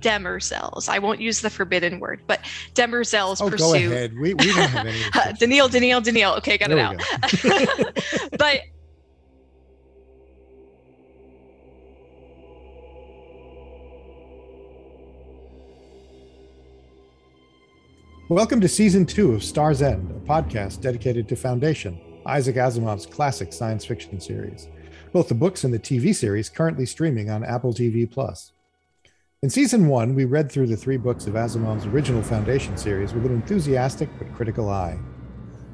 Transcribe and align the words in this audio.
Demerzel's. 0.00 0.88
I 0.88 0.98
won't 0.98 1.20
use 1.20 1.40
the 1.40 1.50
forbidden 1.50 2.00
word, 2.00 2.22
but 2.26 2.40
Demerzel's 2.74 3.40
oh, 3.40 3.50
pursue. 3.50 3.64
go 3.64 3.74
ahead. 3.74 4.14
We, 4.14 4.34
we 4.34 4.46
don't 4.46 4.56
have 4.56 4.86
any. 4.86 4.98
Daneel, 5.38 5.68
Daneel, 5.68 6.02
Daneel. 6.02 6.38
Okay, 6.38 6.58
got 6.58 6.70
There 6.70 6.78
it 6.78 6.82
out. 6.82 8.30
but 8.38 8.60
Welcome 18.30 18.60
to 18.60 18.68
season 18.68 19.06
two 19.06 19.32
of 19.32 19.42
Star's 19.42 19.82
End, 19.82 20.08
a 20.12 20.20
podcast 20.20 20.80
dedicated 20.80 21.28
to 21.28 21.34
Foundation, 21.34 22.00
Isaac 22.24 22.54
Asimov's 22.54 23.04
classic 23.04 23.52
science 23.52 23.84
fiction 23.84 24.20
series. 24.20 24.68
Both 25.12 25.26
the 25.26 25.34
books 25.34 25.64
and 25.64 25.74
the 25.74 25.80
TV 25.80 26.14
series 26.14 26.48
currently 26.48 26.86
streaming 26.86 27.28
on 27.28 27.42
Apple 27.42 27.74
TV 27.74 28.08
Plus. 28.08 28.52
In 29.42 29.48
season 29.48 29.88
one, 29.88 30.14
we 30.14 30.26
read 30.26 30.52
through 30.52 30.66
the 30.66 30.76
three 30.76 30.98
books 30.98 31.26
of 31.26 31.32
Asimov's 31.32 31.86
original 31.86 32.20
Foundation 32.20 32.76
series 32.76 33.14
with 33.14 33.24
an 33.24 33.32
enthusiastic 33.32 34.10
but 34.18 34.30
critical 34.34 34.68
eye. 34.68 34.98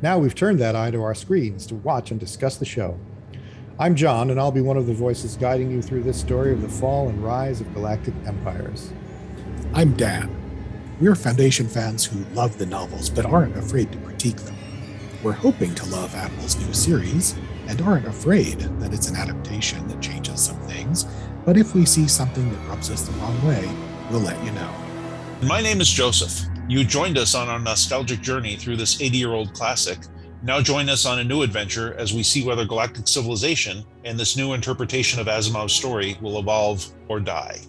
Now 0.02 0.18
we've 0.18 0.36
turned 0.36 0.60
that 0.60 0.76
eye 0.76 0.92
to 0.92 1.02
our 1.02 1.16
screens 1.16 1.66
to 1.66 1.74
watch 1.74 2.12
and 2.12 2.20
discuss 2.20 2.58
the 2.58 2.64
show. 2.64 2.96
I'm 3.80 3.96
John, 3.96 4.30
and 4.30 4.38
I'll 4.38 4.52
be 4.52 4.60
one 4.60 4.76
of 4.76 4.86
the 4.86 4.94
voices 4.94 5.36
guiding 5.36 5.68
you 5.68 5.82
through 5.82 6.04
this 6.04 6.20
story 6.20 6.52
of 6.52 6.62
the 6.62 6.68
fall 6.68 7.08
and 7.08 7.24
rise 7.24 7.60
of 7.60 7.74
galactic 7.74 8.14
empires. 8.24 8.92
I'm 9.74 9.96
Dan. 9.96 10.30
We're 11.00 11.16
Foundation 11.16 11.66
fans 11.66 12.04
who 12.04 12.24
love 12.36 12.58
the 12.58 12.66
novels 12.66 13.10
but 13.10 13.26
aren't 13.26 13.58
afraid 13.58 13.90
to 13.90 13.98
critique 13.98 14.36
them. 14.36 14.56
We're 15.24 15.32
hoping 15.32 15.74
to 15.74 15.86
love 15.86 16.14
Apple's 16.14 16.56
new 16.64 16.72
series 16.72 17.34
and 17.66 17.82
aren't 17.82 18.06
afraid 18.06 18.60
that 18.78 18.94
it's 18.94 19.08
an 19.08 19.16
adaptation 19.16 19.88
that 19.88 20.00
changes 20.00 20.40
some 20.40 20.60
things, 20.68 21.04
but 21.46 21.56
if 21.56 21.74
we 21.76 21.86
see 21.86 22.08
something 22.08 22.50
that 22.50 22.68
rubs 22.68 22.90
us 22.90 23.06
the 23.06 23.12
wrong 23.18 23.46
way, 23.46 23.70
we'll 24.10 24.20
let 24.20 24.42
you 24.44 24.50
know. 24.50 24.74
My 25.42 25.62
name 25.62 25.80
is 25.80 25.88
Joseph. 25.88 26.46
You 26.68 26.82
joined 26.82 27.16
us 27.16 27.36
on 27.36 27.48
our 27.48 27.60
nostalgic 27.60 28.20
journey 28.20 28.56
through 28.56 28.76
this 28.76 29.00
80 29.00 29.16
year 29.16 29.32
old 29.32 29.54
classic. 29.54 30.00
Now 30.42 30.60
join 30.60 30.88
us 30.88 31.06
on 31.06 31.20
a 31.20 31.24
new 31.24 31.42
adventure 31.42 31.94
as 31.94 32.12
we 32.12 32.24
see 32.24 32.44
whether 32.44 32.64
galactic 32.64 33.06
civilization 33.06 33.84
and 34.04 34.18
this 34.18 34.36
new 34.36 34.54
interpretation 34.54 35.20
of 35.20 35.28
Asimov's 35.28 35.72
story 35.72 36.18
will 36.20 36.40
evolve 36.40 36.84
or 37.08 37.20
die. 37.20 37.60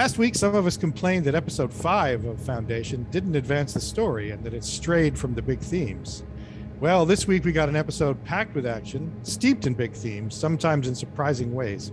Last 0.00 0.16
week, 0.16 0.34
some 0.34 0.54
of 0.54 0.66
us 0.66 0.78
complained 0.78 1.26
that 1.26 1.34
episode 1.34 1.70
five 1.70 2.24
of 2.24 2.40
Foundation 2.40 3.06
didn't 3.10 3.36
advance 3.36 3.74
the 3.74 3.82
story 3.82 4.30
and 4.30 4.42
that 4.44 4.54
it 4.54 4.64
strayed 4.64 5.18
from 5.18 5.34
the 5.34 5.42
big 5.42 5.60
themes. 5.60 6.24
Well, 6.80 7.04
this 7.04 7.26
week 7.26 7.44
we 7.44 7.52
got 7.52 7.68
an 7.68 7.76
episode 7.76 8.24
packed 8.24 8.54
with 8.54 8.64
action, 8.64 9.12
steeped 9.24 9.66
in 9.66 9.74
big 9.74 9.92
themes, 9.92 10.34
sometimes 10.34 10.88
in 10.88 10.94
surprising 10.94 11.52
ways. 11.52 11.92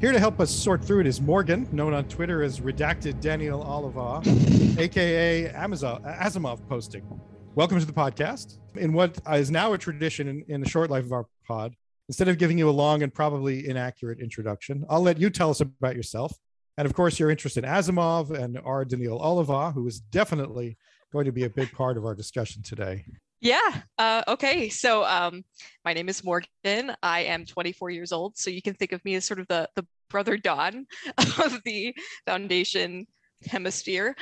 Here 0.00 0.12
to 0.12 0.18
help 0.18 0.38
us 0.38 0.50
sort 0.50 0.84
through 0.84 1.00
it 1.00 1.06
is 1.06 1.18
Morgan, 1.22 1.66
known 1.72 1.94
on 1.94 2.04
Twitter 2.08 2.42
as 2.42 2.60
Redacted 2.60 3.22
Daneel 3.22 3.64
Olivaw, 3.66 4.78
aka 4.78 5.48
Amazon, 5.48 6.02
Asimov 6.02 6.60
Posting. 6.68 7.08
Welcome 7.54 7.80
to 7.80 7.86
the 7.86 7.92
podcast. 7.94 8.58
In 8.76 8.92
what 8.92 9.18
is 9.32 9.50
now 9.50 9.72
a 9.72 9.78
tradition 9.78 10.28
in, 10.28 10.44
in 10.46 10.60
the 10.60 10.68
short 10.68 10.90
life 10.90 11.06
of 11.06 11.12
our 11.12 11.24
pod, 11.48 11.74
instead 12.10 12.28
of 12.28 12.36
giving 12.36 12.58
you 12.58 12.68
a 12.68 12.70
long 12.70 13.02
and 13.02 13.14
probably 13.14 13.66
inaccurate 13.66 14.20
introduction, 14.20 14.84
I'll 14.90 15.00
let 15.00 15.18
you 15.18 15.30
tell 15.30 15.48
us 15.48 15.62
about 15.62 15.96
yourself. 15.96 16.38
And 16.78 16.86
of 16.86 16.94
course, 16.94 17.18
your 17.18 17.30
interest 17.30 17.56
in 17.56 17.64
Asimov 17.64 18.30
and 18.30 18.58
R. 18.64 18.84
Daneel 18.84 19.20
Olivaw, 19.20 19.74
who 19.74 19.86
is 19.86 20.00
definitely 20.00 20.76
going 21.12 21.26
to 21.26 21.32
be 21.32 21.44
a 21.44 21.50
big 21.50 21.70
part 21.72 21.96
of 21.96 22.04
our 22.04 22.14
discussion 22.14 22.62
today. 22.62 23.04
Yeah. 23.40 23.82
Uh, 23.98 24.22
okay. 24.28 24.68
So 24.68 25.04
um, 25.04 25.44
my 25.84 25.92
name 25.92 26.08
is 26.08 26.24
Morgan. 26.24 26.94
I 27.02 27.20
am 27.24 27.44
24 27.44 27.90
years 27.90 28.12
old. 28.12 28.36
So 28.36 28.50
you 28.50 28.62
can 28.62 28.74
think 28.74 28.92
of 28.92 29.04
me 29.04 29.16
as 29.16 29.24
sort 29.24 29.40
of 29.40 29.48
the, 29.48 29.68
the 29.74 29.84
brother 30.08 30.36
Dawn 30.36 30.86
of 31.18 31.60
the 31.64 31.94
Foundation 32.24 33.06
hemisphere. 33.44 34.14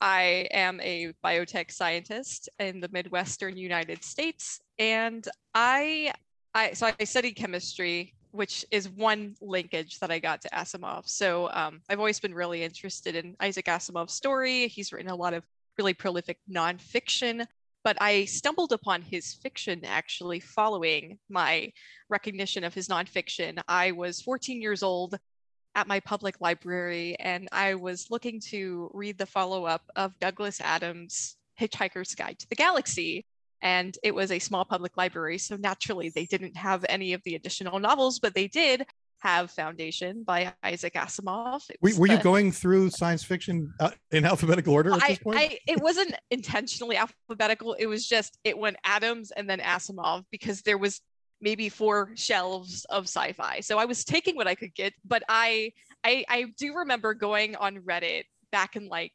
I 0.00 0.46
am 0.52 0.78
a 0.82 1.14
biotech 1.24 1.70
scientist 1.70 2.50
in 2.58 2.80
the 2.80 2.90
Midwestern 2.92 3.56
United 3.56 4.04
States. 4.04 4.60
And 4.78 5.26
I, 5.54 6.12
I 6.54 6.74
so 6.74 6.90
I 7.00 7.04
studied 7.04 7.32
chemistry 7.32 8.14
which 8.36 8.64
is 8.70 8.88
one 8.88 9.34
linkage 9.40 9.98
that 10.00 10.10
I 10.10 10.18
got 10.18 10.42
to 10.42 10.48
Asimov. 10.50 11.08
So 11.08 11.50
um, 11.52 11.80
I've 11.88 11.98
always 11.98 12.20
been 12.20 12.34
really 12.34 12.62
interested 12.62 13.16
in 13.16 13.34
Isaac 13.40 13.66
Asimov's 13.66 14.12
story. 14.12 14.68
He's 14.68 14.92
written 14.92 15.10
a 15.10 15.16
lot 15.16 15.34
of 15.34 15.44
really 15.78 15.94
prolific 15.94 16.38
nonfiction, 16.50 17.46
but 17.82 17.96
I 18.00 18.24
stumbled 18.26 18.72
upon 18.72 19.02
his 19.02 19.34
fiction 19.34 19.84
actually 19.84 20.40
following 20.40 21.18
my 21.28 21.72
recognition 22.08 22.64
of 22.64 22.74
his 22.74 22.88
nonfiction. 22.88 23.60
I 23.68 23.92
was 23.92 24.20
14 24.20 24.60
years 24.60 24.82
old 24.82 25.18
at 25.74 25.86
my 25.86 26.00
public 26.00 26.40
library, 26.40 27.16
and 27.20 27.48
I 27.52 27.74
was 27.74 28.10
looking 28.10 28.40
to 28.50 28.90
read 28.94 29.18
the 29.18 29.26
follow 29.26 29.66
up 29.66 29.82
of 29.94 30.18
Douglas 30.18 30.60
Adams' 30.60 31.36
Hitchhiker's 31.60 32.14
Guide 32.14 32.38
to 32.38 32.48
the 32.48 32.56
Galaxy 32.56 33.26
and 33.62 33.96
it 34.02 34.14
was 34.14 34.30
a 34.30 34.38
small 34.38 34.64
public 34.64 34.96
library 34.96 35.38
so 35.38 35.56
naturally 35.56 36.08
they 36.10 36.26
didn't 36.26 36.56
have 36.56 36.84
any 36.88 37.12
of 37.12 37.22
the 37.24 37.34
additional 37.34 37.78
novels 37.78 38.18
but 38.18 38.34
they 38.34 38.48
did 38.48 38.86
have 39.20 39.50
foundation 39.50 40.22
by 40.24 40.52
isaac 40.62 40.94
asimov. 40.94 41.62
Were, 41.80 41.90
were 41.98 42.08
the, 42.08 42.14
you 42.14 42.22
going 42.22 42.52
through 42.52 42.90
science 42.90 43.24
fiction 43.24 43.72
uh, 43.80 43.90
in 44.10 44.24
alphabetical 44.24 44.74
order 44.74 44.92
at 44.92 45.02
I, 45.02 45.08
this 45.08 45.18
point? 45.18 45.38
I, 45.38 45.58
it 45.66 45.80
wasn't 45.80 46.14
intentionally 46.30 46.96
alphabetical 46.96 47.74
it 47.74 47.86
was 47.86 48.06
just 48.06 48.38
it 48.44 48.58
went 48.58 48.76
adams 48.84 49.30
and 49.30 49.48
then 49.48 49.60
asimov 49.60 50.24
because 50.30 50.62
there 50.62 50.78
was 50.78 51.00
maybe 51.40 51.68
four 51.68 52.10
shelves 52.14 52.86
of 52.88 53.04
sci-fi. 53.04 53.60
So 53.60 53.78
i 53.78 53.84
was 53.84 54.04
taking 54.04 54.36
what 54.36 54.46
i 54.46 54.54
could 54.54 54.74
get 54.74 54.92
but 55.04 55.22
i 55.28 55.72
i, 56.04 56.24
I 56.28 56.46
do 56.58 56.74
remember 56.74 57.14
going 57.14 57.56
on 57.56 57.78
reddit 57.78 58.24
back 58.52 58.76
in 58.76 58.88
like 58.88 59.12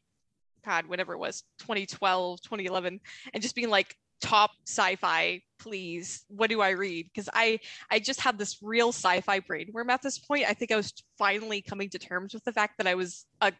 god 0.64 0.86
whatever 0.86 1.12
it 1.14 1.18
was 1.18 1.42
2012 1.60 2.40
2011 2.42 3.00
and 3.32 3.42
just 3.42 3.54
being 3.54 3.70
like 3.70 3.96
top 4.22 4.52
sci-fi 4.66 5.42
please. 5.58 6.24
What 6.28 6.50
do 6.50 6.60
i 6.60 6.70
read? 6.70 7.06
Because 7.12 7.28
i 7.34 7.58
i 7.90 7.98
just 7.98 8.20
had 8.20 8.38
this 8.38 8.58
real 8.62 8.88
sci-fi 8.88 9.40
brainworm 9.40 9.90
at 9.90 10.02
this 10.02 10.18
point 10.18 10.44
i 10.48 10.54
think 10.54 10.72
i 10.72 10.76
was 10.76 10.92
finally 11.18 11.60
coming 11.60 11.88
to 11.90 11.98
terms 11.98 12.32
with 12.32 12.44
the 12.44 12.52
fact 12.52 12.78
that 12.78 12.86
i 12.86 12.94
was 12.94 13.26
a 13.40 13.52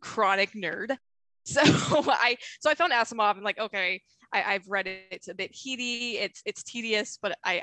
chronic 0.00 0.52
nerd. 0.52 0.96
So 1.48 1.62
i 1.62 2.36
so 2.60 2.68
i 2.68 2.74
found 2.74 2.92
asimov 2.92 3.36
and 3.36 3.44
like 3.44 3.60
okay 3.60 4.02
I, 4.32 4.54
i've 4.54 4.68
read 4.68 4.88
it. 4.88 5.04
It's 5.12 5.28
a 5.28 5.34
bit 5.34 5.54
heady. 5.54 6.18
It's 6.18 6.42
it's 6.44 6.64
tedious 6.64 7.18
but 7.22 7.38
i 7.44 7.60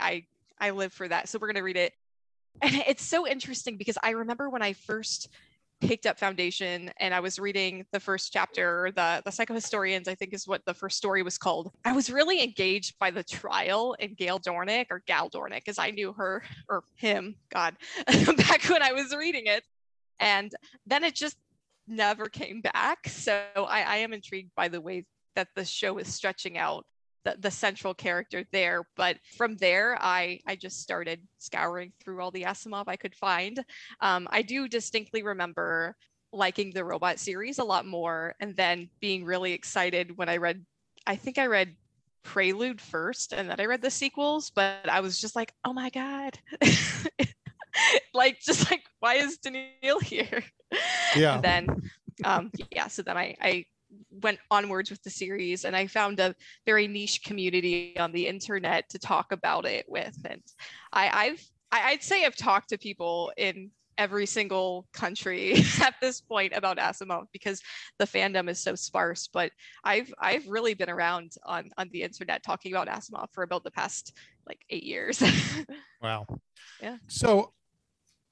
i 0.59 0.67
i 0.67 0.69
live 0.69 0.93
for 0.93 1.07
that. 1.09 1.27
So 1.27 1.37
we're 1.37 1.47
going 1.47 1.55
to 1.57 1.63
read 1.63 1.75
it. 1.75 1.91
And 2.61 2.75
it's 2.87 3.03
so 3.03 3.27
interesting 3.27 3.75
because 3.75 3.97
i 4.01 4.11
remember 4.11 4.49
when 4.49 4.61
i 4.61 4.71
first 4.71 5.27
picked 5.87 6.05
up 6.05 6.17
foundation 6.17 6.91
and 6.99 7.13
i 7.13 7.19
was 7.19 7.37
reading 7.37 7.85
the 7.91 7.99
first 7.99 8.31
chapter 8.31 8.91
the 8.95 9.21
the 9.25 9.31
psychohistorians 9.31 10.07
i 10.07 10.15
think 10.15 10.33
is 10.33 10.47
what 10.47 10.63
the 10.65 10.73
first 10.73 10.97
story 10.97 11.23
was 11.23 11.37
called. 11.37 11.71
I 11.85 11.91
was 11.93 12.09
really 12.09 12.41
engaged 12.41 12.97
by 12.99 13.11
the 13.11 13.23
trial 13.23 13.95
in 13.99 14.13
gail 14.13 14.39
dornick 14.39 14.87
or 14.89 15.03
gal 15.05 15.29
dornick 15.29 15.67
as 15.67 15.77
i 15.77 15.91
knew 15.91 16.13
her 16.13 16.43
or 16.69 16.83
him 16.95 17.35
god 17.51 17.75
back 18.07 18.63
when 18.69 18.81
i 18.81 18.93
was 18.93 19.15
reading 19.15 19.43
it. 19.47 19.63
And 20.19 20.53
then 20.85 21.03
it 21.03 21.15
just 21.15 21.35
never 21.87 22.25
came 22.25 22.61
back. 22.61 23.07
So 23.09 23.41
i, 23.55 23.81
I 23.81 23.95
am 23.97 24.13
intrigued 24.13 24.51
by 24.55 24.67
the 24.69 24.81
way 24.81 25.05
that 25.35 25.49
the 25.55 25.65
show 25.65 25.97
is 25.97 26.13
stretching 26.13 26.57
out 26.57 26.85
the, 27.23 27.35
the 27.39 27.51
central 27.51 27.93
character 27.93 28.43
there. 28.51 28.85
But 28.95 29.17
from 29.37 29.57
there, 29.57 29.97
I, 29.99 30.39
I 30.45 30.55
just 30.55 30.81
started 30.81 31.21
scouring 31.37 31.91
through 32.03 32.21
all 32.21 32.31
the 32.31 32.43
Asimov 32.43 32.85
I 32.87 32.95
could 32.95 33.15
find. 33.15 33.63
Um, 34.01 34.27
I 34.31 34.41
do 34.41 34.67
distinctly 34.67 35.23
remember 35.23 35.95
liking 36.31 36.71
the 36.71 36.83
robot 36.83 37.19
series 37.19 37.59
a 37.59 37.63
lot 37.63 37.85
more 37.85 38.35
and 38.39 38.55
then 38.55 38.89
being 38.99 39.23
really 39.23 39.53
excited 39.53 40.17
when 40.17 40.29
I 40.29 40.37
read, 40.37 40.65
I 41.05 41.15
think 41.15 41.37
I 41.37 41.45
read 41.45 41.75
Prelude 42.23 42.81
first 42.81 43.33
and 43.33 43.49
then 43.49 43.59
I 43.59 43.65
read 43.65 43.81
the 43.81 43.91
sequels, 43.91 44.49
but 44.49 44.89
I 44.89 45.01
was 45.01 45.19
just 45.19 45.35
like, 45.35 45.53
oh 45.63 45.73
my 45.73 45.89
God. 45.89 46.39
like 48.13 48.39
just 48.39 48.69
like 48.69 48.83
why 48.99 49.15
is 49.15 49.37
Daneel 49.37 50.01
here? 50.01 50.43
Yeah. 51.15 51.35
And 51.35 51.43
then 51.43 51.67
um 52.23 52.51
yeah, 52.71 52.87
so 52.87 53.01
then 53.01 53.17
I 53.17 53.35
I 53.41 53.65
went 54.23 54.39
onwards 54.49 54.89
with 54.89 55.03
the 55.03 55.09
series 55.09 55.65
and 55.65 55.75
I 55.75 55.87
found 55.87 56.19
a 56.19 56.35
very 56.65 56.87
niche 56.87 57.23
community 57.23 57.97
on 57.99 58.11
the 58.11 58.27
internet 58.27 58.89
to 58.89 58.99
talk 58.99 59.31
about 59.31 59.65
it 59.65 59.85
with. 59.87 60.15
And 60.25 60.41
I, 60.91 61.25
I've 61.25 61.45
I, 61.71 61.91
I'd 61.91 62.03
say 62.03 62.25
I've 62.25 62.35
talked 62.35 62.69
to 62.69 62.77
people 62.77 63.31
in 63.37 63.71
every 63.97 64.25
single 64.25 64.87
country 64.93 65.55
at 65.81 65.95
this 66.01 66.21
point 66.21 66.53
about 66.55 66.77
Asimov 66.77 67.25
because 67.31 67.61
the 67.99 68.05
fandom 68.05 68.49
is 68.49 68.59
so 68.59 68.75
sparse. 68.75 69.27
But 69.31 69.51
I've 69.83 70.13
I've 70.19 70.47
really 70.47 70.73
been 70.73 70.89
around 70.89 71.33
on 71.45 71.69
on 71.77 71.89
the 71.91 72.03
internet 72.03 72.43
talking 72.43 72.73
about 72.73 72.87
Asimov 72.87 73.27
for 73.31 73.43
about 73.43 73.63
the 73.63 73.71
past 73.71 74.15
like 74.47 74.59
eight 74.69 74.83
years. 74.83 75.21
wow. 76.01 76.25
Yeah. 76.81 76.97
So 77.07 77.53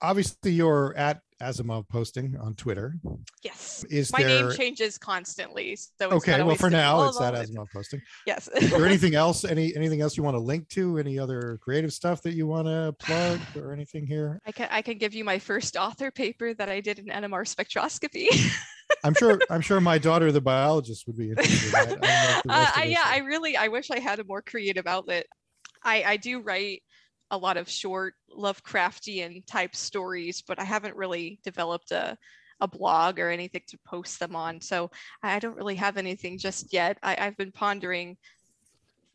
obviously 0.02 0.52
you're 0.52 0.96
at 0.98 1.22
Asimov 1.42 1.88
posting 1.90 2.38
on 2.38 2.56
Twitter. 2.56 2.96
Yes. 3.44 3.84
Is 3.90 4.12
My 4.12 4.24
there 4.24 4.44
name 4.44 4.52
changes 4.56 4.98
constantly. 4.98 5.76
So 5.76 5.90
it's 6.06 6.14
okay? 6.14 6.42
Well, 6.44 6.56
for 6.56 6.70
now, 6.70 7.08
it's 7.08 7.20
that. 7.20 7.34
Asimov 7.34 7.68
posting. 7.74 8.02
Yes. 8.26 8.48
Is 8.56 8.70
there 8.70 8.86
anything 8.92 9.16
else? 9.16 9.44
Any 9.44 9.76
anything 9.76 10.02
else 10.02 10.16
you 10.16 10.24
want 10.24 10.36
to 10.36 10.40
link 10.40 10.70
to? 10.70 10.98
Any 10.98 11.20
other 11.20 11.60
creative 11.62 11.92
stuff 11.94 12.22
that 12.24 12.34
you 12.34 12.48
want 12.48 12.68
to 12.68 12.96
plug 13.00 13.40
or 13.56 13.74
anything 13.74 14.06
here? 14.06 14.40
I 14.46 14.52
can 14.52 14.68
I 14.72 14.82
can 14.82 14.98
give 14.98 15.14
you 15.14 15.24
my 15.24 15.40
first 15.40 15.76
author 15.76 16.12
paper 16.12 16.54
that 16.54 16.70
I 16.70 16.80
did 16.80 17.00
in 17.00 17.06
NMR 17.08 17.44
spectroscopy. 17.44 18.28
I'm 19.04 19.14
sure. 19.14 19.40
I'm 19.50 19.62
sure 19.62 19.82
my 19.82 19.98
daughter, 19.98 20.32
the 20.32 20.42
biologist, 20.42 21.08
would 21.08 21.18
be 21.18 21.30
interested. 21.30 21.66
In 21.66 21.72
that. 21.72 21.82
I 21.82 21.86
don't 21.86 22.02
know 22.02 22.38
if 22.38 22.44
the 22.44 22.52
uh, 22.52 22.72
I, 22.76 22.84
yeah. 22.86 23.04
I 23.06 23.18
really 23.20 23.58
I 23.58 23.68
wish 23.68 23.90
I 23.92 24.00
had 24.00 24.20
a 24.20 24.24
more 24.24 24.42
creative 24.42 24.88
outlet. 24.88 25.26
I 25.84 26.04
I 26.04 26.18
do 26.18 26.42
write 26.42 26.84
a 27.31 27.38
lot 27.38 27.57
of 27.57 27.69
short 27.69 28.13
Lovecraftian 28.38 29.45
type 29.48 29.75
stories, 29.75 30.44
but 30.48 30.60
I 30.60 30.63
haven't 30.63 30.95
really 30.95 31.39
developed 31.44 31.92
a 31.92 32.18
a 32.62 32.68
blog 32.68 33.19
or 33.19 33.30
anything 33.30 33.63
to 33.68 33.78
post 33.86 34.19
them 34.19 34.36
on. 34.36 34.62
So 34.62 34.92
I 35.24 35.39
don't 35.39 35.56
really 35.56 35.75
have 35.75 35.98
anything 35.98 36.38
just 36.38 36.72
yet. 36.72 36.98
I, 37.04 37.18
I've 37.19 37.36
been 37.36 37.51
pondering 37.51 38.18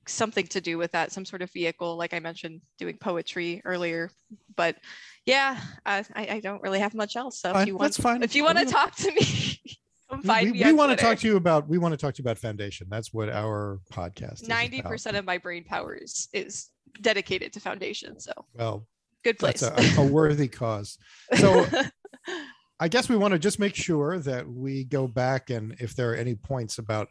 something 0.09 0.47
to 0.49 0.61
do 0.61 0.79
with 0.79 0.93
that, 0.93 1.13
some 1.13 1.25
sort 1.25 1.43
of 1.43 1.53
vehicle, 1.53 1.97
like 1.97 2.13
I 2.13 2.19
mentioned, 2.19 2.61
doing 2.79 2.99
poetry 2.99 3.63
earlier. 3.65 4.11
But 4.57 4.77
yeah, 5.25 5.61
I, 5.85 6.05
I 6.17 6.41
don't 6.41 6.63
really 6.63 6.81
have 6.81 6.95
much 6.95 7.17
else. 7.17 7.41
So 7.41 7.53
Fine, 7.53 7.63
if 7.63 7.69
you 7.69 7.77
want, 7.77 7.83
that's 7.83 8.01
fine. 8.01 8.23
if 8.23 8.35
you 8.35 8.45
want 8.45 8.59
to 8.59 8.67
talk 8.67 8.95
to 8.97 9.13
me, 9.13 9.61
come 10.11 10.23
find 10.23 10.53
we, 10.53 10.59
me. 10.59 10.65
we 10.65 10.73
want 10.73 10.91
to 10.91 10.97
talk 10.97 11.19
to 11.19 11.29
you 11.29 11.37
about. 11.37 11.69
We 11.69 11.79
want 11.79 11.93
to 11.93 11.97
talk 11.97 12.15
to 12.15 12.23
you 12.23 12.25
about 12.25 12.39
Foundation. 12.39 12.87
That's 12.91 13.13
what 13.13 13.29
our 13.29 13.81
podcast. 13.93 14.49
Ninety 14.49 14.83
percent 14.83 15.17
of 15.17 15.25
my 15.25 15.39
brain 15.39 15.65
power 15.65 15.95
is, 15.95 16.29
is 16.33 16.69
dedicated 17.01 17.53
to 17.55 17.61
foundation. 17.61 18.19
So 18.21 18.33
Well, 18.55 18.87
good 19.25 19.39
place. 19.39 19.61
that's 19.61 19.97
a, 19.99 20.03
a 20.03 20.07
worthy 20.07 20.49
cause. 20.49 20.99
So 21.35 21.67
I 22.81 22.89
guess 22.89 23.09
we 23.09 23.17
want 23.17 23.33
to 23.33 23.39
just 23.39 23.59
make 23.59 23.75
sure 23.75 24.19
that 24.19 24.49
we 24.49 24.85
go 24.85 25.07
back 25.09 25.51
and 25.51 25.75
if 25.81 25.95
there 25.95 26.13
are 26.13 26.17
any 26.17 26.35
points 26.35 26.79
about 26.79 27.09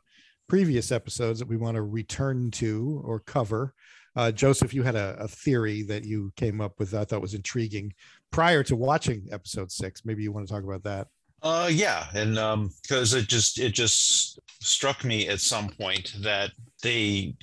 previous 0.48 0.92
episodes 0.92 1.40
that 1.40 1.48
we 1.48 1.58
want 1.58 1.76
to 1.76 1.82
return 1.82 2.52
to 2.52 3.02
or 3.04 3.20
cover. 3.20 3.74
Uh, 4.16 4.32
Joseph, 4.32 4.74
you 4.74 4.84
had 4.84 4.96
a, 4.96 5.18
a 5.20 5.28
theory 5.28 5.82
that 5.84 6.06
you 6.06 6.32
came 6.38 6.62
up 6.62 6.80
with. 6.80 6.92
that 6.92 7.02
I 7.02 7.06
thought 7.06 7.22
was 7.22 7.34
intriguing 7.34 7.94
prior 8.32 8.64
to 8.64 8.76
watching 8.76 9.28
episode 9.32 9.72
six. 9.72 10.06
Maybe 10.06 10.24
you 10.24 10.32
want 10.32 10.48
to 10.48 10.54
talk 10.54 10.64
about 10.64 10.84
that. 10.84 11.08
Uh, 11.42 11.70
yeah, 11.72 12.08
and 12.14 12.40
um, 12.40 12.72
because 12.82 13.14
it 13.14 13.28
just 13.28 13.60
it 13.60 13.74
just 13.74 14.40
struck 14.64 15.04
me 15.04 15.28
at 15.28 15.42
some 15.42 15.68
point 15.70 16.14
that 16.22 16.52
they 16.82 17.36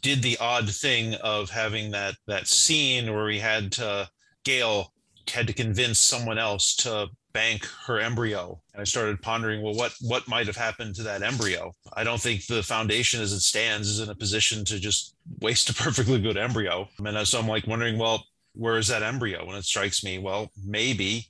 did 0.00 0.22
the 0.22 0.38
odd 0.38 0.68
thing 0.68 1.14
of 1.16 1.50
having 1.50 1.90
that 1.92 2.14
that 2.26 2.46
scene 2.46 3.12
where 3.12 3.24
we 3.24 3.38
had 3.38 3.72
to 3.72 4.08
Gaal 4.44 4.86
had 5.30 5.46
to 5.46 5.52
convince 5.52 5.98
someone 5.98 6.38
else 6.38 6.74
to 6.76 7.08
bank 7.32 7.64
her 7.86 8.00
embryo, 8.00 8.60
and 8.72 8.80
I 8.80 8.84
started 8.84 9.22
pondering, 9.22 9.62
well, 9.62 9.74
what 9.74 9.94
what 10.00 10.26
might 10.28 10.46
have 10.46 10.56
happened 10.56 10.96
to 10.96 11.02
that 11.04 11.22
embryo? 11.22 11.74
I 11.92 12.04
don't 12.04 12.20
think 12.20 12.46
the 12.46 12.62
foundation, 12.62 13.20
as 13.20 13.32
it 13.32 13.40
stands, 13.40 13.88
is 13.88 14.00
in 14.00 14.08
a 14.08 14.14
position 14.14 14.64
to 14.66 14.78
just 14.78 15.14
waste 15.40 15.70
a 15.70 15.74
perfectly 15.74 16.20
good 16.20 16.36
embryo, 16.36 16.88
and 16.98 17.28
so 17.28 17.38
I'm 17.38 17.48
like 17.48 17.66
wondering, 17.66 17.98
well, 17.98 18.24
where 18.54 18.78
is 18.78 18.88
that 18.88 19.02
embryo? 19.02 19.46
And 19.46 19.56
it 19.56 19.64
strikes 19.64 20.02
me, 20.02 20.18
well, 20.18 20.50
maybe 20.64 21.26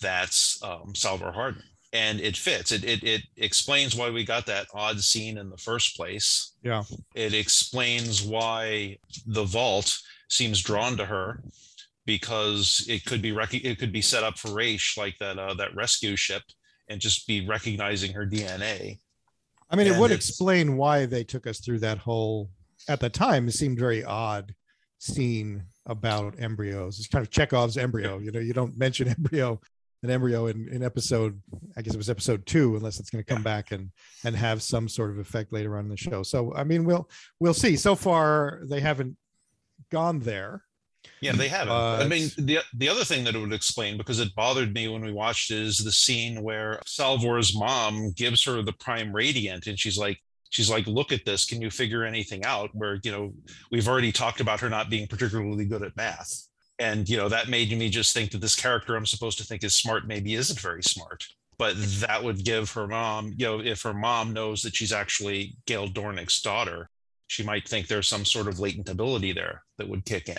that's 0.00 0.62
um, 0.62 0.94
Salvor 0.94 1.32
Hardin. 1.32 1.62
And 1.94 2.20
it 2.20 2.36
fits. 2.36 2.72
It, 2.72 2.84
it 2.84 3.02
it 3.02 3.22
explains 3.36 3.94
why 3.94 4.10
we 4.10 4.24
got 4.24 4.44
that 4.46 4.66
odd 4.74 5.00
scene 5.00 5.38
in 5.38 5.48
the 5.48 5.56
first 5.56 5.96
place. 5.96 6.54
Yeah. 6.62 6.82
It 7.14 7.32
explains 7.32 8.22
why 8.22 8.98
the 9.26 9.44
vault 9.44 9.96
seems 10.28 10.60
drawn 10.60 10.96
to 10.98 11.06
her 11.06 11.42
because 12.04 12.84
it 12.88 13.04
could 13.04 13.22
be 13.22 13.32
rec- 13.32 13.54
it 13.54 13.78
could 13.78 13.92
be 13.92 14.02
set 14.02 14.24
up 14.24 14.38
for 14.38 14.48
Raych 14.48 14.96
like 14.98 15.16
that 15.18 15.38
uh, 15.38 15.54
that 15.54 15.74
rescue 15.74 16.16
ship 16.16 16.42
and 16.88 17.00
just 17.00 17.26
be 17.26 17.46
recognizing 17.46 18.12
her 18.12 18.26
DNA. 18.26 18.98
I 19.70 19.76
mean, 19.76 19.86
it 19.86 19.98
would 19.98 20.12
explain 20.12 20.76
why 20.76 21.06
they 21.06 21.24
took 21.24 21.46
us 21.46 21.60
through 21.60 21.80
that 21.80 21.98
whole. 21.98 22.50
At 22.88 23.00
the 23.00 23.08
time, 23.08 23.48
it 23.48 23.52
seemed 23.52 23.78
very 23.78 24.04
odd 24.04 24.54
scene 24.98 25.64
about 25.86 26.34
embryos. 26.38 26.98
It's 26.98 27.08
kind 27.08 27.24
of 27.24 27.30
Chekhov's 27.30 27.78
embryo. 27.78 28.18
You 28.18 28.30
know, 28.30 28.40
you 28.40 28.52
don't 28.52 28.76
mention 28.76 29.08
embryo, 29.18 29.60
an 30.04 30.10
embryo 30.10 30.46
in, 30.46 30.68
in 30.68 30.82
episode. 30.82 31.40
I 31.76 31.82
guess 31.82 31.94
it 31.94 31.98
was 31.98 32.10
episode 32.10 32.46
two, 32.46 32.76
unless 32.76 33.00
it's 33.00 33.10
going 33.10 33.24
to 33.24 33.34
come 33.34 33.42
back 33.42 33.72
and 33.72 33.90
and 34.24 34.36
have 34.36 34.62
some 34.62 34.88
sort 34.88 35.10
of 35.10 35.18
effect 35.18 35.52
later 35.52 35.76
on 35.76 35.84
in 35.84 35.90
the 35.90 35.96
show. 35.96 36.22
So, 36.22 36.54
I 36.54 36.62
mean, 36.62 36.84
we'll 36.84 37.08
we'll 37.40 37.54
see. 37.54 37.76
So 37.76 37.94
far, 37.94 38.60
they 38.64 38.80
haven't 38.80 39.16
gone 39.90 40.20
there. 40.20 40.62
Yeah, 41.20 41.32
they 41.32 41.48
haven't. 41.48 41.72
I 41.72 42.06
mean, 42.06 42.30
the 42.38 42.58
the 42.74 42.88
other 42.88 43.04
thing 43.04 43.24
that 43.24 43.34
it 43.34 43.38
would 43.38 43.52
explain 43.52 43.96
because 43.96 44.20
it 44.20 44.34
bothered 44.34 44.74
me 44.74 44.88
when 44.88 45.02
we 45.02 45.12
watched 45.12 45.50
is 45.50 45.78
the 45.78 45.92
scene 45.92 46.42
where 46.42 46.80
Salvor's 46.86 47.56
mom 47.56 48.12
gives 48.12 48.44
her 48.44 48.62
the 48.62 48.72
prime 48.72 49.12
radiant, 49.12 49.66
and 49.66 49.78
she's 49.78 49.98
like, 49.98 50.18
she's 50.50 50.70
like, 50.70 50.86
look 50.86 51.12
at 51.12 51.24
this. 51.24 51.44
Can 51.44 51.60
you 51.62 51.70
figure 51.70 52.04
anything 52.04 52.44
out? 52.44 52.70
Where 52.72 53.00
you 53.02 53.10
know 53.10 53.34
we've 53.70 53.88
already 53.88 54.12
talked 54.12 54.40
about 54.40 54.60
her 54.60 54.68
not 54.68 54.90
being 54.90 55.06
particularly 55.06 55.64
good 55.64 55.82
at 55.82 55.96
math, 55.96 56.48
and 56.78 57.08
you 57.08 57.16
know 57.16 57.28
that 57.28 57.48
made 57.48 57.76
me 57.76 57.88
just 57.88 58.12
think 58.14 58.30
that 58.32 58.40
this 58.40 58.56
character 58.56 58.96
I'm 58.96 59.06
supposed 59.06 59.38
to 59.38 59.44
think 59.44 59.62
is 59.64 59.74
smart 59.74 60.06
maybe 60.06 60.34
isn't 60.34 60.58
very 60.60 60.82
smart. 60.82 61.24
But 61.56 61.76
that 62.00 62.22
would 62.24 62.44
give 62.44 62.72
her 62.72 62.88
mom, 62.88 63.32
you 63.36 63.46
know, 63.46 63.60
if 63.60 63.82
her 63.82 63.94
mom 63.94 64.32
knows 64.32 64.62
that 64.62 64.74
she's 64.74 64.92
actually 64.92 65.56
Gaal 65.68 65.92
Dornick's 65.92 66.42
daughter, 66.42 66.90
she 67.28 67.44
might 67.44 67.68
think 67.68 67.86
there's 67.86 68.08
some 68.08 68.24
sort 68.24 68.48
of 68.48 68.58
latent 68.58 68.88
ability 68.88 69.32
there 69.32 69.62
that 69.78 69.88
would 69.88 70.04
kick 70.04 70.28
in. 70.28 70.36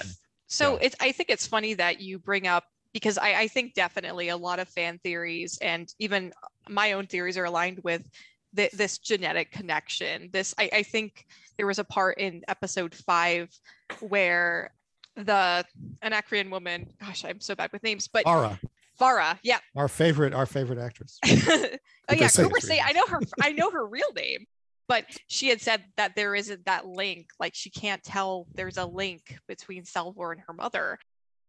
So 0.47 0.73
Yeah. 0.73 0.79
it's 0.81 0.95
I 0.99 1.13
think 1.13 1.29
it's 1.29 1.47
funny 1.47 1.73
that 1.75 2.01
you 2.01 2.19
bring 2.19 2.47
up 2.47 2.65
because 2.91 3.17
I, 3.17 3.33
I 3.33 3.47
think 3.47 3.75
definitely 3.75 4.27
a 4.27 4.35
lot 4.37 4.59
of 4.59 4.67
fan 4.67 4.99
theories 5.03 5.57
and 5.61 5.93
even 5.99 6.33
my 6.67 6.91
own 6.91 7.07
theories 7.07 7.37
are 7.37 7.45
aligned 7.45 7.79
with 7.83 8.03
th- 8.55 8.71
this 8.71 8.97
genetic 8.97 9.51
connection. 9.51 10.29
This 10.33 10.53
I, 10.57 10.69
I 10.73 10.83
think 10.83 11.25
there 11.57 11.65
was 11.65 11.79
a 11.79 11.83
part 11.85 12.17
in 12.19 12.43
episode 12.49 12.93
five 12.93 13.49
where 14.01 14.71
the 15.15 15.65
Anacreon 16.01 16.49
woman, 16.49 16.87
gosh, 16.99 17.25
I'm 17.25 17.39
so 17.39 17.55
bad 17.55 17.71
with 17.71 17.83
names, 17.83 18.07
but 18.07 18.27
Ara, 18.27 18.59
Vara, 18.97 19.39
yeah. 19.43 19.59
our 19.75 19.87
favorite, 19.87 20.33
our 20.33 20.45
favorite 20.45 20.79
actress. 20.79 21.19
oh 21.25 21.33
yeah, 22.13 22.27
Kubbra 22.27 22.61
Sait 22.61 22.81
I 22.83 22.91
know 22.91 23.05
her. 23.07 23.19
I 23.41 23.51
know 23.51 23.71
her 23.71 23.85
real 23.85 24.11
name, 24.15 24.45
but 24.87 25.05
she 25.27 25.47
had 25.49 25.61
said 25.61 25.83
that 25.97 26.15
there 26.15 26.35
isn't 26.35 26.65
that 26.65 26.85
link. 26.85 27.29
Like 27.39 27.55
she 27.55 27.69
can't 27.69 28.03
tell 28.03 28.47
there's 28.53 28.77
a 28.77 28.85
link 28.85 29.37
between 29.47 29.85
Salvor 29.85 30.31
and 30.31 30.41
her 30.47 30.53
mother. 30.53 30.97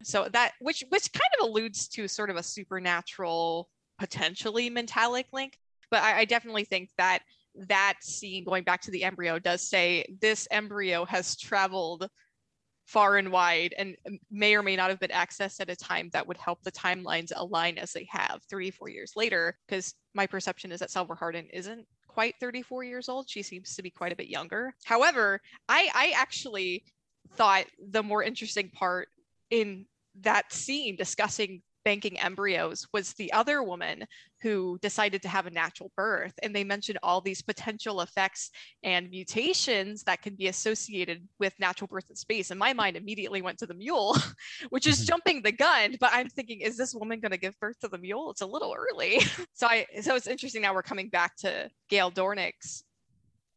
So 0.02 0.28
that 0.32 0.52
which 0.61 0.85
which 0.88 1.12
kind 1.12 1.30
of 1.40 1.49
alludes 1.49 1.88
to 1.88 2.08
sort 2.08 2.30
of 2.30 2.37
a 2.37 2.42
supernatural, 2.42 3.68
potentially 3.99 4.70
metallic 4.70 5.26
link. 5.32 5.58
But 5.90 6.02
I, 6.02 6.20
I 6.20 6.25
definitely 6.25 6.64
think 6.64 6.90
that 6.99 7.20
that 7.68 7.94
scene 8.00 8.44
going 8.44 8.64
back 8.64 8.82
to 8.82 8.90
the 8.90 9.04
embryo 9.04 9.38
does 9.38 9.62
say 9.62 10.04
this 10.20 10.46
embryo 10.50 11.04
has 11.04 11.37
traveled 11.37 12.08
far 12.87 13.16
and 13.16 13.31
wide 13.31 13.75
and 13.76 13.97
um, 14.07 14.19
may 14.31 14.55
or 14.55 14.62
may 14.62 14.76
not 14.76 14.90
have 14.90 15.00
been 15.00 15.11
accessed 15.11 15.61
at 15.61 15.69
a 15.69 15.76
time 15.76 16.09
that 16.12 16.26
would 16.26 16.37
help 16.37 16.62
the 16.62 16.73
timelines 16.73 17.33
align 17.35 17.78
as 17.78 17.93
they 17.93 18.07
have 18.11 18.40
34 18.49 18.88
years 18.88 19.12
later 19.16 19.59
because 19.66 19.95
my 20.14 20.26
perception 20.26 20.73
is 20.73 20.81
that 20.81 20.90
Salvor 20.90 21.16
Hardin 21.16 21.49
isn't 21.52 21.85
quite 22.07 22.35
34 22.40 22.85
years 22.85 23.09
old. 23.09 23.28
She 23.28 23.43
seems 23.43 23.75
to 23.75 23.83
be 23.83 23.90
quite 23.90 24.12
a 24.12 24.16
bit 24.16 24.28
younger. 24.28 24.75
However 24.85 25.40
i 25.69 25.90
i 25.95 26.12
actually 26.16 26.85
thought 27.35 27.66
the 27.90 28.02
more 28.02 28.23
interesting 28.23 28.71
part 28.71 29.09
in 29.50 29.85
that 30.21 30.52
scene 30.52 30.97
discussing 30.97 31.61
banking 31.87 32.19
embryos 32.19 32.85
was 32.93 33.12
the 33.12 33.33
other 33.33 33.62
woman 33.62 34.05
who 34.43 34.76
decided 34.83 35.23
to 35.23 35.28
have 35.28 35.47
a 35.47 35.50
natural 35.50 35.93
birth 35.97 36.33
and 36.43 36.52
they 36.52 36.64
mentioned 36.64 36.99
all 37.00 37.21
these 37.21 37.43
potential 37.43 38.00
effects 38.00 38.50
and 38.83 39.09
mutations 39.09 40.02
that 40.02 40.21
can 40.21 40.35
be 40.35 40.49
associated 40.49 41.23
with 41.38 41.55
natural 41.61 41.87
birth 41.87 42.11
in 42.11 42.16
space 42.16 42.50
and 42.50 42.59
my 42.59 42.73
mind 42.73 42.97
immediately 42.97 43.40
went 43.40 43.57
to 43.57 43.66
the 43.66 43.75
mule 43.75 44.16
which 44.71 44.85
is 44.85 44.99
Mhm. 45.00 45.07
jumping 45.07 45.43
the 45.43 45.52
gun 45.52 45.95
but 46.00 46.11
i'm 46.12 46.28
thinking 46.28 46.61
is 46.61 46.76
this 46.76 46.93
woman 46.93 47.21
going 47.21 47.31
to 47.31 47.38
give 47.38 47.55
birth 47.61 47.78
to 47.78 47.87
the 47.87 47.99
mule 47.99 48.33
it's 48.33 48.40
a 48.40 48.47
little 48.47 48.75
early 48.76 49.21
so 49.55 49.69
i 49.69 49.87
so 50.00 50.16
it's 50.16 50.26
interesting 50.26 50.62
now 50.62 50.75
we're 50.75 50.83
coming 50.83 51.09
back 51.09 51.37
to 51.37 51.71
gaal 51.88 52.12
dornick's 52.12 52.83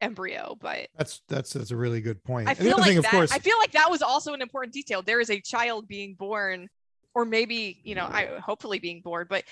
embryo 0.01 0.55
but 0.61 0.87
That's 0.95 1.21
that's 1.27 1.51
that's 1.51 1.71
a 1.71 1.75
really 1.75 1.99
good 1.99 2.23
point. 2.23 2.47
I 2.47 2.53
feel 2.53 2.77
like 2.77 2.85
thing, 2.89 2.97
of 2.99 3.03
that. 3.05 3.11
course, 3.11 3.31
I 3.31 3.39
feel 3.39 3.57
like 3.57 3.71
that 3.71 3.89
was 3.89 4.01
also 4.01 4.33
an 4.33 4.41
important 4.41 4.71
detail. 4.73 5.01
There 5.01 5.19
is 5.19 5.29
a 5.29 5.41
child 5.41 5.87
being 5.89 6.13
born, 6.13 6.69
or 7.15 7.25
maybe 7.25 7.79
you 7.83 7.95
know, 7.95 8.05
I 8.05 8.39
hopefully 8.39 8.79
being 8.79 9.01
bored 9.01 9.27
but 9.29 9.43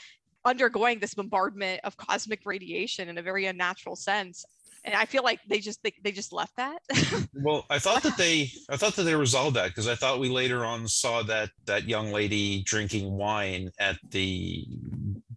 undergoing 0.45 0.99
this 0.99 1.13
bombardment 1.13 1.81
of 1.83 1.97
cosmic 1.97 2.41
radiation 2.45 3.09
in 3.09 3.17
a 3.17 3.21
very 3.21 3.45
unnatural 3.45 3.95
sense. 3.95 4.45
and 4.85 4.95
I 4.95 5.05
feel 5.05 5.23
like 5.23 5.39
they 5.47 5.59
just 5.59 5.83
they, 5.83 5.93
they 6.03 6.11
just 6.11 6.31
left 6.33 6.55
that. 6.55 6.79
Well, 7.39 7.65
I 7.69 7.77
thought 7.77 8.01
that 8.03 8.17
they 8.17 8.49
I 8.69 8.77
thought 8.77 8.95
that 8.95 9.03
they 9.03 9.13
resolved 9.13 9.55
that 9.57 9.67
because 9.67 9.87
I 9.87 9.95
thought 9.95 10.19
we 10.19 10.29
later 10.29 10.65
on 10.65 10.87
saw 10.87 11.21
that 11.23 11.49
that 11.65 11.87
young 11.87 12.11
lady 12.11 12.63
drinking 12.63 13.11
wine 13.11 13.69
at 13.79 13.97
the 14.09 14.65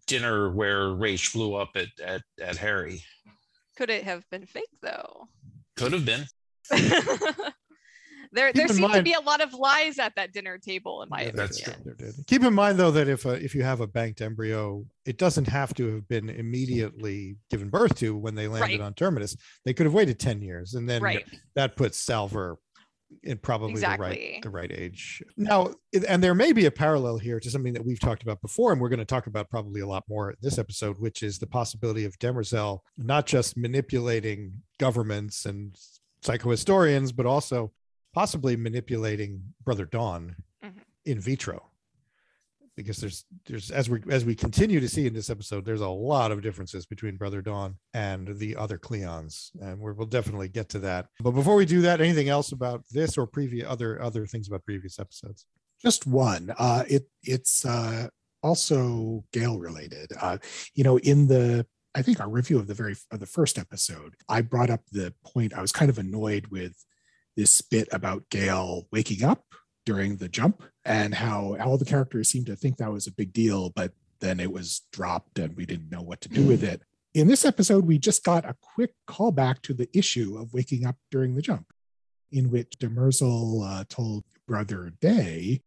dinner 0.06 0.50
where 0.50 0.84
Raych 0.88 1.32
blew 1.34 1.54
up 1.54 1.70
at 1.74 1.88
at, 2.02 2.22
at 2.40 2.56
Hari. 2.56 3.02
Could 3.76 3.90
it 3.90 4.04
have 4.04 4.28
been 4.30 4.46
fake 4.46 4.76
though? 4.80 5.28
Could 5.76 5.92
have 5.92 6.06
been. 6.06 6.26
there 8.32 8.48
Keep 8.48 8.54
there 8.56 8.66
in 8.66 8.74
seemed 8.74 8.92
to 8.94 9.02
be 9.02 9.12
a 9.14 9.20
lot 9.20 9.40
of 9.40 9.52
lies 9.54 9.98
at 9.98 10.14
that 10.16 10.32
dinner 10.32 10.56
table 10.58 11.02
in 11.02 11.08
my 11.08 11.22
Yeah, 11.22 11.28
opinion. 11.28 11.46
that's 11.46 11.60
true. 11.60 12.12
Keep 12.26 12.44
in 12.44 12.54
mind 12.54 12.78
though 12.78 12.90
that 12.92 13.08
if 13.08 13.26
uh, 13.26 13.30
if 13.30 13.54
you 13.54 13.62
have 13.62 13.80
a 13.80 13.86
banked 13.86 14.20
embryo, 14.20 14.84
it 15.04 15.18
doesn't 15.18 15.48
have 15.48 15.74
to 15.74 15.94
have 15.94 16.08
been 16.08 16.28
immediately 16.28 17.36
given 17.50 17.68
birth 17.70 17.96
to 17.96 18.16
when 18.16 18.34
they 18.34 18.48
landed 18.48 18.78
Right. 18.78 18.80
on 18.80 18.94
terminus. 18.94 19.36
They 19.64 19.74
could 19.74 19.86
have 19.86 19.94
waited 19.94 20.18
ten 20.18 20.40
years, 20.42 20.74
and 20.74 20.88
then 20.88 21.02
Right. 21.02 21.24
that 21.54 21.76
puts 21.76 21.98
Salvor 21.98 22.58
in 23.24 23.36
probably 23.38 23.74
the 23.80 23.96
right 23.98 24.40
the 24.40 24.50
right 24.50 24.70
age. 24.70 25.20
Now, 25.36 25.74
and 26.06 26.22
there 26.22 26.32
may 26.32 26.52
be 26.52 26.66
a 26.66 26.70
parallel 26.70 27.18
here 27.18 27.40
to 27.40 27.50
something 27.50 27.72
that 27.72 27.84
we've 27.84 27.98
talked 27.98 28.22
about 28.22 28.40
before, 28.40 28.70
and 28.70 28.80
we're 28.80 28.88
going 28.88 29.00
to 29.00 29.04
talk 29.04 29.26
about 29.26 29.50
probably 29.50 29.80
a 29.80 29.86
lot 29.88 30.04
more 30.08 30.30
in 30.30 30.36
this 30.42 30.58
episode, 30.58 30.96
which 31.00 31.24
is 31.24 31.40
the 31.40 31.48
possibility 31.48 32.04
of 32.04 32.16
Demerzel 32.20 32.78
not 32.96 33.26
just 33.26 33.56
manipulating 33.56 34.62
governments 34.78 35.44
and 35.44 35.76
psychohistorians, 36.22 37.14
but 37.14 37.26
also 37.26 37.72
possibly 38.12 38.56
manipulating 38.56 39.42
Brother 39.64 39.84
Dawn 39.86 40.36
Mhm. 40.64 40.72
in 41.04 41.20
vitro. 41.20 41.66
Because 42.76 42.98
there's 42.98 43.24
there's 43.46 43.70
as 43.70 43.90
we 43.90 44.00
as 44.10 44.24
we 44.24 44.34
continue 44.34 44.80
to 44.80 44.88
see 44.88 45.06
in 45.06 45.12
this 45.12 45.28
episode, 45.28 45.64
there's 45.66 45.82
a 45.82 45.88
lot 45.88 46.32
of 46.32 46.40
differences 46.40 46.86
between 46.86 47.16
Brother 47.18 47.42
Dawn 47.42 47.76
and 47.92 48.38
the 48.38 48.56
other 48.56 48.78
Cleons, 48.78 49.50
and 49.60 49.78
we're, 49.78 49.92
we'll 49.92 50.06
definitely 50.06 50.48
get 50.48 50.70
to 50.70 50.78
that. 50.78 51.08
But 51.20 51.32
before 51.32 51.56
we 51.56 51.66
do 51.66 51.82
that, 51.82 52.00
anything 52.00 52.28
else 52.30 52.52
about 52.52 52.84
this 52.90 53.18
or 53.18 53.26
previous 53.26 53.66
other 53.68 54.00
other 54.00 54.24
things 54.26 54.48
about 54.48 54.64
previous 54.64 54.98
episodes? 54.98 55.46
just 55.82 56.06
one 56.06 56.52
uh 56.58 56.84
it 56.88 57.08
it's 57.22 57.64
uh 57.64 58.06
also 58.42 59.24
gaal 59.32 59.58
related 59.58 60.10
uh 60.20 60.36
you 60.74 60.84
know 60.84 60.98
in 60.98 61.26
the 61.26 61.64
i 61.94 62.02
think 62.02 62.20
our 62.20 62.28
review 62.28 62.58
of 62.58 62.66
the 62.66 62.74
very 62.74 62.94
of 63.10 63.18
the 63.18 63.24
first 63.24 63.56
episode 63.58 64.14
i 64.28 64.42
brought 64.42 64.68
up 64.68 64.82
the 64.92 65.14
point 65.24 65.54
i 65.54 65.62
was 65.62 65.72
kind 65.72 65.88
of 65.90 65.98
annoyed 65.98 66.46
with 66.48 66.84
this 67.40 67.62
bit 67.62 67.88
about 67.90 68.28
gaal 68.28 68.84
waking 68.92 69.24
up 69.24 69.44
during 69.86 70.16
the 70.16 70.28
jump 70.28 70.62
and 70.84 71.14
how 71.14 71.56
all 71.58 71.78
the 71.78 71.86
characters 71.86 72.28
seemed 72.28 72.44
to 72.44 72.54
think 72.54 72.76
that 72.76 72.92
was 72.92 73.06
a 73.06 73.12
big 73.12 73.32
deal 73.32 73.70
but 73.70 73.92
then 74.20 74.38
it 74.38 74.52
was 74.52 74.82
dropped 74.92 75.38
and 75.38 75.56
we 75.56 75.64
didn't 75.64 75.90
know 75.90 76.02
what 76.02 76.20
to 76.20 76.28
do 76.28 76.42
with 76.46 76.62
it 76.62 76.82
in 77.14 77.28
this 77.28 77.46
episode 77.46 77.86
we 77.86 77.98
just 77.98 78.22
got 78.24 78.44
a 78.44 78.54
quick 78.60 78.92
callback 79.08 79.62
to 79.62 79.72
the 79.72 79.88
issue 79.94 80.36
of 80.38 80.52
waking 80.52 80.84
up 80.84 80.96
during 81.10 81.34
the 81.34 81.40
jump 81.40 81.72
in 82.30 82.50
which 82.50 82.78
demerzel 82.78 83.64
uh, 83.66 83.84
told 83.88 84.22
brother 84.46 84.92
day 85.00 85.62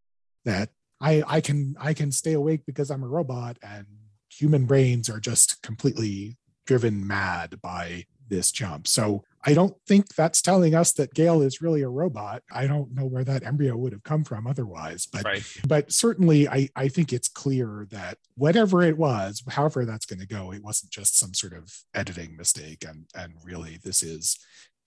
that 0.46 0.70
I 1.02 1.24
I 1.28 1.42
can 1.42 1.76
I 1.80 1.96
can 1.96 2.12
stay 2.12 2.34
awake 2.34 2.62
because 2.68 2.92
I'm 2.92 3.04
a 3.04 3.08
robot 3.08 3.58
and 3.64 3.88
human 4.30 4.66
brains 4.66 5.10
are 5.10 5.20
just 5.20 5.64
completely 5.64 6.38
driven 6.68 7.06
mad 7.06 7.62
by 7.62 8.06
this 8.30 8.52
jump. 8.52 8.88
So 8.88 9.24
I 9.46 9.54
don't 9.54 9.76
think 9.88 10.08
that's 10.16 10.42
telling 10.42 10.74
us 10.74 10.94
that 10.94 11.14
Gaal 11.14 11.46
is 11.46 11.62
really 11.62 11.82
a 11.82 11.90
robot. 11.90 12.44
I 12.52 12.66
don't 12.66 12.94
know 12.94 13.06
where 13.06 13.26
that 13.26 13.44
embryo 13.46 13.76
would 13.76 13.92
have 13.92 14.04
come 14.04 14.24
from 14.24 14.48
otherwise, 14.48 15.06
but 15.06 15.24
Right. 15.26 15.44
but 15.68 15.92
certainly 15.92 16.48
I, 16.48 16.70
I 16.78 16.88
think 16.88 17.12
it's 17.12 17.28
clear 17.28 17.86
that 17.92 18.18
whatever 18.36 18.82
it 18.84 18.98
was, 18.98 19.44
however 19.50 19.84
that's 19.84 20.06
going 20.06 20.20
to 20.22 20.28
go, 20.28 20.54
it 20.54 20.64
wasn't 20.64 20.92
just 20.94 21.20
some 21.20 21.34
sort 21.34 21.52
of 21.54 21.74
editing 21.94 22.38
mistake. 22.38 22.86
And, 22.88 23.06
and 23.16 23.34
really, 23.44 23.80
this 23.84 24.02
is 24.02 24.38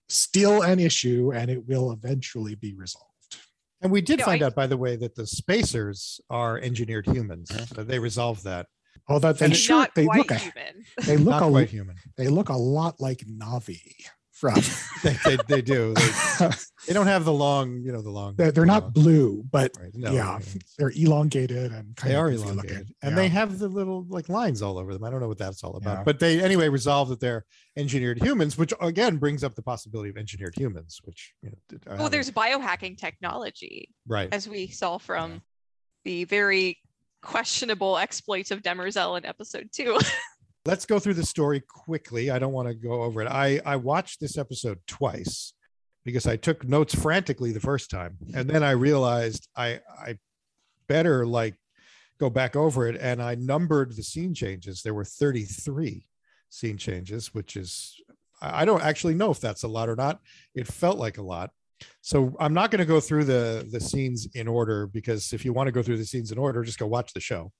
still 0.09 0.61
an 0.63 0.79
issue 0.79 1.31
and 1.33 1.51
it 1.51 1.67
will 1.67 1.91
eventually 1.91 2.55
be 2.55 2.73
resolved. 2.73 3.05
And 3.81 3.91
we 3.91 4.01
did 4.01 4.19
No, 4.19 4.25
find 4.25 4.41
I- 4.41 4.47
out, 4.47 4.55
by 4.55 4.65
the 4.65 4.77
way, 4.77 4.95
that 4.95 5.13
the 5.13 5.27
spacers 5.27 6.19
are 6.31 6.57
engineered 6.57 7.05
humans. 7.05 7.51
Huh? 7.51 7.65
So 7.67 7.83
they 7.83 7.99
resolved 7.99 8.43
that. 8.45 8.65
Although 9.07 9.33
they 9.33 9.45
And 9.45 9.55
sure 9.55 9.77
not 9.77 9.93
they 9.95 10.05
quite 10.05 10.17
look 10.17 10.31
a, 10.31 10.35
human. 10.39 10.83
they 11.05 11.17
look 11.17 11.29
Not 11.29 11.43
a 11.43 11.49
quite 11.51 11.69
human. 11.69 11.95
they 12.17 12.27
look 12.27 12.49
a 12.49 12.57
lot 12.57 12.99
like 12.99 13.19
Na'vi 13.19 13.79
from 14.37 14.55
They, 15.03 15.15
they, 15.25 15.37
they 15.47 15.61
do. 15.61 15.93
They, 15.93 16.09
they 16.87 16.93
don't 16.93 17.07
have 17.07 17.25
the 17.25 17.33
long, 17.33 17.81
you 17.81 17.91
know, 17.91 18.01
the 18.01 18.09
long. 18.09 18.35
they're, 18.35 18.51
they're 18.51 18.65
not 18.65 18.83
long- 18.83 18.91
blue, 18.93 19.43
but 19.51 19.71
right, 19.79 19.91
no, 19.95 20.11
yeah, 20.11 20.39
they- 20.39 20.59
they're 20.77 20.91
elongated 20.95 21.71
and 21.71 21.95
kind 21.95 22.11
they 22.11 22.15
of 22.15 22.21
are 22.21 22.31
elongated, 22.31 22.55
looking. 22.79 22.95
and 23.01 23.11
Yeah. 23.11 23.15
they 23.15 23.27
have 23.29 23.59
the 23.59 23.67
little 23.67 24.05
like 24.09 24.29
lines 24.29 24.61
all 24.61 24.77
over 24.77 24.93
them. 24.93 25.03
I 25.03 25.09
don't 25.09 25.19
know 25.19 25.27
what 25.27 25.37
that's 25.37 25.63
all 25.63 25.75
about, 25.77 25.99
Yeah. 25.99 26.03
but 26.03 26.19
they 26.19 26.41
anyway 26.41 26.69
resolve 26.69 27.09
that 27.09 27.19
they're 27.19 27.45
engineered 27.77 28.21
humans, 28.21 28.57
which 28.57 28.73
again 28.81 29.17
brings 29.17 29.43
up 29.43 29.55
the 29.55 29.61
possibility 29.63 30.09
of 30.09 30.17
engineered 30.17 30.55
humans, 30.57 30.99
which 31.03 31.33
you 31.41 31.49
know, 31.49 31.57
Well, 31.85 31.95
haven't- 31.97 32.11
there's 32.11 32.29
um, 32.29 32.33
biohacking 32.35 32.97
technology, 32.97 33.89
right. 34.07 34.29
as 34.31 34.47
we 34.47 34.67
saw 34.67 34.97
from 34.97 35.41
the 36.05 36.23
very 36.25 36.79
questionable 37.21 37.97
exploits 37.97 38.51
of 38.51 38.61
Demerzel 38.61 39.17
in 39.17 39.25
episode 39.25 39.69
two. 39.73 39.97
let's 40.67 40.85
go 40.85 40.99
through 40.99 41.13
the 41.13 41.25
story 41.25 41.61
quickly. 41.61 42.29
I 42.29 42.39
don't 42.39 42.51
want 42.51 42.67
to 42.67 42.73
go 42.73 43.01
over 43.03 43.21
it. 43.21 43.27
I 43.29 43.61
I 43.65 43.77
watched 43.77 44.19
this 44.19 44.37
episode 44.37 44.79
twice 44.85 45.53
because 46.03 46.27
I 46.27 46.35
took 46.35 46.67
notes 46.67 46.93
frantically 46.93 47.53
the 47.53 47.61
first 47.61 47.89
time, 47.89 48.17
and 48.35 48.49
then 48.49 48.63
I 48.63 48.71
realized 48.71 49.47
I 49.55 49.79
I 49.97 50.17
better 50.87 51.25
like 51.25 51.55
go 52.19 52.29
back 52.29 52.57
over 52.57 52.85
it, 52.85 52.97
and 52.99 53.23
I 53.23 53.35
numbered 53.35 53.95
the 53.95 54.03
scene 54.03 54.33
changes. 54.33 54.81
There 54.81 54.93
were 54.93 55.05
33 55.05 56.05
scene 56.49 56.77
changes, 56.77 57.33
which 57.33 57.55
is 57.55 57.95
I 58.41 58.65
don't 58.65 58.83
actually 58.83 59.15
know 59.15 59.31
if 59.31 59.39
that's 59.39 59.63
a 59.63 59.69
lot 59.69 59.87
or 59.87 59.95
not. 59.95 60.19
It 60.53 60.67
felt 60.67 60.97
like 60.97 61.17
a 61.17 61.23
lot. 61.23 61.51
So 62.01 62.35
I'm 62.41 62.53
not 62.53 62.71
going 62.71 62.79
to 62.79 62.93
go 62.93 62.99
through 62.99 63.23
the 63.23 63.65
the 63.71 63.79
scenes 63.79 64.27
in 64.33 64.49
order 64.49 64.85
because 64.85 65.31
if 65.31 65.45
you 65.45 65.53
want 65.53 65.67
to 65.67 65.71
go 65.71 65.81
through 65.81 65.97
the 65.97 66.11
scenes 66.11 66.33
in 66.33 66.37
order, 66.37 66.61
just 66.63 66.79
go 66.79 66.87
watch 66.87 67.13
the 67.13 67.21
show. 67.21 67.53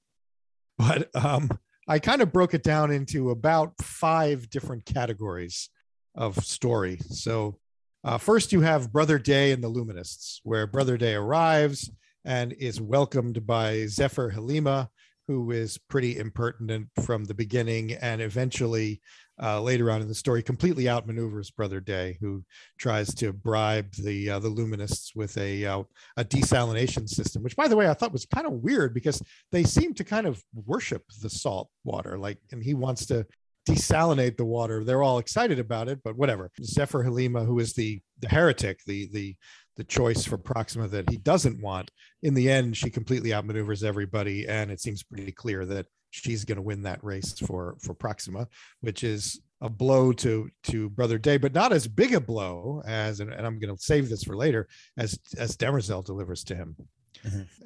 But 0.77 1.09
um 1.15 1.49
I 1.87 1.99
kind 1.99 2.21
of 2.21 2.33
broke 2.33 2.53
it 2.53 2.63
down 2.63 2.91
into 2.91 3.29
about 3.29 3.73
five 3.81 4.49
different 4.49 4.85
categories 4.85 5.69
of 6.15 6.35
story. 6.43 6.99
So, 7.09 7.59
uh, 8.03 8.17
first, 8.17 8.51
you 8.51 8.59
have 8.61 8.91
Brother 8.91 9.17
Day 9.17 9.53
and 9.53 9.63
the 9.63 9.71
Luminists, 9.71 10.39
where 10.43 10.67
Brother 10.67 10.97
Day 10.97 11.13
arrives 11.13 11.89
and 12.25 12.51
is 12.53 12.81
welcomed 12.81 13.47
by 13.47 13.85
Zephyr 13.87 14.29
Halima, 14.29 14.89
who 15.27 15.51
is 15.51 15.77
pretty 15.77 16.17
impertinent 16.17 16.89
from 17.05 17.23
the 17.23 17.33
beginning 17.33 17.93
and 17.93 18.21
eventually, 18.21 19.01
uh, 19.41 19.61
later 19.61 19.91
on 19.91 20.01
in 20.01 20.07
the 20.07 20.15
story, 20.15 20.41
completely 20.41 20.85
outmaneuvers 20.85 21.55
Brother 21.55 21.79
Day, 21.79 22.17
who 22.19 22.43
tries 22.77 23.13
to 23.15 23.33
bribe 23.33 23.93
the 23.93 24.31
uh, 24.31 24.39
the 24.39 24.49
Luminists 24.49 25.15
with 25.15 25.37
a 25.37 25.65
uh, 25.65 25.83
a 26.17 26.25
desalination 26.25 27.07
system, 27.07 27.43
which, 27.43 27.55
by 27.55 27.67
the 27.67 27.75
way, 27.75 27.87
I 27.89 27.93
thought 27.93 28.11
was 28.11 28.25
kind 28.25 28.47
of 28.47 28.53
weird 28.53 28.93
because 28.93 29.21
they 29.51 29.63
seem 29.63 29.93
to 29.95 30.03
kind 30.03 30.25
of 30.27 30.43
worship 30.65 31.03
the 31.21 31.29
salt 31.29 31.69
water 31.83 32.17
like 32.17 32.39
and 32.51 32.63
he 32.63 32.73
wants 32.73 33.05
to 33.07 33.25
desalinate 33.67 34.37
the 34.37 34.45
water. 34.45 34.83
They're 34.83 35.03
all 35.03 35.19
excited 35.19 35.59
about 35.59 35.89
it 35.89 36.01
but 36.03 36.17
whatever. 36.17 36.51
Zephyr 36.63 37.03
halima 37.03 37.43
who 37.43 37.59
is 37.59 37.73
the 37.73 38.01
the 38.19 38.29
heretic 38.29 38.79
the 38.85 39.09
the 39.11 39.35
the 39.75 39.83
choice 39.83 40.25
for 40.25 40.37
proxima 40.37 40.87
that 40.87 41.09
he 41.09 41.17
doesn't 41.17 41.61
want 41.61 41.91
in 42.23 42.33
the 42.33 42.49
end 42.49 42.75
she 42.75 42.89
completely 42.89 43.29
outmaneuvers 43.29 43.83
everybody 43.83 44.47
and 44.47 44.71
it 44.71 44.81
seems 44.81 45.03
pretty 45.03 45.31
clear 45.31 45.65
that 45.65 45.85
she's 46.17 46.45
going 46.45 46.55
to 46.55 46.61
win 46.61 46.83
that 46.83 47.03
race 47.03 47.33
for 47.39 47.75
for 47.81 47.93
proxima 47.93 48.47
which 48.81 49.03
is 49.03 49.41
a 49.61 49.69
blow 49.69 50.11
to 50.11 50.49
to 50.63 50.89
brother 50.89 51.17
day 51.17 51.37
but 51.37 51.53
not 51.53 51.73
as 51.73 51.87
big 51.87 52.13
a 52.13 52.19
blow 52.19 52.81
as 52.85 53.19
and, 53.19 53.31
and 53.31 53.45
i'm 53.45 53.59
going 53.59 53.75
to 53.75 53.81
save 53.81 54.09
this 54.09 54.23
for 54.23 54.35
later 54.35 54.67
as 54.97 55.19
as 55.37 55.57
demerzel 55.57 56.03
delivers 56.03 56.43
to 56.43 56.55
him 56.55 56.75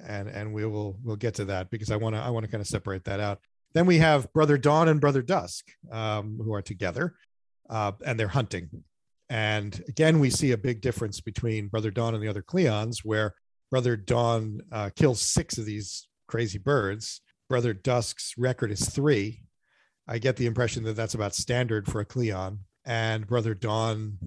and 0.06 0.28
and 0.30 0.54
we 0.54 0.66
will 0.66 0.98
we'll 1.04 1.16
get 1.16 1.36
to 1.36 1.46
that 1.46 1.70
because 1.70 1.92
I 1.92 1.96
want 1.96 2.16
to 2.16 2.22
I 2.22 2.30
want 2.30 2.46
to 2.46 2.52
kind 2.52 2.62
of 2.62 2.68
separate 2.68 3.06
that 3.06 3.20
out. 3.20 3.40
Then 3.74 3.86
we 3.86 4.00
have 4.00 4.32
Brother 4.34 4.58
Dawn 4.58 4.90
and 4.90 5.00
Brother 5.00 5.22
Dusk, 5.22 5.66
um, 5.92 6.40
who 6.44 6.54
are 6.54 6.62
together, 6.62 7.16
uh, 7.70 7.94
and 8.06 8.20
they're 8.20 8.28
hunting. 8.28 8.70
And 9.30 9.82
again, 9.88 10.20
we 10.20 10.30
see 10.30 10.52
a 10.52 10.58
big 10.58 10.82
difference 10.82 11.22
between 11.22 11.70
Brother 11.70 11.90
Dawn 11.90 12.14
and 12.14 12.22
the 12.22 12.28
other 12.28 12.42
Cleons, 12.42 13.00
where 13.04 13.34
Brother 13.70 13.96
Dawn 13.96 14.60
uh, 14.72 14.90
kills 14.94 15.22
six 15.22 15.58
of 15.58 15.66
these 15.66 16.08
crazy 16.28 16.58
birds. 16.58 17.22
Brother 17.52 17.74
Dusk's 17.74 18.34
record 18.38 18.72
is 18.72 18.88
three. 18.88 19.44
I 20.08 20.20
get 20.20 20.38
the 20.38 20.46
impression 20.46 20.86
that 20.86 20.96
that's 20.96 21.16
about 21.16 21.36
standard 21.36 21.86
for 21.86 22.00
a 22.00 22.06
Cleon, 22.06 22.60
and 22.86 23.28
Brother 23.28 23.54
Dawn 23.54 24.18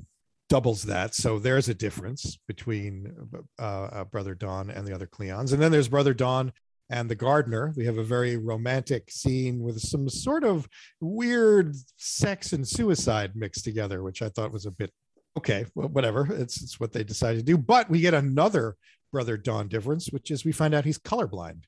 doubles 0.51 0.83
that. 0.83 1.15
So 1.15 1.39
there's 1.39 1.71
a 1.71 1.75
difference 1.75 2.37
between 2.47 3.11
uh, 3.59 3.63
uh, 3.63 4.05
Brother 4.05 4.35
Dawn 4.35 4.69
and 4.69 4.87
the 4.87 4.95
other 4.95 5.07
Cleons. 5.07 5.55
And 5.55 5.63
then 5.63 5.73
there's 5.73 5.89
Brother 5.89 6.13
Dawn 6.13 6.53
and 6.91 7.09
the 7.09 7.15
gardener. 7.15 7.73
We 7.79 7.87
have 7.87 7.97
a 7.97 8.05
very 8.05 8.37
romantic 8.37 9.11
scene 9.11 9.63
with 9.63 9.81
some 9.81 10.07
sort 10.11 10.45
of 10.45 10.69
weird 11.01 11.75
sex 11.97 12.53
and 12.53 12.69
suicide 12.69 13.33
mixed 13.35 13.65
together, 13.65 14.03
which 14.03 14.21
I 14.21 14.29
thought 14.29 14.53
was 14.53 14.67
a 14.67 14.71
bit 14.71 14.93
okay. 15.39 15.65
Whatever. 15.73 16.29
It's, 16.31 16.63
it's 16.63 16.79
what 16.79 16.93
they 16.93 17.05
decided 17.05 17.39
to 17.39 17.53
do. 17.53 17.57
But 17.57 17.89
we 17.89 18.01
get 18.01 18.13
another 18.13 18.77
Brother 19.13 19.39
Dawn 19.39 19.69
difference, 19.69 20.09
which 20.09 20.31
is 20.31 20.45
we 20.45 20.53
find 20.53 20.75
out 20.75 20.85
he's 20.85 20.99
colorblind, 20.99 21.63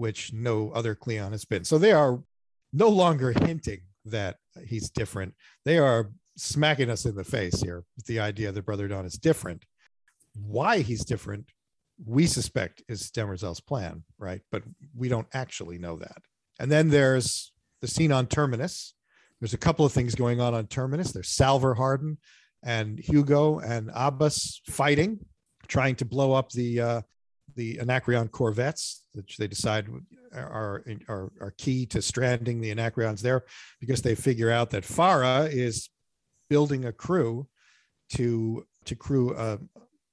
which 0.00 0.32
no 0.32 0.70
other 0.70 0.94
Cleon 0.94 1.32
has 1.32 1.44
been. 1.44 1.62
So 1.62 1.76
they 1.76 1.92
are 1.92 2.22
no 2.72 2.88
longer 2.88 3.34
hinting 3.44 3.80
that 4.06 4.36
he's 4.66 4.88
different. 4.88 5.34
They 5.66 5.76
are 5.76 6.10
smacking 6.38 6.88
us 6.88 7.04
in 7.04 7.14
the 7.14 7.22
face 7.22 7.60
here 7.60 7.84
with 7.96 8.06
the 8.06 8.18
idea 8.18 8.50
that 8.50 8.64
Brother 8.64 8.88
Dawn 8.88 9.04
is 9.04 9.18
different. 9.18 9.66
Why 10.34 10.78
he's 10.78 11.04
different, 11.04 11.50
we 12.06 12.26
suspect 12.26 12.82
is 12.88 13.10
Demerzel's 13.10 13.60
plan, 13.60 14.04
right? 14.18 14.40
But 14.50 14.62
we 14.96 15.10
don't 15.10 15.28
actually 15.34 15.76
know 15.76 15.98
that. 15.98 16.22
And 16.58 16.72
then 16.72 16.88
there's 16.88 17.52
the 17.82 17.88
scene 17.88 18.10
on 18.10 18.26
Terminus. 18.26 18.94
There's 19.38 19.54
a 19.54 19.58
couple 19.58 19.84
of 19.84 19.92
things 19.92 20.14
going 20.14 20.40
on 20.40 20.54
on 20.54 20.66
Terminus. 20.66 21.12
There's 21.12 21.28
Salvor 21.28 21.74
Hardin 21.74 22.16
and 22.62 22.98
Hugo 22.98 23.58
and 23.58 23.90
Abbas 23.94 24.62
fighting, 24.66 25.18
trying 25.68 25.96
to 25.96 26.06
blow 26.06 26.32
up 26.32 26.48
the 26.52 26.80
uh, 26.80 27.00
the 27.60 27.78
Anacreon 27.78 28.28
corvettes, 28.28 29.04
which 29.12 29.36
they 29.36 29.46
decide 29.46 29.86
are, 30.32 30.82
are 31.08 31.30
are 31.40 31.54
key 31.58 31.84
to 31.84 32.00
stranding 32.00 32.58
the 32.58 32.70
Anacreons 32.70 33.20
there, 33.20 33.44
because 33.80 34.00
they 34.00 34.14
figure 34.14 34.50
out 34.50 34.70
that 34.70 34.84
Phara 34.84 35.44
is 35.44 35.90
building 36.48 36.86
a 36.86 36.92
crew 36.92 37.46
to 38.14 38.64
to 38.86 38.94
crew 38.96 39.34
uh, 39.34 39.58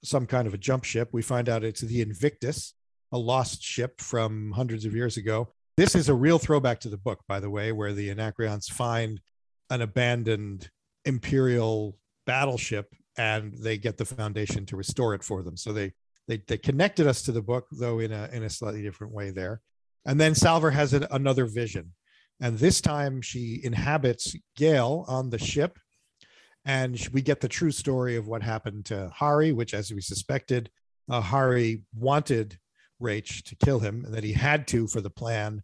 some 0.04 0.26
kind 0.26 0.46
of 0.46 0.54
a 0.54 0.58
jump 0.58 0.84
ship. 0.84 1.08
We 1.14 1.22
find 1.22 1.48
out 1.48 1.64
it's 1.64 1.80
the 1.80 2.02
Invictus, 2.02 2.74
a 3.14 3.18
lost 3.18 3.64
ship 3.64 4.02
from 4.02 4.52
hundreds 4.52 4.84
of 4.84 4.94
years 4.94 5.16
ago. 5.16 5.54
This 5.78 5.96
is 5.96 6.10
a 6.10 6.14
real 6.14 6.40
throwback 6.40 6.82
to 6.82 6.90
the 6.90 6.98
book, 6.98 7.22
by 7.30 7.40
the 7.40 7.50
way, 7.50 7.72
where 7.72 7.94
the 7.94 8.10
Anacreons 8.10 8.70
find 8.70 9.22
an 9.70 9.82
abandoned 9.82 10.70
Imperial 11.06 11.98
battleship 12.26 12.94
and 13.18 13.54
they 13.54 13.78
get 13.78 13.96
the 13.98 14.06
Foundation 14.06 14.66
to 14.66 14.76
restore 14.76 15.14
it 15.14 15.24
for 15.24 15.44
them. 15.44 15.56
So 15.56 15.72
they 15.72 15.94
they 16.28 16.42
they 16.48 16.58
connected 16.58 17.08
us 17.08 17.22
to 17.24 17.32
the 17.32 17.42
book, 17.42 17.68
though 17.72 18.00
in 18.00 18.12
a 18.12 18.30
in 18.32 18.44
a 18.44 18.50
slightly 18.50 18.82
different 18.82 19.14
way 19.14 19.32
there. 19.32 19.62
And 20.06 20.20
then 20.20 20.36
salvor 20.36 20.72
has 20.72 20.94
an, 20.94 21.06
another 21.12 21.46
vision, 21.46 21.94
and 22.40 22.58
this 22.58 22.82
time 22.82 23.22
she 23.22 23.60
inhabits 23.64 24.36
Gaal 24.58 25.08
on 25.10 25.30
the 25.30 25.40
ship 25.40 25.78
and 26.68 27.08
we 27.14 27.22
get 27.22 27.40
the 27.40 27.48
true 27.48 27.72
story 27.72 28.18
of 28.18 28.28
what 28.28 28.44
happened 28.44 28.86
to 28.88 29.10
Hari, 29.16 29.54
which, 29.54 29.74
as 29.74 29.90
we 29.90 30.02
suspected, 30.02 30.70
uh, 31.10 31.22
Hari 31.22 31.84
wanted 31.96 32.60
Raych 33.02 33.42
to 33.44 33.56
kill 33.56 33.80
him, 33.80 34.04
and 34.04 34.14
that 34.14 34.26
he 34.26 34.34
had 34.34 34.68
to 34.68 34.86
for 34.86 35.00
the 35.00 35.10
plan. 35.10 35.64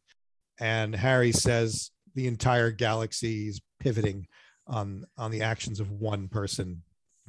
And 0.62 0.96
hari 0.96 1.34
says 1.34 1.91
the 2.15 2.27
entire 2.27 2.72
galaxy 2.72 3.50
is 3.50 3.60
pivoting 3.82 4.27
on 4.65 5.03
on 5.17 5.32
the 5.32 5.41
actions 5.41 5.82
of 5.82 5.91
one 5.91 6.29
person, 6.29 6.84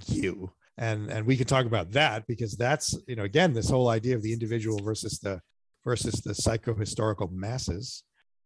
you. 0.06 0.52
And 0.76 1.10
and 1.10 1.26
we 1.26 1.36
can 1.36 1.46
talk 1.46 1.66
about 1.66 1.92
that 1.92 2.26
because 2.26 2.56
that's 2.56 2.98
you 3.06 3.14
know 3.14 3.22
again 3.24 3.52
this 3.52 3.70
whole 3.70 3.88
idea 3.88 4.16
of 4.16 4.22
the 4.22 4.32
individual 4.32 4.78
versus 4.82 5.18
the 5.20 5.40
versus 5.84 6.14
the 6.22 6.32
psychohistorical 6.32 7.30
masses. 7.30 8.02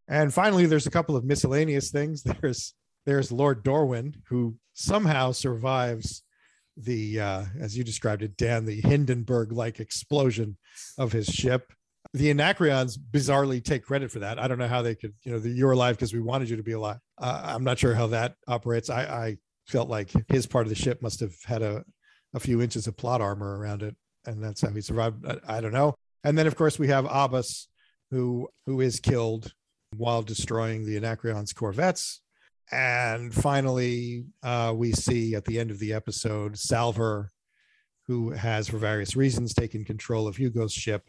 And 0.09 0.33
finally, 0.33 0.67
there's 0.67 0.87
a 0.87 0.91
couple 0.91 1.17
of 1.17 1.25
miscellaneous 1.25 1.91
things. 1.91 2.23
There's 2.41 2.75
there's 3.07 3.33
Lord 3.33 3.65
Dorwin, 3.65 4.17
who 4.29 4.57
somehow 4.75 5.33
survives 5.33 6.23
the, 6.77 7.21
uh, 7.21 7.45
as 7.59 7.77
you 7.77 7.83
described 7.83 8.23
it, 8.23 8.37
Dan, 8.37 8.67
the 8.67 8.81
Hindenburg 8.81 9.51
like 9.51 9.81
explosion 9.81 10.57
of 10.99 11.13
his 11.13 11.27
ship. 11.27 11.73
The 12.13 12.31
Anacreons 12.31 12.99
bizarrely 12.99 13.63
take 13.63 13.85
credit 13.85 14.11
for 14.11 14.19
that. 14.21 14.39
I 14.39 14.47
don't 14.47 14.59
know 14.59 14.69
how 14.69 14.83
they 14.83 14.95
could, 14.95 15.15
you 15.25 15.33
know, 15.33 15.39
the, 15.39 15.51
you're 15.51 15.73
alive 15.73 15.97
because 15.97 16.13
we 16.13 16.21
wanted 16.21 16.49
you 16.49 16.57
to 16.57 16.63
be 16.63 16.73
alive. 16.73 16.99
Uh, 17.19 17.43
I'm 17.45 17.65
not 17.65 17.79
sure 17.79 17.95
how 17.95 18.09
that 18.09 18.35
operates. 18.47 18.91
I, 18.91 19.03
I 19.05 19.37
felt 19.67 19.89
like 19.89 20.11
his 20.29 20.47
part 20.47 20.67
of 20.67 20.71
the 20.71 20.77
ship 20.77 21.03
must 21.03 21.21
have 21.21 21.35
had 21.45 21.63
a, 21.63 21.85
a 22.35 22.41
few 22.41 22.61
inches 22.61 22.87
of 22.87 22.97
plot 22.97 23.21
armor 23.21 23.59
around 23.59 23.83
it, 23.83 23.97
and 24.27 24.43
that's 24.43 24.61
how 24.61 24.71
he 24.71 24.81
survived. 24.81 25.25
I, 25.27 25.59
I 25.59 25.61
don't 25.61 25.73
know. 25.73 25.95
And 26.25 26.37
then, 26.37 26.47
of 26.47 26.57
course, 26.57 26.79
we 26.79 26.89
have 26.89 27.07
Abbas, 27.09 27.69
who 28.11 28.49
who 28.67 28.81
is 28.81 29.01
killed 29.01 29.53
while 29.97 30.23
destroying 30.23 30.85
the 30.85 30.97
Anacreon's 30.97 31.53
corvettes 31.53 32.21
and 32.71 33.33
finally, 33.33 34.27
uh, 34.43 34.75
we 34.77 34.93
see 34.93 35.35
at 35.35 35.45
the 35.45 35.59
end 35.59 35.71
of 35.71 35.79
the 35.79 35.95
episode 35.95 36.59
Salvor, 36.59 37.31
who 38.07 38.31
has, 38.31 38.69
for 38.69 38.79
various 38.79 39.17
reasons, 39.17 39.55
taken 39.55 39.85
control 39.85 40.27
of 40.27 40.37
Hugo's 40.37 40.73
ship, 40.73 41.09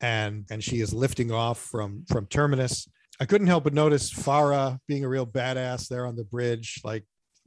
and 0.00 0.44
and 0.50 0.62
she 0.62 0.80
is 0.80 0.92
lifting 0.92 1.30
off 1.30 1.58
from 1.58 2.04
from 2.08 2.26
Terminus. 2.26 2.86
I 3.18 3.24
couldn't 3.24 3.46
help 3.46 3.64
but 3.64 3.74
notice 3.74 4.10
Phara 4.10 4.78
being 4.88 5.04
a 5.04 5.08
real 5.08 5.26
badass 5.26 5.88
there 5.88 6.06
on 6.06 6.16
the 6.16 6.24
bridge. 6.24 6.80
Like 6.84 7.04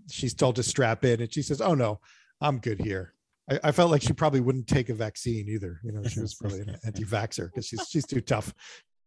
she's 0.10 0.34
told 0.34 0.56
to 0.56 0.64
strap 0.64 1.06
in, 1.06 1.22
and 1.22 1.32
she 1.32 1.44
says, 1.44 1.62
"Oh 1.62 1.76
no, 1.76 2.00
I'm 2.44 2.60
good 2.60 2.80
here." 2.80 3.14
I, 3.50 3.60
I 3.66 3.72
felt 3.72 3.92
like 3.92 4.02
she 4.02 4.14
probably 4.14 4.42
wouldn't 4.42 4.68
take 4.68 4.90
a 4.90 4.94
vaccine 4.94 5.48
either. 5.50 5.80
You 5.84 5.92
know, 5.92 6.04
she 6.04 6.20
was 6.20 6.36
probably 6.36 6.62
an 6.62 6.78
anti-vaxxer 6.86 7.48
because 7.48 7.66
she's 7.66 7.88
she's 7.90 8.06
too 8.06 8.22
tough. 8.22 8.54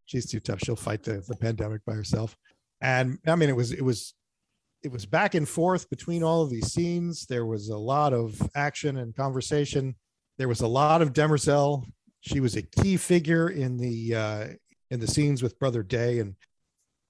She's 0.06 0.30
too 0.30 0.40
tough. 0.40 0.60
She'll 0.60 0.76
fight 0.76 1.02
the, 1.02 1.22
the 1.26 1.36
pandemic 1.36 1.84
by 1.84 1.94
herself. 1.94 2.36
And 2.80 3.18
I 3.26 3.36
mean, 3.36 3.48
it 3.48 3.56
was 3.56 3.72
it 3.72 3.82
was 3.82 4.14
it 4.82 4.92
was 4.92 5.06
back 5.06 5.34
and 5.34 5.48
forth 5.48 5.88
between 5.90 6.22
all 6.22 6.42
of 6.42 6.50
these 6.50 6.72
scenes. 6.72 7.26
There 7.26 7.46
was 7.46 7.68
a 7.68 7.78
lot 7.78 8.12
of 8.12 8.40
action 8.54 8.98
and 8.98 9.16
conversation. 9.16 9.96
There 10.38 10.48
was 10.48 10.60
a 10.60 10.68
lot 10.68 11.02
of 11.02 11.12
Demerzel. 11.12 11.84
She 12.20 12.40
was 12.40 12.56
a 12.56 12.62
key 12.62 12.96
figure 12.96 13.48
in 13.48 13.78
the 13.78 14.14
uh, 14.14 14.46
in 14.90 15.00
the 15.00 15.06
scenes 15.06 15.42
with 15.42 15.58
Brother 15.58 15.82
Day, 15.82 16.18
and 16.20 16.34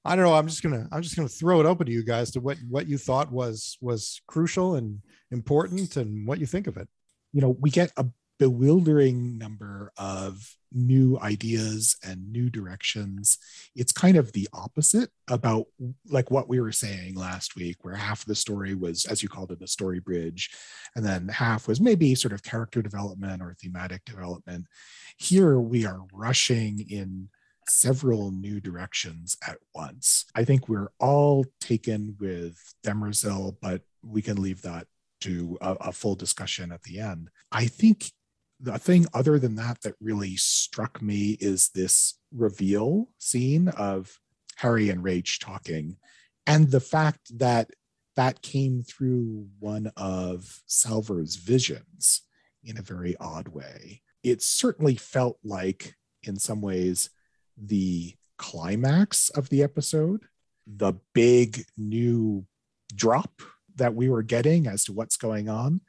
I 0.07 0.17
don't 0.17 0.25
know. 0.25 0.35
I'm 0.35 0.47
just 0.47 0.63
gonna 0.63 0.89
I'm 0.93 1.03
just 1.03 1.17
gonna 1.17 1.29
throw 1.29 1.61
it 1.61 1.67
open 1.67 1.87
to 1.87 1.93
you 1.93 2.05
guys 2.05 2.31
to 2.33 2.41
what 2.41 2.59
what 2.69 2.89
you 2.89 2.99
thought 2.99 3.33
was 3.33 3.77
was 3.81 4.21
crucial 4.27 4.77
and 4.77 5.01
important, 5.31 5.97
and 5.97 6.27
what 6.27 6.39
you 6.39 6.47
think 6.47 6.67
of 6.67 6.77
it. 6.77 6.89
You 7.33 7.41
know, 7.41 7.57
we 7.61 7.71
get 7.71 7.93
a 7.97 8.07
bewildering 8.39 9.39
number 9.39 9.93
of 9.97 10.57
new 10.73 11.19
ideas 11.21 11.97
and 12.05 12.31
new 12.31 12.51
directions. 12.51 13.39
It's 13.75 13.93
kind 13.93 14.17
of 14.17 14.33
the 14.33 14.49
opposite 14.53 15.11
about 15.29 15.67
like 16.09 16.31
what 16.31 16.49
we 16.49 16.61
were 16.61 16.73
saying 16.73 17.15
last 17.15 17.57
week, 17.57 17.77
where 17.83 17.95
half 17.95 18.25
the 18.25 18.35
story 18.35 18.75
was, 18.75 19.07
as 19.07 19.23
you 19.23 19.29
called 19.29 19.53
it, 19.53 19.63
a 19.63 19.67
story 19.67 20.01
bridge, 20.01 20.51
and 20.95 21.05
then 21.05 21.29
half 21.29 21.67
was 21.67 21.81
maybe 21.81 22.15
sort 22.15 22.35
of 22.35 22.43
character 22.43 22.83
development 22.83 23.43
or 23.43 23.57
thematic 23.61 24.05
development. 24.05 24.67
Here 25.17 25.59
we 25.59 25.87
are 25.87 26.03
rushing 26.13 26.85
in 26.91 27.29
several 27.69 28.31
new 28.31 28.61
directions 28.61 29.37
at 29.47 29.59
once. 29.75 30.27
I 30.35 30.45
think 30.45 30.69
we're 30.69 30.91
all 30.99 31.47
taken 31.61 32.17
with 32.21 32.75
Demerzel, 32.85 33.57
but 33.61 33.83
we 34.03 34.23
can 34.23 34.41
leave 34.41 34.63
that 34.63 34.87
to 35.23 35.59
a, 35.61 35.73
a, 35.73 35.93
full 35.93 36.15
discussion 36.15 36.71
at 36.71 36.83
the 36.83 37.01
end. 37.01 37.31
I 37.51 37.67
think 37.67 38.13
the 38.61 38.79
thing 38.79 39.07
other 39.15 39.39
than 39.39 39.57
that 39.57 39.81
that 39.83 39.95
really 40.01 40.37
struck 40.37 41.01
me 41.03 41.37
is 41.41 41.71
this 41.71 42.19
reveal 42.33 43.09
scene 43.19 43.69
of 43.69 44.21
Hari 44.59 44.91
and 44.91 45.03
Raych 45.03 45.41
talking, 45.41 45.97
and 46.47 46.71
the 46.71 46.81
fact 46.81 47.39
that 47.39 47.71
that 48.17 48.43
came 48.43 48.83
through 48.83 49.47
one 49.59 49.93
of 49.97 50.63
Salvor's 50.67 51.37
visions 51.37 52.23
in 52.65 52.79
a 52.79 52.83
very 52.83 53.15
odd 53.21 53.49
way. 53.49 54.03
It 54.23 54.43
certainly 54.43 54.97
felt 54.97 55.39
like, 55.45 55.95
in 56.23 56.37
some 56.37 56.61
ways, 56.61 57.11
the 57.57 58.15
climax 58.39 59.29
of 59.31 59.49
the 59.49 59.63
episode, 59.63 60.25
the 60.67 60.95
big 61.15 61.65
new 61.77 62.47
drop 62.95 63.43
that 63.77 63.95
we 63.95 64.09
were 64.09 64.23
getting 64.23 64.67
as 64.67 64.85
to 64.85 64.93
what's 64.93 65.17
going 65.17 65.49
on. 65.49 65.81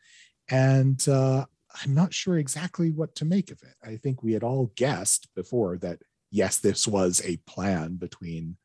And 0.49 1.06
uh, 1.08 1.45
I'm 1.84 1.93
not 1.93 2.13
sure 2.13 2.38
exactly 2.38 2.91
what 2.91 3.15
to 3.15 3.25
make 3.25 3.51
of 3.51 3.62
it. 3.63 3.75
I 3.84 3.97
think 3.97 4.23
we 4.23 4.34
had 4.34 4.43
all 4.43 4.71
guessed 4.75 5.27
before 5.36 5.77
that 5.80 5.99
yes, 6.32 6.58
this 6.58 6.88
was 6.88 7.21
a 7.25 7.38
plan 7.47 7.95
between 7.95 8.58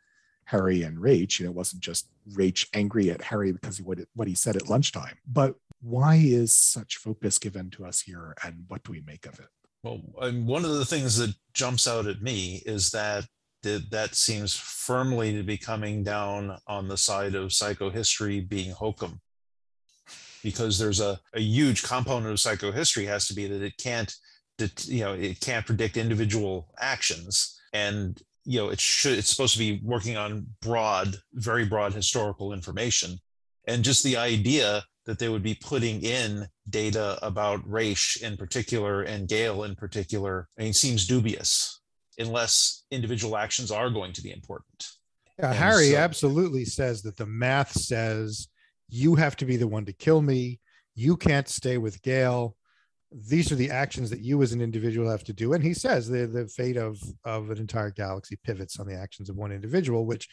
Hari 0.47 0.83
and 0.83 0.99
Raych, 0.99 1.39
and 1.39 1.49
it 1.49 1.55
wasn't 1.55 1.83
just 1.83 2.09
Raych 2.33 2.67
angry 2.75 3.11
at 3.11 3.23
Hari 3.23 3.53
because 3.53 3.79
of 3.79 3.87
what, 3.87 3.99
what 4.15 4.29
he 4.29 4.35
said 4.35 4.57
at 4.57 4.69
lunchtime. 4.69 5.19
But 5.27 5.55
why 5.81 6.17
is 6.17 6.55
such 6.55 6.97
focus 6.97 7.39
given 7.39 7.71
to 7.71 7.85
us 7.85 8.01
here, 8.01 8.35
and 8.45 8.65
what 8.69 8.83
do 8.85 8.93
we 8.93 9.01
make 9.01 9.27
of 9.27 9.39
it? 9.39 9.49
Well, 9.83 10.01
one 10.45 10.65
of 10.65 10.73
the 10.73 10.85
things 10.85 11.17
that 11.17 11.35
jumps 11.55 11.89
out 11.89 12.07
at 12.07 12.23
me 12.23 12.63
is 12.67 12.91
that 12.91 13.25
that 13.63 14.15
seems 14.15 14.55
firmly 14.55 15.33
to 15.35 15.43
be 15.43 15.57
coming 15.57 16.03
down 16.03 16.57
on 16.67 16.89
the 16.89 16.97
side 16.97 17.35
of 17.35 17.51
psychohistory 17.51 18.49
being 18.49 18.73
hokum. 18.73 19.21
Because 20.43 20.79
there's 20.79 21.01
a, 21.01 21.21
a 21.35 21.41
huge 21.41 21.85
component 21.85 22.33
of 22.33 22.39
psychohistory 22.39 23.07
has 23.07 23.29
to 23.29 23.35
be 23.35 23.47
that 23.47 23.63
it 23.63 23.77
can't 23.79 24.13
you 24.85 25.01
know 25.01 25.15
it 25.15 25.41
can't 25.41 25.67
predict 25.67 25.97
individual 25.97 26.69
actions. 26.79 27.61
And 27.73 28.21
you 28.45 28.59
know 28.59 28.71
it 28.71 28.81
should 28.81 29.19
it's 29.19 29.31
supposed 29.31 29.53
to 29.55 29.59
be 29.59 29.81
working 29.85 30.17
on 30.17 30.47
broad 30.61 31.17
very 31.35 31.65
broad 31.65 31.93
historical 31.93 32.53
information. 32.53 33.19
And 33.69 33.85
just 33.85 34.03
the 34.03 34.17
idea 34.17 34.83
that 35.07 35.19
they 35.19 35.29
would 35.29 35.43
be 35.43 35.55
putting 35.55 36.03
in 36.03 36.47
data 36.69 37.19
about 37.23 37.69
Raych 37.69 38.23
in 38.23 38.37
particular 38.37 39.03
and 39.03 39.29
Gaal 39.29 39.67
in 39.67 39.75
particular 39.75 40.49
I 40.59 40.63
mean 40.63 40.73
seems 40.73 41.07
dubious 41.07 41.81
unless 42.19 42.85
individual 42.91 43.37
actions 43.37 43.71
are 43.71 43.91
going 43.91 44.13
to 44.13 44.23
be 44.23 44.33
important 44.33 44.87
yeah, 45.39 45.55
Hari 45.55 45.91
so, 45.91 45.97
absolutely 45.97 46.65
says 46.65 47.03
that 47.03 47.17
the 47.17 47.27
math 47.27 47.73
says 47.73 48.49
you 48.89 49.15
have 49.15 49.37
to 49.37 49.45
be 49.45 49.57
the 49.57 49.67
one 49.67 49.85
to 49.87 49.93
kill 49.93 50.21
me. 50.21 50.61
You 50.95 51.17
can't 51.17 51.49
stay 51.49 51.79
with 51.79 52.03
Gaal. 52.03 52.53
These 53.11 53.51
are 53.51 53.57
the 53.57 53.71
actions 53.71 54.11
that 54.11 54.21
you 54.21 54.43
as 54.43 54.53
an 54.53 54.61
individual 54.61 55.11
have 55.11 55.25
to 55.25 55.33
do. 55.33 55.55
And 55.55 55.65
he 55.65 55.75
says 55.75 56.09
the, 56.09 56.27
the 56.27 56.47
fate 56.47 56.77
of, 56.77 56.99
of 57.25 57.51
an 57.51 57.59
entire 57.59 57.91
galaxy 57.91 58.39
pivots 58.45 58.79
on 58.79 58.87
the 58.87 58.95
actions 58.95 59.29
of 59.31 59.37
one 59.37 59.53
individual, 59.53 60.07
which, 60.07 60.29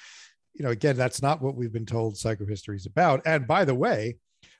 you 0.54 0.64
know, 0.64 0.72
again, 0.72 0.96
that's 0.96 1.22
not 1.22 1.42
what 1.42 1.56
we've 1.56 1.74
been 1.74 1.86
told 1.86 2.16
psychohistory 2.16 2.76
is 2.76 2.86
about. 2.86 3.22
And 3.26 3.48
by 3.48 3.66
the 3.66 3.76
way, 3.76 4.18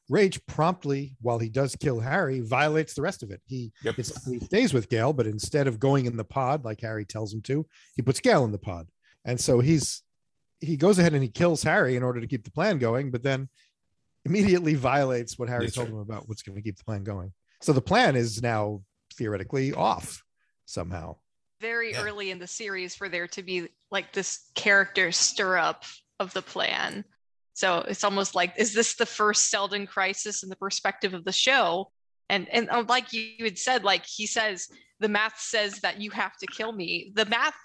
Raych 0.10 0.40
promptly, 0.48 1.16
while 1.22 1.38
he 1.40 1.50
does 1.50 1.76
kill 1.76 2.00
Hari, 2.02 2.40
violates 2.40 2.94
the 2.96 3.02
rest 3.02 3.22
of 3.24 3.30
it. 3.32 3.42
He 3.46 3.72
Yep. 3.84 4.00
it's, 4.00 4.26
he 4.26 4.40
stays 4.40 4.74
with 4.74 4.90
Gaal, 4.90 5.16
but 5.16 5.28
instead 5.28 5.68
of 5.68 5.80
going 5.80 6.06
in 6.08 6.18
the 6.18 6.24
pod 6.24 6.66
like 6.66 6.82
Hari 6.82 7.06
tells 7.06 7.34
him 7.34 7.42
to, 7.44 7.66
he 7.96 8.02
puts 8.02 8.20
Gaal 8.20 8.44
in 8.46 8.52
the 8.52 8.58
pod. 8.58 8.88
And 9.26 9.40
so 9.40 9.60
he's 9.60 10.02
he 10.62 10.76
goes 10.78 11.00
ahead 11.00 11.14
and 11.14 11.24
he 11.24 11.30
kills 11.30 11.64
Hari 11.64 11.96
in 11.96 12.04
order 12.04 12.20
to 12.20 12.28
keep 12.28 12.44
the 12.44 12.52
plan 12.52 12.80
going, 12.80 13.12
but 13.12 13.24
then 13.24 13.48
immediately 14.26 14.76
violates 14.76 15.38
what 15.40 15.48
Hari 15.48 15.66
That's 15.66 15.76
told 15.76 15.88
right. 15.90 15.94
him 15.96 16.00
about 16.02 16.28
what's 16.28 16.42
going 16.42 16.56
to 16.58 16.62
keep 16.62 16.78
the 16.78 16.84
plan 16.84 17.04
going. 17.04 17.32
So 17.62 17.72
the 17.72 17.82
plan 17.82 18.16
is 18.16 18.42
now 18.42 18.82
theoretically 19.16 19.74
off 19.74 20.24
somehow. 20.66 21.18
very 21.62 21.92
Yeah. 21.92 22.04
early 22.04 22.32
in 22.32 22.40
the 22.40 22.48
series 22.48 22.96
for 22.96 23.10
there 23.10 23.28
to 23.28 23.44
be 23.44 23.68
like 23.92 24.14
this 24.14 24.50
character 24.56 25.12
stir 25.12 25.58
up 25.58 25.84
of 26.20 26.34
the 26.34 26.42
plan. 26.42 27.04
So 27.60 27.80
it's 27.90 28.06
almost 28.06 28.36
like, 28.36 28.54
is 28.56 28.74
this 28.74 28.96
the 28.96 29.06
first 29.06 29.50
Seldon 29.50 29.86
crisis 29.86 30.44
in 30.44 30.50
the 30.50 30.56
perspective 30.56 31.14
of 31.14 31.26
the 31.26 31.34
show? 31.34 31.92
And 32.30 32.48
and 32.54 32.70
uh, 32.70 32.86
like 32.88 33.12
you 33.12 33.44
had 33.44 33.58
said, 33.58 33.84
like 33.84 34.06
he 34.06 34.28
says, 34.28 34.70
the 35.02 35.10
math 35.10 35.38
says 35.42 35.82
that 35.82 36.00
you 36.00 36.10
have 36.12 36.38
to 36.38 36.48
kill 36.48 36.72
me. 36.72 37.12
The 37.16 37.26
math, 37.26 37.56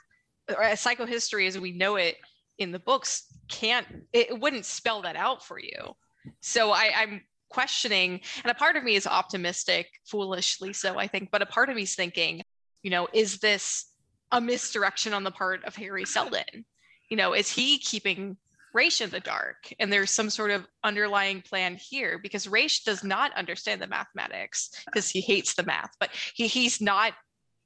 or 0.48 0.64
uh, 0.64 0.70
psychohistory 0.70 1.46
as 1.46 1.60
we 1.60 1.70
know 1.70 1.94
it 1.94 2.16
in 2.58 2.72
the 2.72 2.80
books, 2.80 3.32
can't 3.48 3.86
it 4.12 4.40
wouldn't 4.40 4.64
spell 4.64 5.02
that 5.02 5.14
out 5.14 5.44
for 5.44 5.60
you. 5.60 5.94
So 6.40 6.72
I, 6.72 6.90
I'm 6.96 7.20
questioning, 7.48 8.20
and 8.42 8.50
a 8.50 8.54
part 8.54 8.74
of 8.74 8.82
me 8.82 8.96
is 8.96 9.06
optimistic, 9.06 9.86
foolishly 10.06 10.72
so, 10.72 10.98
I 10.98 11.06
think, 11.06 11.30
but 11.30 11.40
a 11.40 11.46
part 11.46 11.68
of 11.70 11.76
me 11.76 11.82
is 11.82 11.94
thinking, 11.94 12.42
you 12.82 12.90
know, 12.90 13.06
is 13.12 13.38
this 13.38 13.92
a 14.32 14.40
misdirection 14.40 15.14
on 15.14 15.22
the 15.22 15.30
part 15.30 15.64
of 15.64 15.76
Hari 15.76 16.04
Seldon? 16.04 16.64
You 17.08 17.16
know, 17.16 17.32
is 17.32 17.48
he 17.48 17.78
keeping 17.78 18.36
Raych 18.74 19.00
in 19.00 19.10
the 19.10 19.20
dark? 19.20 19.72
And 19.78 19.92
there's 19.92 20.10
some 20.10 20.30
sort 20.30 20.50
of 20.50 20.66
underlying 20.82 21.42
plan 21.42 21.76
here 21.76 22.18
because 22.22 22.46
Raych 22.46 22.84
does 22.84 23.04
not 23.04 23.36
understand 23.36 23.80
the 23.80 23.86
mathematics 23.86 24.70
because 24.86 25.08
he 25.08 25.20
hates 25.20 25.54
the 25.54 25.62
math, 25.62 25.90
but 26.00 26.10
he, 26.34 26.46
he's 26.46 26.80
not 26.80 27.12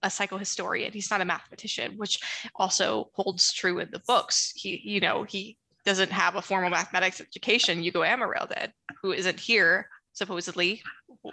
a 0.03 0.09
psychohistorian. 0.09 0.93
He's 0.93 1.11
not 1.11 1.21
a 1.21 1.25
mathematician, 1.25 1.95
which 1.97 2.21
also 2.55 3.11
holds 3.15 3.53
true 3.53 3.79
in 3.81 3.89
the 3.91 4.03
books. 4.07 4.53
He, 4.55 4.81
you 4.85 5.01
know, 5.01 5.25
he 5.25 5.57
doesn't 5.85 6.13
have 6.13 6.37
a 6.37 6.43
formal 6.43 6.71
mathematics 6.71 7.21
education. 7.21 7.83
Hugo 7.83 8.03
Amaryl 8.03 8.49
did, 8.49 8.73
who 9.03 9.13
isn't 9.13 9.41
here 9.41 9.89
supposedly. 10.13 10.83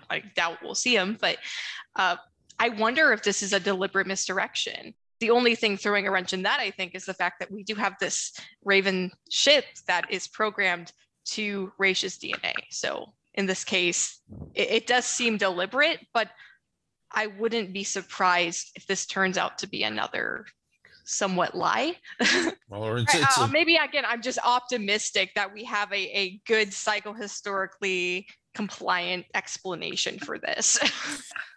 I 0.10 0.24
doubt 0.36 0.60
we'll 0.64 0.76
see 0.76 0.96
him, 0.96 1.18
but 1.20 1.38
uh, 1.96 2.16
I 2.60 2.70
wonder 2.70 3.12
if 3.12 3.24
this 3.24 3.44
is 3.44 3.54
a 3.54 3.60
deliberate 3.60 4.08
misdirection. 4.08 4.94
The 5.20 5.32
only 5.32 5.56
thing 5.56 5.78
throwing 5.78 6.08
a 6.08 6.12
wrench 6.12 6.34
in 6.34 6.44
that, 6.44 6.60
I 6.60 6.72
think, 6.72 6.94
is 6.96 7.06
the 7.06 7.14
fact 7.14 7.40
that 7.40 7.52
we 7.52 7.64
do 7.64 7.76
have 7.76 7.94
this 8.00 8.34
Raven 8.64 9.12
ship 9.32 9.66
that 9.88 10.12
is 10.12 10.28
programmed 10.28 10.92
to 11.28 11.72
Raych's 11.78 12.18
DNA. 12.18 12.54
So 12.70 13.14
in 13.34 13.46
this 13.46 13.64
case, 13.64 14.22
it, 14.54 14.70
it 14.72 14.88
does 14.88 15.06
seem 15.06 15.38
deliberate, 15.38 16.00
but 16.14 16.30
I 17.12 17.28
wouldn't 17.28 17.72
be 17.74 17.84
surprised 17.84 18.72
if 18.76 18.86
this 18.88 19.06
turns 19.06 19.38
out 19.38 19.58
to 19.60 19.68
be 19.68 19.84
another 19.84 20.46
somewhat 21.06 21.56
lie. 21.56 21.96
Well, 22.68 22.84
or 22.84 22.98
it's, 22.98 23.14
it's 23.14 23.38
Uh, 23.38 23.44
a- 23.44 23.48
maybe 23.48 23.76
again, 23.76 24.06
I'm 24.08 24.22
just 24.24 24.40
optimistic 24.44 25.32
that 25.36 25.54
we 25.54 25.64
have 25.66 25.92
a, 25.94 26.18
a 26.18 26.42
good 26.48 26.70
psychohistorically 26.70 28.26
compliant 28.56 29.26
explanation 29.36 30.18
for 30.20 30.40
this. 30.40 30.80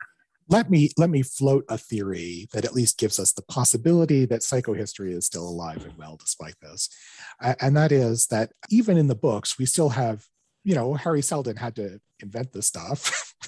let 0.49 0.71
me 0.71 0.91
let 0.97 1.11
me 1.11 1.23
float 1.23 1.65
a 1.69 1.77
theory 1.77 2.49
that 2.53 2.65
at 2.65 2.75
least 2.75 2.99
gives 2.99 3.19
us 3.19 3.33
the 3.33 3.43
possibility 3.43 4.25
that 4.25 4.41
psychohistory 4.41 5.11
is 5.11 5.27
still 5.27 5.47
alive 5.47 5.85
and 5.85 5.97
well 5.97 6.17
despite 6.17 6.55
this. 6.61 6.89
And 7.61 7.77
that 7.77 7.93
is 7.93 8.27
that 8.29 8.53
even 8.71 8.97
in 8.97 9.09
the 9.09 9.15
books 9.15 9.59
we 9.59 9.67
still 9.67 9.91
have 9.91 10.25
you 10.65 10.75
know 10.75 10.95
hari 10.95 11.23
seldon 11.23 11.57
had 11.57 11.77
to 11.77 12.01
invent 12.21 12.53
this 12.53 12.67
stuff. 12.67 13.35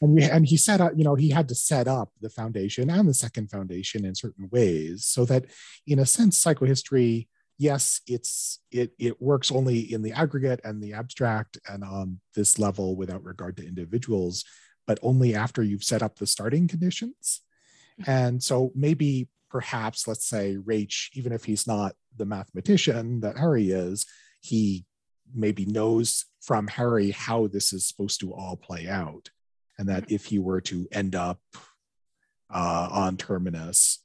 And 0.00 0.14
we 0.14 0.22
and 0.22 0.46
he 0.46 0.56
set 0.56 0.80
up 0.80 0.92
you 0.96 1.04
know 1.04 1.14
he 1.14 1.30
had 1.30 1.48
to 1.48 1.54
set 1.54 1.88
up 1.88 2.10
the 2.20 2.28
foundation 2.28 2.90
and 2.90 3.08
the 3.08 3.14
second 3.14 3.50
foundation 3.50 4.04
in 4.04 4.14
certain 4.14 4.48
ways 4.50 5.04
so 5.04 5.24
that 5.24 5.46
in 5.86 5.98
a 5.98 6.06
sense 6.06 6.42
psychohistory 6.42 7.28
yes 7.58 8.00
it's 8.06 8.60
it 8.70 8.92
it 8.98 9.20
works 9.22 9.50
only 9.52 9.80
in 9.92 10.02
the 10.02 10.12
aggregate 10.12 10.60
and 10.64 10.82
the 10.82 10.92
abstract 10.92 11.58
and 11.68 11.84
on 11.84 12.20
this 12.34 12.58
level 12.58 12.96
without 12.96 13.24
regard 13.24 13.56
to 13.56 13.66
individuals 13.66 14.44
but 14.86 14.98
only 15.02 15.34
after 15.34 15.62
you've 15.62 15.84
set 15.84 16.02
up 16.02 16.16
the 16.16 16.26
starting 16.26 16.68
conditions. 16.68 17.40
And 18.06 18.42
so 18.42 18.72
maybe 18.74 19.28
perhaps, 19.50 20.08
let's 20.08 20.26
say, 20.26 20.56
Raych, 20.56 21.10
even 21.14 21.32
if 21.32 21.44
he's 21.44 21.66
not 21.66 21.94
the 22.16 22.26
mathematician 22.26 23.20
that 23.20 23.38
Hari 23.38 23.70
is, 23.70 24.06
he 24.40 24.84
maybe 25.32 25.64
knows 25.64 26.26
from 26.42 26.66
Hari 26.66 27.12
how 27.12 27.46
this 27.46 27.72
is 27.72 27.86
supposed 27.86 28.20
to 28.20 28.34
all 28.34 28.56
play 28.56 28.88
out. 28.88 29.30
And 29.78 29.88
that 29.88 30.10
if 30.10 30.26
he 30.26 30.38
were 30.38 30.60
to 30.62 30.86
end 30.92 31.14
up 31.16 31.40
uh, 32.52 32.88
on 32.90 33.16
Terminus, 33.16 34.04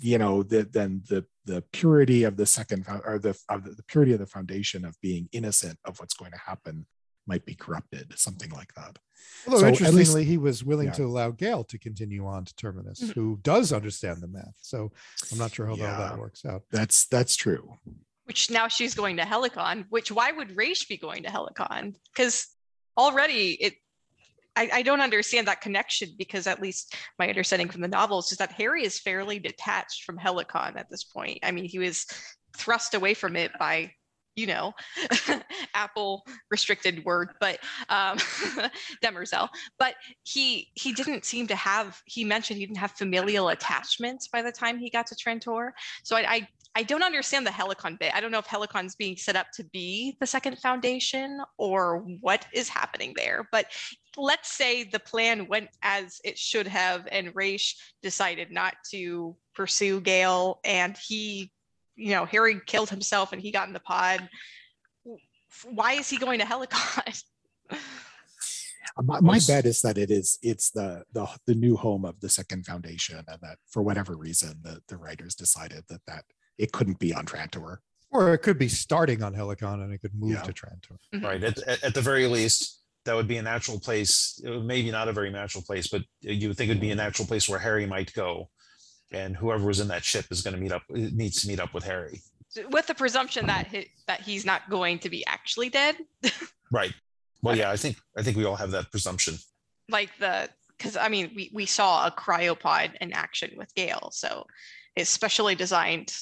you 0.00 0.18
know, 0.18 0.42
that 0.44 0.72
then 0.72 1.02
the 1.08 1.24
the 1.44 1.62
purity 1.72 2.24
of 2.24 2.36
the 2.36 2.46
second 2.46 2.84
or 3.04 3.18
the 3.18 3.38
of 3.48 3.64
the, 3.64 3.70
the 3.70 3.82
purity 3.82 4.12
of 4.12 4.18
the 4.18 4.26
foundation 4.26 4.84
of 4.84 5.00
being 5.00 5.28
innocent 5.32 5.78
of 5.84 5.98
what's 5.98 6.14
going 6.14 6.32
to 6.32 6.38
happen 6.38 6.86
might 7.28 7.44
be 7.44 7.54
corrupted, 7.54 8.12
something 8.16 8.50
like 8.50 8.72
that. 8.74 8.98
Although 9.46 9.60
So 9.60 9.66
at 9.66 9.70
least- 9.72 9.80
interestingly, 9.82 10.24
he 10.24 10.38
was 10.38 10.64
willing 10.64 10.88
yeah. 10.88 10.94
to 10.94 11.04
allow 11.04 11.30
Gaal 11.30 11.66
to 11.68 11.78
continue 11.78 12.26
on 12.26 12.44
to 12.46 12.54
Terminus, 12.56 13.00
Mhm. 13.02 13.12
who 13.14 13.38
does 13.42 13.72
understand 13.72 14.20
the 14.22 14.26
math. 14.28 14.56
So 14.60 14.92
I'm 15.30 15.38
not 15.38 15.52
sure 15.54 15.66
how 15.66 15.76
well 15.76 15.90
Yeah. 15.90 15.98
that 16.08 16.18
works 16.18 16.44
out. 16.44 16.62
That's 16.70 17.06
that's 17.06 17.36
true. 17.36 17.78
which 18.24 18.50
now 18.50 18.68
she's 18.68 18.94
going 18.94 19.16
to 19.16 19.22
Helicon, 19.22 19.86
which 19.88 20.12
why 20.12 20.30
would 20.30 20.50
Raych 20.50 20.86
be 20.86 20.98
going 20.98 21.22
to 21.22 21.30
Helicon? 21.30 21.94
Because 22.12 22.48
already 22.96 23.52
it 23.54 23.76
I, 24.54 24.68
I 24.72 24.82
don't 24.82 25.00
understand 25.00 25.46
that 25.46 25.60
connection 25.60 26.10
because 26.18 26.46
at 26.48 26.60
least 26.60 26.94
my 27.18 27.28
understanding 27.28 27.70
from 27.70 27.80
the 27.80 27.88
novels 27.88 28.32
is 28.32 28.38
that 28.38 28.52
Hari 28.52 28.84
is 28.84 28.98
fairly 28.98 29.38
detached 29.38 30.02
from 30.04 30.18
Helicon 30.18 30.76
at 30.76 30.90
this 30.90 31.04
point. 31.04 31.38
I 31.44 31.52
mean, 31.52 31.64
he 31.64 31.78
was 31.78 32.06
thrust 32.56 32.92
away 32.94 33.14
from 33.14 33.36
it 33.36 33.52
by, 33.58 33.94
you 34.38 34.46
know, 34.46 34.72
Apple 35.74 36.24
restricted 36.50 37.04
word, 37.04 37.30
but 37.40 37.58
um 37.88 38.18
Demerzel. 39.02 39.48
But 39.78 39.94
he 40.22 40.68
he 40.74 40.92
didn't 40.92 41.24
seem 41.24 41.46
to 41.48 41.56
have 41.56 42.00
he 42.06 42.24
mentioned 42.24 42.58
he 42.58 42.66
didn't 42.66 42.78
have 42.78 42.92
familial 42.92 43.48
attachments 43.48 44.28
by 44.28 44.42
the 44.42 44.52
time 44.52 44.78
he 44.78 44.90
got 44.90 45.06
to 45.08 45.16
Trantor. 45.16 45.70
So 46.04 46.16
I, 46.16 46.20
I 46.28 46.48
I 46.74 46.82
don't 46.84 47.02
understand 47.02 47.44
the 47.44 47.50
Helicon 47.50 47.98
bit. 47.98 48.14
I 48.14 48.20
don't 48.20 48.30
know 48.30 48.38
if 48.38 48.46
Helicon's 48.46 48.94
being 48.94 49.16
set 49.16 49.34
up 49.34 49.48
to 49.54 49.64
be 49.64 50.16
the 50.20 50.26
second 50.26 50.58
foundation 50.60 51.40
or 51.56 52.04
what 52.20 52.46
is 52.52 52.68
happening 52.68 53.14
there. 53.16 53.48
But 53.50 53.66
let's 54.16 54.52
say 54.52 54.84
the 54.84 55.00
plan 55.00 55.48
went 55.48 55.70
as 55.82 56.20
it 56.24 56.38
should 56.38 56.68
have, 56.68 57.08
and 57.10 57.34
Raych 57.34 57.74
decided 58.02 58.52
not 58.52 58.74
to 58.90 59.36
pursue 59.54 60.00
Gaal, 60.00 60.58
and 60.64 60.96
he, 60.96 61.50
you 61.98 62.12
know, 62.14 62.24
Hari 62.24 62.60
killed 62.64 62.88
himself 62.90 63.32
and 63.32 63.42
he 63.42 63.50
got 63.50 63.66
in 63.66 63.74
the 63.74 63.80
pod. 63.80 64.28
Why 65.64 65.92
is 65.94 66.08
he 66.08 66.16
going 66.16 66.38
to 66.38 66.44
Helicon? 66.46 67.22
My, 69.00 69.20
my 69.20 69.38
bet 69.46 69.64
is 69.64 69.80
that 69.82 69.96
it 69.96 70.10
is 70.10 70.38
it's 70.42 70.70
the 70.70 71.04
the 71.12 71.28
the 71.46 71.54
new 71.54 71.76
home 71.76 72.04
of 72.04 72.18
the 72.18 72.28
second 72.28 72.66
foundation, 72.66 73.18
and 73.28 73.40
that 73.42 73.58
for 73.70 73.80
whatever 73.80 74.16
reason 74.16 74.58
the 74.62 74.80
the 74.88 74.96
writers 74.96 75.36
decided 75.36 75.84
that 75.88 76.00
that 76.08 76.24
it 76.56 76.72
couldn't 76.72 76.98
be 76.98 77.14
on 77.14 77.24
Trantor. 77.24 77.76
Or 78.10 78.34
it 78.34 78.38
could 78.38 78.58
be 78.58 78.66
starting 78.68 79.22
on 79.22 79.34
Helicon 79.34 79.84
and 79.84 79.92
it 79.92 80.00
could 80.00 80.14
move 80.18 80.32
Yeah. 80.32 80.42
to 80.42 80.52
Trantor. 80.52 80.96
Mm-hmm. 81.14 81.24
right 81.24 81.44
at, 81.44 81.58
at, 81.58 81.84
at 81.84 81.94
the 81.94 82.00
very 82.00 82.26
least 82.26 82.80
that 83.04 83.14
would 83.14 83.28
be 83.28 83.36
a 83.36 83.42
natural 83.42 83.78
place 83.78 84.40
maybe 84.44 84.90
not 84.90 85.06
a 85.08 85.12
very 85.12 85.30
natural 85.30 85.62
place 85.62 85.86
but 85.86 86.02
you 86.20 86.48
would 86.48 86.56
think 86.56 86.70
it'd 86.70 86.80
be 86.80 86.90
a 86.90 86.96
natural 86.96 87.28
place 87.28 87.48
where 87.48 87.58
hari 87.60 87.86
might 87.86 88.12
go 88.14 88.50
and 89.12 89.36
whoever 89.36 89.66
was 89.66 89.80
in 89.80 89.88
that 89.88 90.04
ship 90.04 90.26
is 90.30 90.42
going 90.42 90.54
to 90.54 90.60
meet 90.60 90.72
up 90.72 90.82
needs 90.90 91.42
to 91.42 91.48
meet 91.48 91.60
up 91.60 91.74
with 91.74 91.84
hari 91.84 92.20
With 92.70 92.86
the 92.86 92.94
presumption 92.94 93.46
that 93.46 93.66
he, 93.68 93.88
that 94.06 94.22
he's 94.22 94.44
not 94.44 94.68
going 94.70 94.98
to 95.00 95.10
be 95.10 95.24
actually 95.26 95.68
dead, 95.68 95.96
right 96.72 96.92
well 97.42 97.56
yeah 97.56 97.70
i 97.70 97.76
think 97.76 97.96
i 98.16 98.22
think 98.22 98.36
we 98.36 98.44
all 98.44 98.56
have 98.56 98.70
that 98.72 98.90
presumption 98.90 99.36
like 99.88 100.10
the 100.18 100.48
because 100.78 100.96
I 100.96 101.08
mean 101.08 101.32
we 101.34 101.50
we 101.52 101.66
saw 101.66 102.06
a 102.06 102.10
cryopod 102.10 102.92
in 103.00 103.12
action 103.12 103.50
with 103.56 103.74
Gaal, 103.74 104.12
so 104.12 104.46
his 104.94 105.08
specially 105.08 105.54
designed 105.54 106.14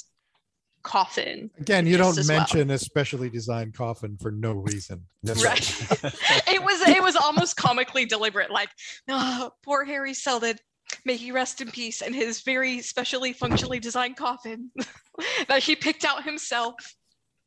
coffin. 0.83 1.51
Again, 1.59 1.87
you 1.87 1.97
don't 1.97 2.17
as 2.17 2.29
well. 2.29 2.39
mention 2.39 2.71
a 2.71 2.79
specially 2.79 3.29
designed 3.29 3.75
coffin 3.75 4.17
for 4.21 4.31
no 4.31 4.53
reason. 4.53 5.05
that's 5.23 5.45
Right. 5.45 5.91
right 6.03 6.15
it 6.49 6.63
was 6.63 6.81
it 6.89 7.03
was 7.03 7.17
almost 7.17 7.57
comically 7.57 8.07
deliberate, 8.07 8.51
like, 8.51 8.71
oh, 9.09 9.51
poor 9.63 9.85
Hari 9.85 10.15
Seldon. 10.15 10.57
May 11.05 11.17
he 11.17 11.33
rest 11.33 11.61
in 11.61 11.71
peace, 11.71 12.03
and 12.03 12.15
his 12.15 12.43
very 12.43 12.81
specially 12.81 13.33
functionally 13.33 13.79
designed 13.79 14.17
coffin 14.17 14.71
that 15.49 15.63
he 15.63 15.77
picked 15.77 16.05
out 16.05 16.25
himself. 16.25 16.75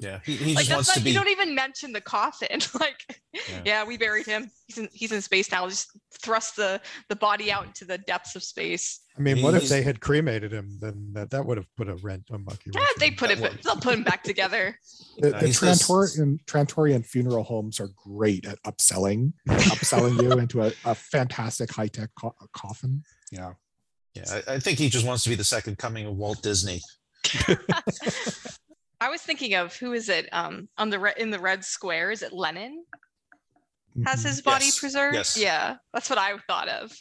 Yeah, 0.01 0.19
he, 0.25 0.37
he 0.37 0.55
like 0.55 0.65
just 0.65 0.71
wants 0.73 0.87
not, 0.89 0.97
to 0.97 1.03
be. 1.03 1.11
you 1.11 1.17
don't 1.17 1.27
even 1.27 1.53
mention 1.53 1.91
the 1.91 1.99
coffin. 1.99 2.61
like, 2.79 3.19
Yeah. 3.33 3.61
yeah. 3.65 3.83
we 3.83 3.97
buried 3.97 4.25
him. 4.25 4.49
He's 4.65 4.77
in 4.77 4.87
he's 4.93 5.11
in 5.11 5.21
space 5.21 5.51
now. 5.51 5.67
Just 5.67 5.89
thrust 6.21 6.55
the 6.55 6.79
the 7.09 7.17
body 7.17 7.51
out 7.51 7.65
into 7.65 7.83
the 7.83 7.97
depths 7.97 8.33
of 8.35 8.43
space. 8.43 9.01
I 9.17 9.21
mean, 9.21 9.41
what 9.41 9.55
if 9.55 9.67
they 9.67 9.81
had 9.81 9.99
cremated 9.99 10.53
him? 10.53 10.77
Then 10.79 11.09
that, 11.11 11.31
that 11.31 11.45
would 11.45 11.57
have 11.57 11.67
put 11.75 11.89
a 11.89 11.95
rent 11.95 12.23
on 12.31 12.45
monkey. 12.45 12.71
Yeah, 12.73 12.85
they 12.97 13.11
put 13.11 13.29
it. 13.29 13.39
They'll 13.61 13.75
put 13.75 13.93
him 13.93 14.03
back 14.03 14.23
together. 14.23 14.79
The, 15.17 15.31
the 15.31 15.47
he's 15.47 15.59
Trantorian, 15.59 16.37
Trantorian 16.45 17.05
funeral 17.05 17.43
homes 17.43 17.81
are 17.81 17.89
great 17.97 18.45
at 18.47 18.63
upselling, 18.63 19.33
upselling 19.49 20.21
you 20.21 20.31
into 20.39 20.61
a, 20.61 20.71
a 20.85 20.95
fantastic 20.95 21.73
high 21.73 21.87
tech 21.87 22.11
co- 22.17 22.35
coffin. 22.53 23.03
Yeah. 23.31 23.53
Yeah, 24.15 24.41
I, 24.47 24.53
I 24.55 24.59
think 24.59 24.79
he 24.79 24.89
just 24.89 25.05
wants 25.05 25.23
to 25.23 25.29
be 25.29 25.35
the 25.35 25.43
second 25.43 25.77
coming 25.77 26.05
of 26.07 26.17
Walt 26.17 26.41
Disney. 26.41 26.81
I 29.01 29.09
was 29.09 29.21
thinking 29.21 29.53
of 29.55 29.75
who 29.75 29.93
is 29.93 30.09
it? 30.09 30.27
Um, 30.31 30.67
on 30.77 30.89
the 30.89 30.99
re- 30.99 31.13
in 31.17 31.29
the 31.29 31.39
red 31.39 31.63
square, 31.63 32.11
is 32.11 32.21
it 32.23 32.33
Lenin? 32.33 32.83
Has 34.05 34.23
his 34.23 34.41
body 34.41 34.65
Yes, 34.65 34.79
preserved? 34.79 35.15
yes. 35.15 35.37
Yeah, 35.37 35.75
that's 35.93 36.09
what 36.09 36.19
I 36.19 36.37
thought 36.47 36.67
of. 36.69 36.91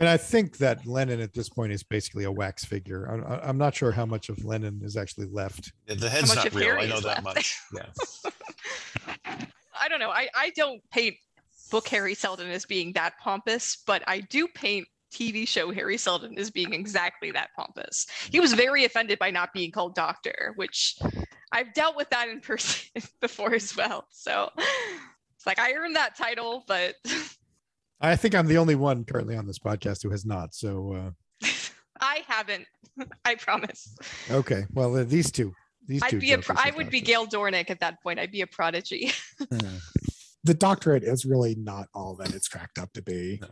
And 0.00 0.08
I 0.08 0.16
think 0.16 0.56
that 0.58 0.84
Lenin 0.86 1.20
at 1.20 1.32
this 1.32 1.48
point 1.48 1.72
is 1.72 1.82
basically 1.82 2.24
a 2.24 2.32
wax 2.32 2.64
figure. 2.64 3.04
I'm, 3.06 3.24
I'm 3.50 3.58
not 3.58 3.74
sure 3.74 3.92
how 3.92 4.04
much 4.06 4.28
of 4.28 4.44
Lenin 4.44 4.80
is 4.82 4.96
actually 4.96 5.26
left. 5.30 5.72
The 5.86 6.08
head's 6.08 6.34
not 6.34 6.52
real. 6.54 6.76
I 6.78 6.86
know 6.86 7.00
that 7.00 7.22
left. 7.22 7.36
much. 7.36 7.58
Yeah. 7.74 9.36
I 9.78 9.88
don't 9.88 10.00
know. 10.00 10.10
I, 10.10 10.28
I 10.34 10.50
don't 10.56 10.80
paint 10.90 11.14
book 11.70 11.86
Hari 11.88 12.14
Seldon 12.14 12.50
as 12.50 12.64
being 12.64 12.92
that 12.94 13.14
pompous, 13.22 13.78
but 13.86 14.02
I 14.06 14.20
do 14.20 14.48
paint 14.48 14.86
TV 15.16 15.48
show 15.48 15.72
Hari 15.72 15.96
Seldon 15.96 16.36
is 16.36 16.50
being 16.50 16.72
exactly 16.72 17.30
that 17.30 17.48
pompous. 17.56 18.06
He 18.30 18.40
was 18.40 18.52
very 18.52 18.84
offended 18.84 19.18
by 19.18 19.30
not 19.30 19.52
being 19.54 19.70
called 19.70 19.94
doctor, 19.94 20.52
which 20.56 20.98
I've 21.52 21.72
dealt 21.72 21.96
with 21.96 22.10
that 22.10 22.28
in 22.28 22.40
person 22.42 23.02
before 23.20 23.54
as 23.54 23.74
well. 23.76 24.06
So 24.10 24.50
it's 24.56 25.46
like 25.46 25.58
I 25.58 25.72
earned 25.72 25.96
that 25.96 26.16
title, 26.16 26.64
but 26.68 26.96
I 28.00 28.16
think 28.16 28.34
I'm 28.34 28.46
the 28.46 28.58
only 28.58 28.74
one 28.74 29.04
currently 29.04 29.36
on 29.36 29.46
this 29.46 29.58
podcast 29.58 30.02
who 30.02 30.10
has 30.10 30.26
not. 30.26 30.54
So, 30.54 31.14
I 32.00 32.22
haven't. 32.26 32.66
I 33.24 33.36
promise. 33.36 33.96
uh, 34.30 34.36
okay. 34.36 34.64
Well, 34.72 34.96
uh, 34.96 35.04
these 35.04 35.30
two, 35.30 35.52
these 35.86 36.02
two. 36.02 36.16
I'd 36.16 36.20
be 36.20 36.32
a. 36.32 36.38
Pro- 36.38 36.56
I 36.58 36.72
would 36.76 36.90
be. 36.90 37.00
Gaal 37.00 37.26
Dornick 37.26 37.70
at 37.70 37.80
that 37.80 38.02
point. 38.02 38.18
I'd 38.18 38.32
be 38.32 38.42
a 38.42 38.46
prodigy. 38.46 39.12
The 40.44 40.54
doctorate 40.54 41.02
is 41.02 41.24
really 41.24 41.56
not 41.56 41.88
all 41.92 42.14
that 42.16 42.32
it's 42.32 42.46
cracked 42.46 42.78
up 42.78 42.92
to 42.92 43.02
be. 43.02 43.40
No. 43.42 43.48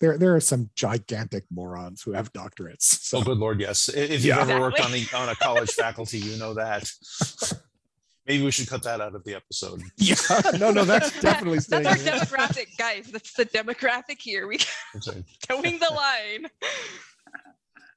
There, 0.00 0.18
there 0.18 0.34
are 0.36 0.40
some 0.40 0.68
gigantic 0.74 1.44
morons 1.50 2.02
who 2.02 2.12
have 2.12 2.32
doctorates. 2.32 2.82
So 3.06 3.18
Oh, 3.18 3.22
good 3.22 3.38
lord, 3.38 3.60
yes. 3.60 3.88
If 3.88 4.10
you've 4.10 4.24
Yeah. 4.24 4.40
ever 4.40 4.60
worked 4.60 4.80
on 4.80 4.92
Exactly. 4.92 5.18
a 5.18 5.22
on 5.22 5.28
a 5.30 5.34
college 5.36 5.70
faculty, 5.72 6.18
you 6.18 6.36
know 6.38 6.54
that. 6.54 6.90
Maybe 8.26 8.42
we 8.44 8.50
should 8.50 8.68
cut 8.68 8.82
that 8.82 9.00
out 9.00 9.14
of 9.14 9.22
the 9.24 9.34
episode. 9.36 9.80
yeah, 9.98 10.16
no, 10.58 10.72
no, 10.72 10.84
that's 10.84 11.18
definitely 11.20 11.58
That's 11.60 11.66
staying. 11.66 11.86
our 11.86 11.96
in. 11.96 12.02
demographic, 12.02 12.76
guys. 12.76 13.06
That's 13.06 13.32
the 13.34 13.46
demographic 13.46 14.20
here. 14.20 14.48
We 14.48 14.58
That's 14.92 15.06
right. 15.08 15.22
towing 15.48 15.78
the 15.78 15.92
line. 15.94 16.50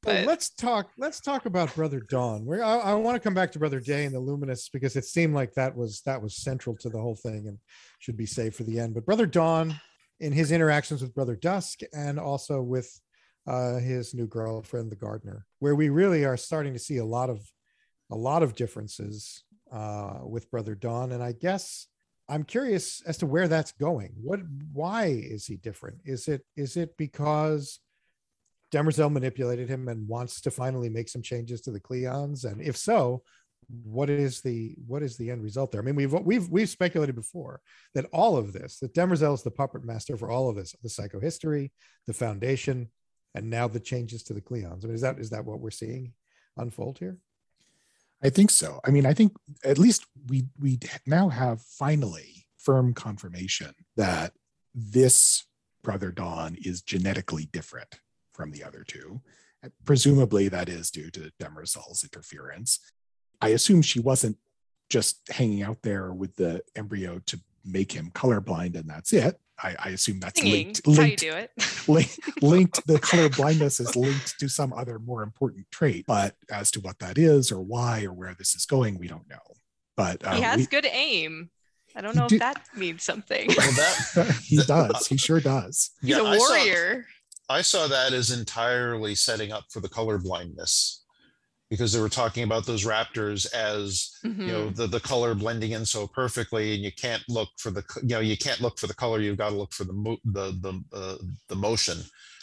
Well, 0.05 0.25
let's 0.25 0.49
talk. 0.51 0.91
Let's 0.97 1.19
talk 1.19 1.45
about 1.45 1.75
Brother 1.75 1.99
Dawn. 1.99 2.45
Where 2.45 2.63
I, 2.63 2.77
I 2.77 2.93
want 2.93 3.15
to 3.15 3.19
come 3.19 3.33
back 3.33 3.51
to 3.53 3.59
Brother 3.59 3.79
Day 3.81 4.05
and 4.05 4.15
the 4.15 4.21
Luminists 4.21 4.69
because 4.71 4.95
it 4.95 5.03
seemed 5.05 5.33
like 5.33 5.53
that 5.55 5.75
was 5.75 6.01
that 6.05 6.21
was 6.21 6.37
central 6.37 6.75
to 6.77 6.89
the 6.89 6.99
whole 7.01 7.15
thing 7.15 7.47
and 7.47 7.57
should 7.99 8.15
be 8.15 8.25
saved 8.25 8.55
for 8.55 8.63
the 8.63 8.79
end. 8.79 8.93
But 8.93 9.05
Brother 9.05 9.25
Dawn, 9.25 9.79
in 10.19 10.33
his 10.33 10.51
interactions 10.51 11.01
with 11.01 11.13
Brother 11.15 11.35
Dusk 11.35 11.79
and 11.93 12.19
also 12.19 12.61
with 12.61 12.99
uh, 13.47 13.77
his 13.77 14.13
new 14.13 14.27
girlfriend, 14.27 14.91
the 14.91 14.95
gardener, 14.95 15.45
where 15.59 15.75
we 15.75 15.89
really 15.89 16.25
are 16.25 16.37
starting 16.37 16.73
to 16.73 16.79
see 16.79 16.97
a 16.97 17.05
lot 17.05 17.29
of 17.29 17.41
a 18.11 18.15
lot 18.15 18.43
of 18.43 18.55
differences 18.55 19.43
uh, 19.71 20.19
with 20.23 20.49
Brother 20.49 20.75
Dawn, 20.75 21.11
and 21.11 21.23
I 21.23 21.31
guess 21.31 21.87
I'm 22.27 22.43
curious 22.43 23.01
as 23.07 23.17
to 23.17 23.25
where 23.25 23.47
that's 23.47 23.71
going. 23.71 24.13
What? 24.21 24.41
Why 24.71 25.05
is 25.05 25.45
he 25.45 25.57
different? 25.57 25.97
Is 26.05 26.27
it 26.27 26.41
is 26.55 26.77
it 26.77 26.95
because 26.97 27.79
Demerzel 28.71 29.11
manipulated 29.11 29.67
him 29.67 29.87
and 29.87 30.07
wants 30.07 30.41
to 30.41 30.51
finally 30.51 30.89
make 30.89 31.09
some 31.09 31.23
changes 31.23 31.61
to 31.61 31.71
the 31.71 31.79
Cleons? 31.79 32.45
And 32.45 32.61
if 32.61 32.77
so, 32.77 33.23
what 33.83 34.09
is 34.09 34.41
the 34.41 34.75
what 34.87 35.03
is 35.03 35.17
the 35.17 35.29
end 35.31 35.43
result 35.43 35.71
there? 35.71 35.81
I 35.81 35.83
mean, 35.83 35.95
we've 35.95 36.13
we've 36.13 36.49
we've 36.49 36.69
speculated 36.69 37.15
before 37.15 37.61
that 37.93 38.05
all 38.11 38.37
of 38.37 38.53
this, 38.53 38.79
that 38.79 38.93
Demerzel 38.93 39.33
is 39.33 39.43
the 39.43 39.51
puppet 39.51 39.83
master 39.83 40.17
for 40.17 40.29
all 40.29 40.49
of 40.49 40.55
this, 40.55 40.75
the 40.81 40.89
psychohistory, 40.89 41.71
the 42.07 42.13
foundation, 42.13 42.89
and 43.35 43.49
now 43.49 43.67
the 43.67 43.79
changes 43.79 44.23
to 44.23 44.33
the 44.33 44.41
Cleons. 44.41 44.83
I 44.83 44.87
mean, 44.87 44.95
is 44.95 45.01
that 45.01 45.19
is 45.19 45.29
that 45.29 45.45
what 45.45 45.59
we're 45.59 45.71
seeing 45.71 46.13
unfold 46.57 46.99
here? 46.99 47.17
I 48.23 48.29
think 48.29 48.51
so. 48.51 48.79
I 48.85 48.91
mean, 48.91 49.05
I 49.05 49.13
think 49.13 49.33
at 49.63 49.77
least 49.77 50.05
we 50.27 50.45
we 50.59 50.79
now 51.05 51.29
have 51.29 51.61
finally 51.61 52.47
firm 52.57 52.93
confirmation 52.93 53.73
that 53.95 54.33
this 54.73 55.45
brother 55.83 56.11
Dawn 56.11 56.57
is 56.61 56.81
genetically 56.81 57.47
different 57.51 57.99
from 58.33 58.51
the 58.51 58.63
other 58.63 58.83
two. 58.85 59.21
Presumably, 59.85 60.47
that 60.47 60.69
is 60.69 60.89
due 60.89 61.11
to 61.11 61.31
Demerzel's 61.41 62.03
interference. 62.03 62.79
I 63.41 63.49
assume 63.49 63.81
she 63.81 63.99
wasn't 63.99 64.37
just 64.89 65.19
hanging 65.31 65.63
out 65.63 65.81
there 65.83 66.11
with 66.13 66.35
the 66.35 66.61
embryo 66.75 67.19
to 67.27 67.39
make 67.65 67.91
him 67.91 68.11
colorblind, 68.13 68.75
and 68.75 68.89
that's 68.89 69.13
it. 69.13 69.39
I, 69.61 69.75
I 69.77 69.89
assume 69.89 70.19
that's 70.21 70.39
Singing. 70.39 70.53
linked, 70.67 70.85
That's 70.85 70.97
how 70.97 71.03
you 71.03 71.07
linked 71.09 71.21
do 71.21 71.31
it. 71.33 71.51
link, 71.89 72.09
linked 72.41 72.87
the 72.87 72.97
color 72.99 73.27
blindness 73.29 73.81
is 73.81 73.93
linked 73.95 74.39
to 74.39 74.47
some 74.47 74.71
other 74.71 74.99
more 74.99 75.21
important 75.21 75.65
trait 75.69 76.05
but 76.07 76.37
as 76.49 76.71
to 76.71 76.79
what 76.79 76.97
that 76.99 77.17
is 77.17 77.51
or 77.51 77.59
why 77.61 78.03
or 78.05 78.13
where 78.13 78.33
this 78.39 78.55
is 78.55 78.65
going 78.65 78.97
we 78.97 79.09
don't 79.09 79.27
know 79.29 79.35
but 79.97 80.25
uh, 80.25 80.31
he 80.35 80.41
has 80.43 80.59
we- 80.59 80.65
good 80.67 80.85
aim. 80.89 81.49
I 81.93 81.99
don't 81.99 82.15
know 82.15 82.29
do- 82.29 82.35
if 82.35 82.39
that 82.39 82.63
means 82.73 83.03
something. 83.03 83.49
Well, 83.49 83.71
that 83.73 84.37
he 84.45 84.55
does 84.65 85.07
he 85.07 85.17
sure 85.17 85.41
does 85.41 85.89
He's 85.99 86.11
yeah, 86.11 86.21
a 86.21 86.23
I 86.23 86.37
saw- 86.37 86.47
warrior. 86.47 87.05
I 87.49 87.61
saw 87.61 87.87
that 87.87 88.13
as 88.13 88.31
entirely 88.31 89.13
setting 89.15 89.51
up 89.51 89.65
for 89.71 89.81
the 89.81 89.89
color 89.89 90.19
blindness 90.19 91.03
because 91.69 91.93
they 91.93 91.99
were 92.01 92.09
talking 92.09 92.43
about 92.43 92.65
those 92.65 92.85
raptors 92.85 93.51
as 93.53 94.17
you 94.23 94.29
know 94.31 94.67
Mhm. 94.69 94.75
the, 94.75 94.87
the 94.87 94.99
color 94.99 95.33
blending 95.35 95.71
in 95.71 95.85
so 95.85 96.07
perfectly 96.07 96.73
and 96.75 96.83
you 96.83 96.91
can't 96.91 97.23
look 97.29 97.49
for 97.57 97.71
the 97.71 97.83
you 98.01 98.09
know 98.09 98.19
you 98.19 98.37
can't 98.37 98.59
look 98.61 98.79
for 98.79 98.87
the 98.87 98.93
color 98.93 99.19
you've 99.19 99.37
got 99.37 99.49
to 99.49 99.55
look 99.55 99.73
for 99.73 99.83
the 99.83 99.93
mo- 99.93 100.17
the 100.25 100.51
the, 100.61 100.83
uh, 100.97 101.17
the 101.47 101.55
motion 101.55 101.97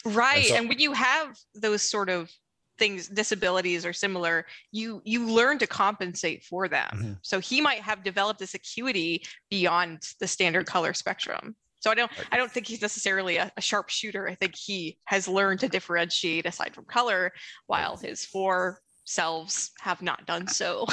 Right. 0.05 0.45
so- 0.47 0.55
and 0.55 0.69
when 0.69 0.79
you 0.79 0.93
have 0.93 1.35
those 1.53 1.81
sort 1.81 2.09
of 2.09 2.31
things, 2.79 3.07
disabilities 3.07 3.87
or 3.87 3.91
similar, 3.91 4.45
you 4.71 5.01
you 5.03 5.25
learn 5.27 5.57
to 5.57 5.65
compensate 5.65 6.43
for 6.45 6.67
them. 6.67 6.89
Mhm. 6.93 7.17
So 7.23 7.39
he 7.39 7.59
might 7.59 7.81
have 7.81 8.03
developed 8.03 8.39
this 8.39 8.53
acuity 8.53 9.25
beyond 9.49 10.03
the 10.19 10.27
standard 10.27 10.67
color 10.67 10.93
spectrum. 10.93 11.55
So 11.79 11.89
I 11.89 11.95
don't 11.95 12.11
Right. 12.15 12.27
I 12.33 12.37
don't 12.37 12.51
think 12.51 12.67
he's 12.67 12.81
necessarily 12.81 13.37
a, 13.37 13.51
a 13.57 13.61
sharpshooter. 13.61 14.29
I 14.29 14.35
think 14.35 14.55
he 14.55 14.99
has 15.05 15.27
learned 15.27 15.59
to 15.61 15.67
differentiate 15.67 16.45
aside 16.45 16.75
from 16.75 16.85
color, 16.85 17.33
while 17.65 17.97
his 17.97 18.23
four 18.23 18.79
selves 19.07 19.71
have 19.79 20.01
not 20.01 20.25
done 20.25 20.47
so. 20.47 20.85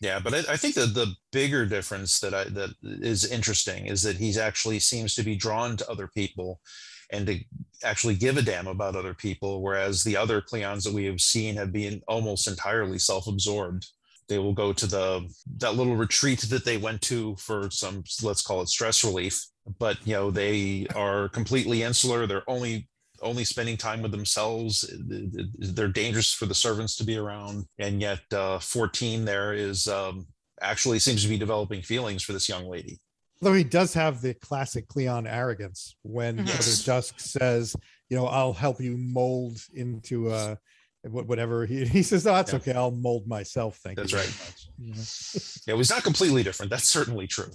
yeah 0.00 0.18
but 0.18 0.34
I, 0.34 0.38
I 0.52 0.56
think 0.56 0.74
that 0.74 0.94
the 0.94 1.14
bigger 1.32 1.64
difference 1.64 2.18
that 2.20 2.34
i 2.34 2.44
that 2.44 2.70
is 2.82 3.30
interesting 3.30 3.86
is 3.86 4.02
that 4.02 4.16
he's 4.16 4.36
actually 4.36 4.80
seems 4.80 5.14
to 5.14 5.22
be 5.22 5.36
drawn 5.36 5.76
to 5.76 5.90
other 5.90 6.08
people 6.08 6.60
and 7.12 7.26
to 7.26 7.38
actually 7.84 8.16
give 8.16 8.36
a 8.36 8.42
damn 8.42 8.66
about 8.66 8.96
other 8.96 9.14
people 9.14 9.62
whereas 9.62 10.02
the 10.02 10.16
other 10.16 10.40
cleons 10.40 10.82
that 10.82 10.92
we 10.92 11.04
have 11.04 11.20
seen 11.20 11.54
have 11.56 11.72
been 11.72 12.02
almost 12.08 12.48
entirely 12.48 12.98
self-absorbed 12.98 13.86
they 14.28 14.38
will 14.38 14.54
go 14.54 14.72
to 14.72 14.86
the 14.86 15.28
that 15.58 15.76
little 15.76 15.96
retreat 15.96 16.40
that 16.40 16.64
they 16.64 16.76
went 16.76 17.00
to 17.02 17.36
for 17.36 17.70
some 17.70 18.02
let's 18.22 18.42
call 18.42 18.60
it 18.62 18.68
stress 18.68 19.04
relief 19.04 19.46
but 19.78 19.96
you 20.04 20.14
know 20.14 20.30
they 20.30 20.86
are 20.94 21.28
completely 21.28 21.82
insular 21.82 22.26
they're 22.26 22.48
only 22.48 22.88
only 23.24 23.44
spending 23.44 23.76
time 23.76 24.02
with 24.02 24.10
themselves 24.12 24.84
they're 25.58 25.88
dangerous 25.88 26.32
for 26.32 26.46
the 26.46 26.54
servants 26.54 26.94
to 26.96 27.04
be 27.04 27.16
around 27.16 27.64
and 27.78 28.00
yet 28.00 28.20
uh, 28.32 28.58
14 28.58 29.24
there 29.24 29.52
is 29.54 29.88
um, 29.88 30.26
actually 30.60 30.98
seems 30.98 31.22
to 31.22 31.28
be 31.28 31.38
developing 31.38 31.82
feelings 31.82 32.22
for 32.22 32.32
this 32.32 32.48
young 32.48 32.66
lady 32.66 33.00
Though 33.40 33.52
he 33.52 33.64
does 33.64 33.92
have 33.94 34.22
the 34.22 34.32
classic 34.34 34.86
Cleon 34.88 35.26
arrogance 35.26 35.96
when 36.02 36.38
Mhm. 36.38 36.46
Brother 36.46 36.82
Dusk 36.86 37.18
says, 37.20 37.76
you 38.08 38.16
know, 38.16 38.26
I'll 38.26 38.54
help 38.54 38.80
you 38.80 38.96
mold 38.96 39.58
into 39.74 40.30
uh 40.30 40.54
whatever 41.02 41.66
he, 41.66 41.84
he 41.84 42.02
says, 42.02 42.26
oh, 42.26 42.32
that's 42.34 42.52
Yeah. 42.52 42.58
okay. 42.58 42.72
I'll 42.72 42.90
mold 42.92 43.26
myself. 43.26 43.76
Thank 43.84 43.98
That's 43.98 44.12
you. 44.12 44.18
right. 44.18 44.26
very 44.26 44.48
much." 44.48 44.68
You 44.78 44.94
know? 44.94 45.02
yeah 45.66 45.76
he's 45.76 45.90
not 45.90 46.02
completely 46.04 46.42
different 46.42 46.70
that's 46.70 46.88
certainly 46.88 47.26
true 47.26 47.50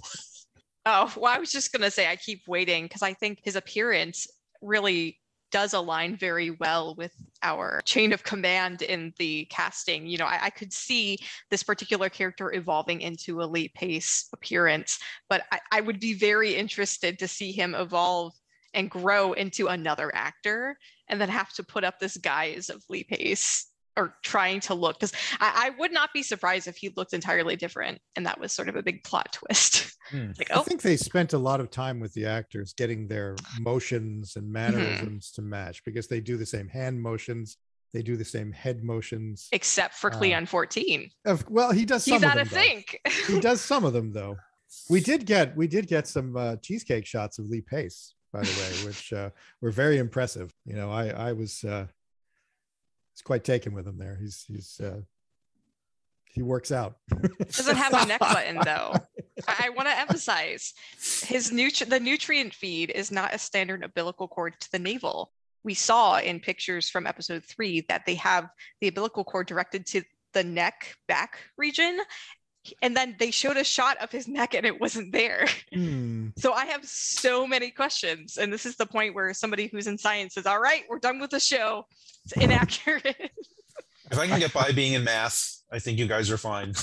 Oh, 0.86 1.12
well, 1.16 1.32
I 1.34 1.38
was 1.38 1.52
just 1.52 1.72
going 1.72 1.82
to 1.82 1.90
say 1.90 2.06
I 2.08 2.16
keep 2.16 2.40
waiting 2.48 2.84
because 2.84 3.02
I 3.02 3.12
think 3.14 3.40
his 3.44 3.54
appearance 3.56 4.26
really 4.62 5.18
does 5.50 5.74
align 5.74 6.16
very 6.16 6.50
well 6.52 6.94
with 6.94 7.12
our 7.42 7.80
chain 7.84 8.12
of 8.12 8.22
command 8.22 8.82
in 8.82 9.12
the 9.18 9.46
casting. 9.46 10.06
You 10.06 10.18
know, 10.18 10.26
I, 10.26 10.38
I 10.44 10.50
could 10.50 10.72
see 10.72 11.18
this 11.50 11.62
particular 11.62 12.08
character 12.08 12.52
evolving 12.52 13.00
into 13.00 13.42
a 13.42 13.44
Lee 13.44 13.68
Pace 13.68 14.28
appearance, 14.32 14.98
but 15.28 15.44
I, 15.52 15.60
I 15.72 15.80
would 15.80 16.00
be 16.00 16.14
very 16.14 16.54
interested 16.54 17.18
to 17.18 17.28
see 17.28 17.52
him 17.52 17.74
evolve 17.74 18.32
and 18.74 18.90
grow 18.90 19.32
into 19.32 19.66
another 19.66 20.14
actor 20.14 20.78
and 21.08 21.20
then 21.20 21.28
have 21.28 21.52
to 21.54 21.64
put 21.64 21.84
up 21.84 21.98
this 21.98 22.16
guise 22.16 22.70
of 22.70 22.84
Lee 22.88 23.04
Pace 23.04 23.69
or 23.96 24.14
trying 24.22 24.60
to 24.60 24.74
look 24.74 24.98
because 24.98 25.12
I, 25.40 25.66
I, 25.66 25.78
would 25.78 25.92
not 25.92 26.12
be 26.12 26.22
surprised 26.22 26.68
if 26.68 26.76
he 26.76 26.92
looked 26.96 27.12
entirely 27.12 27.56
different 27.56 28.00
and 28.16 28.24
that 28.26 28.38
was 28.38 28.52
sort 28.52 28.68
of 28.68 28.76
a 28.76 28.82
big 28.82 29.02
plot 29.04 29.32
twist 29.32 29.96
hmm. 30.10 30.30
like, 30.38 30.50
oh. 30.52 30.60
i 30.60 30.62
think 30.62 30.82
they 30.82 30.96
spent 30.96 31.32
a 31.32 31.38
lot 31.38 31.60
of 31.60 31.70
time 31.70 32.00
with 32.00 32.12
the 32.14 32.26
actors 32.26 32.72
getting 32.72 33.08
their 33.08 33.36
motions 33.60 34.36
and 34.36 34.44
mm-hmm. 34.44 34.52
mannerisms 34.52 35.30
mm-hmm. 35.30 35.42
to 35.42 35.48
match 35.48 35.84
because 35.84 36.06
they 36.06 36.20
do 36.20 36.36
the 36.36 36.46
same 36.46 36.68
hand 36.68 37.00
motions 37.00 37.56
they 37.92 38.02
do 38.02 38.16
the 38.16 38.24
same 38.24 38.52
head 38.52 38.84
motions 38.84 39.48
except 39.52 39.94
for 39.94 40.10
cleon 40.10 40.44
uh, 40.44 40.46
14 40.46 41.10
of, 41.26 41.48
well 41.50 41.72
he 41.72 41.84
does 41.84 42.04
he's 42.04 42.22
out 42.22 42.38
of 42.38 42.48
think 42.48 43.00
he 43.26 43.40
does 43.48 43.60
some 43.60 43.84
of 43.84 43.92
them 43.92 44.12
though 44.12 44.36
we 44.88 45.00
did 45.00 45.26
get 45.26 45.56
we 45.56 45.66
did 45.66 45.86
get 45.88 46.06
some 46.06 46.36
uh, 46.36 46.56
cheesecake 46.56 47.06
shots 47.06 47.38
of 47.38 47.46
lee 47.46 47.60
pace 47.60 48.14
by 48.32 48.42
the 48.42 48.46
way 48.46 48.86
which 48.86 49.12
uh, 49.12 49.30
were 49.60 49.72
very 49.72 49.98
impressive 49.98 50.54
you 50.64 50.74
know 50.74 50.90
i 50.90 51.08
i 51.08 51.32
was 51.32 51.64
he's 53.20 53.26
quite 53.26 53.44
taken 53.44 53.74
with 53.74 53.86
him 53.86 53.98
there. 53.98 54.16
He's 54.18 54.44
he's 54.48 54.80
uh, 54.80 55.00
he 56.24 56.42
works 56.42 56.72
out. 56.72 56.96
Doesn't 57.50 57.76
have 57.76 57.92
a 57.92 58.06
neck 58.06 58.20
button 58.20 58.58
though. 58.64 58.94
I, 59.46 59.66
I 59.66 59.68
want 59.70 59.88
to 59.88 59.98
emphasize 59.98 60.72
his 60.96 61.50
nutri- 61.50 61.88
the 61.88 62.00
nutrient 62.00 62.54
feed 62.54 62.90
is 62.90 63.10
not 63.12 63.34
a 63.34 63.38
standard 63.38 63.84
umbilical 63.84 64.26
cord 64.26 64.54
to 64.60 64.72
the 64.72 64.78
navel. 64.78 65.32
We 65.64 65.74
saw 65.74 66.18
in 66.18 66.40
pictures 66.40 66.88
from 66.88 67.06
episode 67.06 67.44
three 67.44 67.84
that 67.90 68.06
they 68.06 68.14
have 68.14 68.48
the 68.80 68.88
umbilical 68.88 69.24
cord 69.24 69.46
directed 69.46 69.84
to 69.88 70.02
the 70.32 70.44
neck 70.44 70.94
back 71.06 71.40
region 71.58 71.98
and 72.82 72.96
then 72.96 73.16
they 73.18 73.30
showed 73.30 73.56
a 73.56 73.64
shot 73.64 73.96
of 73.98 74.10
his 74.10 74.28
neck 74.28 74.54
and 74.54 74.66
it 74.66 74.80
wasn't 74.80 75.12
there. 75.12 75.46
Mm. 75.70 76.32
So 76.36 76.52
I 76.52 76.66
have 76.66 76.84
so 76.84 77.46
many 77.46 77.70
questions. 77.70 78.38
And 78.38 78.52
this 78.52 78.66
is 78.66 78.76
the 78.76 78.86
point 78.86 79.14
where 79.14 79.32
somebody 79.32 79.68
who's 79.68 79.86
in 79.86 79.96
science 79.96 80.34
says, 80.34 80.44
All 80.44 80.60
right, 80.60 80.82
we're 80.88 80.98
done 80.98 81.20
with 81.20 81.30
the 81.30 81.38
show. 81.38 81.86
It's 82.24 82.32
inaccurate. 82.32 83.04
if 84.10 84.18
I 84.18 84.26
can 84.26 84.40
get 84.40 84.52
by 84.52 84.72
being 84.72 84.94
in 84.94 85.04
math, 85.04 85.62
I 85.70 85.78
think 85.78 85.98
you 85.98 86.08
guys 86.08 86.28
are 86.30 86.36
fine. 86.36 86.74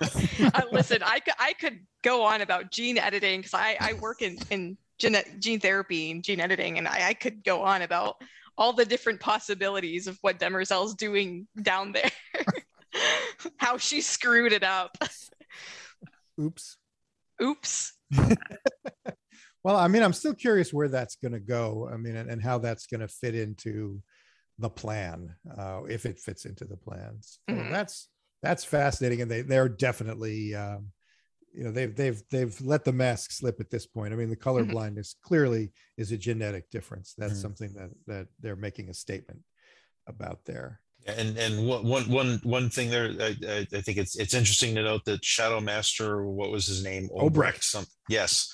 uh, 0.02 0.62
listen, 0.70 1.02
I 1.02 1.20
could, 1.20 1.34
I 1.38 1.54
could 1.54 1.80
go 2.02 2.22
on 2.22 2.42
about 2.42 2.70
gene 2.70 2.98
editing 2.98 3.40
because 3.40 3.54
I, 3.54 3.76
I 3.80 3.94
work 3.94 4.20
in, 4.20 4.38
in 4.50 4.76
gene, 4.98 5.16
gene 5.38 5.60
therapy 5.60 6.10
and 6.10 6.22
gene 6.22 6.40
editing, 6.40 6.76
and 6.76 6.86
I, 6.86 7.08
I 7.08 7.14
could 7.14 7.42
go 7.44 7.62
on 7.62 7.82
about 7.82 8.16
all 8.58 8.72
the 8.72 8.84
different 8.84 9.20
possibilities 9.20 10.06
of 10.06 10.18
what 10.20 10.38
Demerzel's 10.38 10.94
doing 10.94 11.46
down 11.62 11.92
there. 11.92 12.10
how 13.58 13.76
she 13.76 14.00
screwed 14.00 14.52
it 14.52 14.62
up. 14.62 14.96
Oops. 16.40 16.76
Oops. 17.42 17.92
well, 19.64 19.76
I 19.76 19.88
mean, 19.88 20.02
I'm 20.02 20.12
still 20.12 20.34
curious 20.34 20.72
where 20.72 20.88
that's 20.88 21.16
going 21.16 21.32
to 21.32 21.40
go. 21.40 21.88
I 21.92 21.96
mean, 21.96 22.16
and, 22.16 22.30
and 22.30 22.42
how 22.42 22.58
that's 22.58 22.86
going 22.86 23.00
to 23.00 23.08
fit 23.08 23.34
into 23.34 24.02
the 24.58 24.70
plan, 24.70 25.34
uh, 25.56 25.82
if 25.88 26.04
it 26.04 26.18
fits 26.18 26.44
into 26.44 26.64
the 26.64 26.76
plans. 26.76 27.38
So 27.48 27.54
mm-hmm. 27.54 27.72
That's 27.72 28.08
that's 28.42 28.64
fascinating, 28.64 29.22
and 29.22 29.30
they 29.30 29.42
they're 29.42 29.68
definitely. 29.68 30.54
Um, 30.54 30.92
you 31.54 31.64
know 31.64 31.72
they've 31.72 31.94
they've 31.96 32.22
they've 32.30 32.60
let 32.60 32.84
the 32.84 32.92
mask 32.92 33.32
slip 33.32 33.58
at 33.58 33.70
this 33.70 33.86
point. 33.86 34.12
I 34.12 34.16
mean, 34.16 34.28
the 34.28 34.36
color 34.36 34.62
mm-hmm. 34.62 34.70
blindness 34.70 35.16
clearly 35.22 35.72
is 35.96 36.12
a 36.12 36.18
genetic 36.18 36.70
difference. 36.70 37.14
That's 37.16 37.32
mm-hmm. 37.32 37.40
something 37.40 37.72
that 37.74 37.90
that 38.06 38.26
they're 38.38 38.54
making 38.54 38.90
a 38.90 38.94
statement 38.94 39.40
about 40.06 40.44
there. 40.44 40.80
And 41.16 41.38
and 41.38 41.66
one 41.66 42.08
one 42.10 42.40
one 42.42 42.68
thing 42.68 42.90
there, 42.90 43.10
I, 43.18 43.66
I 43.72 43.80
think 43.80 43.96
it's 43.96 44.16
it's 44.16 44.34
interesting 44.34 44.74
to 44.74 44.82
note 44.82 45.06
that 45.06 45.24
Shadow 45.24 45.58
Master, 45.60 46.26
what 46.26 46.50
was 46.50 46.66
his 46.66 46.84
name, 46.84 47.08
Obrecht. 47.16 47.62
Some, 47.62 47.86
yes, 48.10 48.52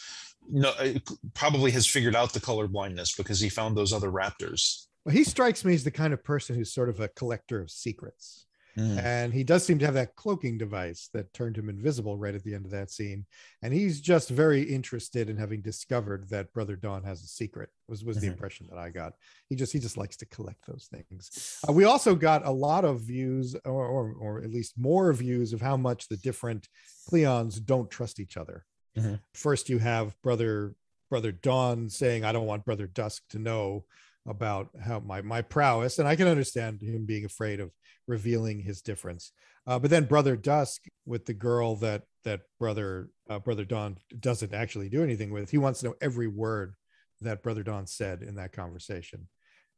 no, 0.49 0.71
uh, 0.79 0.95
probably 1.35 1.73
has 1.73 1.87
figured 1.87 2.15
out 2.15 2.33
the 2.33 2.41
color 2.41 2.69
blindness 2.69 3.15
because 3.17 3.41
he 3.41 3.49
found 3.49 3.77
those 3.77 3.93
other 3.93 4.11
raptors. 4.11 4.87
Well, 5.05 5.15
he 5.15 5.25
strikes 5.25 5.65
me 5.65 5.75
as 5.75 5.85
the 5.85 5.91
kind 5.91 6.15
of 6.15 6.23
person 6.23 6.55
who's 6.55 6.73
sort 6.73 6.89
of 6.89 7.01
a 7.01 7.09
collector 7.09 7.61
of 7.61 7.71
secrets. 7.71 8.47
Mm. 8.79 9.03
And 9.03 9.33
he 9.33 9.45
does 9.45 9.65
seem 9.65 9.79
to 9.79 9.85
have 9.85 9.95
that 9.95 10.17
cloaking 10.17 10.59
device 10.59 11.09
that 11.15 11.33
turned 11.33 11.57
him 11.57 11.69
invisible 11.69 12.19
right 12.19 12.35
at 12.35 12.43
the 12.43 12.55
end 12.55 12.65
of 12.65 12.73
that 12.73 12.91
scene. 12.91 13.25
And 13.63 13.73
he's 13.73 14.01
just 14.01 14.29
very 14.31 14.63
interested 14.63 15.31
in 15.31 15.37
having 15.37 15.61
discovered 15.61 16.29
that 16.31 16.53
Brother 16.53 16.75
Dawn 16.75 17.05
has 17.05 17.23
a 17.23 17.27
secret. 17.27 17.71
Was 17.89 18.05
was 18.05 18.17
mm-hmm. 18.17 18.27
the 18.27 18.33
impression 18.33 18.67
that 18.71 18.79
I 18.79 18.91
got. 18.91 19.15
He 19.49 19.57
just 19.57 19.73
he 19.73 19.79
just 19.79 19.97
likes 19.97 20.17
to 20.19 20.27
collect 20.27 20.67
those 20.67 20.89
things. 20.91 21.61
Uh, 21.69 21.73
we 21.73 21.85
also 21.85 22.15
got 22.15 22.47
a 22.47 22.51
lot 22.51 22.85
of 22.85 23.01
views, 23.01 23.55
or, 23.65 23.87
or, 23.87 24.15
or 24.19 24.39
at 24.43 24.51
least 24.51 24.75
more 24.79 25.13
views 25.13 25.53
of 25.53 25.61
how 25.61 25.77
much 25.77 26.09
the 26.09 26.17
different 26.17 26.69
Cleons 27.09 27.65
don't 27.65 27.91
trust 27.91 28.19
each 28.19 28.37
other. 28.37 28.65
Mm-hmm. 28.97 29.17
First, 29.35 29.69
you 29.69 29.79
have 29.79 30.21
Brother 30.23 30.75
Brother 31.11 31.31
Dawn 31.31 31.91
saying, 31.91 32.25
"I 32.25 32.33
don't 32.33 32.47
want 32.47 32.65
Brother 32.65 32.87
Dusk 32.87 33.23
to 33.31 33.39
know." 33.39 33.85
about 34.27 34.71
how 34.83 34.99
my 35.01 35.21
my 35.21 35.43
prowess 35.43 35.99
and 35.99 36.09
i 36.09 36.17
can 36.17 36.27
understand 36.27 36.81
him 36.81 37.05
being 37.05 37.27
afraid 37.27 37.61
of 37.61 37.71
revealing 38.07 38.61
his 38.61 38.83
difference 38.83 39.33
uh, 39.67 39.79
but 39.79 39.91
then 39.91 40.05
brother 40.05 40.37
dusk 40.37 40.85
with 41.07 41.27
the 41.27 41.35
girl 41.35 41.77
that 41.77 42.03
that 42.25 42.43
brother 42.59 43.11
uh, 43.29 43.39
brother 43.39 43.65
Dawn 43.65 43.97
doesn't 44.21 44.55
actually 44.55 44.89
do 44.89 45.03
anything 45.03 45.31
with 45.31 45.51
he 45.51 45.59
wants 45.59 45.81
to 45.81 45.87
know 45.87 45.95
every 46.01 46.29
word 46.29 46.75
that 47.21 47.43
brother 47.43 47.63
Dawn 47.63 47.87
said 47.87 48.23
in 48.23 48.37
that 48.37 48.53
conversation 48.53 49.29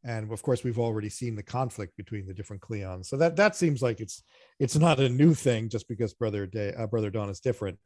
and 0.04 0.30
of 0.32 0.42
course 0.42 0.64
we've 0.64 0.78
already 0.78 1.08
seen 1.08 1.34
the 1.34 1.42
conflict 1.42 1.96
between 1.96 2.26
the 2.26 2.34
different 2.34 2.62
cleons 2.62 3.06
so 3.06 3.16
that 3.16 3.36
that 3.36 3.56
seems 3.56 3.82
like 3.82 4.00
it's 4.00 4.22
it's 4.58 4.76
not 4.76 5.00
a 5.00 5.08
new 5.08 5.34
thing 5.34 5.68
just 5.68 5.88
because 5.88 6.14
brother 6.14 6.46
day 6.46 6.72
uh, 6.76 6.86
brother 6.86 7.10
Dawn 7.10 7.28
is 7.28 7.40
different 7.40 7.78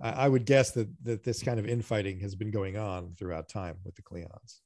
I 0.00 0.28
would 0.28 0.46
guess 0.46 0.70
that 0.72 0.88
that 1.02 1.24
this 1.24 1.42
kind 1.42 1.58
of 1.58 1.66
infighting 1.66 2.20
has 2.20 2.36
been 2.36 2.52
going 2.52 2.76
on 2.76 3.14
throughout 3.18 3.48
time 3.48 3.78
with 3.84 3.96
the 3.96 4.02
Cleons. 4.02 4.60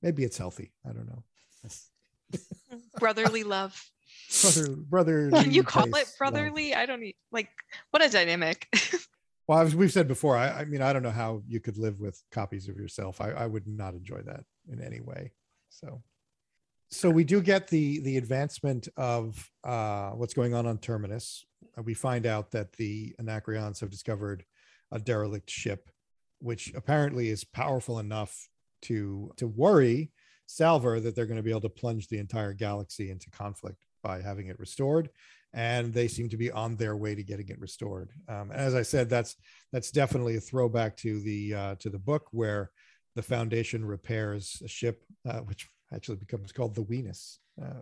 Maybe 0.00 0.22
it's 0.22 0.38
healthy. 0.38 0.72
I 0.88 0.92
don't 0.92 1.08
know. 1.08 1.24
brotherly 2.98 3.42
love. 3.42 3.90
Brother, 4.42 4.76
brother. 4.76 5.30
Can 5.30 5.50
you 5.52 5.62
call 5.62 5.94
it 5.94 6.12
brotherly? 6.18 6.70
Love. 6.70 6.80
I 6.80 6.86
don't 6.86 7.00
need 7.00 7.16
like 7.32 7.48
what 7.90 8.04
a 8.04 8.08
dynamic. 8.08 8.68
well, 9.48 9.60
as 9.60 9.74
we've 9.74 9.92
said 9.92 10.08
before, 10.08 10.36
I, 10.36 10.50
I, 10.50 10.64
mean, 10.64 10.82
I 10.82 10.92
don't 10.92 11.02
know 11.02 11.10
how 11.10 11.42
you 11.46 11.60
could 11.60 11.78
live 11.78 12.00
with 12.00 12.22
copies 12.30 12.68
of 12.68 12.76
yourself. 12.76 13.20
I, 13.20 13.30
I 13.30 13.46
would 13.46 13.66
not 13.66 13.94
enjoy 13.94 14.22
that 14.22 14.44
in 14.70 14.82
any 14.82 15.00
way. 15.00 15.32
So, 15.68 16.02
so 16.90 17.10
we 17.10 17.24
do 17.24 17.40
get 17.40 17.68
the 17.68 18.00
the 18.00 18.16
advancement 18.16 18.88
of 18.96 19.50
uh, 19.64 20.10
what's 20.10 20.34
going 20.34 20.54
on 20.54 20.66
on 20.66 20.78
Terminus. 20.78 21.44
Uh, 21.76 21.82
we 21.82 21.94
find 21.94 22.26
out 22.26 22.50
that 22.52 22.72
the 22.74 23.14
Anacreons 23.20 23.80
have 23.80 23.90
discovered 23.90 24.44
a 24.92 24.98
derelict 24.98 25.50
ship, 25.50 25.90
which 26.40 26.72
apparently 26.74 27.28
is 27.28 27.44
powerful 27.44 27.98
enough 27.98 28.48
to 28.82 29.32
to 29.36 29.46
worry 29.46 30.10
Salvor 30.46 31.00
that 31.00 31.16
they're 31.16 31.26
going 31.26 31.38
to 31.38 31.42
be 31.42 31.50
able 31.50 31.60
to 31.62 31.68
plunge 31.68 32.08
the 32.08 32.18
entire 32.18 32.52
galaxy 32.52 33.10
into 33.10 33.30
conflict 33.30 33.85
by 34.06 34.22
having 34.22 34.46
it 34.46 34.58
restored, 34.58 35.10
and 35.52 35.92
they 35.92 36.06
seem 36.06 36.28
to 36.28 36.36
be 36.36 36.50
on 36.50 36.76
their 36.76 36.96
way 36.96 37.14
to 37.14 37.24
getting 37.24 37.48
it 37.48 37.60
restored. 37.60 38.10
Um, 38.28 38.52
as 38.52 38.74
I 38.74 38.82
said, 38.82 39.10
that's 39.10 39.36
that's 39.72 39.90
definitely 39.90 40.36
a 40.36 40.40
throwback 40.40 40.96
to 40.98 41.20
the 41.20 41.54
uh, 41.54 41.74
to 41.80 41.90
the 41.90 41.98
book 41.98 42.28
where 42.30 42.70
the 43.16 43.22
Foundation 43.22 43.84
repairs 43.84 44.62
a 44.64 44.68
ship, 44.68 45.02
uh, 45.28 45.40
which 45.40 45.68
actually 45.92 46.16
becomes 46.16 46.52
called 46.52 46.74
the 46.74 46.84
Wienis. 46.84 47.38
Uh, 47.60 47.80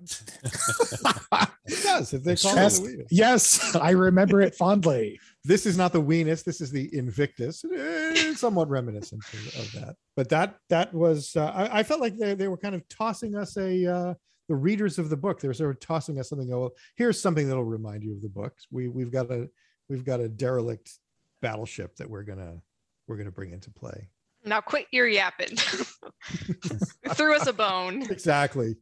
it 1.66 1.82
does. 1.82 2.14
If 2.14 2.22
they 2.22 2.36
call 2.36 2.54
yes, 2.54 2.78
it 2.78 2.82
the 2.82 3.06
yes, 3.10 3.74
I 3.74 3.90
remember 3.90 4.40
it 4.40 4.54
fondly. 4.54 5.18
This 5.44 5.66
is 5.66 5.76
not 5.76 5.92
the 5.92 6.00
Wienis. 6.00 6.44
This 6.44 6.60
is 6.60 6.70
the 6.70 6.88
Invictus. 6.96 7.64
It's 7.68 8.40
somewhat 8.40 8.70
reminiscent 8.70 9.22
of 9.58 9.72
that. 9.72 9.96
But 10.16 10.28
that 10.30 10.56
that 10.70 10.94
was. 10.94 11.34
Uh, 11.36 11.46
I, 11.46 11.80
I, 11.80 11.82
felt 11.82 12.00
like 12.00 12.16
they, 12.16 12.34
they 12.34 12.48
were 12.48 12.56
kind 12.56 12.74
of 12.74 12.88
tossing 12.88 13.36
us 13.36 13.56
a. 13.58 13.92
Uh, 13.92 14.14
the 14.48 14.56
readers 14.56 14.98
of 14.98 15.08
the 15.08 15.16
book 15.16 15.40
they 15.40 15.48
were 15.48 15.54
sort 15.54 15.70
of 15.70 15.80
tossing 15.80 16.18
us 16.18 16.28
something. 16.28 16.52
Oh, 16.52 16.70
here's 16.96 17.20
something 17.20 17.48
that'll 17.48 17.64
remind 17.64 18.02
you 18.02 18.12
of 18.12 18.22
the 18.22 18.28
books. 18.28 18.66
We 18.70 18.88
we've 18.88 19.10
got 19.10 19.30
a 19.30 19.48
we've 19.88 20.04
got 20.04 20.20
a 20.20 20.28
derelict 20.28 20.92
battleship 21.40 21.96
that 21.96 22.08
we're 22.08 22.22
gonna 22.22 22.60
we're 23.06 23.16
gonna 23.16 23.30
bring 23.30 23.52
into 23.52 23.70
play. 23.70 24.08
Now 24.44 24.60
quit 24.60 24.86
your 24.90 25.08
yapping. 25.08 25.56
Threw 27.14 27.34
us 27.34 27.46
a 27.46 27.52
bone. 27.52 28.02
Exactly 28.10 28.76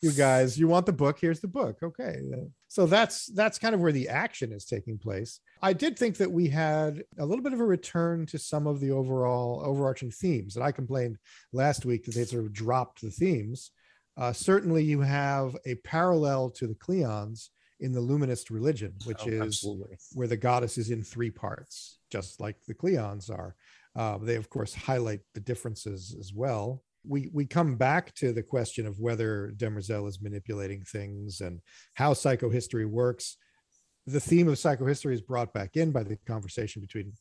you 0.00 0.12
guys 0.12 0.58
you 0.58 0.68
want 0.68 0.86
the 0.86 0.92
book 0.92 1.18
here's 1.20 1.40
the 1.40 1.48
book 1.48 1.76
okay 1.82 2.20
so 2.68 2.86
that's 2.86 3.26
that's 3.34 3.58
kind 3.58 3.74
of 3.74 3.80
where 3.80 3.92
the 3.92 4.08
action 4.08 4.52
is 4.52 4.64
taking 4.64 4.96
place 4.96 5.40
i 5.62 5.72
did 5.72 5.98
think 5.98 6.16
that 6.16 6.30
we 6.30 6.48
had 6.48 7.02
a 7.18 7.26
little 7.26 7.42
bit 7.42 7.52
of 7.52 7.60
a 7.60 7.64
return 7.64 8.24
to 8.24 8.38
some 8.38 8.66
of 8.66 8.80
the 8.80 8.90
overall 8.90 9.60
overarching 9.64 10.10
themes 10.10 10.56
and 10.56 10.64
i 10.64 10.70
complained 10.70 11.18
last 11.52 11.84
week 11.84 12.04
that 12.04 12.14
they 12.14 12.24
sort 12.24 12.44
of 12.44 12.52
dropped 12.52 13.00
the 13.00 13.10
themes 13.10 13.72
uh, 14.18 14.32
certainly 14.32 14.82
you 14.82 15.00
have 15.00 15.56
a 15.66 15.74
parallel 15.76 16.50
to 16.50 16.66
the 16.66 16.74
cleons 16.74 17.50
in 17.80 17.92
the 17.92 18.00
luminist 18.00 18.50
religion 18.50 18.92
which 19.04 19.22
oh, 19.24 19.28
is 19.28 19.40
absolutely. 19.40 19.96
where 20.14 20.26
the 20.26 20.36
goddess 20.36 20.76
is 20.78 20.90
in 20.90 21.02
three 21.02 21.30
parts 21.30 21.98
just 22.10 22.40
like 22.40 22.56
the 22.66 22.74
cleons 22.74 23.30
are 23.30 23.54
uh, 23.96 24.18
they 24.18 24.36
of 24.36 24.50
course 24.50 24.74
highlight 24.74 25.20
the 25.34 25.40
differences 25.40 26.16
as 26.18 26.32
well 26.34 26.82
we 27.08 27.30
we 27.32 27.46
come 27.46 27.76
back 27.76 28.14
to 28.14 28.32
the 28.32 28.42
question 28.42 28.86
of 28.86 29.00
whether 29.00 29.52
Demerzel 29.56 30.08
is 30.08 30.20
manipulating 30.20 30.82
things 30.82 31.40
and 31.40 31.60
how 31.94 32.12
psychohistory 32.12 32.86
works. 32.86 33.36
The 34.06 34.20
theme 34.20 34.48
of 34.48 34.54
psychohistory 34.54 35.14
is 35.14 35.20
brought 35.20 35.52
back 35.52 35.76
in 35.76 35.90
by 35.90 36.02
the 36.02 36.16
conversation 36.26 36.80
between 36.82 37.12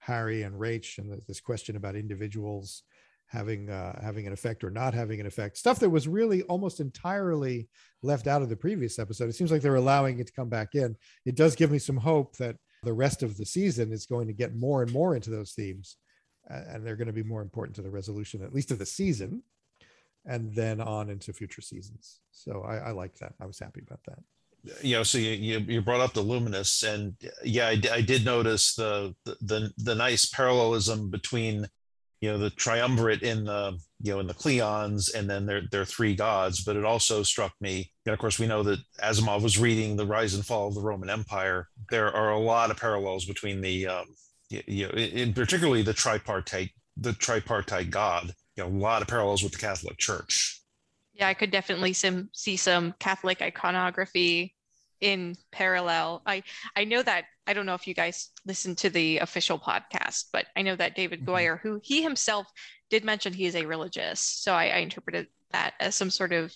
Hari 0.00 0.42
and 0.42 0.58
Raych, 0.58 0.98
and 0.98 1.20
this 1.28 1.40
question 1.40 1.76
about 1.76 1.96
individuals 1.96 2.82
having 3.32 3.70
uh, 3.70 3.98
having 4.02 4.26
an 4.26 4.32
effect 4.32 4.62
or 4.62 4.70
not 4.70 4.92
having 4.92 5.18
an 5.18 5.26
effect. 5.26 5.56
Stuff 5.56 5.78
that 5.80 5.88
was 5.90 6.06
really 6.06 6.42
almost 6.42 6.80
entirely 6.80 7.68
left 8.02 8.26
out 8.26 8.42
of 8.42 8.50
the 8.50 8.56
previous 8.56 8.98
episode. 8.98 9.28
It 9.28 9.34
seems 9.34 9.50
like 9.50 9.62
they're 9.62 9.76
allowing 9.76 10.18
it 10.18 10.26
to 10.26 10.32
come 10.32 10.50
back 10.50 10.74
in. 10.74 10.96
It 11.24 11.34
does 11.34 11.56
give 11.56 11.70
me 11.70 11.78
some 11.78 11.96
hope 11.96 12.36
that 12.36 12.56
the 12.82 12.92
rest 12.92 13.22
of 13.22 13.36
the 13.36 13.46
season 13.46 13.90
is 13.90 14.06
going 14.06 14.26
to 14.26 14.34
get 14.34 14.54
more 14.54 14.82
and 14.82 14.92
more 14.92 15.16
into 15.16 15.30
those 15.30 15.52
themes, 15.52 15.96
and 16.48 16.84
they're 16.84 16.96
going 16.96 17.06
to 17.06 17.12
be 17.12 17.22
more 17.22 17.42
important 17.42 17.74
to 17.76 17.82
the 17.82 17.90
resolution, 17.90 18.42
at 18.42 18.54
least 18.54 18.70
of 18.70 18.78
the 18.78 18.86
season, 18.86 19.42
and 20.26 20.54
then 20.54 20.80
on 20.80 21.08
into 21.08 21.32
future 21.32 21.62
seasons. 21.62 22.20
So 22.32 22.62
I, 22.62 22.76
I 22.76 22.90
like 22.90 23.14
that. 23.18 23.32
I 23.40 23.46
was 23.46 23.58
happy 23.58 23.80
about 23.80 24.00
that 24.08 24.18
you 24.80 24.94
know, 24.94 25.02
so 25.02 25.18
you, 25.18 25.58
you 25.58 25.82
brought 25.82 26.00
up 26.00 26.12
the 26.12 26.22
Luminists, 26.22 26.84
and 26.84 27.16
yeah, 27.42 27.66
I, 27.66 27.80
I 27.92 28.00
did 28.00 28.24
notice 28.24 28.74
the, 28.76 29.12
the 29.24 29.72
the 29.76 29.94
nice 29.96 30.26
parallelism 30.26 31.10
between 31.10 31.66
you 32.22 32.30
know 32.30 32.38
the 32.38 32.50
triumvirate 32.50 33.22
in 33.22 33.44
the 33.44 33.76
you 34.00 34.12
know 34.12 34.20
in 34.20 34.28
the 34.28 34.34
Cleons 34.34 35.12
and 35.12 35.28
then 35.28 35.44
their 35.44 35.62
their 35.70 35.84
three 35.84 36.14
gods. 36.14 36.62
But 36.64 36.76
it 36.76 36.84
also 36.84 37.22
struck 37.24 37.52
me, 37.60 37.90
and 38.06 38.12
of 38.14 38.18
course, 38.18 38.38
we 38.38 38.46
know 38.46 38.62
that 38.62 38.78
Asimov 39.02 39.42
was 39.42 39.58
reading 39.58 39.96
the 39.96 40.06
Rise 40.06 40.34
and 40.34 40.46
Fall 40.46 40.68
of 40.68 40.74
the 40.74 40.80
Roman 40.80 41.10
Empire. 41.10 41.68
There 41.90 42.10
are 42.10 42.30
a 42.30 42.38
lot 42.38 42.70
of 42.70 42.78
parallels 42.78 43.26
between 43.26 43.60
the 43.60 43.88
um, 43.88 44.06
you 44.48 44.86
know, 44.86 44.92
in 44.92 45.34
particularly 45.34 45.82
the 45.82 45.92
tripartite 45.92 46.70
the 46.96 47.12
tripartite 47.12 47.90
God. 47.90 48.32
You 48.56 48.64
know, 48.64 48.70
a 48.70 48.78
lot 48.78 49.02
of 49.02 49.08
parallels 49.08 49.42
with 49.42 49.52
the 49.52 49.58
Catholic 49.58 49.98
Church. 49.98 50.60
Yeah, 51.14 51.28
I 51.28 51.34
could 51.34 51.50
definitely 51.50 51.92
some, 51.92 52.30
see 52.32 52.56
some 52.56 52.94
Catholic 52.98 53.42
iconography 53.42 54.54
in 55.00 55.36
parallel. 55.50 56.22
I 56.24 56.44
I 56.76 56.84
know 56.84 57.02
that 57.02 57.24
I 57.46 57.54
don't 57.54 57.66
know 57.66 57.74
if 57.74 57.86
you 57.86 57.94
guys 57.94 58.30
listen 58.46 58.76
to 58.76 58.90
the 58.90 59.18
official 59.18 59.58
podcast, 59.58 60.26
but 60.32 60.46
I 60.56 60.62
know 60.62 60.76
that 60.76 60.94
David 60.94 61.20
mm-hmm. 61.20 61.30
Goyer, 61.30 61.60
who 61.60 61.80
he 61.82 62.02
himself 62.02 62.46
did 62.90 63.04
mention 63.04 63.32
he 63.32 63.46
is 63.46 63.56
a 63.56 63.66
religious, 63.66 64.20
so 64.20 64.52
I, 64.52 64.66
I 64.66 64.76
interpreted 64.78 65.26
that 65.50 65.74
as 65.80 65.94
some 65.94 66.10
sort 66.10 66.32
of 66.32 66.54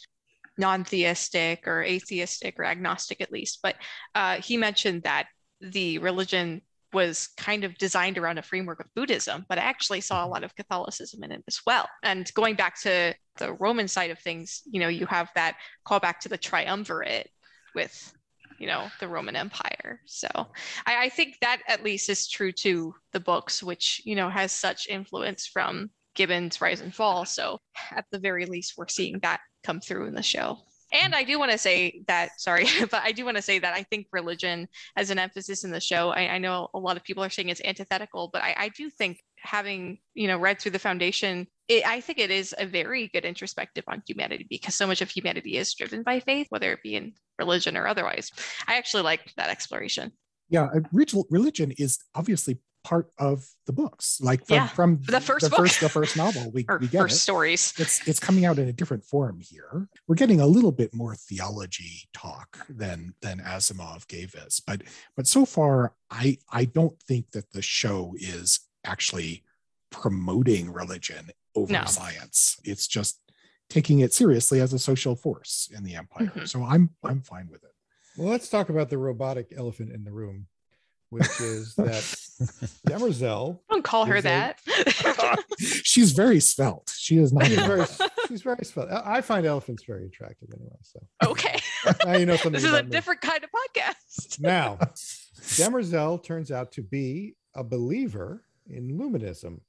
non-theistic 0.58 1.66
or 1.66 1.82
atheistic 1.82 2.58
or 2.58 2.64
agnostic 2.64 3.20
at 3.20 3.32
least. 3.32 3.60
But 3.62 3.76
uh, 4.14 4.40
he 4.40 4.56
mentioned 4.56 5.02
that 5.02 5.28
the 5.60 5.98
religion 5.98 6.62
was 6.92 7.28
kind 7.36 7.64
of 7.64 7.76
designed 7.76 8.16
around 8.16 8.38
a 8.38 8.42
framework 8.42 8.80
of 8.80 8.86
Buddhism, 8.94 9.44
but 9.48 9.58
I 9.58 9.62
actually 9.62 10.00
saw 10.00 10.20
a 10.20 10.24
mm-hmm. 10.24 10.32
lot 10.32 10.44
of 10.44 10.54
Catholicism 10.54 11.22
in 11.24 11.32
it 11.32 11.44
as 11.48 11.60
well. 11.66 11.88
And 12.02 12.32
going 12.34 12.54
back 12.54 12.80
to 12.82 13.14
the 13.36 13.52
Roman 13.52 13.88
side 13.88 14.10
of 14.10 14.18
things, 14.18 14.62
you 14.70 14.80
know, 14.80 14.88
you 14.88 15.06
have 15.06 15.28
that 15.34 15.56
callback 15.86 16.20
to 16.20 16.28
the 16.28 16.38
triumvirate 16.38 17.30
with 17.74 18.12
you 18.58 18.66
know 18.66 18.88
the 19.00 19.08
roman 19.08 19.36
empire. 19.36 20.00
So 20.06 20.28
I, 20.86 21.04
I, 21.04 21.08
think 21.08 21.38
that 21.40 21.62
at 21.68 21.84
least 21.84 22.08
is 22.08 22.28
true 22.28 22.52
to 22.52 22.94
the 23.12 23.20
books 23.20 23.62
which 23.62 24.00
you 24.04 24.14
know 24.14 24.28
has 24.28 24.52
such 24.52 24.88
influence 24.88 25.46
from 25.46 25.90
gibbon's 26.14 26.60
rise 26.60 26.80
and 26.80 26.94
fall. 26.94 27.24
So 27.24 27.58
at 27.90 28.06
the 28.10 28.18
very 28.18 28.46
least 28.46 28.74
we're 28.76 28.88
seeing 28.88 29.18
that 29.20 29.40
come 29.64 29.80
through 29.80 30.06
in 30.06 30.14
the 30.14 30.22
show. 30.22 30.58
And 30.92 31.16
i 31.16 31.24
do 31.24 31.36
want 31.36 31.50
to 31.50 31.58
say 31.58 32.02
that 32.06 32.40
sorry 32.40 32.66
but 32.80 33.02
i 33.02 33.10
do 33.10 33.24
want 33.24 33.36
to 33.36 33.42
say 33.42 33.58
that 33.58 33.74
i 33.74 33.82
think 33.82 34.06
religion 34.12 34.68
as 34.94 35.10
an 35.10 35.18
emphasis 35.18 35.64
in 35.64 35.72
the 35.72 35.80
show 35.80 36.10
I, 36.10 36.34
I 36.34 36.38
know 36.38 36.68
a 36.74 36.78
lot 36.78 36.96
of 36.96 37.02
people 37.02 37.24
are 37.24 37.28
saying 37.28 37.48
it's 37.48 37.60
antithetical 37.64 38.30
but 38.32 38.42
I, 38.42 38.54
I 38.56 38.68
do 38.68 38.88
think 38.88 39.18
having 39.36 39.98
you 40.14 40.28
know 40.28 40.38
read 40.38 40.60
through 40.60 40.70
the 40.70 40.78
foundation 40.78 41.48
it, 41.68 41.86
i 41.86 42.00
think 42.00 42.18
it 42.18 42.30
is 42.30 42.54
a 42.58 42.66
very 42.66 43.08
good 43.08 43.24
introspective 43.24 43.84
on 43.88 44.02
humanity 44.06 44.46
because 44.48 44.74
so 44.74 44.86
much 44.86 45.02
of 45.02 45.10
humanity 45.10 45.56
is 45.56 45.74
driven 45.74 46.02
by 46.02 46.20
faith 46.20 46.46
whether 46.50 46.72
it 46.72 46.82
be 46.82 46.96
in 46.96 47.12
religion 47.38 47.76
or 47.76 47.86
otherwise. 47.86 48.30
I 48.66 48.76
actually 48.76 49.02
like 49.02 49.32
that 49.36 49.50
exploration. 49.50 50.12
Yeah 50.48 50.68
religion 51.30 51.72
is 51.72 51.98
obviously 52.14 52.58
part 52.84 53.10
of 53.18 53.44
the 53.66 53.72
books 53.72 54.20
like 54.20 54.46
from, 54.46 54.54
yeah, 54.54 54.66
from 54.68 55.00
the 55.02 55.20
first 55.20 55.50
the 55.50 55.56
first 55.56 55.80
the 55.80 55.88
first 55.88 56.16
novel 56.16 56.52
we, 56.52 56.64
we 56.80 56.86
get 56.86 57.00
first 57.00 57.16
it. 57.16 57.18
stories. 57.18 57.74
It's 57.78 58.06
it's 58.06 58.20
coming 58.20 58.44
out 58.44 58.58
in 58.58 58.68
a 58.68 58.72
different 58.72 59.04
form 59.04 59.40
here. 59.40 59.88
We're 60.06 60.14
getting 60.14 60.40
a 60.40 60.46
little 60.46 60.70
bit 60.70 60.94
more 60.94 61.16
theology 61.16 62.08
talk 62.12 62.58
than 62.68 63.14
than 63.22 63.40
asimov 63.40 64.06
gave 64.06 64.34
us 64.36 64.60
but 64.60 64.82
but 65.16 65.26
so 65.26 65.44
far 65.44 65.94
i 66.10 66.38
i 66.50 66.64
don't 66.64 67.00
think 67.02 67.32
that 67.32 67.50
the 67.52 67.62
show 67.62 68.14
is 68.18 68.60
actually 68.84 69.42
promoting 69.90 70.72
religion 70.72 71.30
over 71.56 71.72
no. 71.72 71.84
science. 71.86 72.58
It's 72.64 72.86
just 72.86 73.20
taking 73.68 74.00
it 74.00 74.12
seriously 74.12 74.60
as 74.60 74.72
a 74.72 74.78
social 74.78 75.16
force 75.16 75.68
in 75.74 75.82
the 75.82 75.96
empire. 75.96 76.26
Mm-hmm. 76.26 76.44
So 76.44 76.62
I'm 76.62 76.90
I'm 77.04 77.22
fine 77.22 77.48
with 77.50 77.64
it. 77.64 77.72
Well, 78.16 78.28
let's 78.28 78.48
talk 78.48 78.68
about 78.68 78.88
the 78.88 78.98
robotic 78.98 79.52
elephant 79.56 79.92
in 79.92 80.04
the 80.04 80.12
room, 80.12 80.46
which 81.10 81.28
is 81.40 81.74
that 81.74 82.02
Demerzel. 82.86 83.60
Don't 83.70 83.84
call 83.84 84.06
her 84.06 84.20
that. 84.20 84.60
A, 84.68 85.36
she's 85.58 86.12
very 86.12 86.40
svelte. 86.40 86.92
She 86.96 87.18
is 87.18 87.32
not. 87.32 87.46
She's 87.46 87.56
very, 87.56 87.84
she's 88.28 88.42
very 88.42 88.64
svelte. 88.64 88.90
I 88.90 89.20
find 89.20 89.46
elephants 89.46 89.84
very 89.84 90.06
attractive 90.06 90.48
anyway. 90.54 90.76
So 90.82 91.00
okay. 91.26 91.58
now 92.04 92.16
you 92.16 92.26
know 92.26 92.36
something. 92.36 92.52
This 92.52 92.64
is 92.64 92.72
a 92.72 92.82
me. 92.82 92.90
different 92.90 93.20
kind 93.20 93.44
of 93.44 93.50
podcast. 93.50 94.40
now, 94.40 94.78
Demerzel 95.40 96.22
turns 96.22 96.50
out 96.50 96.72
to 96.72 96.82
be 96.82 97.34
a 97.54 97.64
believer 97.64 98.42
in 98.68 98.98
luminism. 98.98 99.60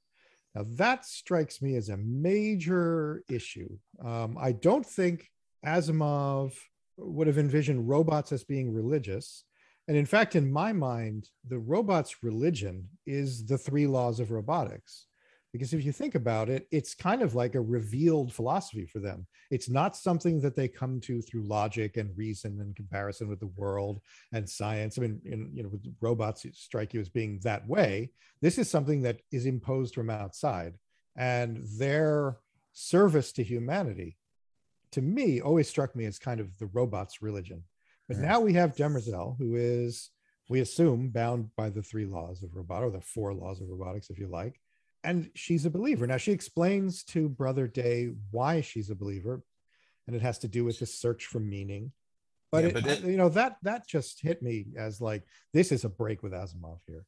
Now, 0.54 0.64
that 0.76 1.04
strikes 1.04 1.60
me 1.60 1.76
as 1.76 1.88
a 1.88 1.96
major 1.96 3.22
issue. 3.28 3.78
Um, 4.04 4.36
I 4.40 4.52
don't 4.52 4.86
think 4.86 5.28
Asimov 5.64 6.54
would 6.96 7.26
have 7.26 7.38
envisioned 7.38 7.88
robots 7.88 8.32
as 8.32 8.44
being 8.44 8.72
religious. 8.72 9.44
And 9.88 9.96
in 9.96 10.06
fact, 10.06 10.36
in 10.36 10.50
my 10.50 10.72
mind, 10.72 11.28
the 11.46 11.58
robot's 11.58 12.22
religion 12.22 12.88
is 13.06 13.46
the 13.46 13.58
three 13.58 13.86
laws 13.86 14.20
of 14.20 14.30
robotics. 14.30 15.07
Because 15.58 15.72
if 15.72 15.84
you 15.84 15.90
think 15.90 16.14
about 16.14 16.48
it, 16.48 16.68
it's 16.70 16.94
kind 16.94 17.20
of 17.20 17.34
like 17.34 17.56
a 17.56 17.60
revealed 17.60 18.32
philosophy 18.32 18.86
for 18.86 19.00
them. 19.00 19.26
It's 19.50 19.68
not 19.68 19.96
something 19.96 20.40
that 20.42 20.54
they 20.54 20.68
come 20.68 21.00
to 21.00 21.20
through 21.20 21.48
logic 21.48 21.96
and 21.96 22.16
reason 22.16 22.60
and 22.60 22.76
comparison 22.76 23.26
with 23.26 23.40
the 23.40 23.48
world 23.48 24.00
and 24.32 24.48
science. 24.48 24.96
I 24.96 25.02
mean, 25.02 25.20
in, 25.24 25.50
you 25.52 25.64
know, 25.64 25.68
with 25.68 25.82
robots 26.00 26.46
strike 26.52 26.94
you 26.94 27.00
as 27.00 27.08
being 27.08 27.40
that 27.42 27.66
way. 27.66 28.12
This 28.40 28.56
is 28.56 28.70
something 28.70 29.02
that 29.02 29.20
is 29.32 29.46
imposed 29.46 29.96
from 29.96 30.10
outside, 30.10 30.74
and 31.16 31.58
their 31.76 32.38
service 32.72 33.32
to 33.32 33.42
humanity, 33.42 34.16
to 34.92 35.02
me, 35.02 35.40
always 35.40 35.68
struck 35.68 35.96
me 35.96 36.04
as 36.04 36.20
kind 36.20 36.38
of 36.38 36.56
the 36.58 36.66
robot's 36.66 37.20
religion. 37.20 37.64
But 38.06 38.18
now 38.18 38.38
we 38.38 38.52
have 38.52 38.76
Demerzel, 38.76 39.36
who 39.38 39.56
is, 39.56 40.10
we 40.48 40.60
assume, 40.60 41.08
bound 41.08 41.50
by 41.56 41.68
the 41.68 41.82
three 41.82 42.06
laws 42.06 42.44
of 42.44 42.54
robotics, 42.54 42.86
or 42.86 42.90
the 42.92 43.04
four 43.04 43.34
laws 43.34 43.60
of 43.60 43.68
robotics, 43.68 44.08
if 44.08 44.20
you 44.20 44.28
like 44.28 44.60
and 45.08 45.30
she's 45.34 45.64
a 45.64 45.70
believer. 45.70 46.06
Now 46.06 46.18
she 46.18 46.32
explains 46.32 47.02
to 47.04 47.30
Brother 47.30 47.66
Day 47.66 48.10
why 48.30 48.60
she's 48.60 48.90
a 48.90 48.94
believer, 48.94 49.42
and 50.06 50.14
it 50.14 50.20
has 50.20 50.38
to 50.40 50.48
do 50.48 50.66
with 50.66 50.78
this 50.78 50.94
search 50.94 51.24
for 51.24 51.40
meaning. 51.40 51.92
But, 52.52 52.64
yeah, 52.64 52.68
it, 52.68 52.74
but 52.74 52.86
it, 52.86 53.04
you 53.04 53.16
know 53.16 53.30
that 53.30 53.56
that 53.62 53.88
just 53.88 54.20
hit 54.20 54.42
me 54.42 54.66
as 54.76 55.00
like 55.00 55.22
this 55.54 55.72
is 55.72 55.84
a 55.84 55.88
break 55.88 56.22
with 56.22 56.32
Asimov 56.32 56.80
here. 56.86 57.06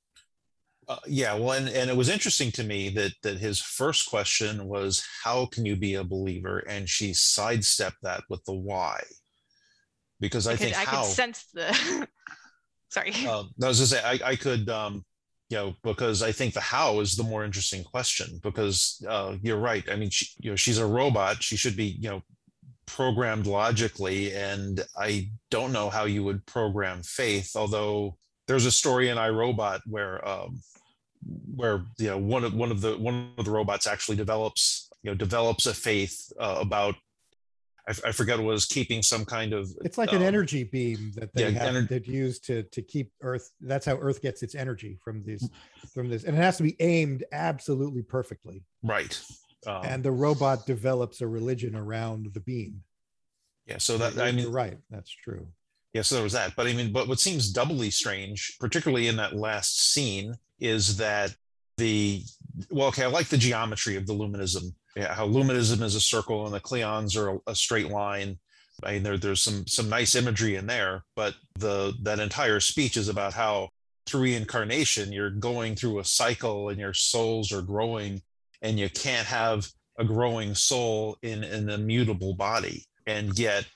Uh, 0.88 0.96
yeah, 1.06 1.34
well, 1.34 1.52
and, 1.52 1.68
and 1.68 1.90
it 1.90 1.96
was 1.96 2.08
interesting 2.08 2.50
to 2.52 2.64
me 2.64 2.88
that 2.88 3.12
that 3.22 3.36
his 3.36 3.60
first 3.60 4.08
question 4.08 4.64
was, 4.64 5.06
"How 5.22 5.44
can 5.44 5.66
you 5.66 5.76
be 5.76 5.94
a 5.94 6.04
believer?" 6.04 6.60
and 6.60 6.88
she 6.88 7.12
sidestepped 7.12 8.00
that 8.02 8.22
with 8.30 8.42
the 8.46 8.54
why, 8.54 9.02
because 10.20 10.46
I, 10.46 10.52
I 10.52 10.56
could, 10.56 10.60
think 10.60 10.78
I 10.78 10.84
how, 10.84 11.02
could 11.02 11.10
sense 11.10 11.44
the. 11.52 12.08
Sorry. 12.88 13.12
Uh, 13.26 13.44
I 13.62 13.68
was 13.68 13.78
to 13.78 13.86
say 13.86 14.02
I, 14.02 14.30
I 14.30 14.36
could 14.36 14.68
um, 14.68 15.04
you 15.50 15.56
know 15.56 15.74
because 15.82 16.22
i 16.22 16.32
think 16.32 16.54
the 16.54 16.60
how 16.60 17.00
is 17.00 17.16
the 17.16 17.22
more 17.22 17.44
interesting 17.44 17.84
question 17.84 18.40
because 18.42 19.04
uh, 19.08 19.36
you're 19.42 19.58
right. 19.58 19.84
I 19.90 19.96
mean 19.96 20.10
she, 20.10 20.26
you 20.40 20.50
know 20.50 20.56
she's 20.56 20.78
a 20.78 20.86
robot. 20.86 21.42
She 21.42 21.56
should 21.56 21.76
be 21.76 21.96
you 22.00 22.08
know 22.08 22.22
programmed 22.86 23.46
logically 23.46 24.34
and 24.34 24.84
i 24.98 25.30
don't 25.48 25.72
know 25.72 25.88
how 25.88 26.06
you 26.06 26.24
would 26.24 26.44
program 26.44 27.00
faith 27.04 27.54
although 27.54 28.16
there's 28.50 28.66
a 28.66 28.72
story 28.72 29.10
in 29.10 29.16
I, 29.16 29.28
Robot 29.28 29.80
where 29.86 30.26
um, 30.28 30.60
where 31.54 31.84
you 31.98 32.08
know 32.08 32.18
one 32.18 32.42
of 32.42 32.52
one 32.52 32.72
of 32.72 32.80
the 32.80 32.98
one 32.98 33.30
of 33.38 33.44
the 33.44 33.50
robots 33.52 33.86
actually 33.86 34.16
develops 34.16 34.90
you 35.04 35.10
know 35.10 35.14
develops 35.14 35.66
a 35.66 35.74
faith 35.74 36.32
uh, 36.40 36.58
about 36.60 36.96
I, 37.88 38.08
I, 38.08 38.12
forget 38.12 38.38
what 38.38 38.46
was 38.46 38.66
keeping 38.66 39.02
some 39.02 39.24
kind 39.24 39.52
of. 39.52 39.70
It's 39.84 39.98
like 39.98 40.10
um, 40.10 40.16
an 40.16 40.22
energy 40.22 40.64
beam 40.64 41.12
that 41.16 41.32
they 41.34 41.50
yeah, 41.50 41.58
have 41.58 41.74
ener- 41.74 41.88
that 41.88 42.06
used 42.06 42.44
to 42.46 42.62
to 42.64 42.82
keep 42.82 43.12
Earth. 43.22 43.50
That's 43.60 43.86
how 43.86 43.96
Earth 43.96 44.22
gets 44.22 44.42
its 44.42 44.54
energy 44.54 44.98
from 45.02 45.22
these 45.22 45.48
from 45.92 46.08
this, 46.08 46.24
and 46.24 46.36
it 46.36 46.40
has 46.40 46.56
to 46.58 46.62
be 46.62 46.76
aimed 46.80 47.24
absolutely 47.32 48.02
perfectly. 48.02 48.62
Right. 48.82 49.20
Um, 49.66 49.82
and 49.84 50.02
the 50.02 50.12
robot 50.12 50.66
develops 50.66 51.20
a 51.20 51.26
religion 51.26 51.76
around 51.76 52.30
the 52.32 52.40
beam. 52.40 52.82
Yeah. 53.66 53.78
So 53.78 53.98
that 53.98 54.18
I 54.18 54.32
mean, 54.32 54.50
right. 54.50 54.78
That's 54.90 55.10
true. 55.10 55.46
Yeah. 55.92 56.02
So 56.02 56.16
there 56.16 56.24
was 56.24 56.32
that, 56.32 56.54
but 56.56 56.66
I 56.66 56.72
mean, 56.72 56.92
but 56.92 57.08
what 57.08 57.20
seems 57.20 57.50
doubly 57.50 57.90
strange, 57.90 58.56
particularly 58.60 59.08
in 59.08 59.16
that 59.16 59.36
last 59.36 59.92
scene, 59.92 60.34
is 60.58 60.96
that 60.98 61.34
the 61.76 62.22
well, 62.70 62.88
okay, 62.88 63.04
I 63.04 63.06
like 63.06 63.28
the 63.28 63.38
geometry 63.38 63.96
of 63.96 64.06
the 64.06 64.12
luminism 64.12 64.74
yeah, 64.96 65.14
how 65.14 65.26
luminism 65.26 65.82
is 65.82 65.94
a 65.94 66.00
circle 66.00 66.46
and 66.46 66.54
the 66.54 66.60
cleons 66.60 67.16
are 67.16 67.36
a, 67.36 67.38
a 67.48 67.54
straight 67.54 67.88
line. 67.88 68.38
I 68.82 68.94
mean, 68.94 69.02
there, 69.02 69.18
there's 69.18 69.42
some 69.42 69.66
some 69.66 69.88
nice 69.88 70.14
imagery 70.14 70.56
in 70.56 70.66
there, 70.66 71.04
but 71.14 71.34
the 71.58 71.94
that 72.02 72.18
entire 72.18 72.60
speech 72.60 72.96
is 72.96 73.08
about 73.08 73.34
how 73.34 73.68
through 74.06 74.22
reincarnation 74.22 75.12
you're 75.12 75.30
going 75.30 75.76
through 75.76 75.98
a 75.98 76.04
cycle 76.04 76.70
and 76.70 76.78
your 76.78 76.94
souls 76.94 77.52
are 77.52 77.62
growing, 77.62 78.22
and 78.62 78.78
you 78.78 78.88
can't 78.88 79.26
have 79.26 79.68
a 79.98 80.04
growing 80.04 80.54
soul 80.54 81.18
in 81.22 81.44
an 81.44 81.68
immutable 81.68 82.34
body. 82.34 82.84
And 83.06 83.38
yet 83.38 83.66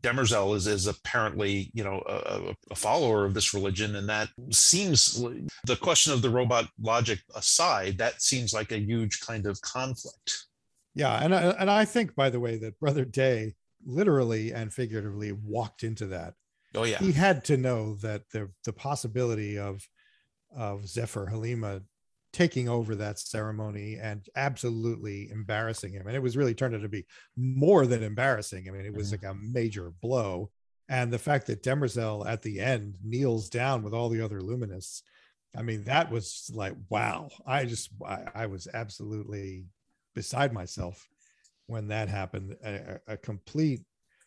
Demerzel 0.00 0.54
is, 0.56 0.66
is 0.66 0.86
apparently, 0.86 1.70
you 1.72 1.84
know, 1.84 2.02
a, 2.06 2.54
a, 2.70 2.74
follower 2.74 3.24
of 3.24 3.34
this 3.34 3.54
religion, 3.54 3.96
and 3.96 4.08
that 4.08 4.28
seems 4.50 5.22
the 5.64 5.76
question 5.76 6.12
of 6.12 6.22
the 6.22 6.30
robot 6.30 6.68
logic 6.80 7.20
aside, 7.34 7.98
that 7.98 8.20
seems 8.20 8.52
like 8.52 8.72
a 8.72 8.78
huge 8.78 9.20
kind 9.20 9.46
of 9.46 9.60
conflict. 9.62 10.46
Yeah, 10.94 11.22
and 11.22 11.34
I, 11.34 11.42
and 11.50 11.70
I 11.70 11.84
think, 11.84 12.14
by 12.14 12.30
the 12.30 12.40
way, 12.40 12.58
that 12.58 12.80
Brother 12.80 13.04
Day 13.04 13.54
literally 13.84 14.52
and 14.52 14.72
figuratively 14.72 15.32
walked 15.32 15.84
into 15.84 16.06
that. 16.06 16.34
Oh 16.74 16.84
yeah, 16.84 16.98
he 16.98 17.12
had 17.12 17.44
to 17.44 17.56
know 17.56 17.94
that 17.96 18.22
the 18.32 18.50
the 18.64 18.72
possibility 18.72 19.58
of 19.58 19.86
of 20.54 20.86
Zephyr 20.88 21.26
Halima 21.26 21.82
taking 22.32 22.68
over 22.68 22.94
that 22.94 23.18
ceremony 23.18 23.98
and 24.00 24.28
absolutely 24.36 25.28
embarrassing 25.30 25.92
him. 25.92 26.06
And 26.06 26.14
it 26.14 26.22
was 26.22 26.36
really 26.36 26.54
turned 26.54 26.74
out 26.74 26.82
to 26.82 26.88
be 26.88 27.06
more 27.36 27.86
than 27.86 28.02
embarrassing. 28.02 28.68
I 28.68 28.72
mean, 28.72 28.86
it 28.86 28.94
was 28.94 29.12
mm-hmm. 29.12 29.26
like 29.26 29.34
a 29.34 29.38
major 29.38 29.92
blow. 30.00 30.50
And 30.88 31.12
the 31.12 31.18
fact 31.18 31.46
that 31.46 31.62
Demerzel 31.62 32.26
at 32.26 32.42
the 32.42 32.60
end 32.60 32.94
kneels 33.02 33.48
down 33.48 33.82
with 33.82 33.94
all 33.94 34.08
the 34.08 34.20
other 34.20 34.40
Luminists, 34.40 35.02
I 35.56 35.62
mean, 35.62 35.84
that 35.84 36.10
was 36.10 36.50
like, 36.54 36.74
wow. 36.88 37.30
I 37.46 37.64
just, 37.64 37.90
I, 38.06 38.24
I 38.34 38.46
was 38.46 38.68
absolutely 38.72 39.64
beside 40.14 40.52
myself 40.52 41.08
when 41.66 41.88
that 41.88 42.08
happened. 42.08 42.56
A, 42.64 43.00
a 43.06 43.16
complete, 43.16 43.82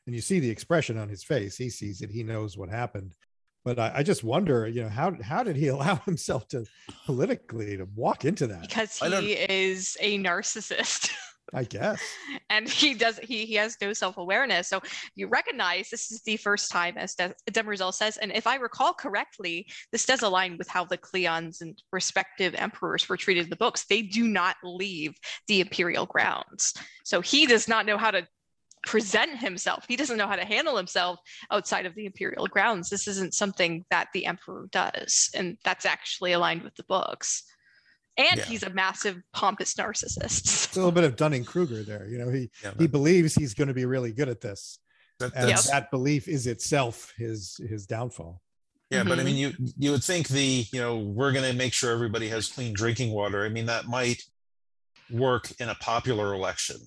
and 0.06 0.16
you 0.16 0.22
see 0.22 0.40
the 0.40 0.50
expression 0.50 0.98
on 0.98 1.10
his 1.10 1.24
face. 1.24 1.58
He 1.58 1.70
sees 1.70 2.02
it, 2.02 2.10
he 2.10 2.24
knows 2.24 2.58
what 2.58 2.70
happened 2.70 3.16
but 3.64 3.80
I, 3.80 3.92
I, 3.96 4.04
just 4.04 4.24
wonder, 4.24 4.68
you 4.68 4.84
know, 4.84 4.90
how 4.90 5.16
how 5.22 5.44
did 5.44 5.56
he 5.56 5.68
allow 5.70 5.96
himself 5.96 6.48
to 6.50 6.66
politically 7.06 7.78
to 7.78 7.88
walk 7.96 8.26
into 8.26 8.48
that? 8.48 8.62
Because 8.62 8.98
he 9.00 9.34
is 9.34 9.98
a 10.02 10.20
narcissist. 10.20 11.12
I 11.54 11.64
guess. 11.64 12.02
and 12.50 12.68
he 12.68 12.94
does 12.94 13.20
he 13.20 13.46
he 13.46 13.56
has 13.56 13.78
no 13.82 13.94
self-awareness. 13.94 14.68
So 14.68 14.82
you 15.16 15.28
recognize 15.28 15.90
this 15.90 16.12
is 16.12 16.22
the 16.22 16.38
first 16.38 16.72
time, 16.72 16.98
as 16.98 17.16
De- 17.16 17.34
Demerzel 17.52 17.94
says, 17.94 18.18
and 18.18 18.32
if 18.32 18.48
I 18.48 18.56
recall 18.56 18.94
correctly, 18.94 19.68
this 19.92 20.06
does 20.06 20.22
align 20.22 20.58
with 20.58 20.68
how 20.68 20.86
the 20.86 20.98
Cleons 20.98 21.62
and 21.62 21.82
respective 21.92 22.56
emperors 22.56 23.08
were 23.10 23.18
treated 23.18 23.46
in 23.46 23.50
the 23.50 23.56
books. 23.56 23.86
They 23.86 24.02
do 24.02 24.28
not 24.28 24.56
leave 24.64 25.16
the 25.48 25.62
imperial 25.62 26.06
grounds. 26.06 26.74
So 27.04 27.22
he 27.22 27.46
does 27.46 27.68
not 27.68 27.86
know 27.86 27.98
how 27.98 28.12
to 28.12 28.28
present 28.86 29.40
himself. 29.40 29.86
He 29.88 29.96
doesn't 29.96 30.18
know 30.18 30.28
how 30.28 30.36
to 30.36 30.46
handle 30.46 30.78
himself 30.78 31.20
outside 31.52 31.86
of 31.86 31.96
the 31.96 32.06
imperial 32.06 32.48
grounds. 32.48 32.90
This 32.90 33.08
isn't 33.08 33.34
something 33.34 33.86
that 33.90 34.10
the 34.14 34.26
emperor 34.26 34.68
does, 34.72 35.30
and 35.34 35.58
that's 35.64 35.86
actually 35.86 36.34
aligned 36.34 36.64
with 36.64 36.76
the 36.76 36.84
books. 36.84 37.44
And 38.18 38.38
yeah. 38.38 38.46
he's 38.46 38.64
a 38.64 38.70
massive 38.70 39.22
pompous 39.34 39.74
narcissist. 39.74 40.64
It's 40.74 40.78
a 40.78 40.80
little 40.80 40.92
bit 40.92 41.04
of 41.04 41.16
Dunning 41.16 41.46
Kruger 41.46 41.84
there. 41.84 42.08
You 42.08 42.18
know, 42.18 42.30
he 42.30 42.50
yeah, 42.64 42.72
he 42.80 42.88
believes 42.88 43.36
he's 43.36 43.54
going 43.54 43.68
to 43.68 43.74
be 43.74 43.86
really 43.86 44.12
good 44.12 44.30
at 44.30 44.42
this, 44.42 44.80
that, 45.20 45.32
and 45.36 45.50
yep. 45.50 45.60
that 45.72 45.92
belief 45.92 46.28
is 46.28 46.48
itself 46.48 47.14
his 47.18 47.60
his 47.70 47.86
downfall. 47.86 48.42
Yeah, 48.90 49.00
mm-hmm. 49.00 49.10
but 49.10 49.20
I 49.20 49.24
mm-hmm. 49.24 49.26
mean, 49.26 49.38
you 49.38 49.72
you 49.78 49.92
would 49.92 50.04
think 50.04 50.28
the 50.30 50.66
you 50.72 50.80
know 50.80 50.98
we're 50.98 51.32
going 51.32 51.50
to 51.50 51.56
make 51.56 51.74
sure 51.74 51.92
everybody 51.92 52.28
has 52.30 52.48
clean 52.48 52.74
drinking 52.74 53.12
water. 53.12 53.46
I 53.46 53.50
mean, 53.50 53.68
that 53.68 53.86
might 53.86 54.24
work 55.12 55.52
in 55.60 55.70
a 55.70 55.76
popular 55.76 56.34
election 56.34 56.78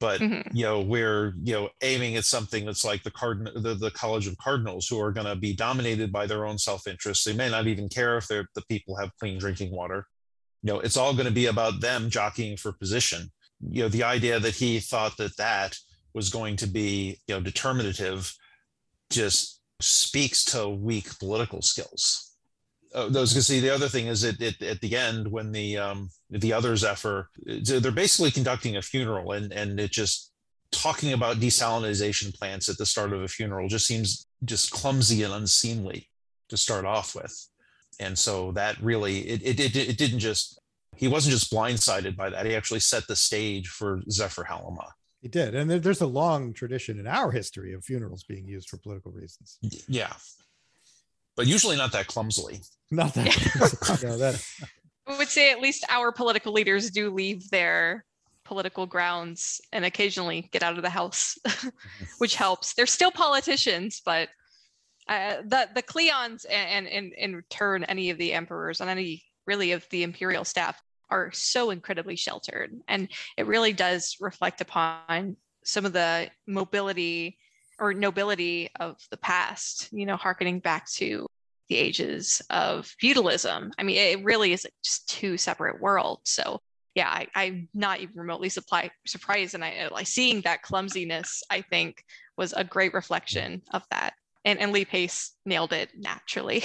but 0.00 0.20
mm-hmm. 0.20 0.56
you 0.56 0.64
know 0.64 0.80
we're 0.80 1.34
you 1.42 1.52
know 1.52 1.68
aiming 1.82 2.16
at 2.16 2.24
something 2.24 2.64
that's 2.64 2.84
like 2.84 3.02
the 3.02 3.10
cardinal 3.10 3.52
the, 3.60 3.74
the 3.74 3.90
college 3.90 4.26
of 4.26 4.36
cardinals 4.38 4.86
who 4.86 5.00
are 5.00 5.12
going 5.12 5.26
to 5.26 5.36
be 5.36 5.54
dominated 5.54 6.12
by 6.12 6.26
their 6.26 6.46
own 6.46 6.58
self-interest 6.58 7.24
they 7.24 7.32
may 7.32 7.50
not 7.50 7.66
even 7.66 7.88
care 7.88 8.16
if 8.16 8.26
they're 8.28 8.46
the 8.54 8.62
people 8.68 8.96
have 8.96 9.10
clean 9.18 9.38
drinking 9.38 9.74
water 9.74 10.06
you 10.62 10.72
know 10.72 10.80
it's 10.80 10.96
all 10.96 11.12
going 11.12 11.26
to 11.26 11.32
be 11.32 11.46
about 11.46 11.80
them 11.80 12.10
jockeying 12.10 12.56
for 12.56 12.72
position. 12.72 13.30
You 13.70 13.82
know 13.82 13.88
the 13.88 14.04
idea 14.04 14.40
that 14.40 14.54
he 14.54 14.80
thought 14.80 15.16
that 15.18 15.36
that 15.36 15.76
was 16.14 16.30
going 16.30 16.56
to 16.56 16.66
be 16.66 17.18
you 17.26 17.34
know 17.34 17.40
determinative 17.40 18.34
just 19.10 19.60
speaks 19.80 20.44
to 20.44 20.68
weak 20.68 21.18
political 21.18 21.62
skills. 21.62 22.24
Those 22.92 23.32
can 23.32 23.42
see 23.42 23.60
the 23.60 23.74
other 23.74 23.88
thing 23.88 24.06
is 24.06 24.22
that 24.22 24.40
it, 24.40 24.62
at 24.62 24.80
the 24.80 24.96
end 24.96 25.30
when 25.30 25.52
the 25.52 25.76
um, 25.76 26.10
the 26.30 26.52
other 26.52 26.74
Zephyr 26.76 27.28
they're 27.44 27.90
basically 27.90 28.30
conducting 28.30 28.76
a 28.76 28.82
funeral 28.82 29.32
and 29.32 29.52
and 29.52 29.78
it 29.78 29.90
just 29.92 30.32
talking 30.70 31.12
about 31.12 31.36
desalinization 31.36 32.34
plants 32.34 32.68
at 32.68 32.76
the 32.76 32.86
start 32.86 33.12
of 33.12 33.22
a 33.22 33.28
funeral 33.28 33.68
just 33.68 33.86
seems 33.86 34.26
just 34.44 34.70
clumsy 34.70 35.22
and 35.22 35.32
unseemly 35.32 36.08
to 36.48 36.56
start 36.56 36.84
off 36.84 37.14
with 37.14 37.48
and 38.00 38.18
so 38.18 38.52
that 38.52 38.80
really 38.80 39.20
it 39.20 39.42
it, 39.42 39.60
it, 39.60 39.76
it 39.76 39.98
didn't 39.98 40.18
just 40.18 40.60
he 40.96 41.08
wasn't 41.08 41.32
just 41.32 41.52
blindsided 41.52 42.16
by 42.16 42.28
that 42.30 42.46
he 42.46 42.54
actually 42.54 42.80
set 42.80 43.06
the 43.06 43.16
stage 43.16 43.68
for 43.68 44.00
Zephyr 44.10 44.44
Halima 44.44 44.92
he 45.20 45.28
did 45.28 45.54
and 45.54 45.70
there's 45.70 46.00
a 46.00 46.06
long 46.06 46.52
tradition 46.52 46.98
in 46.98 47.06
our 47.06 47.30
history 47.30 47.72
of 47.72 47.84
funerals 47.84 48.24
being 48.24 48.46
used 48.46 48.68
for 48.68 48.78
political 48.78 49.12
reasons 49.12 49.58
yeah 49.88 50.12
but 51.38 51.46
usually 51.46 51.76
not 51.76 51.92
that 51.92 52.08
clumsily. 52.08 52.58
Not 52.90 53.14
that. 53.14 54.00
no, 54.02 54.18
that. 54.18 54.44
I 55.06 55.16
would 55.16 55.28
say 55.28 55.52
at 55.52 55.60
least 55.60 55.86
our 55.88 56.10
political 56.10 56.52
leaders 56.52 56.90
do 56.90 57.14
leave 57.14 57.48
their 57.50 58.04
political 58.44 58.86
grounds 58.86 59.60
and 59.72 59.84
occasionally 59.84 60.48
get 60.50 60.64
out 60.64 60.76
of 60.76 60.82
the 60.82 60.90
house, 60.90 61.38
which 62.18 62.34
helps. 62.34 62.74
They're 62.74 62.86
still 62.86 63.12
politicians, 63.12 64.02
but 64.04 64.30
uh, 65.08 65.36
the 65.44 65.68
the 65.74 65.82
Cleons 65.82 66.44
and, 66.50 66.86
and 66.86 67.12
in 67.14 67.42
turn 67.48 67.84
any 67.84 68.10
of 68.10 68.18
the 68.18 68.32
emperors 68.32 68.80
and 68.80 68.90
any 68.90 69.24
really 69.46 69.72
of 69.72 69.86
the 69.90 70.02
imperial 70.02 70.44
staff 70.44 70.80
are 71.10 71.30
so 71.32 71.70
incredibly 71.70 72.16
sheltered, 72.16 72.72
and 72.88 73.08
it 73.36 73.46
really 73.46 73.72
does 73.72 74.16
reflect 74.20 74.60
upon 74.60 75.36
some 75.64 75.84
of 75.84 75.92
the 75.92 76.30
mobility 76.46 77.38
or 77.78 77.94
nobility 77.94 78.68
of 78.80 78.96
the 79.10 79.16
past, 79.16 79.88
you 79.92 80.04
know, 80.04 80.16
harkening 80.16 80.58
back 80.58 80.90
to 80.90 81.26
the 81.68 81.76
ages 81.76 82.42
of 82.50 82.86
feudalism. 82.98 83.72
I 83.78 83.82
mean, 83.82 83.96
it 83.96 84.24
really 84.24 84.52
is 84.52 84.66
just 84.82 85.08
two 85.08 85.36
separate 85.36 85.80
worlds. 85.80 86.30
So 86.30 86.60
yeah, 86.94 87.24
I, 87.34 87.44
am 87.44 87.68
not 87.74 88.00
even 88.00 88.16
remotely 88.16 88.48
supply, 88.48 88.90
surprised. 89.06 89.54
And 89.54 89.64
I 89.64 89.88
like 89.92 90.06
seeing 90.06 90.40
that 90.40 90.62
clumsiness, 90.62 91.42
I 91.50 91.60
think 91.60 92.02
was 92.36 92.52
a 92.54 92.64
great 92.64 92.94
reflection 92.94 93.62
of 93.72 93.82
that. 93.90 94.14
And, 94.44 94.58
and 94.58 94.72
Lee 94.72 94.84
Pace 94.84 95.32
nailed 95.44 95.72
it 95.72 95.90
naturally. 95.96 96.64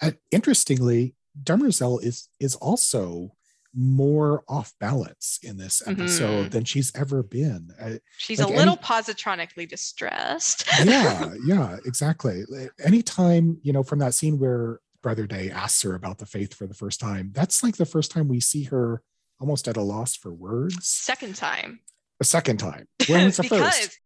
Uh, 0.00 0.12
interestingly, 0.30 1.14
Demerzel 1.42 2.02
is 2.02 2.28
is 2.40 2.54
also 2.56 3.32
more 3.76 4.44
off 4.48 4.72
balance 4.78 5.38
in 5.42 5.56
this 5.56 5.82
episode 5.86 6.42
mm-hmm. 6.42 6.48
than 6.50 6.64
she's 6.64 6.94
ever 6.94 7.22
been. 7.22 7.70
She's 8.18 8.38
like 8.38 8.48
a 8.48 8.56
little 8.56 8.74
any, 8.74 8.82
positronically 8.82 9.68
distressed. 9.68 10.64
yeah, 10.84 11.34
yeah, 11.44 11.76
exactly. 11.84 12.44
Anytime, 12.84 13.58
you 13.62 13.72
know, 13.72 13.82
from 13.82 13.98
that 13.98 14.14
scene 14.14 14.38
where 14.38 14.80
Brother 15.02 15.26
Day 15.26 15.50
asks 15.50 15.82
her 15.82 15.94
about 15.94 16.18
the 16.18 16.26
faith 16.26 16.54
for 16.54 16.66
the 16.66 16.74
first 16.74 17.00
time, 17.00 17.30
that's 17.34 17.62
like 17.62 17.76
the 17.76 17.84
first 17.84 18.12
time 18.12 18.28
we 18.28 18.40
see 18.40 18.64
her 18.64 19.02
almost 19.40 19.66
at 19.66 19.76
a 19.76 19.82
loss 19.82 20.14
for 20.16 20.32
words. 20.32 20.86
Second 20.86 21.34
time. 21.34 21.80
A 22.20 22.24
second 22.24 22.58
time. 22.58 22.86
When 23.08 23.24
was 23.24 23.36
the 23.36 23.42
because, 23.42 23.76
first? 23.76 24.00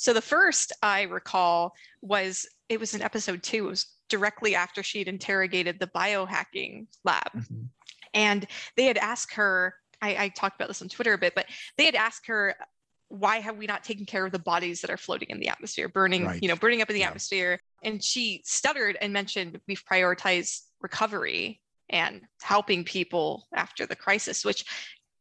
So 0.00 0.12
the 0.12 0.22
first 0.22 0.72
I 0.82 1.02
recall 1.02 1.74
was 2.02 2.46
it 2.68 2.80
was 2.80 2.94
in 2.94 3.02
episode 3.02 3.42
two. 3.42 3.66
It 3.66 3.70
was 3.70 3.86
directly 4.08 4.54
after 4.54 4.82
she'd 4.82 5.08
interrogated 5.08 5.78
the 5.78 5.86
biohacking 5.86 6.86
lab. 7.04 7.30
Mm-hmm 7.36 7.64
and 8.14 8.46
they 8.76 8.84
had 8.84 8.98
asked 8.98 9.34
her, 9.34 9.74
I, 10.02 10.24
I 10.24 10.28
talked 10.28 10.56
about 10.56 10.68
this 10.68 10.82
on 10.82 10.88
Twitter 10.88 11.12
a 11.12 11.18
bit, 11.18 11.34
but 11.34 11.46
they 11.76 11.84
had 11.84 11.94
asked 11.94 12.26
her, 12.26 12.54
why 13.08 13.40
have 13.40 13.56
we 13.56 13.66
not 13.66 13.82
taken 13.82 14.06
care 14.06 14.24
of 14.24 14.32
the 14.32 14.38
bodies 14.38 14.80
that 14.80 14.90
are 14.90 14.96
floating 14.96 15.30
in 15.30 15.40
the 15.40 15.48
atmosphere, 15.48 15.88
burning, 15.88 16.26
right. 16.26 16.42
you 16.42 16.48
know, 16.48 16.56
burning 16.56 16.80
up 16.80 16.88
in 16.90 16.94
the 16.94 17.00
yeah. 17.00 17.08
atmosphere? 17.08 17.60
And 17.82 18.02
she 18.02 18.42
stuttered 18.44 18.96
and 19.00 19.12
mentioned 19.12 19.60
we've 19.66 19.84
prioritized 19.84 20.60
recovery 20.80 21.60
and 21.88 22.22
helping 22.40 22.84
people 22.84 23.48
after 23.52 23.84
the 23.84 23.96
crisis, 23.96 24.44
which 24.44 24.64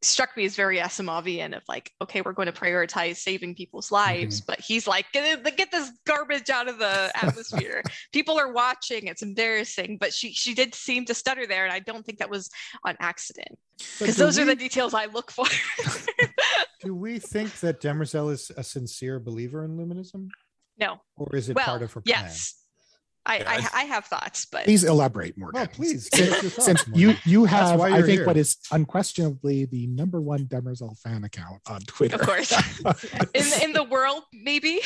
struck 0.01 0.35
me 0.37 0.45
as 0.45 0.55
very 0.55 0.77
Asimovian 0.77 1.55
of 1.55 1.63
like, 1.67 1.91
okay, 2.01 2.21
we're 2.21 2.33
going 2.33 2.47
to 2.47 2.51
prioritize 2.51 3.17
saving 3.17 3.55
people's 3.55 3.91
lives, 3.91 4.39
mm-hmm. 4.39 4.45
but 4.47 4.59
he's 4.59 4.87
like, 4.87 5.05
get, 5.11 5.43
get 5.57 5.71
this 5.71 5.91
garbage 6.05 6.49
out 6.49 6.67
of 6.67 6.79
the 6.79 7.11
atmosphere. 7.21 7.83
People 8.13 8.39
are 8.39 8.51
watching; 8.51 9.07
it's 9.07 9.21
embarrassing. 9.21 9.97
But 9.99 10.13
she 10.13 10.31
she 10.31 10.53
did 10.53 10.73
seem 10.73 11.05
to 11.05 11.13
stutter 11.13 11.45
there, 11.45 11.65
and 11.65 11.73
I 11.73 11.79
don't 11.79 12.05
think 12.05 12.19
that 12.19 12.29
was 12.29 12.49
on 12.83 12.95
accident 12.99 13.57
because 13.99 14.15
those 14.15 14.37
we, 14.37 14.43
are 14.43 14.45
the 14.45 14.55
details 14.55 14.93
I 14.93 15.05
look 15.05 15.31
for. 15.31 15.45
do 16.83 16.95
we 16.95 17.19
think 17.19 17.59
that 17.59 17.81
Demerzel 17.81 18.31
is 18.31 18.51
a 18.55 18.63
sincere 18.63 19.19
believer 19.19 19.65
in 19.65 19.77
luminism? 19.77 20.29
No. 20.77 21.01
Or 21.17 21.35
is 21.35 21.49
it 21.49 21.55
well, 21.55 21.65
part 21.65 21.81
of 21.81 21.93
her 21.93 22.01
plan? 22.01 22.23
Yes. 22.23 22.55
I, 23.25 23.39
I, 23.39 23.81
I, 23.81 23.83
have 23.83 24.05
thoughts, 24.05 24.45
but 24.45 24.63
please 24.63 24.83
elaborate 24.83 25.37
more. 25.37 25.51
No, 25.53 25.67
please. 25.67 26.09
Since, 26.13 26.53
since 26.53 26.85
you 26.93 27.15
you 27.25 27.45
have, 27.45 27.79
I 27.79 28.01
think, 28.01 28.07
here. 28.07 28.25
what 28.25 28.37
is 28.37 28.57
unquestionably 28.71 29.65
the 29.65 29.87
number 29.87 30.21
one 30.21 30.45
Demerzel 30.45 30.97
fan 30.99 31.23
account 31.23 31.61
on 31.67 31.81
Twitter. 31.81 32.15
Of 32.15 32.21
course, 32.21 32.51
in 33.33 33.63
in 33.63 33.73
the 33.73 33.83
world, 33.83 34.23
maybe. 34.33 34.81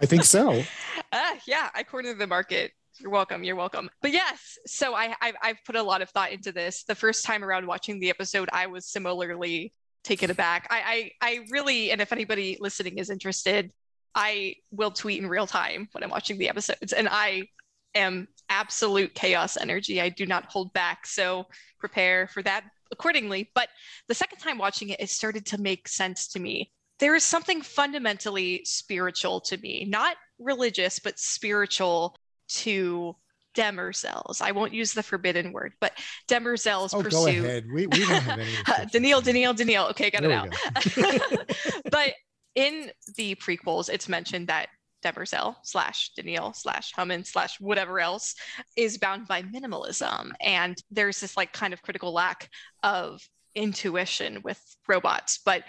I 0.00 0.06
think 0.06 0.24
so. 0.24 0.62
Uh, 1.10 1.34
yeah, 1.46 1.68
I 1.74 1.82
cornered 1.82 2.18
the 2.18 2.26
market. 2.26 2.72
You're 2.98 3.10
welcome. 3.10 3.42
You're 3.42 3.56
welcome. 3.56 3.90
But 4.00 4.12
yes, 4.12 4.58
so 4.66 4.94
I 4.94 5.14
I've, 5.20 5.34
I've 5.42 5.64
put 5.66 5.76
a 5.76 5.82
lot 5.82 6.02
of 6.02 6.10
thought 6.10 6.32
into 6.32 6.52
this. 6.52 6.84
The 6.84 6.94
first 6.94 7.24
time 7.24 7.44
around 7.44 7.66
watching 7.66 8.00
the 8.00 8.10
episode, 8.10 8.48
I 8.52 8.68
was 8.68 8.86
similarly 8.86 9.72
taken 10.04 10.30
aback. 10.30 10.66
I, 10.70 11.12
I, 11.20 11.28
I 11.30 11.46
really, 11.50 11.90
and 11.90 12.00
if 12.00 12.12
anybody 12.12 12.58
listening 12.60 12.98
is 12.98 13.10
interested, 13.10 13.72
I 14.14 14.56
will 14.70 14.90
tweet 14.90 15.20
in 15.20 15.28
real 15.28 15.46
time 15.46 15.88
when 15.92 16.04
I'm 16.04 16.10
watching 16.10 16.38
the 16.38 16.48
episodes, 16.48 16.92
and 16.92 17.08
I 17.10 17.48
am 17.94 18.28
absolute 18.48 19.14
chaos 19.14 19.56
energy. 19.56 20.00
I 20.00 20.08
do 20.08 20.26
not 20.26 20.46
hold 20.46 20.72
back. 20.72 21.06
So 21.06 21.46
prepare 21.78 22.28
for 22.28 22.42
that 22.42 22.64
accordingly. 22.90 23.50
But 23.54 23.68
the 24.08 24.14
second 24.14 24.38
time 24.38 24.58
watching 24.58 24.90
it, 24.90 25.00
it 25.00 25.10
started 25.10 25.46
to 25.46 25.58
make 25.58 25.88
sense 25.88 26.28
to 26.28 26.40
me. 26.40 26.70
There 26.98 27.14
is 27.14 27.24
something 27.24 27.62
fundamentally 27.62 28.62
spiritual 28.64 29.40
to 29.42 29.56
me, 29.58 29.86
not 29.88 30.16
religious, 30.38 30.98
but 30.98 31.18
spiritual 31.18 32.16
to 32.48 33.16
Demerzel's. 33.54 34.40
I 34.40 34.52
won't 34.52 34.72
use 34.72 34.92
the 34.92 35.02
forbidden 35.02 35.52
word, 35.52 35.72
but 35.80 35.92
Demerzel's 36.28 36.94
oh, 36.94 37.02
pursuit. 37.02 37.42
Go 37.42 37.48
ahead. 37.48 37.64
We, 37.72 37.86
we 37.86 37.98
don't 37.98 38.22
have 38.22 38.38
any. 38.38 38.52
Daneel, 38.90 39.22
Daneel, 39.22 39.56
Daneel. 39.56 39.90
Okay, 39.90 40.10
got 40.10 40.22
there 40.22 40.30
it 40.30 41.34
out. 41.34 41.82
but 41.90 42.14
in 42.54 42.90
the 43.16 43.34
prequels, 43.36 43.88
it's 43.88 44.08
mentioned 44.08 44.48
that 44.48 44.68
Demerzel 45.02 45.56
slash 45.62 46.10
Daneel 46.18 46.54
slash 46.54 46.92
Hummin 46.92 47.24
slash 47.24 47.60
whatever 47.60 48.00
else 48.00 48.34
is 48.76 48.98
bound 48.98 49.28
by 49.28 49.42
minimalism. 49.42 50.30
And 50.40 50.76
there's 50.90 51.20
this 51.20 51.36
like 51.36 51.52
kind 51.52 51.72
of 51.72 51.82
critical 51.82 52.12
lack 52.12 52.48
of 52.82 53.20
intuition 53.54 54.40
with 54.42 54.60
robots. 54.88 55.40
But 55.44 55.64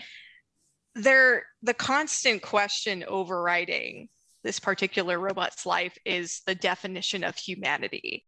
there 0.96 1.46
the 1.62 1.74
constant 1.74 2.42
question 2.42 3.04
overriding 3.08 4.10
this 4.44 4.60
particular 4.60 5.20
robot's 5.20 5.66
life 5.66 5.98
is 6.06 6.42
the 6.46 6.56
definition 6.56 7.24
of 7.24 7.36
humanity. 7.36 8.26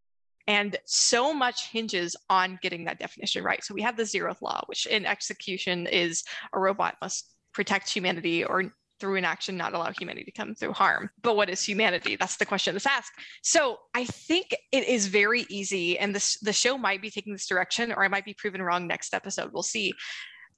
And 0.47 0.77
so 0.85 1.33
much 1.33 1.69
hinges 1.69 2.15
on 2.29 2.59
getting 2.61 2.85
that 2.85 2.99
definition 2.99 3.43
right. 3.43 3.63
So 3.63 3.73
we 3.73 3.81
have 3.81 3.97
the 3.97 4.03
zeroth 4.03 4.41
law, 4.41 4.61
which 4.67 4.85
in 4.85 5.05
execution 5.05 5.87
is 5.87 6.23
a 6.53 6.59
robot 6.59 6.95
must 7.01 7.35
protect 7.53 7.89
humanity 7.89 8.43
or 8.43 8.71
through 8.99 9.15
inaction 9.15 9.57
not 9.57 9.73
allow 9.73 9.91
humanity 9.91 10.25
to 10.25 10.31
come 10.31 10.55
through 10.55 10.73
harm. 10.73 11.09
But 11.21 11.35
what 11.35 11.49
is 11.49 11.63
humanity? 11.63 12.15
That's 12.15 12.37
the 12.37 12.45
question 12.45 12.73
that's 12.73 12.85
asked. 12.85 13.11
So 13.43 13.79
I 13.93 14.05
think 14.05 14.55
it 14.71 14.87
is 14.87 15.07
very 15.07 15.45
easy, 15.49 15.99
and 15.99 16.15
this 16.15 16.37
the 16.39 16.53
show 16.53 16.77
might 16.77 17.01
be 17.01 17.09
taking 17.09 17.33
this 17.33 17.47
direction, 17.47 17.91
or 17.91 18.03
I 18.03 18.07
might 18.07 18.25
be 18.25 18.33
proven 18.33 18.61
wrong 18.61 18.87
next 18.87 19.13
episode. 19.13 19.51
We'll 19.53 19.63
see. 19.63 19.93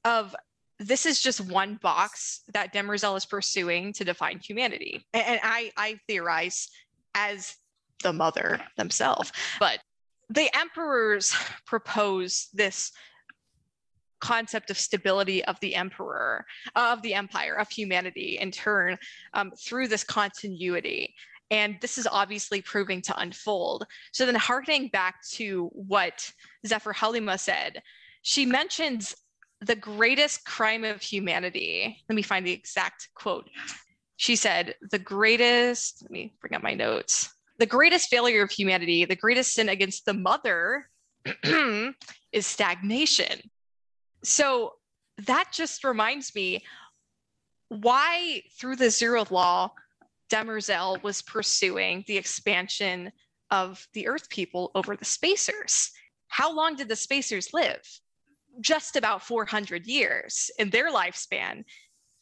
Of 0.06 0.36
this 0.80 1.06
is 1.06 1.20
just 1.20 1.42
one 1.42 1.80
box 1.82 2.42
that 2.54 2.74
Demerzel 2.74 3.18
is 3.18 3.26
pursuing 3.26 3.94
to 3.94 4.06
define 4.06 4.40
humanity. 4.40 5.06
And 5.14 5.40
I, 5.44 5.72
I 5.76 6.00
theorize 6.08 6.70
as 7.16 7.56
the 8.04 8.14
mother 8.14 8.62
themselves. 8.78 9.32
But 9.60 9.80
the 10.30 10.56
emperors 10.56 11.36
propose 11.66 12.48
this 12.54 12.92
concept 14.20 14.70
of 14.72 14.78
stability 14.78 15.44
of 15.46 15.60
the 15.60 15.76
emperor, 15.76 16.46
of 16.76 17.02
the 17.02 17.14
empire, 17.14 17.56
of 17.56 17.70
humanity 17.70 18.38
in 18.40 18.52
turn 18.52 18.98
um, 19.34 19.52
through 19.52 19.88
this 19.88 20.04
continuity. 20.04 21.14
And 21.50 21.78
this 21.82 21.98
is 21.98 22.08
obviously 22.12 22.62
proving 22.62 23.02
to 23.04 23.20
unfold. 23.20 23.86
So 24.12 24.26
then, 24.26 24.36
harkening 24.36 24.90
back 24.90 25.24
to 25.32 25.70
what 25.74 26.30
Zephyr 26.66 26.94
Halima 26.94 27.38
said, 27.38 27.82
she 28.22 28.46
mentions 28.46 29.16
the 29.62 29.76
greatest 29.76 30.46
crime 30.46 30.84
of 30.84 31.02
humanity. 31.02 32.04
Let 32.10 32.16
me 32.16 32.22
find 32.22 32.46
the 32.46 32.52
exact 32.52 33.10
quote. 33.16 33.50
She 34.18 34.36
said, 34.36 34.76
the 34.92 35.00
greatest, 35.00 36.04
let 36.04 36.12
me 36.12 36.34
bring 36.42 36.54
up 36.54 36.64
my 36.64 36.74
notes. 36.74 37.30
The 37.60 37.66
greatest 37.66 38.10
failure 38.10 38.44
of 38.44 38.52
humanity, 38.52 39.06
the 39.06 39.16
greatest 39.16 39.54
sin 39.54 39.70
against 39.70 40.06
the 40.06 40.14
mother 40.14 40.90
is 42.32 42.46
stagnation. 42.46 43.50
So 44.24 44.74
that 45.26 45.52
just 45.52 45.84
reminds 45.84 46.34
me 46.36 46.64
why, 47.70 48.44
through 48.60 48.78
the 48.78 48.86
zeroth 48.86 49.32
law, 49.32 49.72
Demerzel 50.30 51.02
was 51.04 51.22
pursuing 51.22 52.04
the 52.08 52.18
expansion 52.18 53.12
of 53.52 53.88
the 53.94 54.08
Earth 54.08 54.30
people 54.30 54.72
over 54.76 54.96
the 54.96 55.06
spacers. 55.06 55.92
How 56.28 56.54
long 56.54 56.76
did 56.76 56.90
the 56.90 56.96
spacers 56.96 57.54
live? 57.54 57.82
just 58.62 58.96
about 58.96 59.24
400 59.24 59.86
years 59.86 60.52
in 60.60 60.70
their 60.70 60.92
lifespan, 60.92 61.64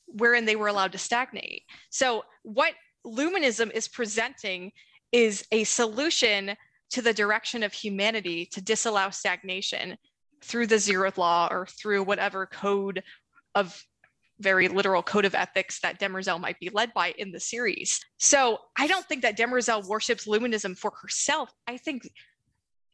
wherein 0.07 0.45
they 0.45 0.55
were 0.55 0.67
allowed 0.67 0.91
to 0.91 0.97
stagnate. 0.97 1.63
So, 1.89 2.23
what 2.43 2.73
Luminism 3.05 3.71
is 3.71 3.87
presenting 3.87 4.71
is 5.11 5.45
a 5.51 5.63
solution 5.63 6.55
to 6.91 7.01
the 7.01 7.13
direction 7.13 7.63
of 7.63 7.73
humanity 7.73 8.45
to 8.47 8.61
disallow 8.61 9.09
stagnation 9.09 9.97
through 10.41 10.67
the 10.67 10.75
zeroth 10.75 11.17
law 11.17 11.47
or 11.51 11.65
through 11.65 12.03
whatever 12.03 12.45
code 12.45 13.03
of 13.53 13.83
very 14.39 14.67
literal 14.67 15.01
code 15.01 15.25
of 15.25 15.33
ethics 15.33 15.79
that 15.79 15.99
Demerzel 15.99 16.39
might 16.39 16.59
be 16.59 16.69
led 16.69 16.93
by 16.93 17.13
in 17.17 17.31
the 17.31 17.39
series. 17.39 17.99
So 18.17 18.59
I 18.77 18.87
don't 18.87 19.05
think 19.05 19.21
that 19.21 19.37
Demerzel 19.37 19.87
worships 19.87 20.27
Luminism 20.27 20.77
for 20.77 20.91
herself. 21.01 21.51
I 21.67 21.77
think 21.77 22.09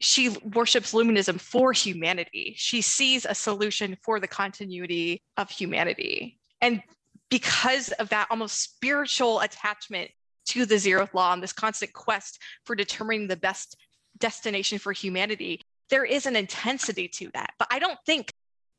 she 0.02 0.30
worships 0.54 0.92
luminism 0.92 1.40
for 1.40 1.72
humanity. 1.72 2.54
She 2.56 2.82
sees 2.82 3.24
a 3.24 3.34
solution 3.36 3.96
for 4.02 4.18
the 4.18 4.26
continuity 4.26 5.22
of 5.36 5.48
humanity. 5.48 6.40
And 6.60 6.82
because 7.30 7.92
of 7.92 8.08
that 8.08 8.26
almost 8.28 8.60
spiritual 8.60 9.38
attachment 9.40 10.10
to 10.46 10.66
the 10.66 10.74
zeroth 10.74 11.14
law 11.14 11.32
and 11.32 11.42
this 11.42 11.52
constant 11.52 11.92
quest 11.92 12.40
for 12.64 12.74
determining 12.74 13.28
the 13.28 13.36
best 13.36 13.76
destination 14.18 14.78
for 14.78 14.92
humanity, 14.92 15.60
there 15.92 16.04
is 16.06 16.24
an 16.24 16.36
intensity 16.36 17.06
to 17.06 17.30
that. 17.34 17.52
But 17.58 17.68
I 17.70 17.78
don't 17.78 17.98
think 18.06 18.32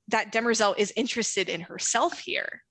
that 0.07 0.33
Demerzel 0.33 0.73
is 0.79 0.91
interested 0.95 1.47
in 1.47 1.61
herself 1.61 2.17
here. 2.17 2.63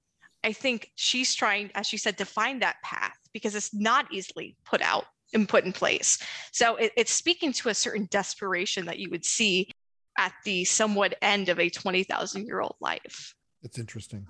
I 0.44 0.52
think 0.52 0.90
she's 0.96 1.36
trying, 1.36 1.70
as 1.76 1.86
she 1.86 1.96
said, 1.96 2.18
to 2.18 2.24
find 2.24 2.60
that 2.60 2.82
path 2.82 3.16
because 3.32 3.54
it's 3.54 3.72
not 3.72 4.12
easily 4.12 4.56
put 4.64 4.82
out 4.82 5.04
and 5.32 5.48
put 5.48 5.64
in 5.64 5.72
place. 5.72 6.18
So 6.50 6.74
it, 6.74 6.90
it's 6.96 7.12
speaking 7.12 7.52
to 7.52 7.68
a 7.68 7.74
certain 7.74 8.08
desperation 8.10 8.86
that 8.86 8.98
you 8.98 9.10
would 9.10 9.24
see 9.24 9.70
at 10.18 10.32
the 10.44 10.64
somewhat 10.64 11.14
end 11.22 11.48
of 11.48 11.60
a 11.60 11.70
20,000 11.70 12.44
year 12.44 12.60
old 12.60 12.74
life. 12.80 13.34
It's 13.62 13.78
interesting. 13.78 14.26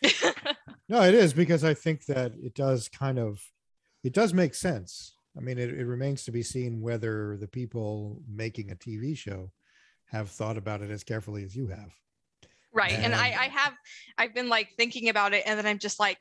no, 0.88 1.02
it 1.02 1.14
is 1.14 1.32
because 1.32 1.64
I 1.64 1.74
think 1.74 2.06
that 2.06 2.32
it 2.40 2.54
does 2.54 2.88
kind 2.88 3.18
of, 3.18 3.42
it 4.04 4.12
does 4.12 4.32
make 4.32 4.54
sense. 4.54 5.17
I 5.38 5.40
mean, 5.40 5.58
it, 5.58 5.70
it 5.70 5.86
remains 5.86 6.24
to 6.24 6.32
be 6.32 6.42
seen 6.42 6.80
whether 6.80 7.36
the 7.36 7.46
people 7.46 8.20
making 8.28 8.72
a 8.72 8.74
TV 8.74 9.16
show 9.16 9.52
have 10.06 10.30
thought 10.30 10.58
about 10.58 10.82
it 10.82 10.90
as 10.90 11.04
carefully 11.04 11.44
as 11.44 11.54
you 11.54 11.68
have. 11.68 11.94
Right. 12.72 12.92
And, 12.92 13.06
and 13.06 13.14
I, 13.14 13.26
I 13.26 13.48
have, 13.48 13.72
I've 14.18 14.34
been 14.34 14.48
like 14.48 14.70
thinking 14.76 15.08
about 15.08 15.32
it 15.34 15.44
and 15.46 15.58
then 15.58 15.66
I'm 15.66 15.78
just 15.78 16.00
like, 16.00 16.18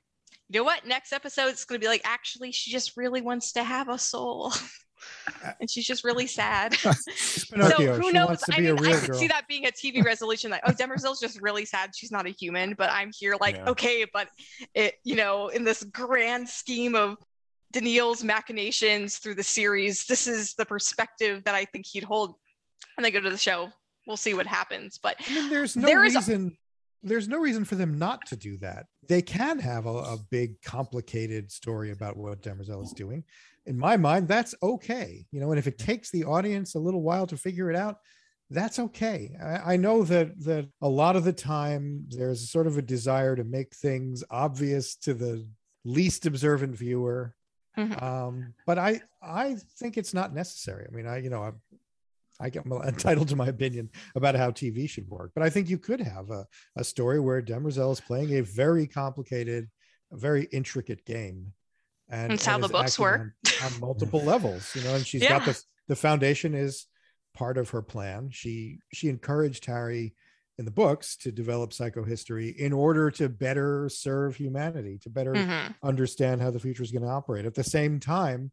you 0.49 0.59
know 0.59 0.63
what? 0.63 0.85
Next 0.85 1.13
episode, 1.13 1.47
it's 1.47 1.65
going 1.65 1.79
to 1.79 1.83
be 1.83 1.89
like, 1.89 2.01
actually, 2.05 2.51
she 2.51 2.71
just 2.71 2.95
really 2.95 3.21
wants 3.21 3.53
to 3.53 3.63
have 3.63 3.89
a 3.89 3.97
soul. 3.97 4.53
and 5.59 5.69
she's 5.69 5.85
just 5.85 6.03
really 6.03 6.27
sad. 6.27 6.73
so 6.75 7.55
who 7.55 8.11
knows? 8.11 8.41
I 8.51 8.59
mean, 8.59 8.77
I 8.85 8.99
could 8.99 9.15
see 9.15 9.27
that 9.27 9.47
being 9.47 9.65
a 9.65 9.71
TV 9.71 10.03
resolution 10.05 10.51
that 10.51 10.61
oh, 10.65 10.71
Demerzel's 10.71 11.19
just 11.19 11.41
really 11.41 11.65
sad. 11.65 11.91
She's 11.95 12.11
not 12.11 12.25
a 12.25 12.29
human, 12.29 12.75
but 12.77 12.89
I'm 12.91 13.11
here 13.17 13.35
like 13.39 13.55
yeah. 13.55 13.69
okay, 13.69 14.05
but 14.11 14.29
it 14.73 14.95
you 15.03 15.15
know 15.15 15.49
in 15.49 15.63
this 15.63 15.83
grand 15.83 16.47
scheme 16.49 16.95
of 16.95 17.17
Daneel's 17.73 18.23
machinations 18.23 19.17
through 19.17 19.35
the 19.35 19.43
series, 19.43 20.05
this 20.05 20.27
is 20.27 20.53
the 20.53 20.65
perspective 20.65 21.43
that 21.43 21.55
I 21.55 21.65
think 21.65 21.85
he'd 21.85 22.03
hold. 22.03 22.35
And 22.95 23.05
they 23.05 23.11
go 23.11 23.19
to 23.19 23.29
the 23.29 23.37
show. 23.37 23.69
We'll 24.05 24.17
see 24.17 24.33
what 24.33 24.47
happens. 24.47 24.97
But 25.01 25.17
I 25.27 25.33
mean, 25.33 25.49
there's 25.49 25.75
no 25.75 25.87
there 25.87 26.01
reason. 26.01 26.47
A- 26.47 26.67
there's 27.03 27.27
no 27.27 27.37
reason 27.37 27.63
for 27.63 27.75
them 27.75 27.99
not 27.99 28.25
to 28.27 28.35
do 28.35 28.57
that. 28.57 28.87
They 29.07 29.21
can 29.21 29.59
have 29.59 29.85
a, 29.85 29.89
a 29.89 30.17
big, 30.29 30.61
complicated 30.61 31.51
story 31.51 31.91
about 31.91 32.17
what 32.17 32.41
Demerzel 32.41 32.83
is 32.83 32.91
doing. 32.91 33.23
In 33.65 33.77
my 33.77 33.97
mind, 33.97 34.27
that's 34.27 34.55
okay. 34.63 35.25
You 35.31 35.39
know, 35.39 35.51
and 35.51 35.59
if 35.59 35.67
it 35.67 35.77
takes 35.77 36.09
the 36.09 36.23
audience 36.23 36.75
a 36.75 36.79
little 36.79 37.01
while 37.01 37.27
to 37.27 37.37
figure 37.37 37.69
it 37.69 37.75
out, 37.75 37.97
that's 38.49 38.79
okay. 38.79 39.35
I, 39.41 39.73
I 39.73 39.77
know 39.77 40.03
that 40.03 40.39
that 40.45 40.69
a 40.81 40.87
lot 40.87 41.15
of 41.15 41.23
the 41.23 41.33
time 41.33 42.05
there's 42.09 42.49
sort 42.49 42.67
of 42.67 42.77
a 42.77 42.81
desire 42.81 43.35
to 43.35 43.43
make 43.43 43.75
things 43.75 44.23
obvious 44.29 44.95
to 44.97 45.13
the 45.13 45.45
least 45.83 46.25
observant 46.25 46.75
viewer. 46.75 47.33
Mm-hmm. 47.77 48.03
Um, 48.03 48.53
but 48.65 48.77
I 48.77 49.01
I 49.21 49.55
think 49.77 49.97
it's 49.97 50.13
not 50.13 50.33
necessary. 50.33 50.87
I 50.89 50.95
mean, 50.95 51.07
I 51.07 51.17
you 51.17 51.29
know 51.29 51.43
I'm 51.43 51.61
I 52.39 52.49
get 52.49 52.65
entitled 52.85 53.29
to 53.29 53.35
my 53.35 53.47
opinion 53.47 53.89
about 54.15 54.35
how 54.35 54.51
TV 54.51 54.89
should 54.89 55.09
work. 55.09 55.31
But 55.33 55.43
I 55.43 55.49
think 55.49 55.69
you 55.69 55.77
could 55.77 55.99
have 55.99 56.29
a, 56.29 56.45
a 56.75 56.83
story 56.83 57.19
where 57.19 57.41
Demerzel 57.41 57.91
is 57.91 58.01
playing 58.01 58.37
a 58.37 58.41
very 58.41 58.87
complicated, 58.87 59.69
very 60.11 60.45
intricate 60.45 61.05
game. 61.05 61.53
And 62.09 62.31
that's 62.31 62.45
how 62.45 62.57
the 62.57 62.69
books 62.69 62.97
work 62.97 63.33
on, 63.61 63.73
on, 63.73 63.79
multiple 63.79 64.21
levels, 64.23 64.73
you 64.75 64.83
know, 64.83 64.95
and 64.95 65.05
she's 65.05 65.23
yeah. 65.23 65.39
got 65.39 65.45
the 65.45 65.61
the 65.89 65.95
foundation 65.95 66.53
is 66.53 66.85
part 67.33 67.57
of 67.57 67.69
her 67.71 67.81
plan. 67.81 68.29
She 68.31 68.79
she 68.93 69.09
encouraged 69.09 69.65
Hari 69.65 70.13
in 70.57 70.65
the 70.65 70.71
books 70.71 71.15
to 71.17 71.31
develop 71.31 71.71
psychohistory 71.71 72.55
in 72.55 72.73
order 72.73 73.11
to 73.11 73.29
better 73.29 73.89
serve 73.89 74.35
humanity, 74.35 74.97
to 75.03 75.09
better 75.09 75.33
mm-hmm. 75.33 75.71
understand 75.83 76.41
how 76.41 76.49
the 76.49 76.59
future 76.59 76.83
is 76.83 76.91
going 76.91 77.03
to 77.03 77.09
operate. 77.09 77.45
At 77.45 77.53
the 77.53 77.63
same 77.63 77.99
time, 77.99 78.51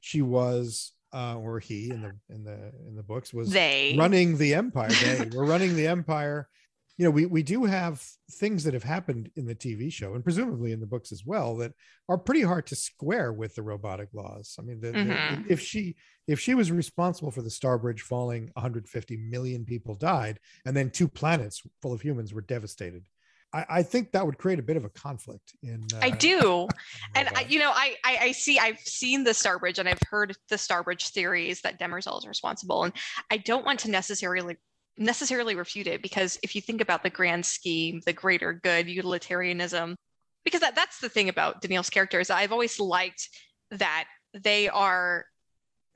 she 0.00 0.20
was 0.20 0.92
uh, 1.12 1.36
or 1.36 1.60
he 1.60 1.90
in 1.90 2.02
the 2.02 2.12
in 2.28 2.44
the 2.44 2.72
in 2.88 2.96
the 2.96 3.02
books 3.02 3.32
was 3.32 3.50
they 3.50 3.94
running 3.96 4.36
the 4.36 4.54
empire. 4.54 4.88
They 4.88 5.30
were 5.34 5.44
running 5.44 5.76
the 5.76 5.86
empire 5.86 6.48
you 6.96 7.04
know, 7.04 7.10
we, 7.10 7.26
we 7.26 7.42
do 7.42 7.64
have 7.64 8.04
things 8.32 8.62
that 8.64 8.74
have 8.74 8.84
happened 8.84 9.30
in 9.34 9.46
the 9.46 9.54
TV 9.54 9.92
show 9.92 10.14
and 10.14 10.22
presumably 10.22 10.70
in 10.70 10.80
the 10.80 10.86
books 10.86 11.10
as 11.10 11.24
well 11.26 11.56
that 11.56 11.72
are 12.08 12.18
pretty 12.18 12.42
hard 12.42 12.66
to 12.68 12.76
square 12.76 13.32
with 13.32 13.54
the 13.54 13.62
robotic 13.62 14.08
laws. 14.12 14.54
I 14.58 14.62
mean, 14.62 14.80
the, 14.80 14.92
Mhm. 14.92 15.46
the, 15.46 15.52
if 15.52 15.60
she 15.60 15.96
if 16.26 16.40
she 16.40 16.54
was 16.54 16.72
responsible 16.72 17.30
for 17.30 17.42
the 17.42 17.50
Star 17.50 17.78
Bridge 17.78 18.00
falling, 18.00 18.50
150 18.54 19.16
million 19.16 19.64
people 19.64 19.94
died, 19.94 20.38
and 20.64 20.74
then 20.74 20.88
two 20.90 21.08
planets 21.08 21.62
full 21.82 21.92
of 21.92 22.00
humans 22.00 22.32
were 22.32 22.40
devastated. 22.40 23.04
I, 23.52 23.66
I 23.68 23.82
think 23.82 24.12
that 24.12 24.24
would 24.24 24.38
create 24.38 24.58
a 24.58 24.62
bit 24.62 24.76
of 24.76 24.84
a 24.84 24.88
conflict 24.88 25.54
in. 25.62 25.86
I 26.00 26.10
uh, 26.10 26.16
do. 26.16 26.68
and 27.14 27.28
I, 27.34 27.46
you 27.48 27.58
know 27.58 27.70
I, 27.70 27.96
I 28.04 28.18
i 28.22 28.32
see 28.32 28.58
i've 28.58 28.78
seen 28.78 29.24
the 29.24 29.30
starbridge 29.30 29.78
and 29.78 29.88
i've 29.88 30.02
heard 30.08 30.36
the 30.48 30.56
starbridge 30.56 31.10
theories 31.10 31.60
that 31.62 31.78
demerzel 31.78 32.18
is 32.18 32.26
responsible 32.26 32.84
and 32.84 32.92
i 33.30 33.36
don't 33.36 33.64
want 33.64 33.80
to 33.80 33.90
necessarily 33.90 34.56
necessarily 34.96 35.54
refute 35.54 35.86
it 35.86 36.02
because 36.02 36.38
if 36.42 36.54
you 36.54 36.60
think 36.60 36.80
about 36.80 37.02
the 37.02 37.10
grand 37.10 37.44
scheme 37.44 38.00
the 38.06 38.12
greater 38.12 38.52
good 38.52 38.88
utilitarianism 38.88 39.96
because 40.44 40.60
that, 40.60 40.74
that's 40.76 41.00
the 41.00 41.08
thing 41.08 41.28
about 41.28 41.60
Daneel's 41.60 41.90
characters 41.90 42.30
i've 42.30 42.52
always 42.52 42.78
liked 42.78 43.28
that 43.70 44.04
they 44.32 44.68
are 44.68 45.24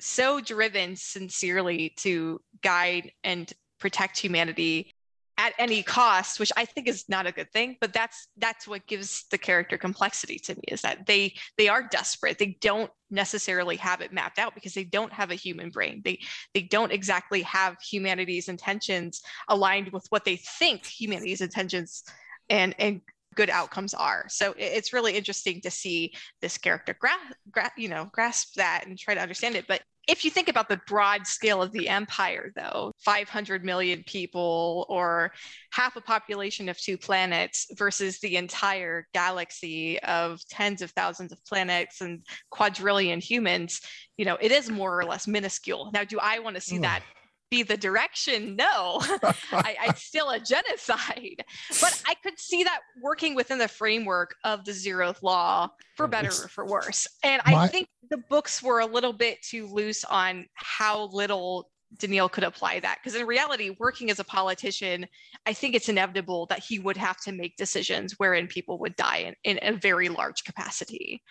so 0.01 0.40
driven 0.40 0.96
sincerely 0.96 1.92
to 1.99 2.40
guide 2.62 3.12
and 3.22 3.53
protect 3.78 4.18
humanity 4.18 4.92
at 5.39 5.55
any 5.59 5.82
cost 5.82 6.39
which 6.39 6.53
i 6.57 6.64
think 6.64 6.86
is 6.89 7.05
not 7.09 7.26
a 7.26 7.32
good 7.32 7.51
thing 7.53 7.76
but 7.80 7.93
that's 7.93 8.28
that's 8.36 8.68
what 8.68 8.86
gives 8.86 9.24
the 9.30 9.39
character 9.39 9.78
complexity 9.78 10.39
to 10.39 10.55
me 10.55 10.62
is 10.68 10.82
that 10.82 11.07
they 11.07 11.32
they 11.57 11.68
are 11.68 11.82
desperate. 11.82 12.39
They 12.39 12.57
don't 12.61 12.91
necessarily 13.11 13.76
have 13.76 14.01
it 14.01 14.12
mapped 14.12 14.39
out 14.39 14.55
because 14.55 14.74
they 14.74 14.84
don't 14.84 15.12
have 15.12 15.30
a 15.30 15.34
human 15.36 15.70
brain. 15.70 16.03
They 16.05 16.20
they 16.55 16.62
don't 16.62 16.93
exactly 16.93 17.43
have 17.43 17.76
humanity's 17.80 18.49
intentions 18.49 19.22
aligned 19.49 19.93
with 19.93 20.07
what 20.11 20.24
they 20.24 20.36
think 20.36 20.86
humanity's 20.86 21.41
intentions 21.41 22.05
and 22.49 22.74
and 22.78 23.01
good 23.34 23.51
outcomes 23.51 23.95
are. 23.95 24.26
So 24.28 24.55
it's 24.57 24.93
really 24.93 25.16
interesting 25.16 25.61
to 25.61 25.70
see 25.70 26.12
this 26.41 26.59
character 26.59 26.97
gra- 26.99 27.34
gra- 27.51 27.72
you 27.76 27.89
know 27.89 28.09
grasp 28.12 28.55
that 28.55 28.84
and 28.86 28.99
try 28.99 29.14
to 29.14 29.20
understand 29.20 29.55
it 29.57 29.66
but 29.68 29.82
if 30.09 30.24
you 30.24 30.30
think 30.30 30.48
about 30.48 30.68
the 30.68 30.80
broad 30.86 31.26
scale 31.26 31.62
of 31.62 31.70
the 31.70 31.88
empire 31.88 32.50
though 32.56 32.90
500 32.98 33.64
million 33.64 34.02
people 34.06 34.86
or 34.88 35.30
half 35.70 35.94
a 35.96 36.00
population 36.00 36.68
of 36.68 36.78
two 36.78 36.96
planets 36.96 37.66
versus 37.76 38.18
the 38.18 38.36
entire 38.36 39.06
galaxy 39.14 40.00
of 40.00 40.40
tens 40.48 40.82
of 40.82 40.90
thousands 40.92 41.30
of 41.30 41.44
planets 41.44 42.00
and 42.00 42.24
quadrillion 42.50 43.20
humans 43.20 43.80
you 44.16 44.24
know 44.24 44.38
it 44.40 44.50
is 44.50 44.70
more 44.70 44.98
or 44.98 45.04
less 45.04 45.28
minuscule 45.28 45.90
now 45.92 46.02
do 46.02 46.18
i 46.20 46.38
want 46.38 46.56
to 46.56 46.61
see 46.61 46.76
Ugh. 46.76 46.82
that 46.82 47.02
be 47.51 47.62
the 47.62 47.76
direction 47.76 48.57
no. 48.57 48.99
I, 49.53 49.76
I 49.80 49.94
still 49.96 50.30
a 50.30 50.38
genocide. 50.40 51.44
But 51.80 52.03
i 52.07 52.14
could 52.22 52.38
see 52.38 52.64
that 52.64 52.80
working 53.03 53.34
within 53.34 53.59
the 53.59 53.68
framework 53.68 54.34
of 54.44 54.64
the 54.64 54.72
zeroth 54.72 55.22
law 55.22 55.68
for 55.96 56.07
better 56.07 56.28
it's- 56.28 56.44
or 56.44 56.49
for 56.49 56.66
worse. 56.66 57.07
And 57.22 57.40
My- 57.46 57.55
i 57.64 57.66
think 57.68 57.88
the 58.11 58.18
books 58.30 58.62
were 58.62 58.80
a 58.80 58.86
little 58.86 59.12
bit 59.12 59.42
too 59.42 59.66
loose 59.66 60.05
on 60.05 60.46
how 60.55 61.05
little 61.12 61.70
Daneel 61.96 62.30
could 62.30 62.44
apply 62.44 62.80
that 62.80 62.99
because 63.03 63.18
in 63.18 63.26
reality, 63.26 63.74
working 63.78 64.11
as 64.11 64.18
a 64.18 64.24
politician, 64.24 65.07
I 65.46 65.55
think 65.55 65.74
it's 65.74 65.88
inevitable 65.88 66.44
that 66.46 66.59
he 66.59 66.78
would 66.78 66.99
have 66.99 67.16
to 67.22 67.32
make 67.32 67.57
decisions 67.57 68.14
wherein 68.18 68.46
people 68.46 68.78
would 68.80 68.94
die 68.96 69.34
in, 69.44 69.57
in 69.57 69.74
a 69.74 69.76
very 69.78 70.11
large 70.11 70.44
capacity. 70.44 71.22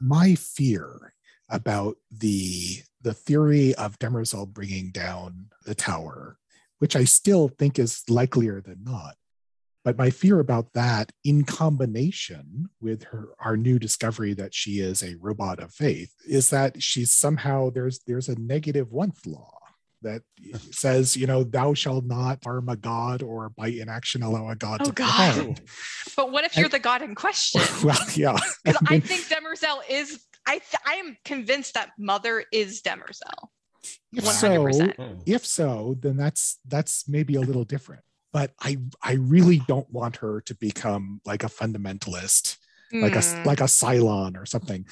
my 0.00 0.36
fear 0.36 1.12
about 1.50 1.96
the 2.10 2.78
the 3.06 3.14
theory 3.14 3.72
of 3.76 4.00
Demerzel 4.00 4.52
bringing 4.52 4.90
down 4.90 5.46
the 5.64 5.76
tower, 5.76 6.38
which 6.80 6.96
I 6.96 7.04
still 7.04 7.46
think 7.46 7.78
is 7.78 8.02
likelier 8.08 8.60
than 8.60 8.82
not. 8.82 9.14
But 9.84 9.96
my 9.96 10.10
fear 10.10 10.40
about 10.40 10.72
that, 10.72 11.12
in 11.22 11.44
combination 11.44 12.68
with 12.80 13.04
her 13.04 13.28
our 13.38 13.56
new 13.56 13.78
discovery 13.78 14.34
that 14.34 14.54
she 14.54 14.80
is 14.80 15.04
a 15.04 15.14
robot 15.20 15.60
of 15.60 15.72
faith, 15.72 16.12
is 16.26 16.50
that 16.50 16.82
she's 16.82 17.12
somehow 17.12 17.70
there's 17.70 18.00
there's 18.08 18.28
a 18.28 18.40
negative 18.40 18.90
one 18.90 19.12
law 19.24 19.56
that 20.02 20.22
says, 20.72 21.16
you 21.16 21.28
know, 21.28 21.44
thou 21.44 21.74
shalt 21.74 22.06
not 22.06 22.42
harm 22.42 22.68
a 22.68 22.76
god 22.76 23.22
or 23.22 23.50
by 23.50 23.68
inaction 23.68 24.24
allow 24.24 24.50
a 24.50 24.56
god 24.56 24.80
Oh, 24.82 24.86
to 24.86 24.92
God. 24.92 25.60
But 26.16 26.32
what 26.32 26.44
if 26.44 26.56
you're 26.56 26.68
the 26.68 26.80
god 26.80 27.02
in 27.02 27.14
question? 27.14 27.60
well, 27.84 27.98
yeah. 28.16 28.36
I 28.66 28.90
mean, 28.90 29.00
think 29.00 29.28
Demerzel 29.28 29.80
is. 29.88 30.20
I 30.46 30.58
th- 30.58 30.82
I 30.86 30.94
am 30.94 31.16
convinced 31.24 31.74
that 31.74 31.90
Mother 31.98 32.44
is 32.52 32.82
Demerzel. 32.82 33.48
if 34.12 34.24
100%. 34.24 34.96
so, 34.96 35.18
if 35.26 35.46
so 35.46 35.96
then 36.00 36.16
that's 36.16 36.58
that's 36.66 37.08
maybe 37.08 37.36
a 37.36 37.40
little 37.40 37.62
different 37.64 38.02
but 38.32 38.50
i 38.60 38.76
i 39.02 39.12
really 39.12 39.60
don't 39.68 39.88
want 39.92 40.16
her 40.16 40.40
to 40.40 40.54
become 40.56 41.20
like 41.24 41.44
a 41.44 41.48
fundamentalist 41.48 42.56
like 42.92 43.14
a 43.14 43.20
Hmm. 43.22 43.44
like 43.44 43.60
a 43.60 43.64
cylon 43.64 44.36
or 44.36 44.44
something 44.46 44.86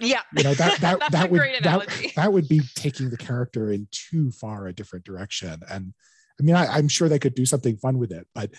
yeah. 0.00 0.22
you 0.36 0.42
know 0.44 0.54
that 0.54 0.78
that 0.80 1.00
that 1.10 1.30
would 1.30 1.40
that, 1.62 2.12
that 2.16 2.32
would 2.32 2.48
be 2.48 2.60
taking 2.74 3.10
the 3.10 3.16
character 3.16 3.70
in 3.72 3.86
too 3.90 4.30
far 4.30 4.66
a 4.66 4.72
different 4.72 5.04
direction 5.04 5.60
and 5.70 5.92
i 6.38 6.42
mean 6.42 6.54
I, 6.54 6.66
i'm 6.66 6.88
sure 6.88 7.08
they 7.08 7.18
could 7.18 7.34
do 7.34 7.46
something 7.46 7.76
fun 7.76 7.98
with 7.98 8.12
it 8.12 8.26
but 8.34 8.50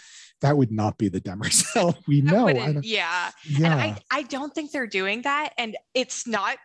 that 0.42 0.56
would 0.58 0.72
not 0.72 0.98
be 0.98 1.10
the 1.10 1.20
demerzel 1.22 1.96
we 2.08 2.22
That 2.22 2.32
know. 2.32 2.48
Yeah. 2.84 3.32
yeah. 3.50 3.58
And 3.58 3.66
I, 3.66 3.98
I 4.12 4.22
don't 4.24 4.54
think 4.54 4.72
they're 4.72 4.86
doing 4.86 5.24
that. 5.24 5.54
And 5.58 5.76
it's 5.96 6.28
not 6.28 6.58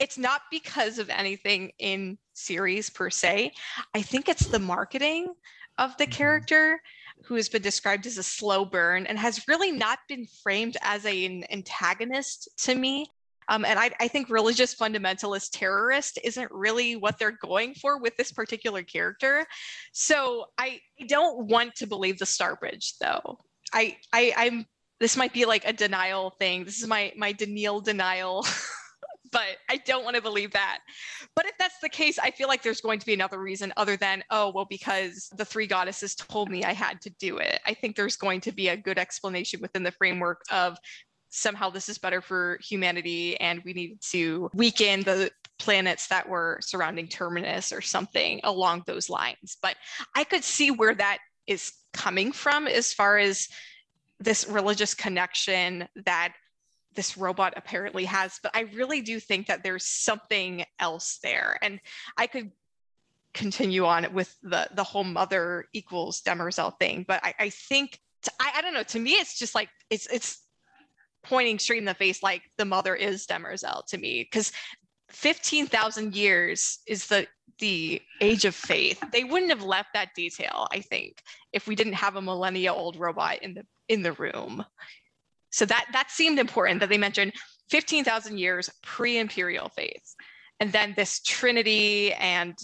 it's 0.00 0.16
not 0.16 0.40
because 0.50 0.98
of 0.98 1.10
anything 1.10 1.72
in 1.78 2.16
series 2.32 2.88
per 2.88 3.10
se. 3.10 3.52
I 3.94 4.00
think 4.02 4.28
it's 4.30 4.46
the 4.46 4.58
marketing 4.58 5.32
of 5.78 5.94
the 5.98 6.06
Mhm. 6.06 6.10
character 6.12 6.80
who 7.26 7.34
has 7.34 7.48
been 7.50 7.60
described 7.62 8.06
as 8.06 8.16
a 8.18 8.22
slow 8.22 8.64
burn 8.64 9.06
and 9.06 9.18
has 9.18 9.46
really 9.46 9.70
not 9.72 9.98
been 10.08 10.26
framed 10.42 10.76
as 10.82 11.04
a- 11.04 11.26
an 11.26 11.44
antagonist 11.50 12.48
to 12.64 12.74
me 12.74 13.06
um, 13.48 13.64
and 13.64 13.78
I, 13.78 13.90
I 14.00 14.08
think 14.08 14.30
religious 14.30 14.74
fundamentalist 14.74 15.50
terrorist 15.52 16.18
isn't 16.22 16.50
really 16.52 16.96
what 16.96 17.18
they're 17.18 17.38
going 17.44 17.74
for 17.74 17.98
with 17.98 18.16
this 18.16 18.32
particular 18.32 18.82
character 18.82 19.46
so 19.92 20.46
i 20.58 20.80
don't 21.06 21.46
want 21.46 21.74
to 21.76 21.86
believe 21.86 22.18
the 22.18 22.24
starbridge 22.24 22.94
though 23.00 23.38
i, 23.72 23.96
I 24.12 24.32
i'm 24.36 24.66
this 25.02 25.16
might 25.16 25.32
be 25.32 25.44
like 25.44 25.64
a 25.66 25.72
denial 25.72 26.30
thing. 26.38 26.64
This 26.64 26.80
is 26.80 26.86
my 26.86 27.12
my 27.16 27.32
Daneel 27.32 27.82
denial, 27.82 28.46
but 29.32 29.56
I 29.68 29.78
don't 29.78 30.04
want 30.04 30.14
to 30.14 30.22
believe 30.22 30.52
that. 30.52 30.78
But 31.34 31.44
if 31.46 31.58
that's 31.58 31.80
the 31.82 31.88
case, 31.88 32.20
I 32.20 32.30
feel 32.30 32.46
like 32.46 32.62
there's 32.62 32.80
going 32.80 33.00
to 33.00 33.06
be 33.06 33.12
another 33.12 33.40
reason 33.40 33.72
other 33.76 33.96
than 33.96 34.22
oh 34.30 34.52
well 34.54 34.64
because 34.70 35.28
the 35.36 35.44
three 35.44 35.66
goddesses 35.66 36.14
told 36.14 36.50
me 36.50 36.62
I 36.62 36.72
had 36.72 37.00
to 37.02 37.10
do 37.18 37.38
it. 37.38 37.58
I 37.66 37.74
think 37.74 37.96
there's 37.96 38.16
going 38.16 38.40
to 38.42 38.52
be 38.52 38.68
a 38.68 38.76
good 38.76 38.96
explanation 38.96 39.60
within 39.60 39.82
the 39.82 39.90
framework 39.90 40.42
of 40.52 40.78
somehow 41.32 41.70
this 41.70 41.88
is 41.88 41.96
better 41.96 42.20
for 42.20 42.58
humanity 42.62 43.40
and 43.40 43.62
we 43.64 43.72
need 43.72 43.98
to 44.02 44.50
weaken 44.52 45.02
the 45.02 45.30
planets 45.58 46.08
that 46.08 46.28
were 46.28 46.58
surrounding 46.60 47.08
terminus 47.08 47.72
or 47.72 47.80
something 47.80 48.40
along 48.44 48.82
those 48.86 49.08
lines. 49.08 49.56
But 49.60 49.76
i 50.14 50.24
could 50.24 50.44
see 50.44 50.70
where 50.70 50.94
that 50.94 51.18
is 51.46 51.72
coming 51.92 52.32
from 52.32 52.66
as 52.66 52.92
far 52.92 53.18
as 53.18 53.48
this 54.20 54.46
religious 54.46 54.94
connection 54.94 55.88
that 56.04 56.34
this 56.94 57.16
robot 57.16 57.54
apparently 57.56 58.04
has 58.04 58.38
but 58.42 58.54
i 58.54 58.60
really 58.74 59.00
do 59.00 59.18
think 59.18 59.46
that 59.46 59.62
there's 59.62 59.84
something 59.86 60.64
else 60.78 61.18
there. 61.22 61.58
And 61.62 61.80
i 62.16 62.26
could 62.26 62.52
continue 63.32 63.86
on 63.86 64.12
with 64.12 64.36
the 64.42 64.68
the 64.74 64.84
whole 64.84 65.04
mother 65.04 65.64
equals 65.72 66.20
demerzel 66.20 66.78
thing 66.78 67.02
but 67.08 67.18
i, 67.24 67.32
I 67.38 67.48
think 67.48 67.98
I, 68.38 68.52
I 68.56 68.60
don't 68.60 68.74
know 68.74 68.82
to 68.82 68.98
me 68.98 69.12
it's 69.12 69.38
just 69.38 69.54
like 69.54 69.70
it's 69.88 70.06
it's 70.12 70.42
pointing 71.22 71.58
straight 71.58 71.78
in 71.78 71.84
the 71.84 71.94
face 71.94 72.22
like 72.22 72.42
the 72.58 72.64
mother 72.64 72.94
is 72.94 73.26
demerzel 73.26 73.84
to 73.86 73.98
me 73.98 74.28
because 74.30 74.52
15,000 75.10 76.14
years 76.14 76.78
is 76.86 77.06
the 77.06 77.26
the 77.58 78.00
age 78.20 78.44
of 78.44 78.54
faith. 78.54 79.00
They 79.12 79.24
wouldn't 79.24 79.52
have 79.52 79.62
left 79.62 79.90
that 79.92 80.14
detail 80.16 80.66
i 80.72 80.80
think 80.80 81.22
if 81.52 81.66
we 81.66 81.74
didn't 81.74 81.92
have 81.92 82.16
a 82.16 82.22
millennia 82.22 82.72
old 82.72 82.96
robot 82.96 83.42
in 83.42 83.54
the 83.54 83.64
in 83.88 84.02
the 84.02 84.12
room. 84.12 84.64
So 85.50 85.66
that 85.66 85.86
that 85.92 86.10
seemed 86.10 86.38
important 86.38 86.80
that 86.80 86.88
they 86.88 86.98
mentioned 86.98 87.32
15,000 87.70 88.38
years 88.38 88.70
pre-imperial 88.82 89.68
faith. 89.68 90.14
And 90.60 90.72
then 90.72 90.94
this 90.96 91.20
trinity 91.20 92.12
and 92.14 92.56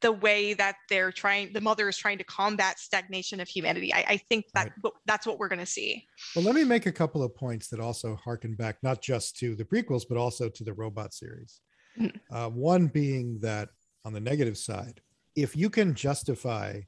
the 0.00 0.12
way 0.12 0.54
that 0.54 0.76
they're 0.88 1.12
trying 1.12 1.52
the 1.52 1.60
mother 1.60 1.88
is 1.88 1.96
trying 1.96 2.18
to 2.18 2.24
combat 2.24 2.78
stagnation 2.78 3.40
of 3.40 3.48
humanity 3.48 3.92
i, 3.92 4.04
I 4.08 4.16
think 4.16 4.46
that 4.54 4.72
that's 5.06 5.26
what 5.26 5.38
we're 5.38 5.48
going 5.48 5.58
to 5.58 5.66
see 5.66 6.04
Well, 6.34 6.44
let 6.44 6.54
me 6.54 6.64
make 6.64 6.86
a 6.86 6.92
couple 6.92 7.22
of 7.22 7.34
points 7.34 7.68
that 7.68 7.80
also 7.80 8.16
harken 8.16 8.54
back 8.54 8.78
not 8.82 9.02
just 9.02 9.36
to 9.38 9.54
the 9.54 9.64
prequels, 9.64 10.04
but 10.08 10.18
also 10.18 10.48
to 10.48 10.64
the 10.64 10.72
robot 10.72 11.14
series. 11.14 11.60
Mhm. 11.98 12.20
Uh, 12.30 12.50
one 12.50 12.86
being 12.86 13.38
that 13.40 13.70
on 14.04 14.12
the 14.12 14.20
negative 14.20 14.56
side, 14.56 15.00
if 15.34 15.56
you 15.56 15.70
can 15.70 15.94
justify 15.94 16.80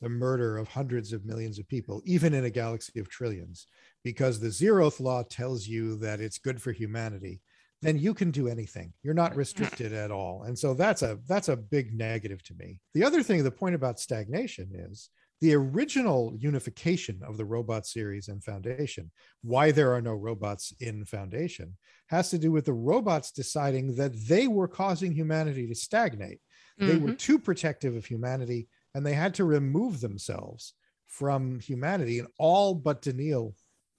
the 0.00 0.08
murder 0.08 0.58
of 0.58 0.68
hundreds 0.68 1.12
of 1.12 1.24
millions 1.24 1.58
of 1.58 1.68
people, 1.68 2.02
even 2.04 2.34
in 2.34 2.44
a 2.44 2.50
galaxy 2.50 3.00
of 3.00 3.08
trillions, 3.08 3.66
because 4.02 4.38
the 4.38 4.48
zeroth 4.48 5.00
law 5.00 5.22
tells 5.22 5.66
you 5.66 5.96
that 5.96 6.20
it's 6.20 6.38
good 6.38 6.60
for 6.60 6.72
humanity, 6.72 7.40
then 7.84 7.98
you 7.98 8.14
can 8.14 8.30
do 8.30 8.48
anything. 8.48 8.92
You're 9.02 9.14
not 9.14 9.36
restricted 9.42 9.92
at 9.92 10.10
all. 10.10 10.44
And 10.44 10.58
so 10.58 10.74
that's 10.74 11.02
a 11.02 11.18
that's 11.26 11.48
a 11.48 11.56
big 11.56 11.96
negative 11.96 12.42
to 12.44 12.54
me. 12.54 12.80
The 12.94 13.04
other 13.04 13.22
thing, 13.22 13.42
the 13.44 13.50
point 13.50 13.74
about 13.74 14.00
stagnation 14.00 14.70
is 14.74 15.10
the 15.40 15.54
original 15.54 16.32
unification 16.38 17.20
of 17.22 17.36
the 17.36 17.44
robot 17.44 17.86
series 17.86 18.28
and 18.28 18.42
Foundation, 18.42 19.10
why 19.42 19.72
there 19.72 19.92
are 19.92 20.00
no 20.00 20.14
robots 20.14 20.72
in 20.80 21.04
Foundation, 21.04 21.76
has 22.08 22.30
to 22.30 22.38
do 22.38 22.50
with 22.50 22.64
the 22.64 22.72
robots 22.72 23.30
deciding 23.30 23.94
that 23.96 24.14
they 24.26 24.48
were 24.48 24.68
causing 24.68 25.12
humanity 25.12 25.66
to 25.66 25.74
stagnate. 25.74 26.40
They 26.78 26.96
were 26.96 27.10
Mhm. 27.12 27.18
too 27.18 27.38
protective 27.38 27.94
of 27.94 28.06
humanity 28.06 28.68
and 28.94 29.04
they 29.04 29.14
had 29.14 29.34
to 29.34 29.44
remove 29.44 30.00
themselves 30.00 30.74
from 31.06 31.60
humanity. 31.60 32.18
And 32.20 32.28
all 32.38 32.74
but 32.74 33.02
Daneel 33.02 33.54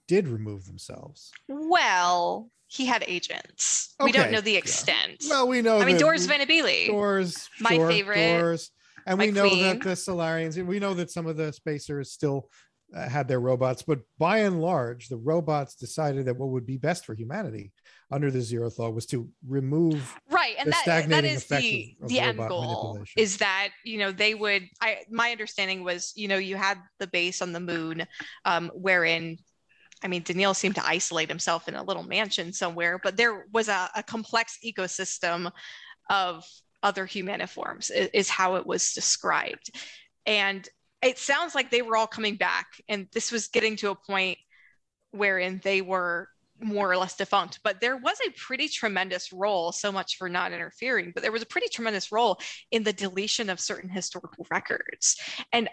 did 0.07 0.27
remove 0.27 0.65
themselves. 0.65 1.31
Well, 1.47 2.49
he 2.75 2.85
had 2.85 3.03
agents. 3.07 3.95
We 4.03 4.11
don't 4.11 4.31
know 4.31 4.41
the 4.41 4.53
yeah. 4.53 4.57
extent. 4.57 5.23
Well, 5.29 5.47
we 5.47 5.61
know 5.61 5.79
I 5.79 5.85
mean, 5.85 5.97
Dors 5.97 6.27
Venabili. 6.27 6.87
Dors, 6.87 7.49
My 7.59 7.75
sure, 7.75 7.89
favorite, 7.89 8.39
Dors. 8.39 8.71
And 9.07 9.17
we 9.19 9.31
know 9.31 9.47
queen. 9.47 9.63
that 9.63 9.81
the 9.81 9.95
Solarians, 9.95 10.57
we 10.57 10.79
know 10.79 10.93
that 10.95 11.11
some 11.11 11.27
of 11.27 11.37
the 11.37 11.53
spacers 11.53 12.11
still 12.11 12.49
uh, 12.95 13.07
had 13.07 13.27
their 13.27 13.39
robots, 13.39 13.83
but 13.83 13.99
by 14.17 14.39
and 14.39 14.61
large, 14.61 15.09
the 15.09 15.17
robots 15.17 15.75
decided 15.75 16.25
that 16.25 16.37
what 16.37 16.49
would 16.49 16.65
be 16.65 16.77
best 16.77 17.05
for 17.05 17.13
humanity 17.13 17.71
under 18.11 18.29
the 18.29 18.41
zero 18.41 18.69
law 18.77 18.89
was 18.89 19.05
to 19.07 19.29
remove. 19.47 20.15
right 20.29 20.55
and 20.59 20.71
that 20.71 21.07
that 21.09 21.25
is 21.25 21.45
the 21.45 21.95
of- 21.99 22.03
of 22.03 22.09
the 22.09 22.19
end 22.19 22.37
goal 22.37 22.99
is 23.17 23.37
that 23.37 23.69
you 23.83 23.97
know 23.97 24.11
they 24.11 24.35
would 24.35 24.63
i 24.79 24.99
my 25.09 25.31
understanding 25.31 25.83
was 25.83 26.13
you 26.15 26.27
know 26.27 26.37
you 26.37 26.55
had 26.55 26.77
the 26.99 27.07
base 27.07 27.41
on 27.41 27.51
the 27.51 27.59
moon 27.59 28.05
um 28.45 28.71
wherein 28.75 29.37
i 30.03 30.07
mean 30.07 30.23
Daneel 30.23 30.55
seemed 30.55 30.75
to 30.75 30.85
isolate 30.85 31.29
himself 31.29 31.67
in 31.67 31.75
a 31.75 31.83
little 31.83 32.03
mansion 32.03 32.53
somewhere 32.53 32.99
but 33.03 33.17
there 33.17 33.47
was 33.53 33.67
a, 33.67 33.89
a 33.95 34.03
complex 34.03 34.57
ecosystem 34.65 35.51
of 36.09 36.45
other 36.83 37.05
humaniforms 37.05 37.91
i- 37.91 38.09
is 38.13 38.29
how 38.29 38.55
it 38.55 38.65
was 38.65 38.93
described. 38.93 39.71
And 40.25 40.67
it 41.01 41.17
sounds 41.17 41.55
like 41.55 41.69
they 41.71 41.81
were 41.81 41.97
all 41.97 42.07
coming 42.07 42.35
back 42.35 42.67
and 42.87 43.07
this 43.11 43.31
was 43.31 43.47
getting 43.47 43.75
to 43.77 43.89
a 43.89 43.95
point 43.95 44.37
wherein 45.11 45.59
they 45.63 45.81
were 45.81 46.29
more 46.61 46.89
or 46.89 46.95
less 46.97 47.17
defunct. 47.17 47.59
But 47.63 47.81
there 47.81 47.97
was 47.97 48.17
a 48.25 48.31
pretty 48.31 48.69
tremendous 48.69 49.33
role 49.33 49.71
so 49.71 49.91
much 49.91 50.17
for 50.17 50.29
not 50.29 50.53
interfering 50.53 51.11
but 51.13 51.23
there 51.23 51.31
was 51.31 51.41
a 51.41 51.47
pretty 51.47 51.67
tremendous 51.69 52.11
role 52.11 52.39
in 52.71 52.83
the 52.83 52.93
deletion 52.93 53.49
of 53.49 53.59
certain 53.59 53.89
historical 53.89 54.45
records. 54.51 55.17
And 55.51 55.69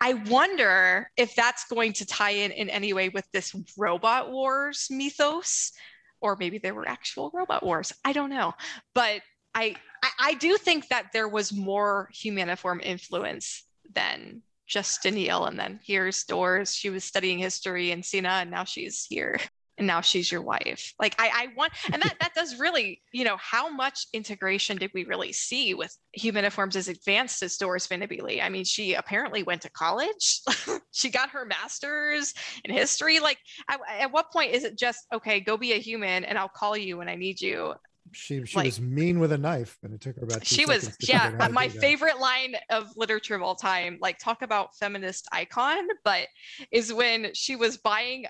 i 0.00 0.14
wonder 0.14 1.10
if 1.16 1.34
that's 1.34 1.64
going 1.66 1.92
to 1.92 2.06
tie 2.06 2.30
in 2.30 2.50
in 2.50 2.68
any 2.70 2.92
way 2.92 3.08
with 3.08 3.26
this 3.32 3.54
robot 3.76 4.30
wars 4.30 4.88
mythos 4.90 5.72
or 6.20 6.36
maybe 6.36 6.58
there 6.58 6.74
were 6.74 6.88
actual 6.88 7.30
robot 7.34 7.62
wars 7.62 7.92
i 8.04 8.12
don't 8.12 8.30
know 8.30 8.52
but 8.94 9.20
i 9.54 9.74
i, 10.02 10.10
I 10.20 10.34
do 10.34 10.56
think 10.56 10.88
that 10.88 11.06
there 11.12 11.28
was 11.28 11.52
more 11.52 12.10
humaniform 12.14 12.82
influence 12.82 13.64
than 13.94 14.42
just 14.68 15.02
Daneel. 15.02 15.48
And 15.48 15.58
then 15.58 15.80
here's 15.82 16.24
Dors. 16.24 16.74
She 16.74 16.90
was 16.90 17.02
studying 17.02 17.38
history 17.38 17.90
in 17.90 18.02
Cinna, 18.02 18.28
and 18.28 18.50
now 18.50 18.64
she's 18.64 19.04
here. 19.08 19.40
And 19.78 19.86
now 19.86 20.00
she's 20.00 20.30
your 20.30 20.42
wife. 20.42 20.92
Like 20.98 21.14
I, 21.18 21.30
I 21.32 21.46
want, 21.56 21.72
and 21.92 22.02
that 22.02 22.16
that 22.20 22.34
does 22.34 22.58
really, 22.58 23.00
you 23.12 23.24
know, 23.24 23.36
how 23.38 23.70
much 23.70 24.06
integration 24.12 24.76
did 24.76 24.90
we 24.92 25.04
really 25.04 25.32
see 25.32 25.72
with 25.74 25.96
humaniforms 26.18 26.74
as 26.76 26.88
advanced 26.88 27.42
as 27.42 27.56
Dors 27.56 27.86
Venabili? 27.86 28.42
I 28.42 28.48
mean, 28.48 28.64
she 28.64 28.94
apparently 28.94 29.44
went 29.44 29.62
to 29.62 29.70
college. 29.70 30.40
she 30.92 31.10
got 31.10 31.30
her 31.30 31.44
master's 31.44 32.34
in 32.64 32.74
history. 32.74 33.20
Like, 33.20 33.38
at, 33.70 33.80
at 34.00 34.12
what 34.12 34.32
point 34.32 34.52
is 34.52 34.64
it 34.64 34.76
just 34.76 35.06
okay? 35.14 35.40
Go 35.40 35.56
be 35.56 35.72
a 35.72 35.78
human, 35.78 36.24
and 36.24 36.36
I'll 36.36 36.48
call 36.48 36.76
you 36.76 36.98
when 36.98 37.08
I 37.08 37.14
need 37.14 37.40
you. 37.40 37.74
She 38.12 38.44
she 38.46 38.56
Like- 38.56 38.66
was 38.66 38.80
mean 38.80 39.20
with 39.20 39.32
a 39.32 39.38
knife, 39.38 39.76
and 39.82 39.94
it 39.94 40.00
took 40.00 40.16
her 40.16 40.22
about. 40.24 40.40
two 40.42 40.54
she 40.56 40.66
was 40.66 40.96
yeah 41.00 41.24
figure 41.24 41.36
out 41.36 41.40
how 41.42 41.46
to 41.48 41.52
my 41.52 41.68
favorite 41.68 42.18
line 42.18 42.56
of 42.70 42.88
literature 42.96 43.34
of 43.34 43.42
all 43.42 43.54
time 43.54 43.98
like 44.00 44.18
talk 44.18 44.40
about 44.42 44.74
feminist 44.76 45.28
icon 45.30 45.86
but 46.04 46.26
is 46.72 46.90
when 46.92 47.32
she 47.34 47.54
was 47.54 47.76
buying 47.76 48.24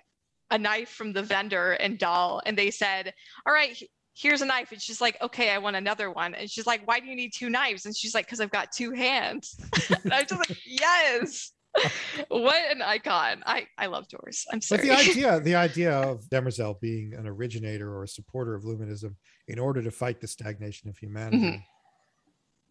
a 0.51 0.59
knife 0.59 0.89
from 0.91 1.13
the 1.13 1.23
vendor 1.23 1.73
and 1.73 1.99
doll 1.99 2.41
and 2.47 2.57
they 2.57 2.71
said 2.71 3.13
all 3.47 3.53
right 3.53 3.83
here's 4.15 4.41
a 4.43 4.47
knife. 4.47 4.73
And 4.73 4.83
she's 4.83 5.01
like 5.01 5.17
okay 5.23 5.51
i 5.51 5.59
want 5.59 5.77
another 5.77 6.11
one. 6.11 6.35
And 6.35 6.51
she's 6.51 6.67
like 6.67 6.87
why 6.87 6.99
do 7.01 7.07
you 7.07 7.15
need 7.15 7.33
two 7.33 7.51
knives? 7.51 7.87
And 7.87 7.97
she's 7.97 8.15
like 8.15 8.27
because 8.27 8.41
i've 8.41 8.51
got 8.51 8.73
two 8.73 8.91
hands. 8.93 9.57
And 10.05 10.13
i'm 10.13 10.27
just 10.27 10.49
like 10.49 10.59
yes. 10.67 11.53
What 12.29 12.73
an 12.75 12.83
icon. 12.83 13.43
I 13.47 13.67
i 13.77 13.87
love 13.87 14.09
Dors. 14.09 14.45
I'm 14.51 14.61
sorry 14.61 14.89
But 14.89 14.89
the 14.89 15.11
idea, 15.11 15.41
the 15.41 15.55
idea 15.55 15.93
of 15.93 16.25
Demerzel 16.31 16.81
being 16.81 17.15
an 17.15 17.27
originator 17.29 17.95
or 17.95 18.03
a 18.05 18.09
supporter 18.09 18.55
of 18.55 18.65
Luminism 18.65 19.15
in 19.47 19.59
order 19.59 19.83
to 19.83 19.91
fight 19.91 20.21
the 20.21 20.27
stagnation 20.27 20.89
of 20.89 20.97
humanity 20.99 21.39
Mhm. 21.39 21.63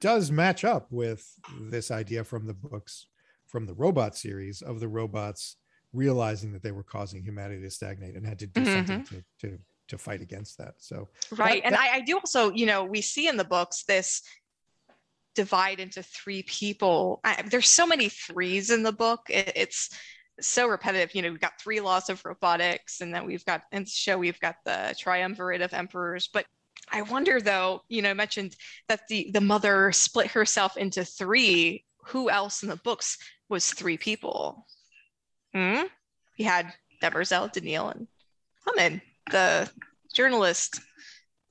does 0.01 0.31
match 0.31 0.65
up 0.65 0.87
with 0.91 1.23
this 1.61 1.91
idea 1.91 2.23
from 2.23 2.45
the 2.47 2.53
books, 2.53 3.07
from 3.45 3.65
the 3.65 3.73
robot 3.73 4.17
series 4.17 4.61
of 4.61 4.79
the 4.79 4.87
robots 4.87 5.55
realizing 5.93 6.53
that 6.53 6.63
they 6.63 6.71
were 6.71 6.83
causing 6.83 7.23
humanity 7.23 7.61
to 7.61 7.71
stagnate 7.71 8.15
and 8.15 8.25
had 8.25 8.39
to 8.39 8.47
do 8.47 8.65
something 8.65 9.01
mm-hmm. 9.01 9.17
to, 9.39 9.49
to 9.49 9.59
to 9.87 9.97
fight 9.97 10.21
against 10.21 10.57
that. 10.57 10.75
So 10.77 11.07
right 11.31 11.61
and 11.63 11.73
that- 11.73 11.91
I, 11.93 11.97
I 11.97 12.01
do 12.01 12.15
also 12.17 12.51
you 12.51 12.65
know 12.65 12.83
we 12.83 13.01
see 13.01 13.27
in 13.27 13.37
the 13.37 13.43
books 13.43 13.83
this 13.83 14.21
divide 15.35 15.79
into 15.79 16.01
three 16.01 16.43
people. 16.43 17.19
I, 17.23 17.43
there's 17.43 17.69
so 17.69 17.85
many 17.85 18.09
threes 18.09 18.71
in 18.71 18.81
the 18.81 18.91
book. 18.91 19.21
It, 19.29 19.51
it's 19.55 19.89
so 20.41 20.67
repetitive. 20.67 21.15
You 21.15 21.21
know 21.21 21.31
we've 21.31 21.39
got 21.39 21.61
three 21.61 21.79
laws 21.79 22.09
of 22.09 22.23
robotics 22.25 23.01
and 23.01 23.13
then 23.13 23.25
we've 23.25 23.45
got 23.45 23.61
in 23.71 23.83
the 23.83 23.89
show 23.89 24.17
we've 24.17 24.39
got 24.39 24.55
the 24.65 24.95
triumvirate 24.99 25.61
of 25.61 25.73
emperors. 25.73 26.29
But 26.31 26.45
i 26.91 27.01
wonder 27.01 27.41
though 27.41 27.81
you 27.89 28.03
know 28.03 28.11
I 28.11 28.13
mentioned 28.13 28.55
that 28.87 29.01
the 29.09 29.31
the 29.33 29.41
mother 29.41 29.91
split 29.91 30.27
herself 30.27 30.77
into 30.77 31.05
three. 31.05 31.85
Who 32.07 32.29
else 32.29 32.63
in 32.63 32.69
the 32.69 32.77
books 32.77 33.17
was 33.49 33.73
three 33.73 33.97
people 33.97 34.65
hmm? 35.57 35.85
we 36.37 36.45
had 36.45 36.73
Demerzel, 37.01 37.51
Daneel, 37.51 37.91
and 37.91 38.07
Hummin, 38.65 39.01
the 39.31 39.69
journalist. 40.13 40.81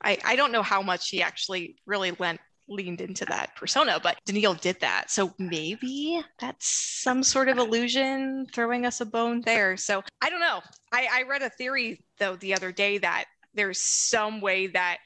I, 0.03 0.19
I 0.25 0.37
don't 0.37 0.53
know 0.53 0.63
how 0.63 0.83
much 0.83 1.09
he 1.09 1.23
actually 1.23 1.77
really 1.87 2.13
lent 2.19 2.41
leaned 2.69 3.01
into 3.01 3.25
that 3.27 3.55
persona, 3.55 4.01
but 4.03 4.19
Daneel 4.27 4.61
did 4.61 4.81
that. 4.81 5.09
So 5.09 5.33
maybe 5.39 6.21
that's 6.41 6.67
some 6.67 7.23
sort 7.23 7.49
of 7.49 7.59
illusion 7.59 8.47
throwing 8.53 8.85
us 8.85 9.01
a 9.01 9.07
bone 9.07 9.41
there. 9.43 9.77
So 9.77 10.03
I 10.21 10.31
don't 10.31 10.41
know. 10.41 10.61
I, 10.93 11.09
I 11.13 11.23
read 11.23 11.43
a 11.43 11.51
theory 11.51 12.05
though 12.19 12.35
the 12.37 12.55
other 12.55 12.73
day 12.73 12.99
that 12.99 13.27
there's 13.55 13.79
some 13.79 14.41
way 14.41 14.67
that 14.69 14.99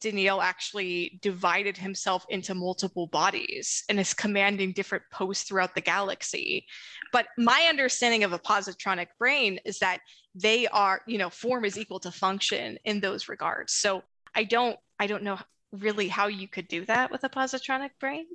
Daneel 0.00 0.42
actually 0.42 1.18
divided 1.22 1.76
himself 1.76 2.24
into 2.28 2.54
multiple 2.54 3.06
bodies 3.06 3.84
and 3.88 4.00
is 4.00 4.14
commanding 4.14 4.72
different 4.72 5.04
posts 5.12 5.44
throughout 5.44 5.74
the 5.74 5.80
galaxy. 5.80 6.66
But 7.12 7.26
my 7.36 7.66
understanding 7.68 8.24
of 8.24 8.32
a 8.32 8.38
positronic 8.38 9.08
brain 9.18 9.58
is 9.64 9.78
that 9.80 10.00
they 10.34 10.66
are, 10.68 11.02
you 11.06 11.18
know, 11.18 11.30
form 11.30 11.64
is 11.64 11.78
equal 11.78 12.00
to 12.00 12.10
function 12.10 12.78
in 12.84 13.00
those 13.00 13.28
regards. 13.28 13.74
So 13.74 14.02
I 14.34 14.44
don't, 14.44 14.78
I 14.98 15.06
don't 15.06 15.22
know 15.22 15.38
really 15.72 16.08
how 16.08 16.26
you 16.28 16.48
could 16.48 16.68
do 16.68 16.84
that 16.86 17.10
with 17.10 17.24
a 17.24 17.28
positronic 17.28 17.90
brain. 18.00 18.26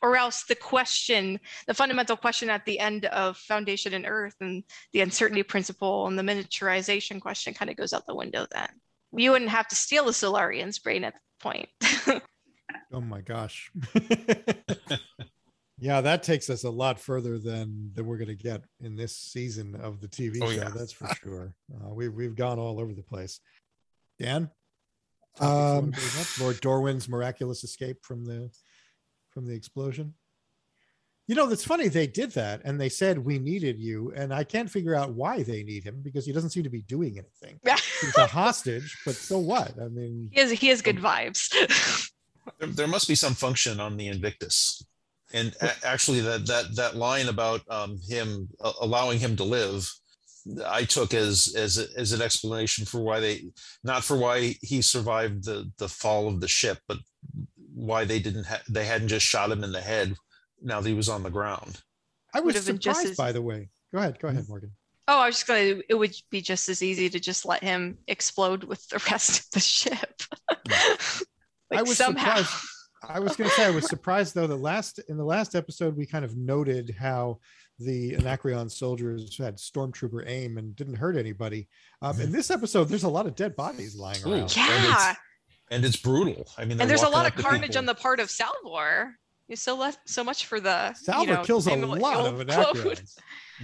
Or 0.00 0.16
else 0.16 0.44
the 0.44 0.54
question, 0.54 1.40
the 1.66 1.74
fundamental 1.74 2.16
question 2.16 2.50
at 2.50 2.64
the 2.64 2.78
end 2.78 3.06
of 3.06 3.36
Foundation 3.36 3.94
and 3.94 4.06
Earth 4.06 4.36
and 4.40 4.62
the 4.92 5.00
uncertainty 5.00 5.42
principle 5.42 6.06
and 6.06 6.16
the 6.16 6.22
miniaturization 6.22 7.20
question 7.20 7.52
kind 7.52 7.68
of 7.68 7.76
goes 7.76 7.92
out 7.92 8.06
the 8.06 8.14
window 8.14 8.46
then. 8.52 8.68
You 9.12 9.30
wouldn't 9.32 9.50
have 9.50 9.68
to 9.68 9.74
steal 9.76 10.04
the 10.04 10.12
Solarian's 10.12 10.78
brain 10.78 11.04
at 11.04 11.14
the 11.14 11.20
point. 11.40 11.68
oh 12.92 13.00
my 13.00 13.20
gosh. 13.22 13.70
yeah, 15.78 16.00
that 16.00 16.22
takes 16.22 16.50
us 16.50 16.64
a 16.64 16.70
lot 16.70 16.98
further 16.98 17.38
than 17.38 17.90
than 17.94 18.06
we're 18.06 18.18
going 18.18 18.28
to 18.28 18.34
get 18.34 18.62
in 18.80 18.96
this 18.96 19.16
season 19.16 19.74
of 19.76 20.00
the 20.00 20.08
TV 20.08 20.38
Oh, 20.42 20.46
show. 20.50 20.56
yeah. 20.62 20.70
That's 20.74 20.92
for 20.92 21.08
sure. 21.22 21.54
Uh, 21.74 21.90
we've 21.94 22.12
we've 22.12 22.36
gone 22.36 22.58
all 22.58 22.80
over 22.80 22.92
the 22.92 23.02
place. 23.02 23.40
Dan, 24.18 24.50
Um, 25.40 25.48
wanna 25.48 25.80
bring 25.92 26.20
up? 26.20 26.40
Lord 26.40 26.60
Dorwin's 26.60 27.08
miraculous 27.08 27.62
escape 27.64 27.98
from 28.04 28.24
the 28.24 28.50
from 29.30 29.46
the 29.46 29.54
explosion. 29.54 30.14
You 31.28 31.34
know, 31.34 31.46
that's 31.46 31.64
funny. 31.64 31.88
They 31.88 32.06
did 32.06 32.32
that, 32.32 32.62
and 32.64 32.80
they 32.80 32.88
said 32.88 33.18
we 33.18 33.38
needed 33.38 33.78
you, 33.78 34.12
and 34.16 34.32
I 34.32 34.44
can't 34.44 34.70
figure 34.70 34.94
out 34.94 35.12
why 35.12 35.42
they 35.42 35.62
need 35.62 35.84
him 35.84 36.00
because 36.02 36.24
he 36.24 36.32
doesn't 36.32 36.50
seem 36.50 36.62
to 36.62 36.70
be 36.70 36.80
doing 36.80 37.18
anything. 37.18 37.60
He's 38.00 38.16
a 38.16 38.26
hostage, 38.26 38.96
but 39.04 39.14
so 39.14 39.38
what? 39.38 39.74
I 39.78 39.88
mean, 39.88 40.30
he 40.32 40.40
has 40.40 40.50
he 40.50 40.68
has 40.68 40.82
good 40.82 40.96
vibes. 40.96 42.10
There, 42.58 42.68
there 42.68 42.86
must 42.86 43.06
be 43.06 43.14
some 43.14 43.34
function 43.34 43.78
on 43.78 43.98
the 43.98 44.08
Invictus, 44.08 44.82
and 45.34 45.54
a- 45.60 45.86
actually, 45.86 46.20
that 46.20 46.46
that 46.46 46.74
that 46.76 46.96
line 46.96 47.28
about 47.28 47.60
um, 47.68 47.98
him 48.08 48.48
uh, 48.64 48.72
allowing 48.80 49.18
him 49.18 49.36
to 49.36 49.44
live, 49.44 49.86
I 50.66 50.84
took 50.84 51.12
as 51.12 51.54
as 51.54 51.76
as 51.94 52.12
an 52.12 52.22
explanation 52.22 52.86
for 52.86 53.02
why 53.02 53.20
they 53.20 53.42
not 53.84 54.02
for 54.02 54.16
why 54.16 54.56
he 54.62 54.80
survived 54.80 55.44
the 55.44 55.70
the 55.76 55.90
fall 55.90 56.26
of 56.26 56.40
the 56.40 56.48
ship, 56.48 56.78
but 56.88 56.96
why 57.74 58.06
they 58.06 58.18
didn't 58.18 58.46
ha- 58.46 58.62
they 58.66 58.86
hadn't 58.86 59.08
just 59.08 59.26
shot 59.26 59.50
him 59.50 59.62
in 59.62 59.70
the 59.72 59.82
head 59.82 60.16
now 60.62 60.80
that 60.80 60.88
he 60.88 60.94
was 60.94 61.08
on 61.08 61.22
the 61.22 61.30
ground. 61.30 61.80
I 62.34 62.40
was 62.40 62.46
Would 62.46 62.54
have 62.56 62.66
been 62.66 62.78
just 62.78 63.00
surprised. 63.00 63.12
as- 63.12 63.16
By 63.16 63.32
the 63.32 63.42
way, 63.42 63.70
go 63.92 63.98
ahead, 63.98 64.18
go 64.20 64.28
ahead, 64.28 64.48
Morgan. 64.48 64.72
Oh, 65.10 65.18
I 65.20 65.26
was 65.26 65.36
just 65.36 65.46
gonna. 65.46 65.80
It 65.88 65.94
would 65.94 66.14
be 66.30 66.42
just 66.42 66.68
as 66.68 66.82
easy 66.82 67.08
to 67.08 67.18
just 67.18 67.46
let 67.46 67.62
him 67.62 67.96
explode 68.08 68.64
with 68.64 68.86
the 68.88 69.02
rest 69.10 69.40
of 69.40 69.50
the 69.52 69.60
ship. 69.60 70.22
like 71.70 71.80
I 71.80 71.82
was 71.82 71.96
somehow. 71.96 72.36
surprised. 72.42 72.64
I 73.08 73.20
was 73.20 73.36
going 73.36 73.48
to 73.48 73.54
say 73.56 73.64
I 73.64 73.70
was 73.70 73.86
surprised 73.88 74.34
though. 74.34 74.46
The 74.46 74.56
last 74.56 74.98
in 75.08 75.16
the 75.16 75.24
last 75.24 75.54
episode 75.54 75.96
we 75.96 76.04
kind 76.04 76.24
of 76.24 76.36
noted 76.36 76.94
how 76.98 77.38
the 77.78 78.14
Anacreon 78.16 78.68
soldiers 78.68 79.38
had 79.38 79.56
stormtrooper 79.56 80.24
aim 80.26 80.58
and 80.58 80.74
didn't 80.74 80.96
hurt 80.96 81.16
anybody. 81.16 81.68
Um, 82.02 82.20
in 82.20 82.32
this 82.32 82.50
episode, 82.50 82.84
there's 82.88 83.04
a 83.04 83.08
lot 83.08 83.26
of 83.26 83.36
dead 83.36 83.54
bodies 83.56 83.94
lying 83.96 84.22
around. 84.26 84.54
Yeah. 84.56 85.14
and 85.70 85.84
it's 85.84 85.96
brutal. 85.96 86.48
I 86.58 86.64
mean, 86.64 86.80
And 86.80 86.90
there's 86.90 87.04
a 87.04 87.08
lot 87.08 87.24
of 87.26 87.36
carnage 87.36 87.68
people. 87.70 87.78
on 87.78 87.86
the 87.86 87.94
part 87.94 88.18
of 88.20 88.30
Salvor. 88.30 89.16
You 89.48 89.56
so 89.56 89.76
left 89.76 90.00
so 90.06 90.22
much 90.22 90.46
for 90.46 90.60
the 90.60 90.92
Salvor 90.92 91.30
you 91.30 91.36
know, 91.36 91.42
kills 91.42 91.66
a 91.66 91.74
lot 91.74 92.26
of 92.26 92.46
quote. 92.46 92.48
Anacreons. 92.48 93.16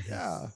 Yeah. 0.08 0.46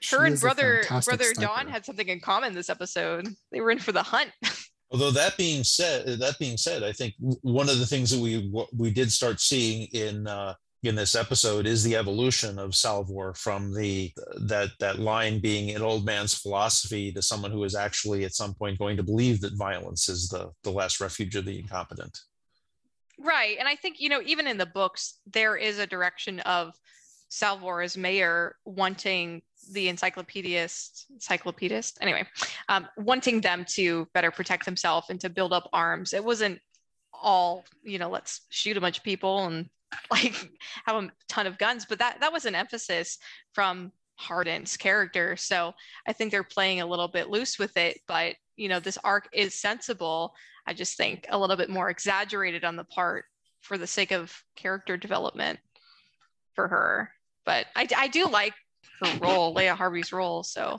She 0.00 0.14
Her 0.14 0.26
and 0.26 0.38
brother 0.38 0.84
brother 0.88 1.34
sniper. 1.34 1.40
Don 1.40 1.68
had 1.68 1.84
something 1.84 2.06
in 2.06 2.20
common 2.20 2.54
this 2.54 2.70
episode. 2.70 3.28
They 3.50 3.60
were 3.60 3.70
in 3.70 3.78
for 3.78 3.92
the 3.92 4.02
hunt. 4.02 4.30
Although 4.90 5.10
that 5.12 5.36
being 5.36 5.64
said, 5.64 6.18
that 6.20 6.38
being 6.38 6.56
said, 6.56 6.82
I 6.82 6.92
think 6.92 7.14
one 7.18 7.68
of 7.68 7.78
the 7.78 7.86
things 7.86 8.10
that 8.10 8.20
we 8.20 8.52
we 8.76 8.90
did 8.90 9.10
start 9.10 9.40
seeing 9.40 9.88
in 9.92 10.26
uh, 10.26 10.54
in 10.82 10.94
this 10.94 11.14
episode 11.14 11.66
is 11.66 11.82
the 11.82 11.96
evolution 11.96 12.58
of 12.58 12.74
Salvor 12.74 13.34
from 13.34 13.74
the 13.74 14.12
that 14.36 14.70
that 14.78 14.98
line 14.98 15.40
being 15.40 15.74
an 15.74 15.82
old 15.82 16.06
man's 16.06 16.34
philosophy 16.34 17.10
to 17.12 17.20
someone 17.20 17.50
who 17.50 17.64
is 17.64 17.74
actually 17.74 18.24
at 18.24 18.34
some 18.34 18.54
point 18.54 18.78
going 18.78 18.96
to 18.96 19.02
believe 19.02 19.40
that 19.40 19.56
violence 19.56 20.08
is 20.08 20.28
the 20.28 20.50
the 20.62 20.70
last 20.70 21.00
refuge 21.00 21.36
of 21.36 21.44
the 21.44 21.58
incompetent. 21.58 22.18
Right. 23.18 23.56
And 23.58 23.66
I 23.66 23.74
think, 23.74 24.00
you 24.00 24.08
know, 24.08 24.20
even 24.24 24.46
in 24.46 24.58
the 24.58 24.66
books, 24.66 25.18
there 25.26 25.56
is 25.56 25.78
a 25.78 25.86
direction 25.86 26.40
of 26.40 26.74
Salvor 27.28 27.82
as 27.82 27.96
mayor 27.96 28.56
wanting 28.64 29.42
the 29.72 29.88
encyclopedist, 29.88 31.06
encyclopedist, 31.12 31.98
anyway, 32.00 32.26
um, 32.68 32.88
wanting 32.96 33.40
them 33.40 33.66
to 33.70 34.06
better 34.14 34.30
protect 34.30 34.64
themselves 34.64 35.10
and 35.10 35.20
to 35.20 35.28
build 35.28 35.52
up 35.52 35.68
arms. 35.72 36.14
It 36.14 36.24
wasn't 36.24 36.60
all, 37.12 37.64
you 37.82 37.98
know, 37.98 38.08
let's 38.08 38.42
shoot 38.50 38.76
a 38.76 38.80
bunch 38.80 38.98
of 38.98 39.04
people 39.04 39.46
and 39.46 39.68
like 40.10 40.34
have 40.86 41.02
a 41.02 41.10
ton 41.28 41.46
of 41.46 41.58
guns, 41.58 41.86
but 41.86 41.98
that 41.98 42.20
that 42.20 42.32
was 42.32 42.44
an 42.44 42.54
emphasis 42.54 43.18
from 43.52 43.92
Hardin's 44.16 44.76
character. 44.76 45.36
So 45.36 45.72
I 46.06 46.12
think 46.12 46.30
they're 46.30 46.42
playing 46.44 46.80
a 46.80 46.86
little 46.86 47.08
bit 47.08 47.30
loose 47.30 47.58
with 47.58 47.76
it, 47.76 48.00
but 48.06 48.34
you 48.56 48.68
know, 48.68 48.80
this 48.80 48.98
arc 49.04 49.28
is 49.32 49.54
sensible. 49.54 50.34
I 50.68 50.74
just 50.74 50.98
think 50.98 51.26
a 51.30 51.38
little 51.38 51.56
bit 51.56 51.70
more 51.70 51.88
exaggerated 51.88 52.62
on 52.62 52.76
the 52.76 52.84
part 52.84 53.24
for 53.62 53.78
the 53.78 53.86
sake 53.86 54.12
of 54.12 54.44
character 54.54 54.98
development 54.98 55.58
for 56.54 56.68
her. 56.68 57.10
But 57.46 57.66
I, 57.74 57.88
I 57.96 58.08
do 58.08 58.26
like 58.26 58.52
her 59.00 59.18
role, 59.18 59.54
Leah 59.54 59.74
Harvey's 59.74 60.12
role. 60.12 60.42
So 60.42 60.78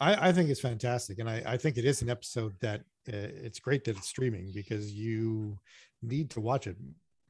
I, 0.00 0.28
I 0.28 0.32
think 0.32 0.48
it's 0.48 0.60
fantastic, 0.60 1.18
and 1.18 1.28
I, 1.28 1.42
I 1.44 1.56
think 1.58 1.76
it 1.76 1.84
is 1.84 2.00
an 2.00 2.08
episode 2.08 2.54
that 2.60 2.80
uh, 3.06 3.28
it's 3.44 3.58
great 3.58 3.84
that 3.84 3.98
it's 3.98 4.08
streaming 4.08 4.50
because 4.54 4.90
you 4.90 5.58
need 6.00 6.30
to 6.30 6.40
watch 6.40 6.66
it 6.66 6.76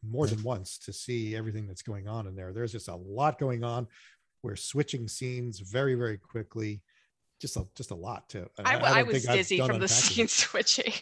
more 0.08 0.28
than 0.28 0.40
once 0.44 0.78
to 0.78 0.92
see 0.92 1.34
everything 1.34 1.66
that's 1.66 1.82
going 1.82 2.06
on 2.06 2.28
in 2.28 2.36
there. 2.36 2.52
There's 2.52 2.70
just 2.70 2.86
a 2.86 2.94
lot 2.94 3.40
going 3.40 3.64
on. 3.64 3.88
We're 4.44 4.54
switching 4.54 5.08
scenes 5.08 5.58
very, 5.58 5.96
very 5.96 6.16
quickly. 6.16 6.80
Just 7.40 7.56
a 7.56 7.66
just 7.74 7.90
a 7.90 7.94
lot 7.94 8.28
to. 8.30 8.48
I, 8.64 8.76
I, 8.76 9.02
don't 9.02 9.08
was 9.08 9.24
dizzy 9.24 9.58
from 9.58 9.80
the 9.80 9.88
scene 9.88 10.26
it. 10.26 10.30
switching. 10.30 10.92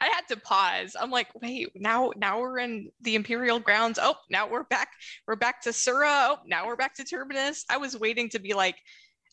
I 0.00 0.06
had 0.06 0.26
to 0.28 0.36
pause. 0.36 0.96
I'm 0.98 1.10
like, 1.10 1.28
wait, 1.40 1.68
now 1.74 2.12
now 2.16 2.40
we're 2.40 2.58
in 2.58 2.90
the 3.00 3.14
Imperial 3.14 3.58
grounds. 3.58 3.98
Oh, 4.00 4.16
now 4.30 4.48
we're 4.48 4.64
back. 4.64 4.88
We're 5.26 5.36
back 5.36 5.62
to 5.62 5.72
Sura. 5.72 6.08
Oh, 6.08 6.36
now 6.46 6.66
we're 6.66 6.76
back 6.76 6.94
to 6.96 7.04
Terminus. 7.04 7.64
I 7.68 7.76
was 7.76 7.98
waiting 7.98 8.28
to 8.30 8.38
be 8.38 8.54
like, 8.54 8.76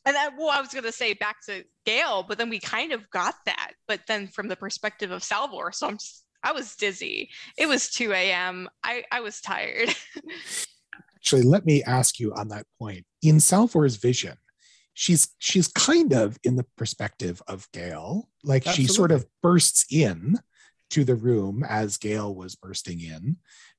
and 0.05 0.15
then 0.15 0.31
well, 0.37 0.49
I 0.49 0.61
was 0.61 0.73
gonna 0.73 0.91
say 0.91 1.13
back 1.13 1.37
to 1.45 1.63
Gaal, 1.85 2.27
but 2.27 2.37
then 2.37 2.49
we 2.49 2.59
kind 2.59 2.91
of 2.91 3.09
got 3.09 3.35
that. 3.45 3.73
But 3.87 4.01
then 4.07 4.27
from 4.27 4.47
the 4.47 4.55
perspective 4.55 5.11
of 5.11 5.23
Salvor, 5.23 5.71
so 5.73 5.87
I'm 5.87 5.97
just 5.97 6.25
I 6.43 6.51
was 6.51 6.75
dizzy. 6.75 7.29
It 7.57 7.67
was 7.67 7.89
2 7.89 8.13
a.m. 8.13 8.67
I, 8.83 9.03
I 9.11 9.21
was 9.21 9.41
tired. 9.41 9.93
Actually, 11.15 11.43
let 11.43 11.65
me 11.65 11.83
ask 11.83 12.19
you 12.19 12.33
on 12.33 12.47
that 12.47 12.65
point. 12.79 13.05
In 13.21 13.39
Salvor's 13.39 13.97
vision, 13.97 14.37
she's 15.01 15.29
she's 15.39 15.67
kind 15.67 16.13
of 16.13 16.37
in 16.43 16.55
the 16.57 16.65
perspective 16.77 17.41
of 17.47 17.67
Gaal. 17.71 18.25
Like 18.43 18.63
she 18.67 18.85
sort 18.85 19.11
of 19.11 19.25
bursts 19.41 19.83
in 19.89 20.37
to 20.91 21.03
the 21.03 21.15
room 21.15 21.65
as 21.67 21.97
Gaal 21.97 22.35
was 22.35 22.55
bursting 22.55 23.01
in, 23.01 23.37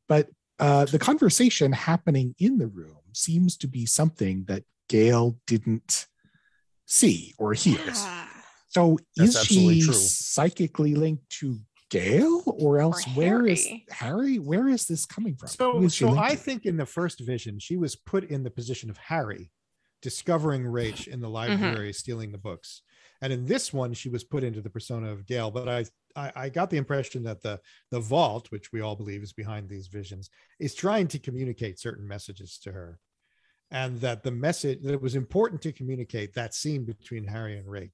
but 0.09 0.29
uh, 0.59 0.85
the 0.87 0.99
conversation 0.99 1.71
happening 1.73 2.35
in 2.41 2.59
the 2.59 2.67
room 2.67 2.99
seems 3.15 3.57
to 3.59 3.69
be 3.69 3.87
something 3.87 4.45
that 4.49 4.65
Gaal 4.91 5.37
didn't 5.47 6.07
see 6.87 7.35
or 7.39 7.55
hear. 7.55 7.79
Yeah. 7.87 8.27
So 8.69 8.99
That's 9.17 9.37
is 9.37 9.45
she 9.45 9.83
true. 9.83 9.95
psychically 9.95 10.97
linked 10.97 11.29
to 11.41 11.61
Gaal, 11.91 12.43
or 12.47 12.81
else 12.81 13.05
where 13.15 13.47
is 13.47 13.65
Hari. 13.65 13.87
Hari? 13.93 14.39
Where 14.39 14.69
is 14.69 14.87
this 14.87 15.07
coming 15.07 15.37
from? 15.37 15.49
So, 15.49 15.87
so 15.89 16.19
I 16.19 16.31
to? 16.31 16.37
think 16.37 16.67
in 16.67 16.77
the 16.79 16.87
first 16.87 17.21
vision, 17.21 17.61
she 17.61 17.77
was 17.77 17.95
put 17.95 18.25
in 18.25 18.43
the 18.43 18.51
position 18.51 18.91
of 18.91 18.97
Hari, 18.97 19.51
discovering 20.03 20.65
Raych 20.65 21.07
in 21.07 21.21
the 21.21 21.29
mm-hmm. 21.29 21.35
library, 21.35 21.93
stealing 21.93 22.33
the 22.33 22.39
books. 22.39 22.83
And 23.23 23.33
in 23.33 23.47
this 23.47 23.73
one, 23.73 23.95
she 23.95 24.09
was 24.09 24.25
put 24.25 24.43
into 24.43 24.61
the 24.61 24.69
persona 24.69 25.11
of 25.11 25.25
Gaal. 25.25 25.55
But 25.55 25.69
I, 25.69 25.85
I, 26.17 26.33
I 26.35 26.49
got 26.49 26.71
the 26.71 26.77
impression 26.77 27.23
that 27.23 27.41
the 27.41 27.61
the 27.91 28.01
vault, 28.01 28.51
which 28.51 28.73
we 28.73 28.81
all 28.81 28.97
believe 28.97 29.23
is 29.23 29.33
behind 29.33 29.69
these 29.69 29.87
visions, 29.87 30.29
is 30.59 30.75
trying 30.75 31.07
to 31.09 31.19
communicate 31.19 31.79
certain 31.79 32.07
messages 32.07 32.59
to 32.65 32.73
her, 32.73 32.99
and 33.71 34.01
that 34.01 34.25
the 34.25 34.33
message 34.33 34.83
that 34.83 34.93
it 34.93 35.01
was 35.01 35.15
important 35.15 35.63
to 35.63 35.73
communicate 35.73 36.35
that 36.35 36.53
scene 36.53 36.85
between 36.85 37.27
Hari 37.27 37.57
and 37.57 37.67
Raych. 37.67 37.91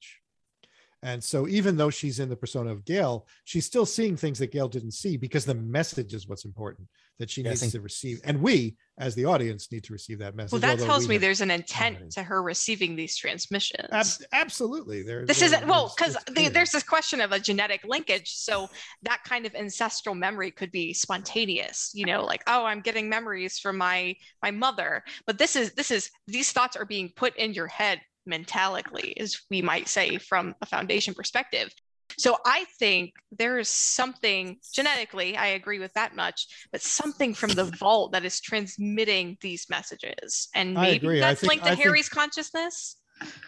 And 1.03 1.23
so, 1.23 1.47
even 1.47 1.77
though 1.77 1.91
she's 1.91 2.19
in 2.19 2.29
the 2.29 2.37
persona 2.37 2.73
of 2.73 2.85
Gaal, 2.85 3.25
she's 3.45 3.67
still 3.67 3.87
seeing 3.87 4.17
things 4.17 4.39
that 4.39 4.51
Gaal 4.51 4.71
didn't 4.71 4.93
see 4.93 5.17
because 5.17 5.45
the 5.45 5.55
message 5.55 6.15
is 6.15 6.27
what's 6.27 6.45
important 6.45 6.89
that 7.19 7.31
she 7.31 7.43
Yeah, 7.43 7.51
needs 7.51 7.61
think- 7.61 7.73
to 7.73 7.81
receive. 7.81 8.21
And 8.25 8.41
we, 8.41 8.77
as 8.99 9.15
the 9.15 9.25
audience, 9.25 9.71
need 9.73 9.85
to 9.85 9.93
receive 9.93 10.19
that 10.21 10.35
message. 10.35 10.53
Well, 10.53 10.61
that 10.61 10.79
tells 10.79 11.07
we 11.09 11.15
me 11.15 11.19
there's 11.19 11.41
an 11.41 11.51
already. 11.51 11.63
intent 11.63 12.13
to 12.13 12.23
her 12.23 12.43
receiving 12.43 12.97
these 12.97 13.17
transmissions. 13.17 13.89
Ab- 13.91 14.07
absolutely. 14.33 15.03
There, 15.03 15.27
this 15.27 15.41
there- 15.41 15.47
isn't 15.47 15.67
well 15.67 15.93
because 15.97 16.17
it's 16.37 16.51
there's 16.51 16.71
this 16.71 16.83
question 16.83 17.21
of 17.21 17.33
a 17.33 17.39
genetic 17.39 17.83
linkage 17.85 18.31
so 18.37 18.69
that 19.03 19.23
kind 19.25 19.47
of 19.47 19.55
ancestral 19.55 20.15
memory 20.15 20.51
could 20.51 20.71
be 20.73 20.93
spontaneous 20.95 21.91
you 21.95 22.07
know 22.07 22.25
like 22.25 22.43
oh 22.47 22.65
i'm 22.65 22.81
getting 22.81 23.09
memories 23.09 23.59
from 23.59 23.77
my 23.77 24.15
my 24.43 24.51
mother 24.51 25.03
but 25.27 25.39
this 25.39 25.57
is 25.57 25.73
this 25.73 25.91
is 25.91 26.11
these 26.27 26.53
thoughts 26.53 26.77
are 26.77 26.85
being 26.85 27.11
put 27.17 27.37
in 27.37 27.53
your 27.53 27.67
head 27.67 28.01
mentalically 28.29 29.13
as 29.19 29.41
we 29.51 29.61
might 29.63 29.89
say 29.89 30.17
from 30.19 30.55
a 30.63 30.67
foundation 30.67 31.15
perspective 31.15 31.71
so 32.17 32.37
i 32.47 32.65
think 32.79 33.13
there 33.33 33.59
is 33.59 33.69
something 33.69 34.57
genetically 34.73 35.37
i 35.37 35.47
agree 35.49 35.79
with 35.79 35.93
that 35.95 36.17
much 36.17 36.47
but 36.73 36.81
something 36.81 37.35
from 37.35 37.51
the 37.51 37.65
vault 37.79 38.13
that 38.13 38.25
is 38.25 38.41
transmitting 38.41 39.37
these 39.41 39.67
messages 39.69 40.49
and 40.55 40.79
I 40.79 40.83
maybe 40.83 40.97
agree. 41.07 41.19
I 41.19 41.29
that's 41.29 41.41
think- 41.41 41.51
linked 41.51 41.65
to 41.67 41.73
I 41.73 41.75
think- 41.75 41.85
hari's 41.85 42.09
consciousness 42.09 42.97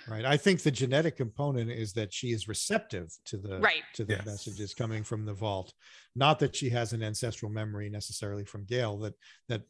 right. 0.08 0.24
I 0.24 0.36
think 0.36 0.62
the 0.62 0.70
genetic 0.72 1.16
component 1.16 1.70
is 1.70 1.92
that 1.92 2.12
she 2.12 2.32
is 2.32 2.48
receptive 2.48 3.08
to 3.26 3.36
the 3.36 3.60
right 3.60 3.84
to 3.94 4.04
the 4.04 4.14
Yeah. 4.14 4.22
messages 4.26 4.74
coming 4.74 5.04
from 5.04 5.24
the 5.24 5.32
vault. 5.32 5.72
Not 6.16 6.40
that 6.40 6.56
she 6.56 6.70
has 6.70 6.92
an 6.92 7.04
ancestral 7.04 7.52
memory 7.52 7.88
necessarily 7.88 8.44
from 8.44 8.66
Gaal, 8.66 9.00
that 9.02 9.14
that 9.48 9.62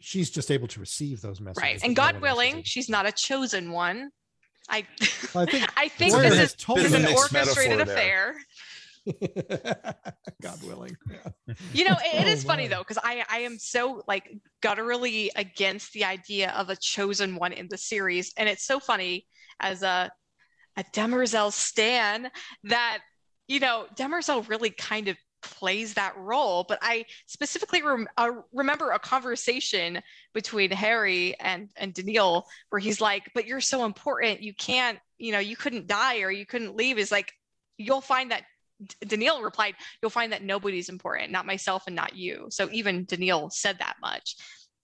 she's 0.00 0.30
just 0.30 0.52
able 0.52 0.68
to 0.68 0.78
receive 0.78 1.20
those 1.22 1.40
messages. 1.40 1.60
Right. 1.60 1.82
And 1.82 1.96
God 1.96 2.14
one 2.14 2.22
willing, 2.22 2.62
she's 2.62 2.88
not 2.88 3.04
a 3.06 3.10
chosen 3.10 3.72
one. 3.72 4.10
I 4.68 4.86
I 5.34 5.46
think 5.46 5.70
I 5.76 5.88
think 5.88 6.14
this 6.14 6.32
is, 6.32 6.54
this 6.54 6.84
is 6.86 6.92
an 6.92 7.04
of 7.04 7.08
a 7.08 7.12
mixed 7.12 7.34
orchestrated 7.34 7.80
affair. 7.80 8.36
God 10.42 10.62
willing. 10.62 10.96
Yeah. 11.10 11.54
You 11.72 11.84
know, 11.84 11.96
it, 12.04 12.22
it 12.22 12.26
Oh, 12.26 12.30
is 12.30 12.44
funny 12.44 12.66
though, 12.68 12.80
because 12.80 12.98
I, 13.02 13.24
I 13.30 13.38
am 13.40 13.58
so 13.58 14.02
like 14.06 14.30
gutturally 14.62 15.30
against 15.34 15.92
the 15.92 16.04
idea 16.04 16.50
of 16.50 16.68
a 16.68 16.76
chosen 16.76 17.36
one 17.36 17.52
in 17.52 17.68
the 17.70 17.78
series. 17.78 18.32
And 18.36 18.48
it's 18.48 18.64
so 18.64 18.80
funny 18.80 19.26
as 19.60 19.82
a 19.82 20.10
a 20.76 20.84
Demerzel 20.94 21.52
stan 21.52 22.30
that, 22.64 22.98
you 23.48 23.58
know, 23.60 23.86
Demerzel 23.96 24.48
really 24.48 24.70
kind 24.70 25.08
of 25.08 25.16
plays 25.42 25.94
that 25.94 26.16
role. 26.16 26.64
But 26.68 26.78
I 26.82 27.04
specifically 27.26 27.82
rem- 27.82 28.08
uh, 28.16 28.30
remember 28.52 28.90
a 28.90 28.98
conversation 28.98 30.00
between 30.34 30.70
Hari 30.70 31.38
and 31.40 31.70
and 31.76 31.94
Daneel 31.94 32.44
where 32.70 32.80
he's 32.80 33.00
like, 33.00 33.30
"But 33.34 33.46
you're 33.46 33.60
so 33.60 33.84
important. 33.84 34.42
You 34.42 34.54
can't, 34.54 34.98
you 35.18 35.32
know, 35.32 35.38
you 35.38 35.56
couldn't 35.56 35.86
die 35.86 36.20
or 36.20 36.30
you 36.30 36.46
couldn't 36.46 36.76
leave." 36.76 36.98
Is 36.98 37.12
like, 37.12 37.32
you'll 37.76 38.00
find 38.00 38.30
that. 38.30 38.44
Daneel 39.04 39.42
replied, 39.42 39.74
"You'll 40.00 40.10
find 40.10 40.32
that 40.32 40.42
nobody's 40.42 40.88
important, 40.88 41.32
not 41.32 41.46
myself 41.46 41.84
and 41.86 41.96
not 41.96 42.16
you." 42.16 42.46
So 42.50 42.68
even 42.70 43.06
Daneel 43.06 43.52
said 43.52 43.78
that 43.80 43.96
much. 44.00 44.36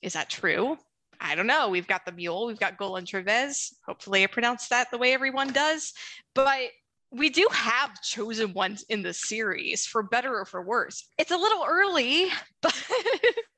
Is 0.02 0.14
that 0.14 0.28
true? 0.30 0.78
I 1.20 1.34
don't 1.34 1.46
know. 1.46 1.68
We've 1.68 1.86
got 1.86 2.04
the 2.04 2.12
mule, 2.12 2.46
we've 2.46 2.58
got 2.58 2.76
Golan 2.76 3.06
Trevize. 3.06 3.72
Hopefully, 3.86 4.24
I 4.24 4.26
pronounced 4.26 4.70
that 4.70 4.90
the 4.90 4.98
way 4.98 5.12
everyone 5.12 5.52
does. 5.52 5.92
But 6.34 6.70
we 7.14 7.30
do 7.30 7.46
have 7.52 8.00
chosen 8.02 8.52
ones 8.52 8.84
in 8.88 9.02
the 9.02 9.14
series, 9.14 9.86
for 9.86 10.02
better 10.02 10.36
or 10.38 10.44
for 10.44 10.62
worse. 10.62 11.06
It's 11.18 11.30
a 11.30 11.36
little 11.36 11.64
early, 11.66 12.28
but 12.62 12.74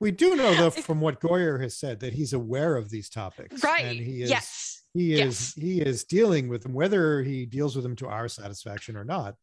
We 0.00 0.10
do 0.10 0.36
know 0.36 0.54
though 0.54 0.70
from 0.70 1.00
what 1.00 1.20
Goyer 1.20 1.60
has 1.62 1.78
said 1.78 2.00
that 2.00 2.12
he's 2.12 2.32
aware 2.34 2.76
of 2.76 2.90
these 2.90 3.08
topics. 3.08 3.64
right. 3.64 3.84
And 3.86 3.98
he 3.98 4.22
is 4.22 4.30
yes. 4.30 4.82
he 4.92 5.14
is 5.14 5.18
Yes. 5.18 5.54
he 5.54 5.80
is 5.80 6.04
dealing 6.04 6.48
with 6.48 6.62
them, 6.62 6.74
whether 6.74 7.22
he 7.22 7.46
deals 7.46 7.74
with 7.74 7.82
them 7.82 7.96
to 7.96 8.08
our 8.08 8.28
satisfaction 8.28 8.96
or 8.96 9.04
not. 9.04 9.34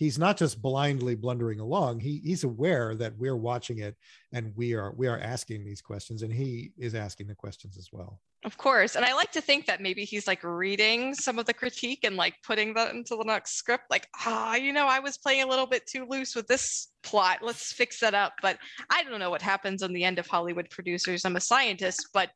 He's 0.00 0.18
not 0.18 0.38
just 0.38 0.62
blindly 0.62 1.14
blundering 1.14 1.60
along. 1.60 2.00
He 2.00 2.22
he's 2.24 2.42
aware 2.42 2.94
that 2.94 3.12
we're 3.18 3.36
watching 3.36 3.80
it 3.80 3.96
and 4.32 4.50
we 4.56 4.72
are 4.74 4.92
we 4.96 5.06
are 5.06 5.18
asking 5.18 5.62
these 5.62 5.82
questions 5.82 6.22
and 6.22 6.32
he 6.32 6.72
is 6.78 6.94
asking 6.94 7.26
the 7.26 7.34
questions 7.34 7.76
as 7.76 7.90
well. 7.92 8.18
Of 8.42 8.56
course. 8.56 8.96
And 8.96 9.04
I 9.04 9.12
like 9.12 9.30
to 9.32 9.42
think 9.42 9.66
that 9.66 9.82
maybe 9.82 10.06
he's 10.06 10.26
like 10.26 10.42
reading 10.42 11.14
some 11.14 11.38
of 11.38 11.44
the 11.44 11.52
critique 11.52 12.04
and 12.04 12.16
like 12.16 12.34
putting 12.42 12.72
that 12.72 12.94
into 12.94 13.14
the 13.14 13.24
next 13.24 13.56
script. 13.56 13.84
Like, 13.90 14.08
ah, 14.24 14.54
you 14.54 14.72
know, 14.72 14.86
I 14.86 15.00
was 15.00 15.18
playing 15.18 15.42
a 15.42 15.46
little 15.46 15.66
bit 15.66 15.86
too 15.86 16.06
loose 16.08 16.34
with 16.34 16.46
this 16.46 16.88
plot. 17.02 17.40
Let's 17.42 17.74
fix 17.74 18.00
that 18.00 18.14
up. 18.14 18.32
But 18.40 18.56
I 18.88 19.02
don't 19.02 19.18
know 19.18 19.28
what 19.28 19.42
happens 19.42 19.82
on 19.82 19.92
the 19.92 20.04
end 20.04 20.18
of 20.18 20.26
Hollywood 20.26 20.70
producers. 20.70 21.26
I'm 21.26 21.36
a 21.36 21.40
scientist, 21.40 22.08
but 22.14 22.30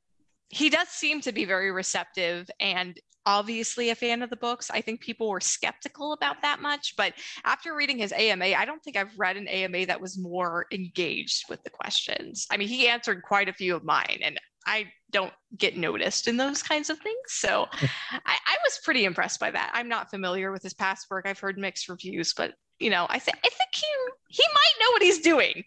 he 0.51 0.69
does 0.69 0.89
seem 0.89 1.23
to 1.23 1.33
be 1.33 1.47
very 1.47 1.73
receptive 1.73 2.51
and 2.61 3.01
obviously 3.27 3.91
a 3.91 3.95
fan 3.95 4.23
of 4.23 4.31
the 4.31 4.37
books. 4.37 4.71
I 4.71 4.81
think 4.81 5.01
people 5.01 5.29
were 5.29 5.41
skeptical 5.41 6.13
about 6.13 6.43
that 6.43 6.61
much, 6.61 6.95
but 6.97 7.15
after 7.45 7.75
reading 7.75 7.99
his 7.99 8.13
AMA, 8.13 8.45
I 8.45 8.65
don't 8.65 8.83
think 8.83 8.97
I've 8.97 9.19
read 9.19 9.37
an 9.37 9.49
AMA 9.49 9.87
that 9.87 10.01
was 10.01 10.19
more 10.19 10.67
engaged 10.73 11.49
with 11.49 11.63
the 11.63 11.71
questions. 11.71 12.47
I 12.51 12.57
mean, 12.57 12.69
he 12.69 12.89
answered 12.89 13.23
quite 13.23 13.49
a 13.49 13.53
few 13.53 13.75
of 13.75 13.85
mine, 13.85 14.21
and 14.23 14.39
I 14.67 14.91
don't 15.11 15.33
get 15.57 15.77
noticed 15.77 16.27
in 16.27 16.37
those 16.37 16.63
kinds 16.63 16.91
of 16.91 16.99
things. 16.99 17.17
So 17.29 17.69
I, 17.73 18.19
I, 18.27 18.57
was 18.65 18.81
pretty 18.83 19.05
impressed 19.05 19.39
by 19.41 19.51
that. 19.51 19.71
I'm 19.75 19.89
not 19.89 20.11
familiar 20.11 20.51
with 20.51 20.63
his 20.63 20.75
past 20.75 21.07
work. 21.11 21.27
I've 21.27 21.39
heard 21.39 21.59
mixed 21.59 21.89
reviews, 21.89 22.33
but 22.35 22.55
you 22.79 22.91
know, 22.91 23.07
I 23.09 23.19
think 23.19 23.39
I 23.45 23.49
think 23.49 23.71
he 23.75 23.87
he 24.29 24.43
might 24.53 24.85
know 24.85 24.91
what 24.93 25.03
he's 25.03 25.21
doing. 25.21 25.65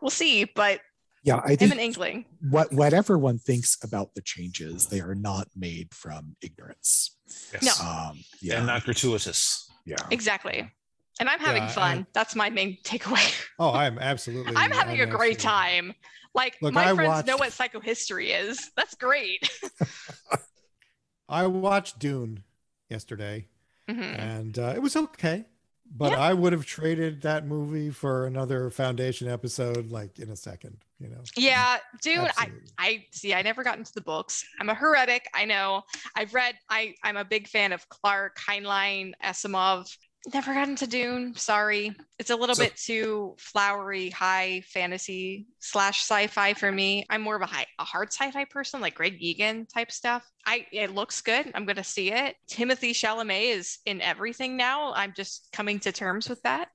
We'll 0.00 0.10
see, 0.10 0.44
but 0.44 0.80
yeah, 1.22 1.40
I 1.44 1.56
think 1.56 1.72
an 1.72 1.80
inkling. 1.80 2.24
What 2.48 2.72
whatever 2.72 3.18
one 3.18 3.38
thinks 3.38 3.76
about 3.82 4.14
the 4.14 4.22
changes, 4.22 4.86
they 4.86 5.00
are 5.00 5.14
not 5.14 5.48
made 5.56 5.92
from 5.92 6.36
ignorance. 6.42 7.16
Yes. 7.52 7.80
No. 7.80 7.86
Um, 7.86 8.20
yeah. 8.40 8.58
And 8.58 8.66
not 8.66 8.84
gratuitous. 8.84 9.70
Yeah. 9.84 9.96
Exactly. 10.10 10.70
And 11.20 11.28
I'm 11.28 11.40
having 11.40 11.64
yeah, 11.64 11.68
fun. 11.68 11.98
I, 11.98 12.06
That's 12.12 12.36
my 12.36 12.50
main 12.50 12.78
takeaway. 12.84 13.44
Oh, 13.60 13.72
I'm 13.72 13.98
absolutely. 13.98 14.54
I'm 14.54 14.70
having 14.70 15.00
I'm 15.00 15.08
a 15.08 15.10
great 15.10 15.40
time. 15.40 15.92
Like 16.32 16.56
Look, 16.62 16.74
my 16.74 16.90
I 16.90 16.94
friends 16.94 17.08
watched, 17.08 17.26
know 17.26 17.36
what 17.36 17.50
psychohistory 17.50 18.28
is. 18.32 18.70
That's 18.76 18.94
great. 18.94 19.50
I 21.28 21.48
watched 21.48 21.98
Dune 21.98 22.44
yesterday, 22.88 23.48
mm-hmm. 23.90 24.00
and 24.00 24.56
uh, 24.56 24.74
it 24.76 24.80
was 24.80 24.94
okay 24.94 25.46
but 25.96 26.12
yeah. 26.12 26.20
I 26.20 26.34
would 26.34 26.52
have 26.52 26.66
traded 26.66 27.22
that 27.22 27.46
movie 27.46 27.90
for 27.90 28.26
another 28.26 28.70
Foundation 28.70 29.28
episode 29.28 29.90
like 29.90 30.18
in 30.18 30.30
a 30.30 30.36
second, 30.36 30.76
you 30.98 31.08
know. 31.08 31.22
Yeah, 31.36 31.78
dude, 32.02 32.30
I 32.36 32.50
I 32.78 33.04
see 33.12 33.34
I 33.34 33.42
never 33.42 33.62
got 33.62 33.78
into 33.78 33.92
the 33.92 34.00
books. 34.00 34.44
I'm 34.60 34.68
a 34.68 34.74
heretic, 34.74 35.28
I 35.34 35.44
know. 35.44 35.82
I've 36.16 36.34
read 36.34 36.56
I 36.68 36.94
I'm 37.02 37.16
a 37.16 37.24
big 37.24 37.48
fan 37.48 37.72
of 37.72 37.88
Clarke, 37.88 38.38
Heinlein, 38.38 39.12
Asimov 39.24 39.96
never 40.32 40.54
got 40.54 40.68
into 40.68 40.86
Dune. 40.86 41.34
Sorry, 41.34 41.94
it's 42.18 42.30
a 42.30 42.36
little 42.36 42.54
so, 42.54 42.64
bit 42.64 42.76
too 42.76 43.34
flowery, 43.38 44.10
high 44.10 44.62
fantasy 44.66 45.46
slash 45.58 46.00
sci-fi 46.00 46.54
for 46.54 46.70
me. 46.70 47.06
I'm 47.10 47.22
more 47.22 47.36
of 47.36 47.42
a 47.42 47.46
high, 47.46 47.66
a 47.78 47.84
hard 47.84 48.12
sci-fi 48.12 48.44
person, 48.44 48.80
like 48.80 48.94
Greg 48.94 49.16
Egan 49.20 49.66
type 49.66 49.92
stuff. 49.92 50.28
I 50.46 50.66
it 50.72 50.94
looks 50.94 51.20
good. 51.20 51.50
I'm 51.54 51.66
gonna 51.66 51.84
see 51.84 52.12
it. 52.12 52.36
Timothy 52.48 52.92
Chalamet 52.92 53.56
is 53.56 53.78
in 53.86 54.00
everything 54.00 54.56
now. 54.56 54.92
I'm 54.94 55.12
just 55.16 55.48
coming 55.52 55.80
to 55.80 55.92
terms 55.92 56.28
with 56.28 56.42
that. 56.42 56.68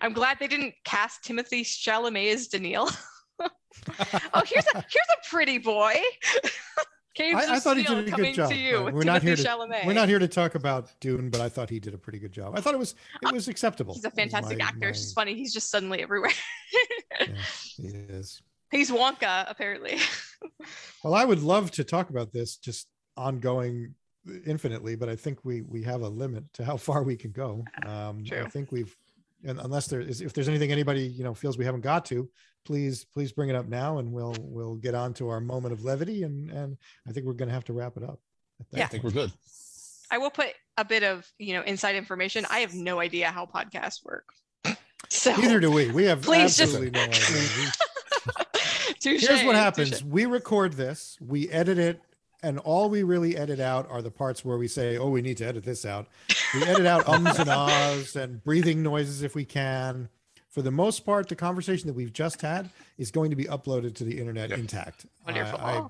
I'm 0.00 0.12
glad 0.12 0.38
they 0.38 0.48
didn't 0.48 0.74
cast 0.84 1.24
Timothy 1.24 1.64
Chalamet 1.64 2.32
as 2.32 2.48
Daneel. 2.48 2.94
oh, 3.40 4.42
here's 4.46 4.66
a 4.74 4.74
here's 4.74 5.12
a 5.12 5.28
pretty 5.30 5.58
boy. 5.58 5.94
Caves 7.14 7.46
I, 7.46 7.54
I 7.54 7.58
thought 7.60 7.76
he 7.76 7.84
did 7.84 8.08
a 8.08 8.10
good 8.10 8.34
job. 8.34 8.50
we're 8.92 9.04
not 9.04 9.22
here 9.22 9.36
to 9.36 9.42
Chalamet. 9.42 9.86
we're 9.86 9.92
not 9.92 10.08
here 10.08 10.18
to 10.18 10.26
talk 10.26 10.56
about 10.56 10.92
Dune, 11.00 11.30
but 11.30 11.40
I 11.40 11.48
thought 11.48 11.70
he 11.70 11.78
did 11.78 11.94
a 11.94 11.98
pretty 11.98 12.18
good 12.18 12.32
job. 12.32 12.56
I 12.56 12.60
thought 12.60 12.74
it 12.74 12.78
was 12.78 12.96
it 13.22 13.32
was 13.32 13.46
acceptable. 13.46 13.94
He's 13.94 14.04
a 14.04 14.10
fantastic 14.10 14.58
my, 14.58 14.64
actor. 14.64 14.80
My... 14.80 14.88
It's 14.88 15.00
just 15.00 15.14
funny. 15.14 15.34
He's 15.34 15.52
just 15.52 15.70
suddenly 15.70 16.02
everywhere. 16.02 16.32
yeah, 17.20 17.26
he 17.76 17.86
is. 17.86 18.42
He's 18.70 18.90
Wonka, 18.90 19.48
apparently. 19.48 19.98
well, 21.04 21.14
I 21.14 21.24
would 21.24 21.42
love 21.42 21.70
to 21.72 21.84
talk 21.84 22.10
about 22.10 22.32
this 22.32 22.56
just 22.56 22.88
ongoing 23.16 23.94
infinitely, 24.44 24.96
but 24.96 25.08
I 25.08 25.14
think 25.14 25.44
we 25.44 25.62
we 25.62 25.82
have 25.84 26.02
a 26.02 26.08
limit 26.08 26.44
to 26.54 26.64
how 26.64 26.76
far 26.76 27.04
we 27.04 27.16
can 27.16 27.30
go. 27.30 27.64
Um, 27.86 28.24
True. 28.24 28.42
I 28.42 28.48
think 28.48 28.72
we've 28.72 28.96
and 29.44 29.60
unless 29.60 29.86
there 29.86 30.00
is 30.00 30.20
if 30.20 30.32
there's 30.32 30.48
anything 30.48 30.72
anybody 30.72 31.06
you 31.06 31.22
know 31.22 31.34
feels 31.34 31.58
we 31.58 31.64
haven't 31.64 31.82
got 31.82 32.06
to 32.06 32.28
please 32.64 33.04
please 33.04 33.32
bring 33.32 33.50
it 33.50 33.56
up 33.56 33.68
now 33.68 33.98
and 33.98 34.12
we'll 34.12 34.34
we'll 34.40 34.76
get 34.76 34.94
on 34.94 35.14
to 35.14 35.28
our 35.28 35.40
moment 35.40 35.72
of 35.72 35.84
levity 35.84 36.22
and 36.22 36.50
and 36.50 36.76
i 37.06 37.12
think 37.12 37.26
we're 37.26 37.32
going 37.32 37.48
to 37.48 37.54
have 37.54 37.64
to 37.64 37.72
wrap 37.72 37.96
it 37.96 38.02
up. 38.02 38.20
Yeah. 38.72 38.84
I 38.84 38.86
think 38.86 39.04
we're 39.04 39.10
good. 39.10 39.32
I 40.10 40.18
will 40.18 40.30
put 40.30 40.48
a 40.76 40.84
bit 40.84 41.02
of 41.02 41.26
you 41.38 41.54
know 41.54 41.62
inside 41.62 41.96
information. 41.96 42.46
I 42.50 42.60
have 42.60 42.74
no 42.74 43.00
idea 43.00 43.30
how 43.30 43.46
podcasts 43.46 44.04
work. 44.04 44.28
So 45.10 45.36
neither 45.36 45.60
do 45.60 45.70
we. 45.70 45.90
We 45.90 46.04
have 46.04 46.22
please 46.22 46.58
absolutely 46.58 46.90
just... 46.90 47.30
no 47.30 47.36
idea. 47.36 47.72
Touché, 49.00 49.28
here's 49.28 49.44
what 49.44 49.54
happens. 49.54 50.00
Touché. 50.00 50.04
we 50.04 50.24
record 50.24 50.72
this 50.72 51.18
we 51.20 51.48
edit 51.50 51.78
it 51.78 52.00
and 52.42 52.58
all 52.58 52.88
we 52.88 53.02
really 53.02 53.36
edit 53.36 53.60
out 53.60 53.86
are 53.90 54.00
the 54.00 54.10
parts 54.10 54.44
where 54.44 54.56
we 54.56 54.66
say, 54.66 54.96
"Oh, 54.96 55.10
we 55.10 55.22
need 55.22 55.36
to 55.38 55.46
edit 55.46 55.64
this 55.64 55.84
out." 55.84 56.08
We 56.54 56.62
edit 56.64 56.86
out 56.86 57.06
ums 57.06 57.38
and 57.38 57.48
ahs 57.50 58.16
and 58.16 58.42
breathing 58.42 58.82
noises 58.82 59.22
if 59.22 59.34
we 59.34 59.44
can. 59.44 60.08
For 60.54 60.62
the 60.62 60.70
most 60.70 61.04
part, 61.04 61.28
the 61.28 61.34
conversation 61.34 61.88
that 61.88 61.94
we've 61.94 62.12
just 62.12 62.40
had 62.40 62.70
is 62.96 63.10
going 63.10 63.30
to 63.30 63.36
be 63.36 63.46
uploaded 63.46 63.96
to 63.96 64.04
the 64.04 64.16
internet 64.16 64.50
yep. 64.50 64.60
intact. 64.60 65.04
Wonderful. 65.26 65.58
I, 65.60 65.82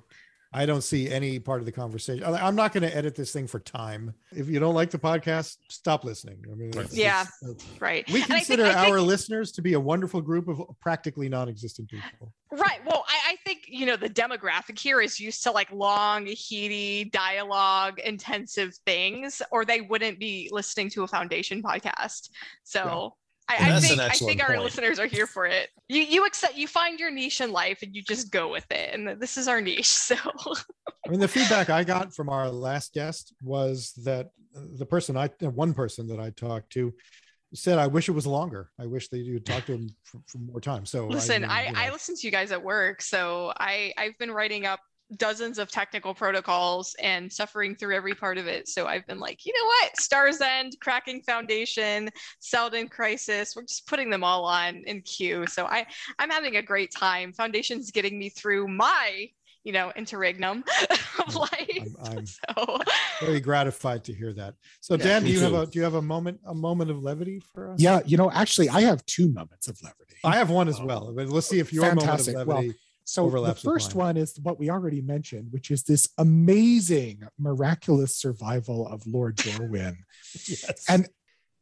I 0.55 0.65
don't 0.65 0.81
see 0.81 1.11
any 1.11 1.39
part 1.39 1.61
of 1.61 1.67
the 1.67 1.73
conversation. 1.73 2.25
I'm 2.25 2.57
not 2.57 2.73
going 2.73 2.85
to 2.85 2.97
edit 2.97 3.15
this 3.15 3.31
thing 3.31 3.47
for 3.47 3.59
time. 3.59 4.15
If 4.31 4.49
you 4.49 4.59
don't 4.61 4.75
like 4.75 4.91
the 4.91 4.99
podcast, 4.99 5.59
stop 5.69 6.03
listening. 6.03 6.43
I 6.51 6.55
mean, 6.55 6.73
yeah, 6.93 7.27
it's, 7.43 7.63
uh, 7.63 7.77
right. 7.79 8.11
We 8.11 8.23
consider 8.23 8.65
think, 8.65 8.77
our 8.77 8.97
think, 8.97 9.07
listeners 9.07 9.53
to 9.53 9.61
be 9.61 9.75
a 9.75 9.81
wonderful 9.81 10.23
group 10.23 10.49
of 10.49 10.63
practically 10.81 11.29
non-existent 11.29 11.91
people. 11.91 12.33
Right. 12.51 12.81
Well, 12.87 13.05
I, 13.07 13.33
I, 13.33 13.37
think 13.45 13.67
you 13.69 13.85
know 13.85 13.97
the 13.97 14.09
demographic 14.09 14.79
here 14.79 15.03
is 15.03 15.21
used 15.21 15.43
to 15.43 15.51
like 15.51 15.71
long, 15.73 16.27
heady, 16.27 17.11
dialogue 17.13 17.99
intensive 17.99 18.75
things, 18.87 19.43
or 19.51 19.67
they 19.67 19.83
wouldn't 19.83 20.19
be 20.19 20.49
listening 20.53 20.89
to 20.91 21.03
a 21.03 21.07
foundation 21.07 21.63
podcast. 21.63 22.31
So. 22.63 23.17
I, 23.49 23.77
I, 23.77 23.81
think 23.81 24.01
I 24.01 24.09
think 24.11 24.43
our 24.43 24.55
point. 24.55 24.63
listeners 24.63 24.99
are 24.99 25.07
here 25.07 25.27
for 25.27 25.45
it. 25.47 25.69
You 25.89 26.01
you 26.01 26.25
accept 26.25 26.57
you 26.57 26.67
find 26.67 26.99
your 26.99 27.11
niche 27.11 27.43
in 27.43 27.53
life 27.53 27.81
and 27.83 27.95
you 27.95 28.03
just 28.03 28.31
go 28.31 28.51
with 28.51 28.65
it. 28.71 28.95
And 28.95 29.21
this 29.21 29.37
is 29.37 29.49
our 29.49 29.61
niche. 29.61 29.85
So 30.05 30.17
I 31.07 31.11
mean 31.11 31.21
the 31.21 31.29
feedback 31.29 31.69
I 31.69 31.85
got 31.85 32.15
from 32.15 32.31
our 32.31 32.49
last 32.49 32.95
guest 32.95 33.35
was 33.43 33.93
that 34.05 34.31
uh, 34.57 34.61
the 34.79 34.87
person 34.87 35.17
I 35.17 35.29
uh, 35.43 35.51
one 35.51 35.75
person 35.75 36.09
that 36.09 36.21
I 36.21 36.31
talked 36.31 36.71
to 36.73 36.95
said 37.53 37.79
I 37.79 37.87
wish 37.87 38.09
it 38.09 38.13
was 38.13 38.27
longer. 38.27 38.71
I 38.81 38.87
wish 38.87 39.09
that 39.09 39.19
you 39.19 39.35
would 39.35 39.47
talk 39.47 39.67
to 39.67 39.75
him 39.75 39.91
for, 40.05 40.21
for, 40.27 40.39
more 40.39 40.61
time. 40.61 40.87
So 40.87 41.07
listen, 41.07 41.45
I, 41.45 41.49
I, 41.49 41.67
you 41.67 41.73
know. 41.73 41.81
I 41.81 41.91
listen 41.91 42.17
to 42.17 42.27
you 42.27 42.33
guys 42.33 42.51
at 42.51 42.63
work. 42.63 43.03
So 43.03 43.53
I 43.59 43.93
I've 43.99 44.17
been 44.19 44.31
writing 44.31 44.65
up 44.65 44.81
dozens 45.17 45.59
of 45.59 45.71
technical 45.71 46.15
protocols 46.15 46.95
and 47.01 47.33
suffering 47.33 47.75
through 47.77 47.95
every 47.95 48.15
part 48.15 48.39
of 48.39 48.47
it. 48.47 48.69
So 48.69 48.87
I've 48.87 49.07
been 49.07 49.21
like, 49.21 49.45
you 49.45 49.53
know 49.53 49.67
what? 49.67 49.97
Stars 49.97 50.41
End, 50.41 50.77
Cracking 50.81 51.23
Foundation, 51.23 52.11
Seldon 52.41 52.89
Crisis. 52.89 53.55
We're 53.55 53.63
just 53.63 53.87
putting 53.87 54.11
them 54.11 54.25
all 54.25 54.45
on 54.45 54.83
in 54.87 55.03
queue. 55.03 55.47
So 55.47 55.67
I 55.67 55.87
I'm 56.19 56.31
having 56.31 56.57
a 56.57 56.63
great 56.63 56.93
time. 56.93 57.33
Foundation's 57.33 57.91
getting 57.91 58.19
me 58.19 58.29
through 58.29 58.69
my 58.69 59.29
you 59.65 59.73
know 59.73 59.93
interregnum 59.97 60.63
of 61.27 61.35
life. 61.35 61.89
I'm, 62.05 62.19
I'm 62.19 62.27
so 62.27 62.79
very 63.21 63.41
gratified 63.41 64.05
to 64.05 64.15
hear 64.15 64.33
that. 64.35 64.55
So 64.81 64.97
Dan, 64.97 65.23
yeah, 65.23 65.29
do 65.29 65.33
you 65.33 65.39
too. 65.39 65.45
have 65.45 65.55
a 65.55 65.67
do 65.67 65.79
you 65.79 65.85
have 65.85 65.95
a 65.95 66.03
moment 66.03 66.41
a 66.47 66.55
moment 66.55 66.91
of 66.91 67.03
levity 67.03 67.41
for 67.53 67.73
us? 67.73 67.81
Yeah, 67.81 68.01
you 68.07 68.17
know, 68.17 68.31
actually, 68.31 68.69
I 68.69 68.83
have 68.83 69.05
two 69.07 69.29
moments 69.33 69.69
of 69.69 69.83
levity. 69.83 70.17
I 70.23 70.37
have 70.37 70.51
one 70.51 70.69
as 70.69 70.81
well. 70.81 71.13
But 71.15 71.29
let's 71.29 71.47
see 71.47 71.59
if 71.59 71.73
your 71.73 71.85
Fantastic. 71.85 72.35
moment 72.35 72.43
of 72.43 72.57
levity. 72.57 72.69
Well, 72.69 72.77
so 73.05 73.29
the 73.29 73.55
first 73.55 73.95
one 73.95 74.17
is 74.17 74.39
what 74.43 74.59
we 74.59 74.71
already 74.71 75.03
mentioned, 75.03 75.53
which 75.53 75.71
is 75.71 75.85
this 75.85 76.09
amazing, 76.17 77.23
miraculous 77.39 78.17
survival 78.17 78.89
of 78.89 79.07
Lord 79.07 79.37
Dorwin. 79.37 79.97
yes. 80.49 80.85
And 80.89 81.09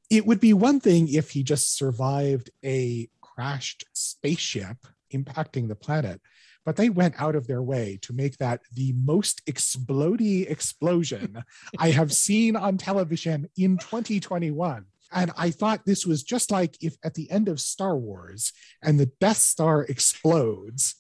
it 0.09 0.25
would 0.25 0.41
be 0.41 0.53
one 0.53 0.79
thing 0.79 1.09
if 1.09 1.31
he 1.31 1.43
just 1.43 1.77
survived 1.77 2.51
a 2.65 3.09
crashed 3.21 3.85
spaceship 3.93 4.77
impacting 5.13 5.69
the 5.69 5.75
planet, 5.75 6.21
but 6.65 6.77
they 6.77 6.91
went 6.91 7.21
out 7.21 7.35
of 7.35 7.47
their 7.47 7.63
way 7.63 7.99
to 8.03 8.13
make 8.13 8.37
that 8.39 8.61
the 8.73 8.93
most 8.93 9.45
explody 9.47 10.49
explosion 10.49 11.43
I 11.79 11.91
have 11.91 12.13
seen 12.27 12.55
on 12.55 12.79
television 12.79 13.49
in 13.57 13.79
2021. 13.79 14.85
And 15.15 15.31
I 15.37 15.51
thought 15.51 15.85
this 15.85 16.07
was 16.07 16.23
just 16.23 16.51
like 16.51 16.77
if 16.81 16.97
at 17.05 17.15
the 17.15 17.31
end 17.31 17.49
of 17.49 17.61
Star 17.61 17.97
Wars 17.97 18.53
and 18.83 18.99
the 18.99 19.11
Death 19.21 19.39
Star 19.39 19.83
explodes 19.83 20.95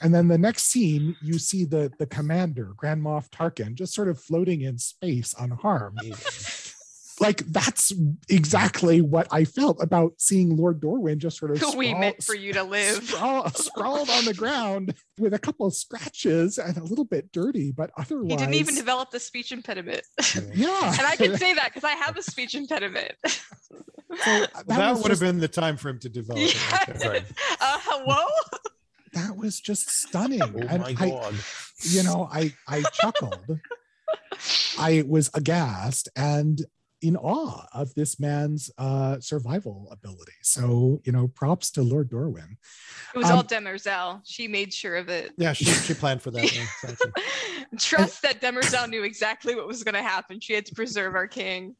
and 0.00 0.14
then 0.14 0.28
the 0.28 0.38
next 0.38 0.64
scene, 0.64 1.16
you 1.22 1.38
see 1.38 1.64
the 1.64 1.92
the 1.98 2.06
commander, 2.06 2.72
Grand 2.76 3.02
Moff 3.02 3.30
Tarkin, 3.30 3.74
just 3.74 3.94
sort 3.94 4.08
of 4.08 4.20
floating 4.20 4.62
in 4.62 4.78
space 4.78 5.34
unharmed. 5.38 6.00
like 7.20 7.38
that's 7.46 7.92
exactly 8.28 9.00
what 9.00 9.28
I 9.30 9.44
felt 9.44 9.80
about 9.80 10.14
seeing 10.18 10.56
Lord 10.56 10.80
Dorwin 10.80 11.18
just 11.18 11.38
sort 11.38 11.52
of 11.52 11.58
sprawl, 11.58 11.76
we 11.76 11.94
meant 11.94 12.22
for 12.22 12.34
you 12.34 12.52
to 12.54 12.62
live 12.62 13.04
sprawl, 13.08 13.48
sprawled 13.50 14.10
on 14.10 14.24
the 14.24 14.34
ground 14.34 14.94
with 15.18 15.34
a 15.34 15.38
couple 15.38 15.66
of 15.66 15.74
scratches 15.74 16.58
and 16.58 16.76
a 16.76 16.82
little 16.82 17.04
bit 17.04 17.30
dirty, 17.32 17.70
but 17.70 17.90
otherwise 17.96 18.30
he 18.30 18.36
didn't 18.36 18.54
even 18.54 18.74
develop 18.74 19.10
the 19.10 19.20
speech 19.20 19.52
impediment. 19.52 20.02
Yeah, 20.54 20.92
and 20.98 21.06
I 21.06 21.16
can 21.16 21.36
say 21.36 21.54
that 21.54 21.66
because 21.66 21.84
I 21.84 21.92
have 21.92 22.16
a 22.16 22.22
speech 22.22 22.54
impediment. 22.54 23.12
So 24.24 24.30
uh, 24.32 24.40
that, 24.40 24.66
Well, 24.66 24.78
that 24.78 24.90
was 24.90 25.02
would 25.02 25.10
have 25.10 25.20
been 25.20 25.38
the 25.38 25.48
time 25.48 25.76
for 25.76 25.88
him 25.88 25.98
to 26.00 26.08
develop 26.08 26.42
it. 26.42 26.54
Yeah. 26.54 26.76
right 26.76 26.98
there. 26.98 27.10
Right. 27.10 27.24
Uh, 27.60 27.78
whoa. 28.04 28.26
That 29.12 29.36
was 29.36 29.60
just 29.60 29.90
stunning. 30.02 30.42
Oh 30.42 30.66
and 30.68 30.82
my 30.82 30.88
I, 30.98 31.10
god. 31.10 31.34
you 31.80 32.02
know, 32.02 32.28
I 32.32 32.52
I 32.68 32.82
chuckled. 32.92 33.60
I 34.78 35.04
was 35.06 35.30
aghast 35.34 36.08
and 36.16 36.60
in 37.02 37.16
awe 37.16 37.66
of 37.74 37.92
this 37.94 38.20
man's 38.20 38.70
uh, 38.78 39.18
survival 39.18 39.88
ability. 39.90 40.32
So, 40.42 41.00
you 41.04 41.10
know, 41.10 41.26
props 41.26 41.72
to 41.72 41.82
Lord 41.82 42.08
Dorwin. 42.08 42.56
It 43.12 43.18
was 43.18 43.28
all 43.28 43.40
Um, 43.40 43.46
Demerzel. 43.46 44.20
She 44.24 44.46
made 44.46 44.72
sure 44.72 44.96
of 44.96 45.08
it. 45.08 45.32
Yeah, 45.36 45.52
she, 45.52 45.64
she 45.64 45.94
planned 45.94 46.22
for 46.22 46.30
that. 46.30 46.54
yeah, 46.54 46.64
exactly. 46.84 47.22
Trust 47.78 48.22
that 48.22 48.40
Demerzel 48.40 48.88
knew 48.88 49.02
exactly 49.02 49.56
what 49.56 49.66
was 49.66 49.82
going 49.82 49.94
to 49.96 50.02
happen. 50.02 50.38
She 50.38 50.52
had 50.52 50.64
to 50.66 50.74
preserve 50.76 51.16
our 51.16 51.26
king. 51.26 51.74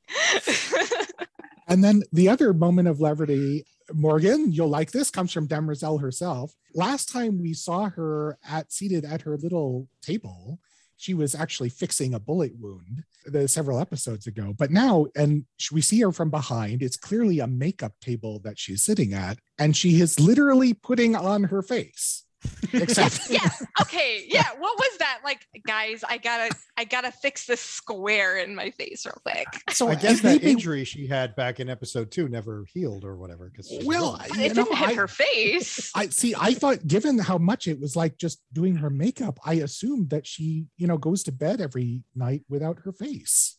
And 1.68 1.82
then 1.82 2.02
the 2.12 2.28
other 2.28 2.52
moment 2.52 2.89
of 2.89 3.01
levity, 3.01 3.64
Morgan, 3.93 4.52
you'll 4.52 4.68
like 4.68 4.90
this, 4.90 5.10
comes 5.10 5.32
from 5.32 5.48
Demerzel 5.48 6.01
herself. 6.01 6.55
Last 6.74 7.10
time 7.10 7.40
we 7.40 7.55
saw 7.55 7.90
her 7.90 8.39
at 8.48 8.72
seated 8.72 9.05
at 9.05 9.22
her 9.22 9.36
little 9.36 9.89
table, 10.01 10.59
she 10.97 11.14
was 11.14 11.34
actually 11.34 11.68
fixing 11.68 12.14
a 12.14 12.20
bullet 12.20 12.52
wound 12.59 13.02
the 13.26 13.48
several 13.48 13.80
episodes 13.80 14.26
ago. 14.26 14.55
But 14.56 14.70
now, 14.70 15.06
and 15.16 15.44
we 15.72 15.80
see 15.80 16.01
her 16.01 16.12
from 16.12 16.30
behind, 16.30 16.82
it's 16.82 16.97
clearly 16.97 17.40
a 17.40 17.47
makeup 17.47 17.94
table 18.01 18.40
that 18.44 18.59
she's 18.59 18.82
sitting 18.82 19.12
at, 19.12 19.39
and 19.59 19.76
she 19.76 20.01
is 20.01 20.20
literally 20.20 20.74
putting 20.74 21.16
on 21.16 21.44
her 21.44 21.62
face. 21.62 22.24
Except 22.73 23.28
yeah. 23.31 23.48
Okay. 23.81 24.24
Yeah. 24.28 24.48
What 24.59 24.78
was 24.78 24.98
that? 24.98 25.20
Like, 25.24 25.47
guys, 25.66 26.02
I 26.09 26.19
gotta, 26.19 26.55
I 26.77 26.85
gotta 26.85 27.10
fix 27.12 27.47
this 27.47 27.60
square 27.60 28.39
in 28.39 28.55
my 28.55 28.70
face 28.70 29.05
real 29.06 29.20
quick. 29.24 29.47
so 29.70 29.89
I 29.89 29.94
guess 29.94 30.20
it 30.20 30.23
that 30.23 30.43
made 30.43 30.51
injury 30.51 30.85
she 30.85 31.06
had 31.06 31.36
back 31.36 31.60
in 31.60 31.69
episode 31.69 32.10
two 32.10 32.28
never 32.28 32.64
healed 32.73 33.05
or 33.05 33.16
whatever. 33.16 33.51
Because 33.51 33.70
Well, 33.85 34.16
But 34.28 34.36
you 34.39 34.44
it 34.44 34.55
know, 34.56 34.64
didn't 34.64 34.78
hit 34.78 34.89
I- 34.90 34.94
her 34.94 35.09
face. 35.09 35.90
I 35.94 36.06
see. 36.09 36.35
I 36.39 36.55
thought, 36.55 36.86
given 36.86 37.19
how 37.19 37.39
much 37.39 37.69
it 37.69 37.81
was 37.81 37.94
like 37.97 38.16
just 38.19 38.40
doing 38.52 38.77
her 38.77 38.90
makeup, 38.90 39.39
I 39.44 39.55
assumed 39.55 40.10
that 40.10 40.27
she, 40.27 40.66
you 40.77 40.86
know, 40.86 40.98
goes 40.98 41.23
to 41.24 41.32
bed 41.32 41.60
every 41.60 42.02
night 42.14 42.43
without 42.48 42.78
her 42.85 42.93
face, 42.93 43.59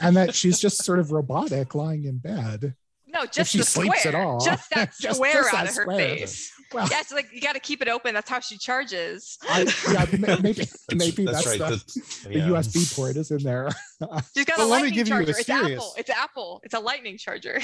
and 0.00 0.16
that 0.16 0.34
she's 0.34 0.58
just 0.58 0.84
sort 0.84 0.98
of 0.98 1.12
robotic, 1.12 1.74
lying 1.74 2.04
in 2.04 2.18
bed. 2.18 2.74
No, 3.12 3.26
just 3.26 3.50
she 3.52 3.58
the 3.58 3.64
sleeps 3.64 4.00
square. 4.00 4.14
at 4.16 4.20
all. 4.26 4.40
Just 4.44 4.70
that 4.70 4.92
Just- 5.00 5.16
square 5.16 5.32
just 5.42 5.54
out 5.54 5.64
that 5.64 5.70
of 5.70 5.76
her 5.76 5.82
square. 5.82 5.98
face. 6.16 6.52
Well, 6.72 6.86
Yeah, 6.90 7.00
it's 7.00 7.12
like 7.12 7.28
you 7.32 7.40
got 7.40 7.54
to 7.54 7.60
keep 7.60 7.82
it 7.82 7.88
open. 7.88 8.14
That's 8.14 8.30
how 8.30 8.40
she 8.40 8.56
charges. 8.58 9.36
I, 9.48 9.62
yeah, 9.92 10.06
ma- 10.18 10.36
maybe 10.42 10.68
maybe 10.94 11.24
that's, 11.24 11.44
that's, 11.44 11.46
right. 11.46 11.58
the, 11.58 11.64
That's- 11.64 12.18
the 12.24 12.32
yeah. 12.38 12.48
USB 12.48 12.94
port 12.96 13.16
is 13.16 13.30
in 13.30 13.42
there. 13.42 13.68
She's 14.36 14.44
got 14.44 14.58
Well, 14.58 14.68
a 14.68 14.70
let 14.70 14.76
me 14.82 14.88
lightning 14.90 14.94
give 14.94 15.08
you 15.08 15.14
a 15.14 15.18
charger. 15.18 15.30
It's 15.30 15.46
serious- 15.46 15.72
Apple. 15.80 15.94
It's 15.98 16.10
Apple. 16.10 16.60
It's 16.64 16.74
a 16.74 16.80
lightning 16.80 17.18
charger. 17.18 17.58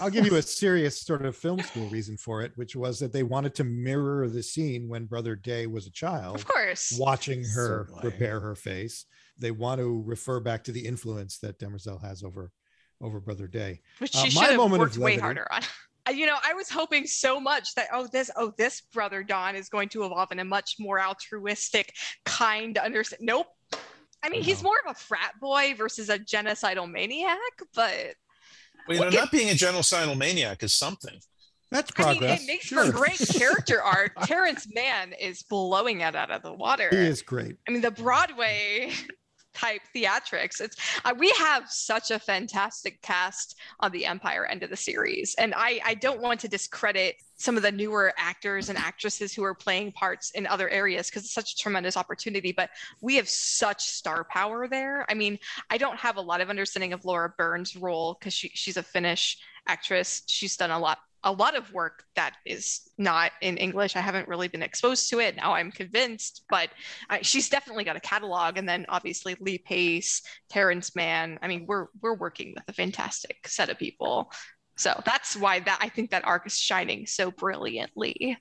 I'll 0.00 0.08
give 0.08 0.24
you 0.24 0.36
a 0.36 0.42
serious 0.42 1.02
sort 1.02 1.26
of 1.26 1.36
film 1.36 1.60
school 1.60 1.86
reason 1.90 2.16
for 2.16 2.40
it, 2.40 2.52
which 2.56 2.74
was 2.74 2.98
that 3.00 3.12
they 3.12 3.22
wanted 3.22 3.54
to 3.56 3.64
mirror 3.64 4.26
the 4.26 4.42
scene 4.42 4.88
when 4.88 5.04
Brother 5.04 5.36
Day 5.36 5.66
was 5.66 5.86
a 5.86 5.90
child, 5.90 6.36
Of 6.36 6.46
course. 6.48 6.94
watching 6.98 7.40
her 7.42 7.84
Certainly. 7.86 8.00
repair 8.04 8.40
her 8.40 8.54
face. 8.54 9.04
They 9.38 9.50
want 9.50 9.80
to 9.80 10.02
refer 10.06 10.40
back 10.40 10.64
to 10.64 10.72
the 10.72 10.86
influence 10.86 11.36
that 11.40 11.58
Demerzel 11.58 12.02
has 12.02 12.22
over 12.24 12.52
over 13.02 13.20
Brother 13.20 13.46
Day. 13.46 13.80
Which 13.98 14.14
Uh, 14.14 14.24
she 14.24 14.34
my 14.34 14.42
should 14.42 14.50
have 14.52 14.56
moment 14.56 14.82
of 14.82 14.88
worked 14.88 14.96
way 14.98 15.16
harder 15.18 15.46
on. 15.52 15.62
Uh, 15.62 15.66
You 16.14 16.24
know, 16.26 16.36
I 16.44 16.54
was 16.54 16.70
hoping 16.70 17.04
so 17.04 17.40
much 17.40 17.74
that 17.74 17.88
oh 17.92 18.06
this 18.06 18.30
oh 18.36 18.52
this 18.56 18.80
brother 18.80 19.24
Don 19.24 19.56
is 19.56 19.68
going 19.68 19.88
to 19.88 20.04
evolve 20.04 20.30
in 20.30 20.38
a 20.38 20.44
much 20.44 20.76
more 20.78 21.00
altruistic, 21.00 21.92
kind, 22.24 22.78
understand. 22.78 23.22
Nope. 23.22 23.48
I 24.22 24.28
mean, 24.28 24.42
he's 24.42 24.62
No. 24.62 24.68
more 24.68 24.76
of 24.86 24.92
a 24.92 24.94
frat 24.94 25.32
boy 25.40 25.74
versus 25.76 26.08
a 26.08 26.16
genocidal 26.16 26.88
maniac, 26.88 27.38
but 27.74 28.14
Well, 28.86 28.96
you 28.96 29.00
know, 29.00 29.04
Look 29.06 29.14
not 29.14 29.32
being 29.32 29.50
a 29.50 29.54
genocidal 29.54 30.16
maniac 30.16 30.62
is 30.62 30.72
something. 30.72 31.18
That's 31.72 31.90
I 31.96 32.02
mean, 32.12 32.18
progress. 32.20 32.42
it 32.44 32.46
makes 32.46 32.66
sure. 32.66 32.86
for 32.86 32.92
great 32.92 33.18
character 33.36 33.82
art. 33.82 34.12
Terrence 34.22 34.68
Mann 34.72 35.12
is 35.12 35.42
blowing 35.42 36.02
it 36.02 36.14
out 36.14 36.30
of 36.30 36.42
the 36.42 36.52
water. 36.52 36.88
He 36.92 36.98
is 36.98 37.20
great. 37.22 37.56
I 37.66 37.72
mean, 37.72 37.82
the 37.82 37.90
Broadway 37.90 38.92
type 39.56 39.80
theatrics. 39.94 40.60
It's 40.60 40.76
uh, 41.04 41.14
we 41.16 41.30
have 41.38 41.68
such 41.68 42.10
a 42.10 42.18
fantastic 42.18 43.00
cast 43.02 43.56
on 43.80 43.92
the 43.92 44.06
Empire 44.06 44.46
end 44.46 44.62
of 44.62 44.70
the 44.70 44.76
series, 44.76 45.34
and 45.38 45.54
I 45.56 45.80
I 45.84 45.94
don't 45.94 46.20
want 46.20 46.40
to 46.40 46.48
discredit 46.48 47.16
some 47.38 47.56
of 47.56 47.62
the 47.62 47.72
newer 47.72 48.12
actors 48.16 48.68
and 48.68 48.78
actresses 48.78 49.34
who 49.34 49.44
are 49.44 49.54
playing 49.54 49.92
parts 49.92 50.30
in 50.30 50.46
other 50.46 50.68
areas 50.70 51.08
because 51.08 51.22
it's 51.22 51.34
such 51.34 51.52
a 51.52 51.56
tremendous 51.56 51.96
opportunity. 51.96 52.52
But 52.52 52.70
we 53.00 53.16
have 53.16 53.28
such 53.28 53.84
star 53.84 54.24
power 54.24 54.68
there. 54.68 55.04
I 55.10 55.14
mean, 55.14 55.38
I 55.70 55.78
don't 55.78 55.98
have 55.98 56.16
a 56.16 56.20
lot 56.20 56.40
of 56.40 56.50
understanding 56.50 56.92
of 56.92 57.04
Laura 57.04 57.32
Birn's 57.36 57.76
role 57.76 58.16
because 58.18 58.34
she 58.34 58.50
she's 58.54 58.76
a 58.76 58.82
Finnish 58.82 59.38
actress. 59.66 60.22
She's 60.26 60.56
done 60.56 60.70
a 60.70 60.78
lot 60.78 60.98
a 61.24 61.32
lot 61.32 61.56
of 61.56 61.72
work 61.72 62.04
that 62.14 62.34
is 62.44 62.82
not 62.98 63.32
in 63.40 63.56
English. 63.56 63.96
I 63.96 64.00
haven't 64.00 64.28
really 64.28 64.48
been 64.48 64.62
exposed 64.62 65.10
to 65.10 65.18
it. 65.18 65.36
Now 65.36 65.54
I'm 65.54 65.70
convinced, 65.72 66.44
but 66.48 66.68
I, 67.10 67.22
she's 67.22 67.48
definitely 67.48 67.84
got 67.84 67.96
a 67.96 68.00
catalog. 68.00 68.58
And 68.58 68.68
then 68.68 68.86
obviously 68.88 69.36
Lee 69.40 69.58
Pace, 69.58 70.22
Terrence 70.48 70.94
Mann. 70.94 71.38
I 71.42 71.48
mean, 71.48 71.64
we're 71.66 71.86
we're 72.00 72.14
working 72.14 72.54
with 72.54 72.64
a 72.68 72.72
fantastic 72.72 73.48
set 73.48 73.70
of 73.70 73.78
people. 73.78 74.30
So 74.78 75.00
that's 75.06 75.34
why 75.36 75.60
that 75.60 75.78
I 75.80 75.88
think 75.88 76.10
that 76.10 76.26
arc 76.26 76.46
is 76.46 76.58
shining 76.58 77.06
so 77.06 77.30
brilliantly. 77.30 78.36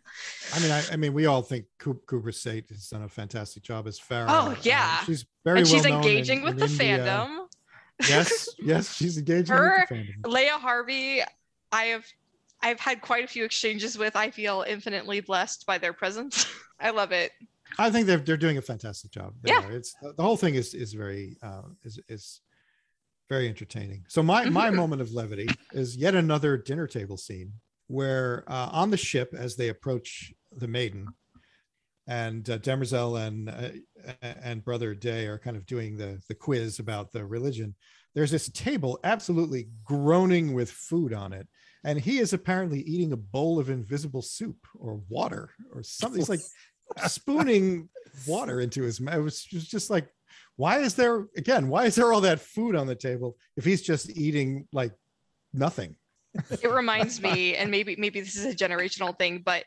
I 0.53 0.59
mean, 0.59 0.69
I, 0.69 0.83
I 0.91 0.95
mean, 0.97 1.13
we 1.13 1.27
all 1.27 1.41
think 1.41 1.65
Coop, 1.79 2.05
Kubbra 2.07 2.33
Sait 2.33 2.67
has 2.69 2.89
done 2.89 3.03
a 3.03 3.09
fantastic 3.09 3.63
job 3.63 3.87
as 3.87 3.97
Phara. 3.97 4.27
Oh, 4.29 4.57
yeah. 4.61 4.99
she's 5.05 5.25
very 5.45 5.59
and 5.59 5.65
well 5.65 5.73
she's 5.73 5.83
known 5.85 5.93
in- 5.93 5.97
engaging 6.09 6.43
with 6.43 6.53
in 6.53 6.59
the 6.59 6.65
India. 6.65 6.97
fandom. 6.99 7.45
Yes, 8.09 8.49
yes, 8.59 8.93
she's 8.93 9.17
engaging 9.17 9.55
Her- 9.55 9.85
with 9.89 9.89
the 9.89 9.95
fandom. 9.95 10.27
Leah 10.33 10.57
Harvey, 10.57 11.21
I 11.71 11.83
have 11.85 12.05
I've 12.65 12.79
had 12.79 12.99
quite 13.01 13.23
a 13.23 13.27
few 13.27 13.45
exchanges 13.45 13.95
with. 13.95 14.15
I 14.15 14.31
feel 14.31 14.65
infinitely 14.67 15.21
blessed 15.21 15.67
by 15.67 15.77
their 15.77 15.93
presence. 15.93 16.47
I 16.79 16.89
love 16.89 17.11
it. 17.11 17.31
I 17.77 17.91
think 17.91 18.07
they're 18.07 18.17
they're 18.17 18.37
doing 18.37 18.57
a 18.57 18.61
fantastic 18.61 19.11
job. 19.11 19.35
They 19.43 19.51
Yeah. 19.51 19.61
are. 19.61 19.71
it's 19.71 19.93
the 20.01 20.23
whole 20.23 20.35
thing 20.35 20.55
is 20.55 20.73
is 20.73 20.93
very 20.93 21.37
uh, 21.43 21.61
is 21.83 21.99
is 22.09 22.41
very 23.29 23.47
entertaining. 23.47 24.05
So 24.07 24.23
my 24.23 24.45
my 24.49 24.69
Mhm. 24.71 24.75
moment 24.77 25.01
of 25.03 25.11
levity 25.11 25.49
is 25.73 25.95
yet 25.95 26.15
another 26.15 26.57
dinner 26.57 26.87
table 26.87 27.17
scene 27.17 27.53
where 27.87 28.43
uh, 28.47 28.69
on 28.71 28.89
the 28.89 28.97
ship 28.97 29.33
as 29.37 29.55
they 29.55 29.69
approach 29.69 30.33
the 30.51 30.67
maiden, 30.67 31.13
and 32.07 32.49
uh, 32.49 32.57
Demerzel 32.57 33.27
and 33.27 33.49
uh, 33.49 34.13
and 34.21 34.65
Brother 34.65 34.95
Day 34.95 35.27
are 35.27 35.37
kind 35.37 35.55
of 35.55 35.67
doing 35.67 35.97
the 35.97 36.19
the 36.27 36.35
quiz 36.35 36.79
about 36.79 37.11
the 37.11 37.25
religion. 37.25 37.75
There's 38.15 38.31
this 38.31 38.49
table 38.49 38.99
absolutely 39.03 39.69
groaning 39.83 40.53
with 40.53 40.71
food 40.71 41.13
on 41.13 41.31
it, 41.33 41.47
and 41.85 41.99
he 41.99 42.17
is 42.17 42.33
apparently 42.33 42.81
eating 42.81 43.13
a 43.13 43.17
bowl 43.17 43.59
of 43.59 43.69
invisible 43.69 44.23
soup 44.23 44.57
or 44.77 44.99
water 45.07 45.51
or 45.71 45.83
something. 45.83 46.19
He's 46.19 46.29
like 46.29 46.41
spooning 47.07 47.87
water 48.27 48.59
into 48.59 48.81
his 48.81 48.99
mouth. 48.99 49.15
It 49.15 49.21
was 49.21 49.43
just, 49.43 49.69
just 49.69 49.89
like, 49.91 50.07
why 50.55 50.79
is 50.79 50.95
there 50.95 51.27
again? 51.37 51.69
Why 51.69 51.85
is 51.85 51.93
there 51.93 52.11
all 52.11 52.21
that 52.21 52.39
food 52.39 52.75
on 52.75 52.87
the 52.87 52.95
table 52.95 53.37
if 53.55 53.63
he's 53.63 53.83
just 53.83 54.09
eating 54.17 54.67
like 54.73 54.93
nothing? 55.53 55.95
it 56.49 56.69
reminds 56.69 57.21
me 57.21 57.55
and 57.55 57.71
maybe 57.71 57.95
maybe 57.97 58.19
this 58.19 58.35
is 58.35 58.45
a 58.45 58.53
generational 58.53 59.17
thing 59.17 59.41
but 59.45 59.63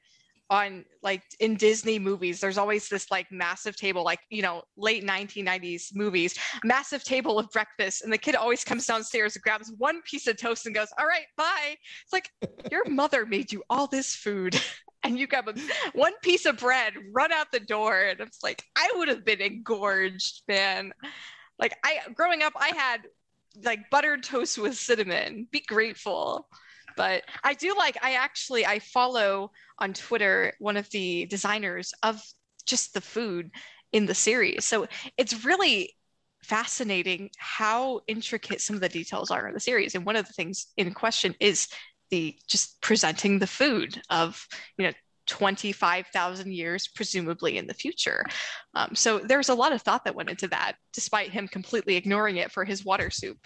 on 0.51 0.85
like 1.03 1.23
in 1.41 1.55
disney 1.57 1.99
movies 1.99 2.41
there's 2.41 2.59
always 2.59 2.89
this 2.89 3.11
like 3.11 3.27
massive 3.31 3.77
table 3.77 4.03
like 4.03 4.21
you 4.31 4.43
know 4.43 4.63
late 4.77 5.05
1990s 5.05 5.95
movies 5.95 6.39
massive 6.65 7.05
table 7.05 7.39
of 7.39 7.51
breakfast 7.51 8.03
and 8.03 8.13
the 8.13 8.19
kid 8.19 8.35
always 8.35 8.65
comes 8.65 8.87
downstairs 8.87 9.37
and 9.37 9.43
grabs 9.43 9.73
one 9.79 10.01
piece 10.03 10.27
of 10.27 10.37
toast 10.37 10.67
and 10.67 10.75
goes 10.75 10.89
all 10.99 11.07
right 11.07 11.27
bye. 11.37 11.77
It's 12.03 12.13
like 12.13 12.31
your 12.71 12.85
mother 12.89 13.27
made 13.27 13.53
you 13.53 13.63
all 13.71 13.87
this 13.87 14.15
food 14.15 14.61
and 15.05 15.19
you 15.19 15.27
grab 15.27 15.49
a, 15.49 15.55
one 15.93 16.13
piece 16.23 16.45
of 16.45 16.59
bread 16.59 16.93
run 17.13 17.33
out 17.33 17.53
the 17.53 17.61
door. 17.61 18.01
And 18.01 18.21
it's 18.21 18.43
like 18.43 18.63
i 18.77 18.91
would 18.97 19.09
have 19.09 19.25
been 19.25 19.41
engorged 19.41 20.43
man. 20.49 20.93
Like 21.59 21.77
i 21.85 22.01
growing 22.15 22.43
up 22.43 22.53
i 22.57 22.73
had 22.77 23.03
like 23.65 23.91
buttered 23.91 24.23
toast 24.23 24.59
with 24.59 24.77
cinnamon. 24.77 25.49
Be 25.51 25.61
grateful 25.61 26.49
but 26.99 27.23
i 27.45 27.55
do 27.55 27.75
like 27.79 27.97
i 28.03 28.13
actually 28.15 28.67
i 28.67 28.79
follow 28.79 29.51
on 29.79 29.95
twitter 29.95 30.53
one 30.59 30.77
of 30.77 30.91
the 30.91 31.25
designers 31.27 31.95
of 32.03 32.21
just 32.67 32.93
the 32.93 33.01
food 33.01 33.51
in 33.93 34.05
the 34.05 34.15
series 34.15 34.65
so 34.65 34.87
it's 35.17 35.45
really 35.47 35.95
fascinating 36.43 37.31
how 37.39 38.01
intricate 38.07 38.61
some 38.61 38.77
of 38.77 38.83
the 38.83 38.89
details 38.89 39.31
are 39.31 39.49
in 39.49 39.55
the 39.55 39.61
series 39.61 39.95
and 39.95 40.05
one 40.05 40.17
of 40.17 40.27
the 40.27 40.33
things 40.35 40.67
in 40.77 40.93
question 40.93 41.35
is 41.41 41.69
the 42.11 42.37
just 42.47 42.81
presenting 42.83 43.39
the 43.39 43.47
food 43.47 44.01
of 44.11 44.47
you 44.77 44.87
know 44.87 44.93
25,000 45.29 46.53
years, 46.53 46.89
presumably 46.89 47.59
in 47.59 47.67
the 47.67 47.75
future. 47.75 48.25
Um, 48.75 48.95
so 48.95 49.19
there's 49.19 49.51
a 49.51 49.55
lot 49.55 49.73
of 49.73 49.83
thought 49.83 50.05
that 50.05 50.15
went 50.15 50.31
into 50.31 50.49
that, 50.49 50.77
despite 50.93 51.31
him 51.31 51.47
completely 51.47 51.97
ignoring 51.97 52.39
it 52.39 52.51
for 52.51 52.65
his 52.65 52.85
water 52.85 53.11
soup. 53.11 53.39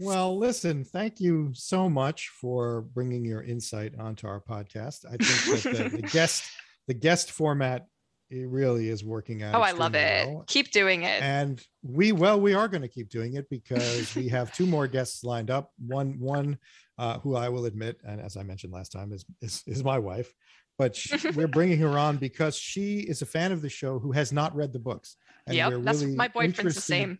Well, 0.00 0.38
listen, 0.38 0.82
thank 0.82 1.20
you 1.20 1.50
so 1.52 1.88
much 1.90 2.28
for 2.28 2.82
bringing 2.82 3.24
your 3.24 3.42
insight 3.42 3.92
onto 3.98 4.26
our 4.26 4.40
podcast. 4.40 5.04
I 5.04 5.16
think 5.22 5.64
that 5.64 5.90
the, 5.90 5.96
the 5.96 6.02
guest 6.12 6.44
the 6.88 6.94
guest 6.94 7.30
format 7.30 7.86
it 8.30 8.48
really 8.48 8.88
is 8.88 9.04
working 9.04 9.42
out. 9.42 9.56
Oh, 9.56 9.60
I 9.60 9.72
love 9.72 9.94
it. 9.94 10.26
well. 10.28 10.44
Keep 10.46 10.70
doing 10.70 11.02
it. 11.02 11.20
And 11.20 11.62
we 11.82 12.12
well, 12.12 12.40
we 12.40 12.54
are 12.54 12.66
going 12.68 12.82
to 12.82 12.88
keep 12.88 13.10
doing 13.10 13.34
it 13.34 13.50
because 13.50 14.14
we 14.14 14.28
have 14.28 14.54
two 14.54 14.66
more 14.66 14.86
guests 14.86 15.22
lined 15.22 15.50
up. 15.50 15.72
One 15.78 16.18
one 16.18 16.58
uh, 16.96 17.18
who 17.18 17.36
I 17.36 17.48
will 17.48 17.66
admit, 17.66 18.00
and 18.04 18.20
as 18.20 18.36
I 18.36 18.42
mentioned 18.42 18.72
last 18.72 18.92
time, 18.92 19.12
is 19.12 19.24
is, 19.42 19.62
is 19.66 19.84
my 19.84 19.98
wife. 19.98 20.32
But 20.78 20.96
she, 20.96 21.30
we're 21.34 21.48
bringing 21.48 21.78
her 21.80 21.98
on 21.98 22.16
because 22.16 22.56
she 22.56 23.00
is 23.00 23.20
a 23.20 23.26
fan 23.26 23.52
of 23.52 23.60
the 23.60 23.68
show 23.68 23.98
who 23.98 24.12
has 24.12 24.32
not 24.32 24.56
read 24.56 24.72
the 24.72 24.78
books. 24.78 25.16
And 25.46 25.56
yep, 25.56 25.72
that's 25.82 26.00
really 26.00 26.16
my 26.16 26.28
boyfriend's 26.28 26.76
the 26.76 26.80
same. 26.80 27.18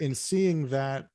in 0.00 0.14
seeing 0.14 0.68
that 0.68 1.08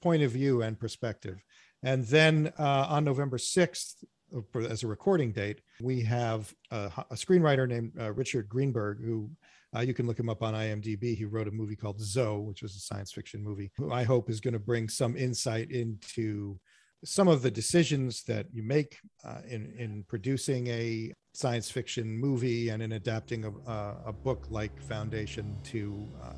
point 0.00 0.22
of 0.22 0.32
view 0.32 0.62
and 0.62 0.78
perspective. 0.78 1.42
And 1.82 2.04
then 2.06 2.52
uh, 2.58 2.86
on 2.88 3.04
November 3.04 3.38
6th, 3.38 4.04
uh, 4.36 4.58
as 4.60 4.82
a 4.82 4.86
recording 4.86 5.32
date, 5.32 5.60
we 5.80 6.02
have 6.02 6.52
a, 6.70 6.90
a 7.10 7.14
screenwriter 7.14 7.68
named 7.68 7.92
uh, 7.98 8.12
Richard 8.12 8.48
Greenberg, 8.48 9.02
who 9.02 9.30
uh, 9.76 9.80
you 9.80 9.94
can 9.94 10.06
look 10.06 10.18
him 10.18 10.28
up 10.28 10.42
on 10.42 10.54
IMDb. 10.54 11.16
He 11.16 11.24
wrote 11.24 11.48
a 11.48 11.52
movie 11.52 11.76
called 11.76 12.00
Zoe, 12.00 12.42
which 12.42 12.62
was 12.62 12.74
a 12.74 12.80
science 12.80 13.12
fiction 13.12 13.42
movie, 13.42 13.70
who 13.76 13.92
I 13.92 14.02
hope 14.02 14.30
is 14.30 14.40
going 14.40 14.54
to 14.54 14.58
bring 14.58 14.88
some 14.88 15.16
insight 15.16 15.70
into 15.70 16.58
some 17.04 17.28
of 17.28 17.42
the 17.42 17.50
decisions 17.50 18.24
that 18.24 18.46
you 18.52 18.62
make 18.62 18.98
uh, 19.24 19.40
in, 19.48 19.72
in 19.78 20.04
producing 20.08 20.66
a 20.68 21.12
science 21.32 21.70
fiction 21.70 22.18
movie 22.18 22.70
and 22.70 22.82
in 22.82 22.92
adapting 22.92 23.44
a, 23.44 23.72
a, 24.06 24.12
book 24.12 24.46
like 24.50 24.82
Foundation 24.82 25.56
to 25.62 26.08
uh, 26.20 26.32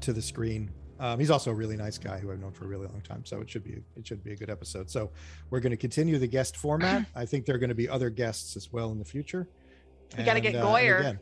to 0.00 0.12
the 0.12 0.22
screen. 0.22 0.70
Um, 1.02 1.18
he's 1.18 1.30
also 1.30 1.50
a 1.50 1.54
really 1.54 1.76
nice 1.76 1.98
guy 1.98 2.18
who 2.18 2.30
I've 2.30 2.38
known 2.38 2.52
for 2.52 2.64
a 2.64 2.68
really 2.68 2.86
long 2.86 3.00
time, 3.00 3.24
so 3.24 3.40
it 3.40 3.50
should 3.50 3.64
be 3.64 3.82
it 3.96 4.06
should 4.06 4.22
be 4.22 4.32
a 4.32 4.36
good 4.36 4.48
episode. 4.50 4.88
So 4.88 5.10
we're 5.50 5.58
going 5.60 5.72
to 5.72 5.76
continue 5.76 6.16
the 6.16 6.28
guest 6.28 6.56
format. 6.56 7.06
I 7.16 7.26
think 7.26 7.44
there 7.44 7.56
are 7.56 7.58
going 7.58 7.70
to 7.70 7.74
be 7.74 7.88
other 7.88 8.08
guests 8.08 8.56
as 8.56 8.72
well 8.72 8.92
in 8.92 8.98
the 9.00 9.04
future. 9.04 9.48
We 10.16 10.22
gotta 10.24 10.40
get 10.40 10.54
uh, 10.54 10.64
Goyer. 10.64 11.00
again, 11.00 11.18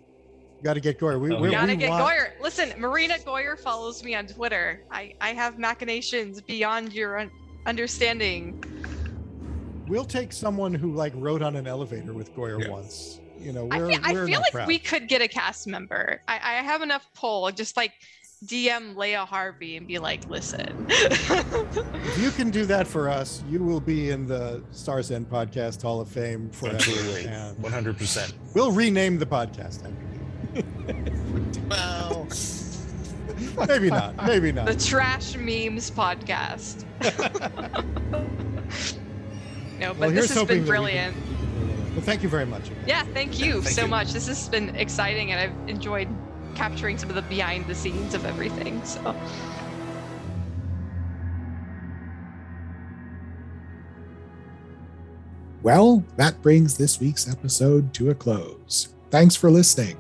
Got 0.63 0.75
to 0.75 0.81
get 0.81 0.99
Goyer. 1.01 1.19
We, 1.19 1.33
Oh, 1.35 1.41
we, 1.41 1.49
We 1.49 1.55
gotta 1.55 1.77
get 1.77 1.89
want- 1.89 2.05
Goyer. 2.05 2.33
Listen, 2.43 2.79
Marina 2.79 3.15
Goyer 3.25 3.59
follows 3.59 4.05
me 4.05 4.15
on 4.15 4.27
Twitter. 4.27 4.83
I, 4.91 5.15
I 5.21 5.31
have 5.31 5.59
machinations 5.59 6.43
beyond 6.43 6.93
your 6.93 7.19
un- 7.21 7.31
understanding. 7.65 8.63
We'll 9.89 10.05
take 10.05 10.33
someone 10.33 10.75
who 10.75 10.93
like 10.93 11.13
rode 11.17 11.43
on 11.43 11.57
an 11.57 11.67
elevator 11.67 12.13
with 12.13 12.35
Goyer 12.37 12.63
Yeah. 12.63 12.69
once. 12.71 13.21
You 13.39 13.53
know, 13.55 13.69
I 13.71 13.79
we're, 13.79 13.89
feel, 13.89 14.01
I 14.05 14.13
we're 14.13 14.27
feel 14.27 14.41
like 14.41 14.53
proud. 14.53 14.67
we 14.69 14.79
could 14.79 15.09
get 15.09 15.23
a 15.23 15.29
cast 15.29 15.67
member. 15.67 16.21
I, 16.29 16.35
I 16.35 16.53
have 16.63 16.83
enough 16.83 17.09
pull. 17.15 17.51
Just 17.53 17.77
like 17.77 17.93
DM 18.47 18.97
Leah 18.97 19.27
Harvey 19.27 19.77
and 19.77 19.87
be 19.87 19.99
like, 19.99 20.27
listen. 20.31 20.87
If 20.89 22.19
you 22.19 22.31
can 22.31 22.51
do 22.51 22.65
that 22.67 22.87
for 22.87 23.07
us, 23.09 23.43
you 23.51 23.63
will 23.63 23.81
be 23.81 24.11
in 24.11 24.27
the 24.27 24.63
Stars 24.73 25.11
End 25.11 25.29
Podcast 25.29 25.83
Hall 25.83 26.01
of 26.01 26.09
Fame 26.09 26.49
forever. 26.51 26.77
Absolutely. 26.77 27.27
And 27.27 27.57
100%. 27.59 28.33
we'll 28.55 28.73
rename 28.73 29.19
the 29.19 29.27
podcast. 29.27 29.83
Well, 31.69 32.27
Maybe 33.69 33.91
not. 33.91 34.17
Maybe 34.27 34.53
not. 34.53 34.67
the 34.67 34.75
Trash 34.75 35.37
Memes 35.37 35.91
Podcast. 35.91 36.85
no, 39.79 39.93
but 39.95 39.99
Well, 39.99 40.11
this 40.11 40.29
has 40.33 40.45
been 40.45 40.59
that 40.59 40.65
we 40.65 40.67
brilliant. 40.67 41.15
can- 41.15 41.95
Well, 41.95 42.05
thank 42.05 42.23
you 42.23 42.29
very 42.31 42.47
much. 42.47 42.69
again. 42.71 42.85
Yeah, 42.87 43.03
thank 43.15 43.39
you 43.39 43.61
Thank 43.63 43.75
so 43.75 43.83
you. 43.83 43.89
much. 43.89 44.13
This 44.13 44.27
has 44.29 44.49
been 44.49 44.75
exciting, 44.77 45.33
and 45.33 45.41
I've 45.41 45.69
enjoyed 45.69 46.09
capturing 46.61 46.99
some 46.99 47.09
of 47.09 47.15
the 47.15 47.23
behind 47.23 47.67
the 47.67 47.75
scenes 47.75 48.13
of 48.13 48.27
everything. 48.27 48.85
So, 48.85 49.17
Well, 55.63 56.05
that 56.17 56.43
brings 56.43 56.77
this 56.77 57.01
week's 57.01 57.31
episode 57.31 57.95
to 57.95 58.11
a 58.11 58.15
close. 58.15 58.93
Thanks 59.11 59.37
for 59.37 59.51
listening. 59.51 59.97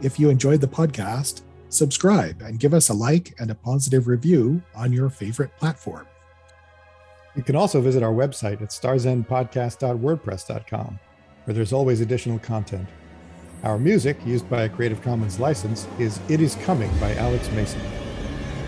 If 0.00 0.20
you 0.20 0.30
enjoyed 0.30 0.60
the 0.60 0.68
podcast, 0.68 1.40
subscribe 1.70 2.40
and 2.42 2.60
give 2.60 2.72
us 2.72 2.88
a 2.88 2.94
like 2.94 3.34
and 3.40 3.50
a 3.50 3.56
positive 3.56 4.06
review 4.06 4.62
on 4.76 4.92
your 4.92 5.10
favorite 5.10 5.50
platform. 5.58 6.06
You 7.34 7.42
can 7.42 7.56
also 7.56 7.80
visit 7.80 8.04
our 8.04 8.12
website 8.12 8.62
at 8.62 8.70
starsendpodcast.wordpress.com, 8.70 11.00
where 11.44 11.54
there's 11.54 11.72
always 11.72 12.00
additional 12.00 12.38
content. 12.38 12.88
Our 13.62 13.78
music, 13.78 14.16
used 14.24 14.48
by 14.48 14.62
a 14.62 14.68
Creative 14.70 15.02
Commons 15.02 15.38
license, 15.38 15.86
is 15.98 16.18
It 16.30 16.40
Is 16.40 16.54
Coming 16.64 16.90
by 16.98 17.14
Alex 17.16 17.50
Mason. 17.50 17.80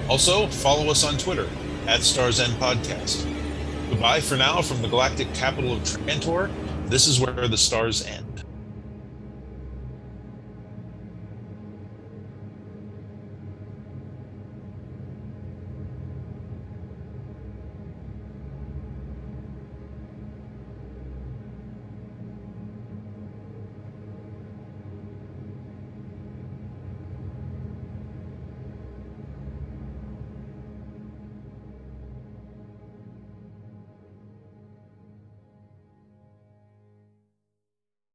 also 0.06 0.46
follow 0.48 0.90
us 0.90 1.02
on 1.02 1.16
Twitter 1.16 1.48
at 1.86 2.02
Stars 2.02 2.40
End 2.40 2.52
Podcast. 2.54 3.26
Goodbye 3.88 4.20
for 4.20 4.36
now 4.36 4.60
from 4.60 4.82
the 4.82 4.88
galactic 4.88 5.32
capital 5.32 5.72
of 5.72 5.78
Trantor. 5.80 6.50
This 6.88 7.06
is 7.06 7.18
where 7.18 7.48
the 7.48 7.56
stars 7.56 8.04
end. 8.06 8.31